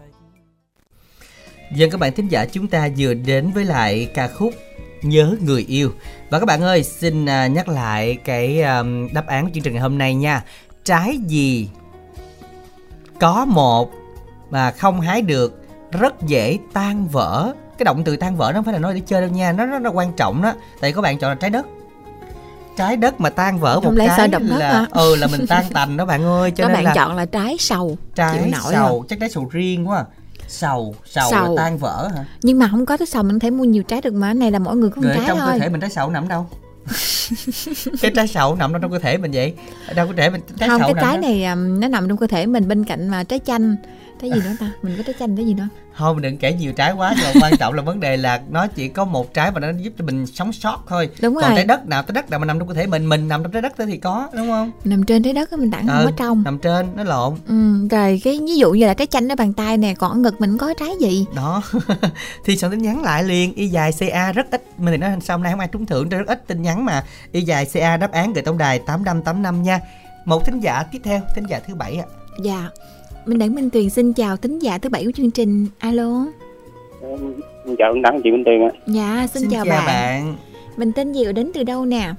Dân 1.74 1.90
các 1.90 2.00
bạn 2.00 2.12
thính 2.12 2.28
giả 2.28 2.46
chúng 2.46 2.68
ta 2.68 2.88
vừa 2.98 3.14
đến 3.14 3.50
với 3.50 3.64
lại 3.64 4.10
ca 4.14 4.28
khúc 4.28 4.54
Nhớ 5.02 5.36
người 5.40 5.64
yêu. 5.68 5.92
Và 6.30 6.38
các 6.38 6.46
bạn 6.46 6.62
ơi, 6.62 6.82
xin 6.82 7.26
à, 7.26 7.46
nhắc 7.46 7.68
lại 7.68 8.18
cái 8.24 8.62
đáp 9.12 9.26
án 9.26 9.44
của 9.44 9.50
chương 9.54 9.64
trình 9.64 9.72
ngày 9.72 9.82
hôm 9.82 9.98
nay 9.98 10.14
nha. 10.14 10.44
Trái 10.84 11.18
gì 11.26 11.68
có 13.20 13.44
một 13.44 13.90
mà 14.50 14.70
không 14.70 15.00
hái 15.00 15.22
được 15.22 15.62
rất 15.92 16.22
dễ 16.22 16.58
tan 16.72 17.08
vỡ? 17.08 17.54
Cái 17.78 17.84
động 17.84 18.04
từ 18.04 18.16
tan 18.16 18.36
vỡ 18.36 18.50
nó 18.54 18.58
không 18.58 18.64
phải 18.64 18.74
là 18.74 18.80
nói 18.80 18.94
để 18.94 19.00
chơi 19.06 19.20
đâu 19.20 19.30
nha, 19.30 19.52
Nó 19.52 19.66
rất 19.66 19.82
là 19.82 19.90
quan 19.90 20.12
trọng 20.12 20.42
đó. 20.42 20.54
Tại 20.80 20.92
có 20.92 21.02
bạn 21.02 21.18
chọn 21.18 21.30
là 21.30 21.34
trái 21.34 21.50
đất 21.50 21.66
trái 22.78 22.96
đất 22.96 23.20
mà 23.20 23.30
tan 23.30 23.58
vỡ 23.58 23.74
Không 23.74 23.84
một 23.84 23.92
lẽ 23.98 24.28
động 24.32 24.48
đất 24.50 24.58
là 24.58 24.72
hả? 24.72 24.86
ừ 24.90 25.16
là 25.16 25.26
mình 25.26 25.46
tan 25.46 25.64
tành 25.72 25.96
đó 25.96 26.04
bạn 26.04 26.24
ơi 26.24 26.50
cho 26.50 26.64
các 26.64 26.68
nên 26.68 26.74
bạn 26.76 26.84
là 26.84 26.94
chọn 26.94 27.16
là 27.16 27.24
trái 27.24 27.56
sầu 27.58 27.98
trái 28.14 28.52
sầu 28.62 28.72
không? 28.72 29.06
chắc 29.08 29.20
trái 29.20 29.30
sầu 29.30 29.48
riêng 29.50 29.88
quá 29.88 29.96
à. 29.98 30.04
sầu 30.48 30.94
sầu, 31.06 31.30
Sầu. 31.30 31.54
là 31.56 31.62
tan 31.62 31.78
vỡ 31.78 32.08
hả 32.16 32.24
nhưng 32.42 32.58
mà 32.58 32.68
không 32.70 32.86
có 32.86 32.96
trái 32.96 33.06
sầu 33.06 33.22
mình 33.22 33.38
có 33.38 33.42
thể 33.42 33.50
mua 33.50 33.64
nhiều 33.64 33.82
trái 33.82 34.00
được 34.00 34.14
mà 34.14 34.34
này 34.34 34.50
là 34.50 34.58
mỗi 34.58 34.76
người 34.76 34.90
có 34.90 35.02
một 35.02 35.08
ở 35.08 35.14
trái 35.16 35.24
trong 35.28 35.38
thôi 35.38 35.52
cơ 35.52 35.58
thể 35.58 35.68
mình 35.68 35.80
trái 35.80 35.90
sầu 35.90 36.10
nằm 36.10 36.28
đâu 36.28 36.46
cái 38.02 38.10
trái 38.16 38.28
sầu 38.28 38.54
nằm 38.56 38.72
đâu 38.72 38.80
trong 38.82 38.90
cơ 38.90 38.98
thể 38.98 39.18
mình 39.18 39.30
vậy 39.30 39.54
ở 39.88 39.94
đâu 39.94 40.06
cơ 40.06 40.12
thể 40.16 40.30
mình 40.30 40.40
trái 40.58 40.68
không 40.68 40.80
sầu 40.80 40.88
cái 40.88 40.94
nằm 40.94 41.04
trái 41.04 41.16
đó. 41.16 41.20
này 41.20 41.44
um, 41.44 41.80
nó 41.80 41.88
nằm 41.88 42.08
trong 42.08 42.18
cơ 42.18 42.26
thể 42.26 42.46
mình 42.46 42.68
bên 42.68 42.84
cạnh 42.84 43.08
mà 43.08 43.24
trái 43.24 43.40
chanh 43.46 43.76
trái 44.20 44.30
gì 44.30 44.40
nữa 44.44 44.52
ta? 44.60 44.70
Mình 44.82 44.94
có 44.96 45.02
trái 45.06 45.14
chanh 45.18 45.36
trái 45.36 45.46
gì 45.46 45.54
nữa? 45.54 45.68
Thôi 45.96 46.14
mình 46.14 46.22
đừng 46.22 46.36
kể 46.38 46.52
nhiều 46.52 46.72
trái 46.72 46.92
quá 46.92 47.14
nhưng 47.16 47.24
mà 47.34 47.40
quan 47.42 47.56
trọng 47.56 47.74
là 47.74 47.82
vấn 47.82 48.00
đề 48.00 48.16
là 48.16 48.40
nó 48.50 48.66
chỉ 48.66 48.88
có 48.88 49.04
một 49.04 49.34
trái 49.34 49.50
và 49.50 49.60
nó 49.60 49.68
giúp 49.82 49.92
cho 49.98 50.04
mình 50.04 50.26
sống 50.26 50.52
sót 50.52 50.84
thôi. 50.88 51.10
Đúng 51.20 51.34
còn 51.34 51.42
rồi. 51.44 51.52
trái 51.56 51.64
đất 51.64 51.86
nào? 51.86 52.02
Trái 52.02 52.12
đất 52.12 52.30
nào 52.30 52.40
mà 52.40 52.46
nằm 52.46 52.58
trong 52.58 52.68
cơ 52.68 52.74
thể 52.74 52.86
mình? 52.86 53.08
Mình 53.08 53.28
nằm 53.28 53.42
trong 53.42 53.52
trái 53.52 53.62
đất 53.62 53.72
thì 53.78 53.96
có 53.96 54.28
đúng 54.36 54.48
không? 54.48 54.70
Nằm 54.84 55.04
trên 55.04 55.22
trái 55.22 55.32
đất 55.32 55.52
mình 55.52 55.70
không 55.72 55.88
Ừ, 55.88 56.04
ở 56.04 56.10
trong. 56.16 56.42
nằm 56.44 56.58
trên 56.58 56.86
nó 56.96 57.04
lộn. 57.04 57.34
Ừ, 57.48 57.88
rồi 57.90 58.20
cái 58.24 58.40
ví 58.46 58.56
dụ 58.56 58.70
như 58.72 58.86
là 58.86 58.94
trái 58.94 59.06
chanh 59.06 59.28
ở 59.28 59.36
bàn 59.36 59.52
tay 59.52 59.78
nè 59.78 59.94
còn 59.94 60.12
ở 60.12 60.16
ngực 60.16 60.40
mình 60.40 60.58
có 60.58 60.74
trái 60.80 60.90
gì? 61.00 61.26
Đó. 61.36 61.62
Thì 62.44 62.56
soạn 62.56 62.70
tin 62.70 62.82
nhắn 62.82 63.02
lại 63.02 63.24
liền 63.24 63.54
y 63.54 63.68
dài 63.68 63.92
ca 63.98 64.32
rất 64.32 64.50
ít. 64.50 64.62
Mình 64.78 64.92
thì 64.92 64.96
nói 64.98 65.10
hôm 65.28 65.42
nay 65.42 65.52
không 65.52 65.60
ai 65.60 65.68
trúng 65.68 65.86
thưởng 65.86 66.08
rất 66.08 66.26
ít 66.26 66.46
tin 66.46 66.62
nhắn 66.62 66.84
mà. 66.84 67.04
Y 67.32 67.42
dài 67.42 67.66
ca 67.72 67.96
đáp 67.96 68.12
án 68.12 68.32
gửi 68.32 68.42
tổng 68.42 68.58
đài 68.58 68.78
tám 68.78 69.04
năm 69.04 69.22
tám 69.22 69.42
năm 69.42 69.62
nha. 69.62 69.80
Một 70.24 70.46
thính 70.46 70.60
giả 70.60 70.82
tiếp 70.82 71.00
theo 71.04 71.20
thính 71.34 71.44
giả 71.48 71.60
thứ 71.66 71.74
bảy 71.74 71.96
ạ. 71.96 72.04
Dạ 72.42 72.68
Minh 73.28 73.38
Đẳng 73.38 73.54
Minh 73.54 73.70
Tuyền 73.70 73.90
xin 73.90 74.12
chào 74.12 74.36
thính 74.36 74.58
giả 74.58 74.78
thứ 74.78 74.88
bảy 74.88 75.04
của 75.04 75.10
chương 75.14 75.30
trình. 75.30 75.66
Alo. 75.78 76.24
Em 77.66 77.76
chào 77.78 77.92
anh 77.92 78.02
Đăng 78.02 78.20
chị 78.24 78.30
Minh 78.30 78.44
Tuyền 78.44 78.62
ạ. 78.62 78.70
Dạ 78.86 79.26
xin, 79.34 79.50
chào, 79.50 79.64
bạn. 79.64 80.36
mình 80.76 80.92
tên 80.92 81.12
gì 81.12 81.24
và 81.26 81.32
đến 81.32 81.50
từ 81.54 81.62
đâu 81.62 81.84
nè? 81.84 82.14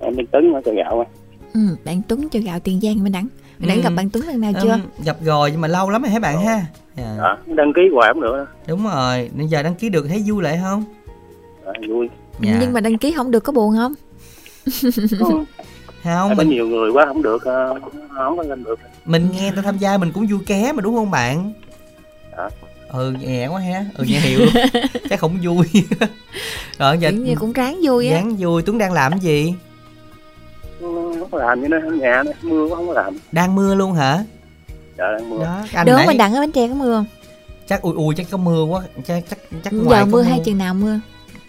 Em 0.00 0.16
tên 0.16 0.26
Tuấn 0.32 0.52
ở 0.54 0.60
chợ 0.64 0.72
gạo 0.76 1.00
ạ. 1.00 1.06
Ừ, 1.54 1.60
bạn 1.84 2.02
Tuấn 2.08 2.28
cho 2.28 2.40
gạo 2.44 2.60
Tiền 2.60 2.80
Giang 2.80 3.04
Minh 3.04 3.12
Đẳng? 3.12 3.26
Minh 3.58 3.68
Đẳng 3.68 3.76
Ừ. 3.78 3.82
gặp 3.82 3.90
bạn 3.96 4.10
Tuấn 4.10 4.26
lần 4.26 4.40
nào 4.40 4.52
chưa? 4.62 4.70
Ừm, 4.70 4.80
gặp 5.04 5.16
rồi 5.24 5.50
nhưng 5.50 5.60
mà 5.60 5.68
lâu 5.68 5.90
lắm 5.90 6.02
rồi 6.02 6.10
hả 6.10 6.18
bạn 6.18 6.44
ha? 6.44 6.66
Dạ. 6.96 7.16
à, 7.22 7.36
đăng 7.46 7.72
ký 7.72 7.80
hoài 7.94 8.12
không 8.12 8.22
được 8.22 8.44
đúng 8.68 8.84
rồi 8.84 9.30
nên 9.34 9.46
giờ 9.46 9.62
đăng 9.62 9.74
ký 9.74 9.88
được 9.88 10.06
thấy 10.08 10.22
vui 10.28 10.42
lại 10.42 10.58
không? 10.62 10.84
À, 11.66 11.72
vui. 11.88 12.08
Dạ. 12.40 12.58
nhưng 12.60 12.72
mà 12.72 12.80
đăng 12.80 12.98
ký 12.98 13.12
không 13.12 13.30
được 13.30 13.40
có 13.40 13.52
buồn 13.52 13.74
không 13.76 13.94
không 16.14 16.28
có 16.28 16.34
mình 16.34 16.48
nhiều 16.48 16.68
người 16.68 16.90
quá 16.90 17.06
không 17.06 17.22
được 17.22 17.44
ờ, 17.44 17.74
không 18.16 18.36
có 18.36 18.42
lên 18.42 18.64
được. 18.64 18.78
Mình 19.04 19.28
nghe 19.32 19.52
tao 19.54 19.62
tham 19.62 19.78
gia 19.78 19.98
mình 19.98 20.12
cũng 20.12 20.26
vui 20.26 20.40
ké 20.46 20.72
mà 20.72 20.80
đúng 20.80 20.94
không 20.94 21.10
bạn? 21.10 21.52
Dạ. 22.36 22.48
ừ 22.92 23.14
nhẹ 23.20 23.46
quá 23.46 23.60
ha. 23.60 23.84
Ừ 23.96 24.04
nhẹ 24.04 24.20
hiệu 24.20 24.38
luôn 24.38 24.48
chắc 25.10 25.20
không 25.20 25.38
vui. 25.42 25.66
Rồi 26.78 26.98
giờ 26.98 27.10
như 27.10 27.34
cũng 27.40 27.52
ráng 27.52 27.80
vui 27.82 28.08
á. 28.08 28.16
Dáng 28.16 28.36
vui. 28.38 28.62
Tuấn 28.62 28.78
đang 28.78 28.92
làm 28.92 29.12
cái 29.12 29.20
gì? 29.20 29.54
Không 30.80 31.30
có 31.30 31.38
làm 31.38 31.62
như 31.62 31.68
nó 31.68 31.78
nhà 31.78 32.22
nó 32.22 32.32
mưa 32.42 32.66
quá 32.66 32.76
không 32.76 32.86
có 32.86 32.92
làm. 32.92 33.18
Đang 33.32 33.54
mưa 33.54 33.74
luôn 33.74 33.92
hả? 33.92 34.24
Trời 34.96 35.18
đang 35.18 35.30
mưa. 35.30 35.44
Đó 35.44 35.64
anh 35.72 35.86
Đố 35.86 35.96
nãy 35.96 36.06
Minh 36.06 36.18
Đẳng 36.18 36.34
ở 36.34 36.40
Bến 36.40 36.52
Tre 36.52 36.68
có 36.68 36.74
mưa 36.74 36.96
không? 36.96 37.06
Chắc 37.68 37.82
ui 37.82 37.94
ui 37.94 38.14
chắc 38.14 38.26
có 38.30 38.38
mưa 38.38 38.64
quá. 38.64 38.82
Chắc 39.06 39.24
chắc 39.30 39.38
chắc 39.64 39.72
ngoài 39.72 40.00
giờ 40.00 40.04
có 40.04 40.10
mưa. 40.10 40.22
hay 40.22 40.40
chừng 40.44 40.58
nào 40.58 40.74
mưa? 40.74 41.00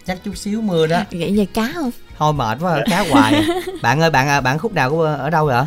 Chắc 0.06 0.18
chút 0.24 0.36
xíu 0.36 0.60
mưa 0.60 0.86
đó. 0.86 1.02
Vậy 1.10 1.34
giờ 1.34 1.44
cá 1.54 1.72
không 1.74 1.90
thôi 2.18 2.32
mệt 2.32 2.58
quá 2.60 2.80
cá 2.90 3.04
hoài. 3.10 3.34
À. 3.34 3.42
bạn 3.82 4.00
ơi 4.00 4.10
bạn 4.10 4.28
à, 4.28 4.40
bạn 4.40 4.58
khúc 4.58 4.72
nào 4.74 4.90
của 4.90 5.02
ở 5.04 5.30
đâu 5.30 5.46
vậy? 5.46 5.64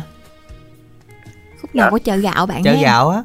Khúc 1.62 1.74
nào 1.74 1.86
Dạ. 1.86 1.90
có 1.90 1.98
chợ 1.98 2.16
gạo 2.16 2.46
bạn 2.46 2.62
chợ 2.62 2.74
gạo 2.82 3.08
á. 3.08 3.22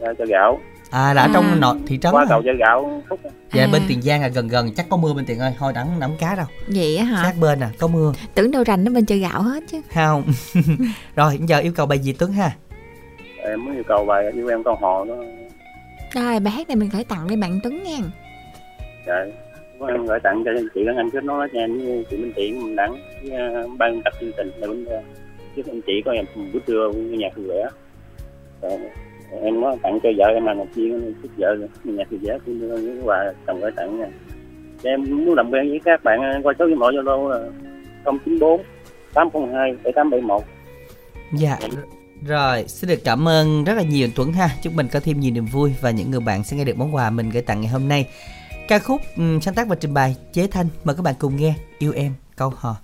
Ra 0.00 0.12
chợ 0.18 0.24
gạo. 0.28 0.60
À 0.90 1.12
là 1.14 1.22
ở 1.22 1.28
À. 1.28 1.30
trong 1.34 1.60
nội 1.60 1.76
thị 1.86 1.98
trấn 2.02 2.12
qua 2.12 2.26
cầu 2.28 2.42
chợ 2.44 2.50
gạo 2.58 3.02
phúc 3.08 3.20
dạ 3.52 3.64
À. 3.64 3.68
bên 3.72 3.82
tiền 3.88 4.02
giang 4.02 4.22
là 4.22 4.28
gần 4.28 4.48
gần 4.48 4.74
chắc 4.76 4.86
có 4.90 4.96
mưa 4.96 5.12
bên 5.14 5.26
tiền 5.26 5.38
ơi. 5.38 5.54
Thôi 5.58 5.72
đẳng 5.72 6.00
nắm 6.00 6.10
cá 6.18 6.34
đâu. 6.34 6.46
Vậy 6.74 6.96
á 6.96 7.04
hả? 7.04 7.22
Sát 7.22 7.34
bên 7.40 7.60
à 7.60 7.70
có 7.78 7.86
mưa. 7.86 8.12
Tưởng 8.34 8.50
đâu 8.50 8.64
rành 8.64 8.84
nó 8.84 8.92
bên 8.92 9.06
chợ 9.06 9.16
gạo 9.16 9.42
hết 9.42 9.62
chứ. 9.70 9.80
Không? 9.94 10.22
Rồi 11.16 11.32
hiện 11.32 11.48
giờ 11.48 11.58
yêu 11.58 11.72
cầu 11.76 11.86
bài 11.86 11.98
gì 11.98 12.12
tuấn 12.12 12.32
ha? 12.32 12.50
Em 13.48 13.64
mới 13.64 13.74
yêu 13.74 13.84
cầu 13.88 14.04
bài 14.04 14.24
yêu 14.34 14.48
em 14.48 14.62
con 14.64 14.82
hò 14.82 15.04
nó 15.04 15.14
rồi 16.14 16.40
bài 16.40 16.52
hát 16.54 16.68
này 16.68 16.76
mình 16.76 16.90
phải 16.90 17.04
tặng 17.04 17.26
cho 17.30 17.36
bạn 17.36 17.60
Tuấn 17.62 17.82
nha. 17.84 17.98
Có 19.06 19.12
Vâng, 19.78 19.90
em 19.90 20.06
gửi 20.06 20.18
tặng 20.20 20.42
cho 20.44 20.50
chị 20.74 20.80
các 20.86 20.96
anh 20.96 21.10
kết 21.10 21.24
nối 21.24 21.48
cho 21.52 21.58
em 21.58 21.78
với 21.78 22.06
chị 22.10 22.16
Minh 22.16 22.32
Tiện 22.36 22.62
Minh 22.62 22.76
Đẳng 22.76 22.96
à, 23.32 23.62
ban 23.78 24.02
tập 24.02 24.12
chương 24.20 24.32
trình. 24.36 24.50
Là 24.56 24.66
bên 24.68 24.86
chúc 25.56 25.66
anh 25.66 25.80
chị 25.86 25.92
có 26.04 26.12
em 26.12 26.24
buổi 26.34 26.62
trưa 26.66 26.90
cũng 26.92 27.18
nhà 27.18 27.28
vui 27.36 27.46
vẻ 27.48 27.68
Rồi, 28.62 28.78
em 29.42 29.62
có 29.62 29.76
tặng 29.82 29.98
cho 30.02 30.08
vợ 30.16 30.24
em 30.34 30.44
là 30.44 30.54
một 30.54 30.66
viên 30.74 31.14
chúc 31.22 31.30
vợ 31.36 31.56
nhà 31.84 32.04
vui 32.10 32.20
vẻ 32.22 32.38
cũng 32.46 32.60
đưa 32.60 32.78
những 32.78 33.02
quà 33.04 33.32
chồng 33.46 33.60
gửi 33.60 33.70
tặng 33.76 33.98
nha. 33.98 34.06
Em 34.82 35.04
muốn 35.08 35.34
làm 35.34 35.50
quen 35.50 35.68
với 35.68 35.80
các 35.84 36.04
bạn 36.04 36.20
qua 36.42 36.54
số 36.58 36.66
điện 36.66 36.76
thoại 36.78 36.92
Zalo 36.92 37.28
là 37.28 37.38
094 38.04 38.62
802 39.14 39.72
7871 39.72 40.42
dạ. 41.32 41.58
Rồi 42.26 42.64
xin 42.68 42.90
được 42.90 43.00
cảm 43.04 43.28
ơn 43.28 43.64
rất 43.64 43.74
là 43.76 43.82
nhiều 43.82 44.08
tuấn 44.16 44.32
ha. 44.32 44.50
Chúc 44.62 44.72
mình 44.74 44.88
có 44.92 45.00
thêm 45.00 45.20
nhiều 45.20 45.32
niềm 45.34 45.46
vui 45.46 45.74
và 45.80 45.90
những 45.90 46.10
người 46.10 46.20
bạn 46.20 46.44
sẽ 46.44 46.56
nghe 46.56 46.64
được 46.64 46.78
món 46.78 46.94
quà 46.94 47.10
mình 47.10 47.30
gửi 47.30 47.42
tặng 47.42 47.60
ngày 47.60 47.70
hôm 47.70 47.88
nay 47.88 48.06
ca 48.68 48.78
khúc 48.78 49.02
um, 49.16 49.40
sáng 49.40 49.54
tác 49.54 49.68
và 49.68 49.76
trình 49.76 49.94
bày 49.94 50.16
chế 50.32 50.46
thanh. 50.46 50.68
Mời 50.84 50.96
các 50.96 51.02
bạn 51.02 51.14
cùng 51.18 51.36
nghe 51.36 51.54
yêu 51.78 51.92
em 51.92 52.14
câu 52.36 52.52
hò. 52.56 52.76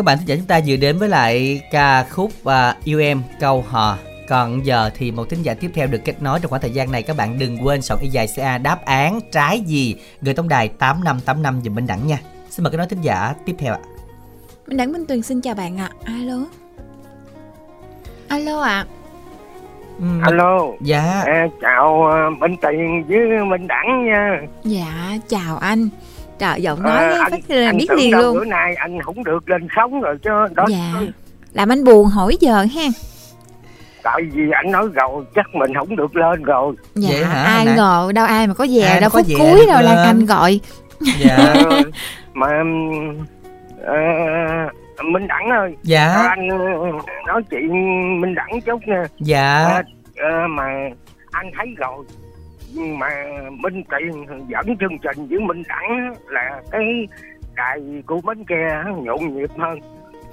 Các 0.00 0.04
bạn 0.04 0.18
thính 0.18 0.26
giả 0.26 0.36
chúng 0.36 0.46
ta 0.46 0.60
vừa 0.66 0.76
đến 0.76 0.98
với 0.98 1.08
lại 1.08 1.62
ca 1.70 2.04
khúc 2.04 2.30
à, 2.44 2.76
yêu 2.84 3.00
em 3.00 3.22
câu 3.40 3.64
hò 3.68 3.98
còn 4.28 4.66
giờ 4.66 4.90
thì 4.94 5.10
một 5.10 5.28
thính 5.28 5.42
giả 5.42 5.54
tiếp 5.54 5.70
theo 5.74 5.86
được 5.86 5.98
kết 6.04 6.22
nối 6.22 6.40
trong 6.40 6.50
khoảng 6.50 6.62
thời 6.62 6.70
gian 6.70 6.92
này 6.92 7.02
các 7.02 7.16
bạn 7.16 7.38
đừng 7.38 7.66
quên 7.66 7.82
soạn 7.82 8.00
y 8.02 8.08
dài 8.08 8.28
CA 8.36 8.58
đáp 8.58 8.84
án 8.84 9.20
trái 9.32 9.60
gì 9.60 9.96
gửi 10.22 10.34
tổng 10.34 10.48
đài 10.48 10.68
8585 10.68 11.60
dùm 11.64 11.74
Minh 11.74 11.86
Đẳng 11.86 12.06
nha. 12.06 12.18
Xin 12.50 12.64
mời 12.64 12.70
cái 12.70 12.78
nói 12.78 12.86
thính 12.86 13.00
giả 13.00 13.34
tiếp 13.44 13.54
theo 13.58 13.74
ạ. 13.74 13.80
Minh 14.66 14.76
Đẳng 14.76 14.92
Minh 14.92 15.06
Tuyền 15.06 15.22
xin 15.22 15.40
chào 15.40 15.54
bạn 15.54 15.76
ạ. 15.76 15.90
Alo. 16.04 16.38
Alo 18.28 18.60
ạ. 18.60 18.84
Ừm, 19.98 20.20
Alo. 20.22 20.60
Dạ. 20.80 21.22
À, 21.26 21.46
chào 21.60 22.12
Minh 22.38 22.56
Tiền 22.62 23.04
với 23.08 23.44
Minh 23.44 23.66
Đẳng 23.66 24.04
nha. 24.04 24.40
Dạ, 24.64 25.18
chào 25.28 25.56
anh. 25.56 25.88
Trời 26.40 26.62
giọng 26.62 26.82
nói 26.82 27.04
À, 27.04 27.28
phát 27.30 27.40
là 27.48 27.68
anh 27.68 27.76
biết 27.76 27.90
liền 27.96 28.16
luôn. 28.18 28.34
Bữa 28.34 28.44
nay 28.44 28.74
anh 28.74 29.02
không 29.02 29.24
được 29.24 29.48
lên 29.50 29.68
sóng 29.76 30.00
rồi 30.00 30.16
chứ. 30.22 30.30
Đó. 30.54 30.66
Dạ. 30.68 30.92
Làm 31.52 31.68
anh 31.72 31.84
buồn 31.84 32.06
hỏi 32.06 32.36
giờ 32.40 32.66
ha. 32.74 32.82
Tại 34.02 34.22
vì 34.32 34.42
anh 34.52 34.72
nói 34.72 34.88
rồi 34.94 35.24
chắc 35.34 35.46
mình 35.54 35.74
không 35.74 35.96
được 35.96 36.16
lên 36.16 36.42
rồi. 36.42 36.74
Dạ, 36.94 37.26
hả? 37.28 37.42
ai 37.42 37.64
nãy- 37.64 37.76
ngờ 37.76 38.12
đâu 38.14 38.26
ai 38.26 38.46
mà 38.46 38.54
có 38.54 38.66
về 38.72 38.98
đâu 39.00 39.10
có 39.10 39.22
phút 39.22 39.38
cuối 39.38 39.66
đâu 39.66 39.82
là 39.82 40.04
anh 40.04 40.26
gọi. 40.26 40.60
Dạ. 41.18 41.36
Ờ, 41.70 41.82
mà 42.34 42.46
ờ, 43.86 45.04
Minh 45.04 45.26
Đẳng 45.28 45.48
ơi. 45.48 45.76
Dạ. 45.82 46.12
cho 46.16 46.28
Anh 46.28 46.48
nói 47.26 47.42
chuyện 47.50 47.68
Minh 48.20 48.34
Đẳng 48.34 48.60
chút 48.60 48.80
nha. 48.86 49.02
Dạ. 49.18 49.64
Ờ, 49.68 49.82
ờ, 50.30 50.46
mà 50.48 50.64
anh 51.30 51.50
thấy 51.58 51.66
rồi 51.76 52.04
mà 52.76 53.08
Minh 53.50 53.82
Tiền 53.90 54.26
dẫn 54.48 54.76
chương 54.80 54.98
trình 55.02 55.26
với 55.28 55.38
Minh 55.40 55.62
Đẳng 55.68 56.14
là 56.26 56.62
cái 56.70 57.06
đài 57.56 58.02
của 58.06 58.20
Bến 58.24 58.44
Tre 58.48 58.82
nhộn 58.96 59.34
nhịp 59.36 59.50
hơn 59.58 59.78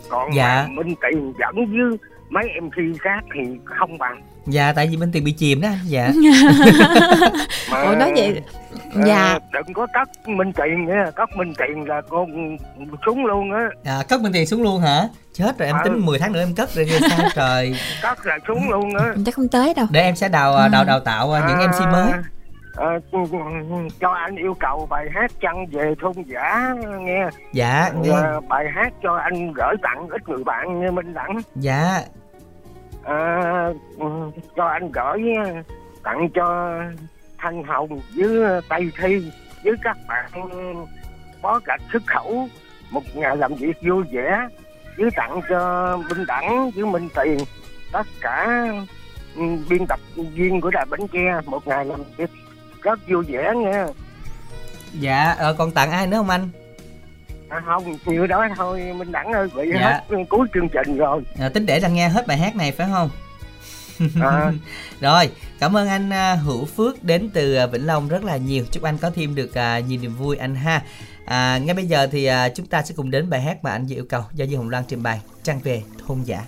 còn 0.09 0.33
Dạ. 0.33 0.65
mà 0.67 0.73
Minh 0.83 0.95
Tiền 1.01 1.33
dẫn 1.39 1.55
với 1.55 1.97
mấy 2.29 2.45
MC 2.61 3.01
khác 3.01 3.19
thì 3.35 3.41
không 3.63 3.97
bằng 3.97 4.21
Dạ 4.49 4.73
tại 4.75 4.87
vì 4.87 4.97
bên 4.97 5.11
tiền 5.11 5.23
bị 5.23 5.31
chìm 5.31 5.61
đó. 5.61 5.69
Dạ. 5.85 6.11
mà 7.71 7.81
Ủa 7.81 7.95
nói 7.95 8.13
vậy 8.15 8.41
ờ, 8.95 9.01
dạ 9.05 9.39
đừng 9.53 9.73
có 9.73 9.87
cất 9.93 10.27
Minh 10.27 10.51
Tiền 10.53 10.85
nha 10.85 11.05
cất 11.15 11.29
Minh 11.37 11.53
Tiền 11.57 11.83
là 11.87 12.01
con 12.09 12.57
súng 13.05 13.25
luôn 13.25 13.51
á 13.51 13.69
À, 13.83 14.03
cất 14.09 14.21
bên 14.21 14.33
tiền 14.33 14.45
xuống 14.47 14.61
luôn 14.63 14.81
hả? 14.81 15.07
Chết 15.33 15.57
rồi 15.59 15.67
em 15.67 15.75
Ừ. 15.75 15.81
tính 15.83 16.05
10 16.05 16.19
tháng 16.19 16.33
nữa 16.33 16.39
em 16.39 16.55
cất 16.55 16.75
rồi 16.75 16.85
kìa 16.85 17.07
sao 17.09 17.29
trời. 17.35 17.75
cất 18.01 18.25
là 18.25 18.37
súng 18.47 18.69
luôn 18.69 18.95
á 18.97 19.13
chắc 19.25 19.35
không 19.35 19.47
tới 19.47 19.73
đâu. 19.73 19.85
Để 19.91 20.01
em 20.01 20.15
sẽ 20.15 20.29
đào 20.29 20.55
à, 20.55 20.67
đào 20.67 20.83
đào 20.85 20.99
tạo 20.99 21.33
à, 21.35 21.45
những 21.47 21.69
MC 21.69 21.79
mới. 21.91 22.11
Ờ, 22.77 22.99
cho 23.99 24.09
anh 24.11 24.35
yêu 24.35 24.53
cầu 24.59 24.87
bài 24.89 25.05
hát 25.13 25.31
chăng 25.41 25.65
về 25.71 25.93
thôn 26.01 26.13
giả 26.25 26.73
nghe 26.99 27.27
Dạ, 27.53 27.89
nghe. 28.01 28.09
Ờ, 28.11 28.39
bài 28.39 28.65
hát 28.75 28.93
cho 29.03 29.15
anh 29.15 29.53
gửi 29.53 29.75
tặng 29.81 30.07
ít 30.09 30.29
người 30.29 30.43
bạn 30.43 30.79
như 30.79 30.91
Minh 30.91 31.13
Đẳng 31.13 31.37
Dạ. 31.55 32.01
à, 33.03 33.69
cho 34.55 34.65
anh 34.67 34.91
gửi 34.91 35.23
ờ, 35.45 35.61
tặng 36.03 36.29
cho 36.33 36.73
Thanh 37.37 37.63
Hồng 37.63 37.99
với 38.17 38.61
Tây 38.69 38.91
Thi 39.01 39.31
với 39.63 39.73
các 39.83 39.97
bạn 40.07 40.29
bó 41.41 41.59
gạch 41.65 41.81
xuất 41.93 42.03
khẩu 42.07 42.47
một 42.91 43.03
ngày 43.15 43.37
làm 43.37 43.53
việc 43.53 43.77
vui 43.81 44.03
vẻ 44.13 44.47
với 44.97 45.09
tặng 45.15 45.41
cho 45.49 45.97
Minh 46.09 46.25
Đẳng 46.27 46.71
với 46.75 46.85
Minh 46.85 47.09
Tiền 47.15 47.37
tất 47.91 48.07
cả 48.21 48.65
biên 49.69 49.85
tập 49.87 49.99
viên 50.15 50.61
của 50.61 50.69
đài 50.71 50.85
Bến 50.89 51.07
Tre 51.13 51.41
một 51.45 51.67
ngày 51.67 51.85
làm 51.85 51.99
việc 52.17 52.29
rất 52.81 52.99
vui 53.07 53.23
vẻ 53.27 53.53
nha 53.55 53.87
Dạ, 54.99 55.35
ờ, 55.37 55.53
còn 55.53 55.71
tặng 55.71 55.91
ai 55.91 56.07
nữa 56.07 56.17
không 56.17 56.29
anh? 56.29 56.49
à, 57.49 57.61
không 57.65 57.97
nhiều 58.05 58.27
đó 58.27 58.47
thôi 58.57 58.93
Minh 58.97 59.11
Đẳng 59.11 59.31
ơi 59.31 59.47
bị 59.55 59.71
Dạ. 59.73 59.79
hết 60.09 60.17
cuối 60.29 60.47
chương 60.53 60.69
trình 60.69 60.97
rồi 60.97 61.21
À, 61.39 61.49
tính 61.49 61.65
để 61.65 61.79
là 61.79 61.89
nghe 61.89 62.09
hết 62.09 62.27
bài 62.27 62.37
hát 62.37 62.55
này 62.55 62.71
phải 62.71 62.87
không? 62.91 63.09
À. 64.21 64.51
Rồi, 65.01 65.31
cảm 65.59 65.77
ơn 65.77 65.87
anh 65.87 66.09
à, 66.13 66.35
Hữu 66.35 66.65
Phước 66.65 67.03
đến 67.03 67.29
từ 67.33 67.55
à, 67.55 67.65
Vĩnh 67.65 67.85
Long 67.87 68.07
rất 68.07 68.23
là 68.23 68.37
nhiều. 68.37 68.65
Chúc 68.71 68.83
anh 68.83 68.97
có 68.97 69.09
thêm 69.09 69.35
được 69.35 69.53
à, 69.57 69.79
nhiều 69.79 69.99
niềm 70.01 70.13
vui 70.15 70.37
anh 70.37 70.55
ha. 70.55 70.81
À, 71.25 71.57
ngay 71.57 71.75
bây 71.75 71.85
giờ 71.85 72.07
thì 72.11 72.29
chúng 72.55 72.65
ta 72.65 72.81
sẽ 72.83 72.93
cùng 72.97 73.11
đến 73.11 73.29
bài 73.29 73.41
hát 73.41 73.57
mà 73.63 73.71
anh 73.71 73.85
vừa 73.89 73.95
yêu 73.95 74.05
cầu 74.09 74.21
do 74.33 74.45
Dương 74.45 74.59
Hồng 74.59 74.69
Loan 74.69 74.83
trình 74.87 75.03
bày 75.03 75.21
Trăng 75.43 75.59
về 75.63 75.83
thôn 76.07 76.23
giả. 76.23 76.41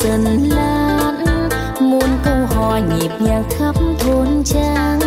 Dần 0.00 0.50
lan 0.50 1.48
muôn 1.80 2.10
câu 2.24 2.46
hò 2.46 2.76
nhịp 2.76 3.10
nhàng 3.20 3.44
khắp 3.50 3.74
thôn 3.98 4.42
trang. 4.44 5.00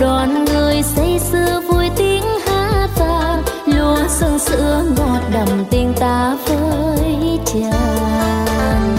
Đoàn 0.00 0.44
người 0.44 0.82
say 0.82 1.20
sưa 1.32 1.60
vui 1.68 1.90
tiếng 1.96 2.22
hát 2.46 2.88
vang. 2.96 3.42
Lúa 3.66 4.08
sương 4.08 4.38
sữa 4.38 4.84
ngọt 4.96 5.20
đầm 5.32 5.64
tình 5.70 5.94
ta 6.00 6.36
với 6.46 7.38
chàng. 7.44 8.96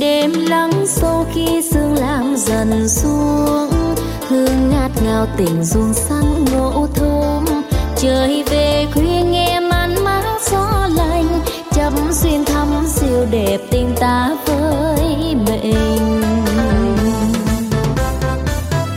Đêm 0.00 0.32
lắng 0.48 0.86
sâu 0.86 1.26
khi 1.34 1.62
sương 1.72 1.94
lam 1.94 2.36
dần 2.36 2.88
xuống. 2.88 3.70
Hương 4.28 4.70
ngát 4.70 4.90
ngào 5.04 5.26
tình 5.36 5.64
ruồng 5.64 5.94
sắn 5.94 6.44
ngộ 6.52 6.88
thơm. 6.94 7.44
Trời 7.96 8.44
về 8.50 8.86
khuya 8.94 9.22
nghe 9.22 9.60
đẹp 13.30 13.58
tình 13.70 13.94
ta 14.00 14.36
với 14.46 15.34
mình. 15.46 16.22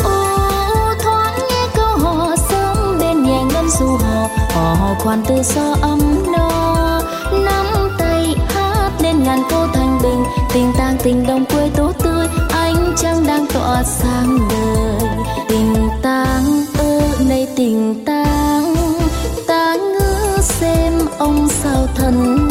Ô, 0.04 0.38
thoáng 1.04 1.34
nghe 1.50 1.68
câu 1.76 1.98
hò 1.98 2.36
sớm 2.50 3.00
bên 3.00 3.24
nhẹ 3.24 3.44
ngân 3.44 3.70
du 3.70 3.88
hò. 3.88 4.28
Hò 4.50 4.96
khoan 5.00 5.24
từ 5.28 5.44
gió 5.44 5.76
ấm 5.82 6.00
no, 6.32 7.02
nắm 7.32 7.66
tay 7.98 8.36
hát 8.48 8.92
lên 9.04 9.24
ngàn 9.24 9.40
câu 9.50 9.68
thành 9.74 10.00
bình. 10.04 10.24
Tình 10.54 10.74
tang 10.78 10.98
tình 11.04 11.28
đồng 11.28 11.46
quê 11.46 11.70
tốt 11.76 11.92
tươi, 12.04 12.28
ánh 12.50 12.94
trăng 12.98 13.28
đang 13.28 13.46
tỏa 13.54 13.84
sáng 13.84 14.40
đời. 14.50 15.10
Tình 15.50 15.90
tang 16.02 16.66
ơ 16.78 17.02
này 17.30 17.48
tình 17.56 18.06
tang, 18.06 18.76
ta 19.48 19.76
ngỡ 19.76 20.38
xem 20.42 20.94
ông 21.18 21.48
sao 21.50 21.88
thần 21.96 22.49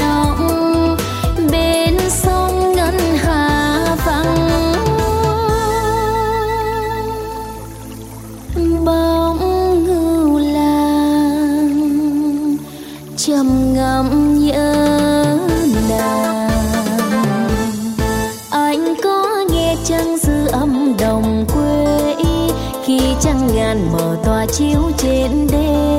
chiếu 24.53 24.91
trên 24.99 25.47
đê. 25.53 25.99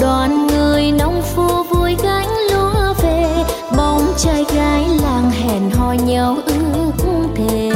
Đoàn 0.00 0.46
người 0.46 0.92
nông 0.92 1.22
phu 1.22 1.62
vui 1.70 1.96
gánh 2.02 2.28
lúa 2.50 2.94
về, 3.02 3.44
bóng 3.76 4.02
trai 4.16 4.44
gái 4.54 4.84
làng 5.02 5.30
hẹn 5.30 5.70
hò 5.70 5.92
nhau 5.92 6.36
ước 6.46 6.92
thề. 7.36 7.70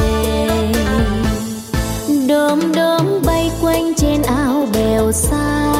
Đom 2.27 2.59
đóm 2.75 3.05
bay 3.25 3.51
quanh 3.61 3.93
trên 3.97 4.21
ao 4.21 4.67
bèo 4.73 5.11
xa, 5.11 5.73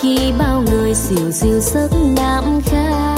khi 0.00 0.32
bao 0.38 0.62
người 0.70 0.94
xỉu 0.94 1.30
xìu 1.32 1.60
giấc 1.60 1.88
nam 2.16 2.60
kha. 2.64 3.16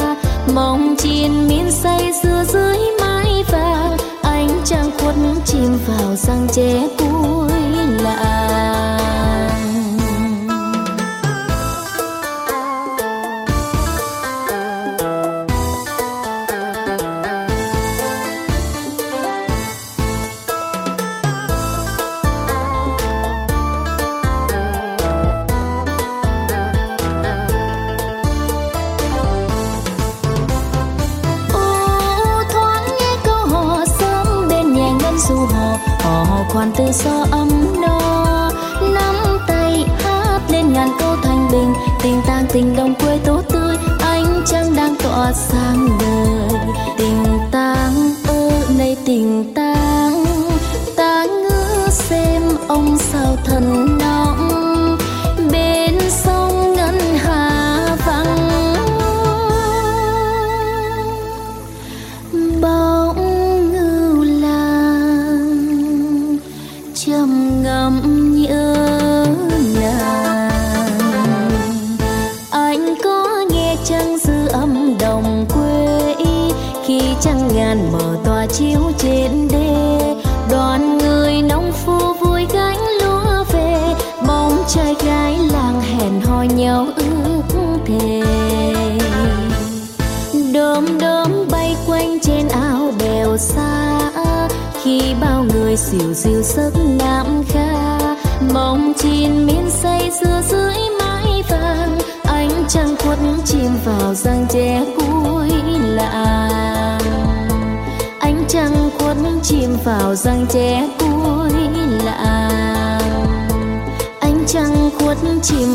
Mong 0.55 0.95
chiên 0.99 1.49
miên 1.49 1.71
say 1.71 2.13
dưa 2.23 2.45
dưới 2.53 2.79
mái 3.01 3.45
vàng, 3.53 3.97
ánh 4.23 4.49
trăng 4.65 4.91
khuất 4.99 5.15
chìm 5.45 5.79
vào 5.87 6.17
răng 6.17 6.47
tre 6.53 6.89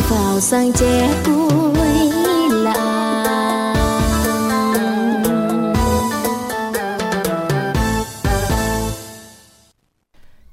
vào 0.09 0.39
răng 0.39 0.71
tre 0.73 1.09
cuối 1.25 2.11
làng 2.51 3.23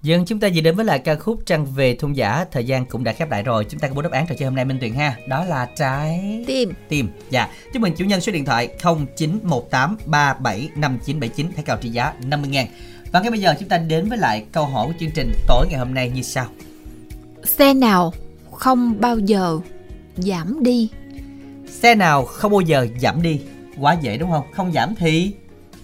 Dân 0.02 0.24
chúng 0.24 0.40
ta 0.40 0.48
vừa 0.54 0.60
đến 0.60 0.76
với 0.76 0.84
lại 0.84 0.98
ca 0.98 1.14
khúc 1.14 1.40
Trăng 1.46 1.66
về 1.66 1.94
thôn 1.94 2.12
giả 2.12 2.44
Thời 2.52 2.64
gian 2.64 2.86
cũng 2.86 3.04
đã 3.04 3.12
khép 3.12 3.30
lại 3.30 3.42
rồi. 3.42 3.66
Chúng 3.68 3.80
ta 3.80 3.88
có 3.88 3.94
bốn 3.94 4.02
đáp 4.02 4.12
án 4.12 4.26
trò 4.26 4.34
chơi 4.38 4.46
hôm 4.46 4.54
nay 4.54 4.64
Minh 4.64 4.78
Tuyền 4.80 4.94
ha. 4.94 5.16
Đó 5.28 5.44
là 5.44 5.68
trái 5.76 6.44
Tim 6.46 6.72
Tim 6.88 7.08
Dạ. 7.30 7.48
Chúc 7.72 7.82
mừng 7.82 7.94
chủ 7.96 8.04
nhân 8.04 8.20
số 8.20 8.32
điện 8.32 8.44
thoại 8.44 8.68
0918375979 8.82 11.28
Thẻ 11.56 11.62
cào 11.64 11.76
trị 11.80 11.88
giá 11.88 12.12
50 12.24 12.50
ngàn. 12.50 12.66
Và 13.12 13.20
ngay 13.20 13.30
bây 13.30 13.40
giờ 13.40 13.54
chúng 13.60 13.68
ta 13.68 13.78
đến 13.78 14.08
với 14.08 14.18
lại 14.18 14.44
câu 14.52 14.66
hỏi 14.66 14.86
của 14.86 14.92
chương 15.00 15.10
trình 15.14 15.32
tối 15.48 15.66
ngày 15.70 15.78
hôm 15.78 15.94
nay 15.94 16.10
như 16.10 16.22
sau. 16.22 16.46
Xe 17.44 17.74
nào 17.74 18.12
không 18.60 19.00
bao 19.00 19.18
giờ 19.18 19.58
giảm 20.16 20.62
đi 20.62 20.88
Xe 21.68 21.94
nào 21.94 22.24
không 22.24 22.52
bao 22.52 22.60
giờ 22.60 22.86
giảm 23.00 23.22
đi 23.22 23.40
Quá 23.78 23.96
dễ 24.02 24.16
đúng 24.16 24.30
không? 24.30 24.44
Không 24.52 24.72
giảm 24.72 24.94
thì 24.94 25.34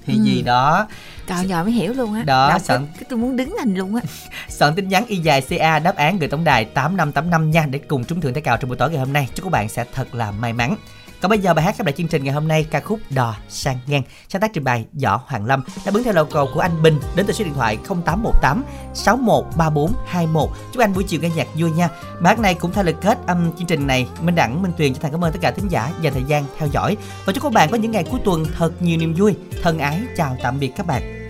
Thì 0.06 0.14
Ừ. 0.14 0.22
gì 0.24 0.42
đó 0.42 0.86
Trời 1.26 1.46
nhỏ 1.46 1.62
mới 1.62 1.72
hiểu 1.72 1.92
luôn 1.92 2.14
á 2.14 2.22
Đó, 2.22 2.48
Đọc 2.50 2.62
sẵn- 2.62 2.86
cái, 2.94 3.04
tôi 3.08 3.18
muốn 3.18 3.36
đứng 3.36 3.54
thành 3.58 3.74
luôn 3.74 3.94
á 3.96 4.02
Soạn 4.48 4.74
tin 4.74 4.88
nhắn 4.88 5.04
y 5.06 5.16
dài 5.16 5.40
CA 5.40 5.78
đáp 5.78 5.96
án 5.96 6.18
gửi 6.18 6.28
tổng 6.28 6.44
đài 6.44 6.64
8585 6.64 7.50
nha 7.50 7.66
để 7.70 7.78
cùng 7.78 8.04
trúng 8.04 8.20
thưởng 8.20 8.34
thẻ 8.34 8.40
cào 8.40 8.56
trong 8.56 8.68
buổi 8.68 8.76
tối 8.76 8.90
ngày 8.90 8.98
hôm 8.98 9.12
nay. 9.12 9.28
Chúc 9.34 9.44
các 9.44 9.50
bạn 9.50 9.68
sẽ 9.68 9.84
thật 9.94 10.14
là 10.14 10.30
may 10.30 10.52
mắn. 10.52 10.76
Còn 11.20 11.30
bây 11.30 11.38
giờ 11.38 11.54
bài 11.54 11.64
hát 11.64 11.76
khép 11.76 11.86
lại 11.86 11.92
chương 11.92 12.08
trình 12.08 12.24
ngày 12.24 12.34
hôm 12.34 12.48
nay 12.48 12.66
ca 12.70 12.80
khúc 12.80 13.00
Đò 13.10 13.36
sang 13.48 13.78
ngang 13.86 14.02
sáng 14.28 14.42
tác 14.42 14.52
trình 14.52 14.64
bày 14.64 14.86
Võ 15.02 15.20
Hoàng 15.26 15.46
Lâm 15.46 15.62
đã 15.86 15.92
ứng 15.94 16.04
theo 16.04 16.14
yêu 16.14 16.24
cầu 16.24 16.48
của 16.54 16.60
anh 16.60 16.82
Bình 16.82 17.00
đến 17.16 17.26
từ 17.26 17.32
số 17.32 17.44
điện 17.44 17.54
thoại 17.54 17.78
0818 17.88 18.64
613421. 18.94 20.48
Chúc 20.72 20.80
anh 20.82 20.94
buổi 20.94 21.04
chiều 21.04 21.20
nghe 21.20 21.30
nhạc 21.36 21.46
vui 21.54 21.70
nha. 21.70 21.88
Bài 22.20 22.34
hát 22.34 22.38
này 22.38 22.54
cũng 22.54 22.72
thay 22.72 22.84
lời 22.84 22.94
kết 23.00 23.18
âm 23.26 23.44
um, 23.44 23.56
chương 23.56 23.66
trình 23.66 23.86
này. 23.86 24.08
Minh 24.20 24.34
Đẳng, 24.34 24.62
Minh 24.62 24.72
Tuyền 24.76 24.92
chân 24.92 25.02
thành 25.02 25.12
cảm 25.12 25.24
ơn 25.24 25.32
tất 25.32 25.38
cả 25.42 25.50
thính 25.50 25.68
giả 25.68 25.92
dành 26.00 26.12
thời 26.12 26.24
gian 26.24 26.44
theo 26.58 26.68
dõi 26.72 26.96
và 27.24 27.32
chúc 27.32 27.42
các 27.42 27.52
bạn 27.52 27.70
có 27.70 27.76
những 27.76 27.90
ngày 27.90 28.04
cuối 28.10 28.20
tuần 28.24 28.44
thật 28.58 28.82
nhiều 28.82 28.98
niềm 28.98 29.14
vui. 29.14 29.34
Thân 29.62 29.78
ái 29.78 30.00
chào 30.16 30.36
tạm 30.42 30.58
biệt 30.60 30.72
các 30.76 30.86
bạn. 30.86 31.25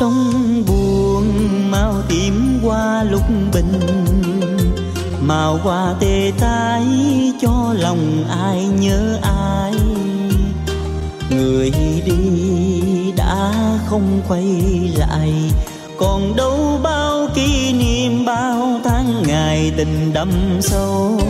Sông 0.00 0.64
buồn 0.66 1.24
màu 1.70 1.94
tím 2.08 2.60
qua 2.64 3.04
lúc 3.04 3.22
bình. 3.52 3.80
Màu 5.20 5.56
hoa 5.56 5.94
tê 6.00 6.32
tái 6.40 6.84
cho 7.42 7.74
lòng 7.78 8.24
ai 8.30 8.64
nhớ 8.64 9.18
ai. 9.22 9.72
Người 11.30 11.72
đi 12.06 13.12
đã 13.16 13.52
không 13.86 14.20
quay 14.28 14.44
lại. 14.96 15.32
Còn 15.98 16.36
đâu 16.36 16.80
bao 16.82 17.28
kỷ 17.34 17.72
niệm, 17.72 18.24
bao 18.24 18.80
tháng 18.84 19.22
ngày 19.26 19.72
tình 19.76 20.12
đậm 20.12 20.30
sâu. 20.60 21.20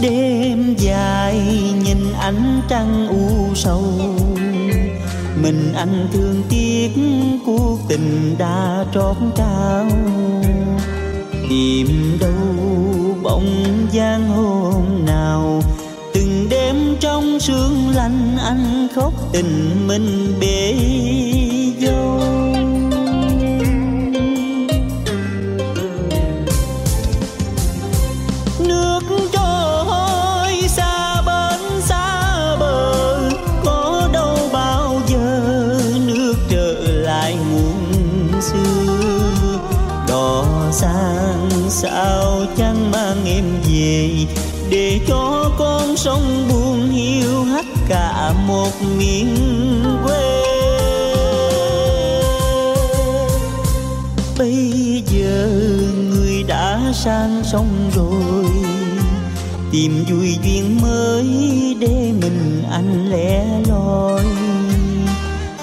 Đêm 0.00 0.74
dài 0.78 1.40
nhìn 1.84 2.12
ánh 2.20 2.60
trăng 2.68 3.08
u 3.08 3.54
sầu 3.54 3.82
mình 5.42 5.72
anh 5.74 6.08
thương 6.12 6.42
tiếc, 6.48 6.90
cuộc 7.46 7.78
tình 7.88 8.34
đã 8.38 8.84
trót 8.94 9.16
trao. 9.36 9.86
Tìm 11.48 12.18
đâu 12.20 12.66
bóng 13.22 13.86
dáng 13.92 14.28
hôm 14.28 15.04
nào. 15.06 15.62
Từng 16.14 16.46
đêm 16.50 16.96
trong 17.00 17.40
sương 17.40 17.90
lạnh 17.94 18.36
anh 18.44 18.88
khóc 18.94 19.12
tình 19.32 19.86
mình 19.88 20.34
bể 20.40 20.74
dâu. 21.80 22.35
sông 46.06 46.48
buồn 46.48 46.90
hiu 46.90 47.44
hắt 47.44 47.64
cả 47.88 48.32
một 48.46 48.70
miền 48.98 49.36
quê. 50.04 50.42
Bây 54.38 55.02
giờ 55.06 55.48
người 56.10 56.42
đã 56.42 56.80
sang 56.94 57.42
sông 57.44 57.90
rồi, 57.94 58.44
tìm 59.72 60.04
vui 60.10 60.38
duyên 60.44 60.80
mới 60.82 61.26
để 61.80 62.12
mình 62.20 62.62
anh 62.70 63.10
lẻ 63.10 63.44
loi. 63.68 64.24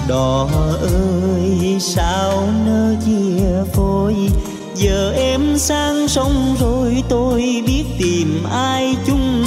Đò 0.08 0.48
ơi, 0.80 1.76
sao 1.80 2.48
nỡ 2.66 2.94
chia 3.06 3.72
phôi? 3.74 4.14
Giờ 4.74 5.12
em 5.16 5.58
sang 5.58 6.08
sông 6.08 6.56
rồi, 6.60 7.02
tôi 7.08 7.62
biết 7.66 7.84
tìm 7.98 8.44
ai 8.52 8.96
chung 9.06 9.44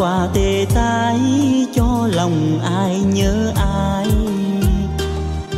quà 0.00 0.28
tề 0.34 0.40
tê 0.40 0.74
tái 0.74 1.20
cho 1.74 2.08
lòng 2.12 2.60
ai 2.64 3.00
nhớ 3.00 3.52
ai. 3.56 4.06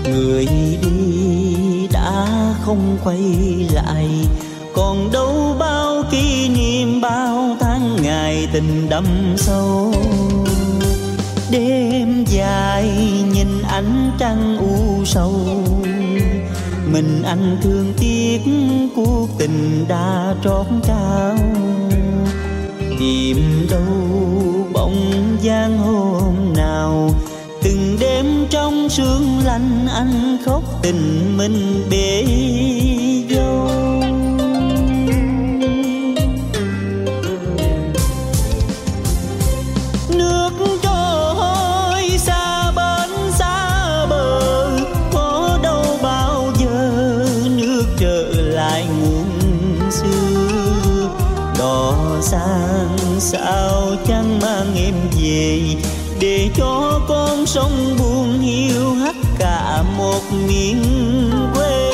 Người 0.05 0.47
đi 0.83 1.89
đã 1.93 2.27
không 2.63 2.99
quay 3.05 3.21
lại, 3.73 4.09
còn 4.75 5.11
đâu 5.13 5.57
bao 5.59 6.03
kỷ 6.11 6.49
niệm 6.49 7.01
bao 7.01 7.57
tháng 7.61 7.97
ngày 8.03 8.49
tình 8.53 8.89
đậm 8.89 9.07
sâu. 9.37 9.95
Đêm 11.51 12.25
dài 12.29 12.91
nhìn 13.33 13.63
ánh 13.63 14.11
trăng 14.19 14.59
u 14.59 15.05
sầu, 15.05 15.65
mình 16.93 17.23
anh 17.23 17.59
thương 17.63 17.93
tiếc 17.99 18.41
cuộc 18.97 19.29
tình 19.39 19.85
đã 19.89 20.35
trót 20.45 20.67
trao 20.87 21.37
tìm 23.03 23.67
đâu. 23.71 23.85
Bóng 24.73 25.37
dáng 25.41 25.79
hôm 25.79 26.35
nào 26.57 27.11
từng 27.63 27.97
đêm 28.01 28.27
trong 28.51 28.89
sương 28.89 29.39
lạnh 29.45 29.87
anh 29.95 30.39
khóc 30.45 30.63
tình 30.83 31.37
mình 31.37 31.85
bể 31.91 32.25
con 57.43 57.47
sông 57.47 57.97
buồn 57.99 58.41
hiu 58.41 58.95
hắt 58.95 59.17
cả 59.39 59.85
một 59.97 60.21
miền 60.47 60.83
quê. 61.55 61.91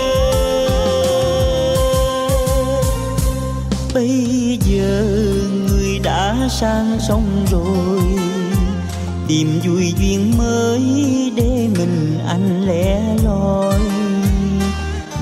Bây 3.94 4.58
giờ 4.64 5.04
người 5.68 5.98
đã 5.98 6.48
sang 6.50 6.98
sông 7.08 7.46
rồi, 7.50 8.00
tìm 9.28 9.60
vui 9.64 9.94
duyên 9.98 10.38
mới 10.38 10.82
để 11.36 11.68
mình 11.78 12.18
anh 12.28 12.66
lẻ 12.66 13.02
loi. 13.24 13.80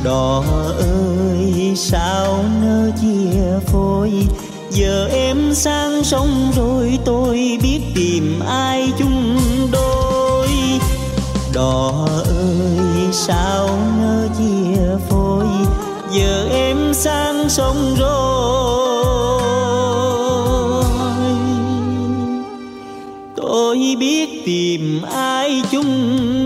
Đò 0.04 0.44
ơi, 0.78 1.72
sao 1.76 2.44
nỡ 2.62 2.90
chia 3.00 3.66
phôi? 3.66 4.12
Giờ 4.70 5.08
em 5.12 5.54
sang 5.54 6.04
sông 6.04 6.52
rồi, 6.56 6.98
tôi 7.04 7.58
biết 7.62 7.80
tìm 7.94 8.40
ai 8.40 8.92
chung 8.98 9.15
đò 11.56 12.06
ơi, 12.24 13.12
sao 13.12 13.68
ngỡ 14.00 14.28
chia 14.38 14.80
phôi? 15.08 15.46
Giờ 16.12 16.48
em 16.50 16.94
sang 16.94 17.48
sông 17.48 17.94
rồi. 17.98 18.16
Tôi 23.36 23.96
biết 23.98 24.42
tìm 24.46 25.02
ai 25.14 25.62
chung 25.70 26.45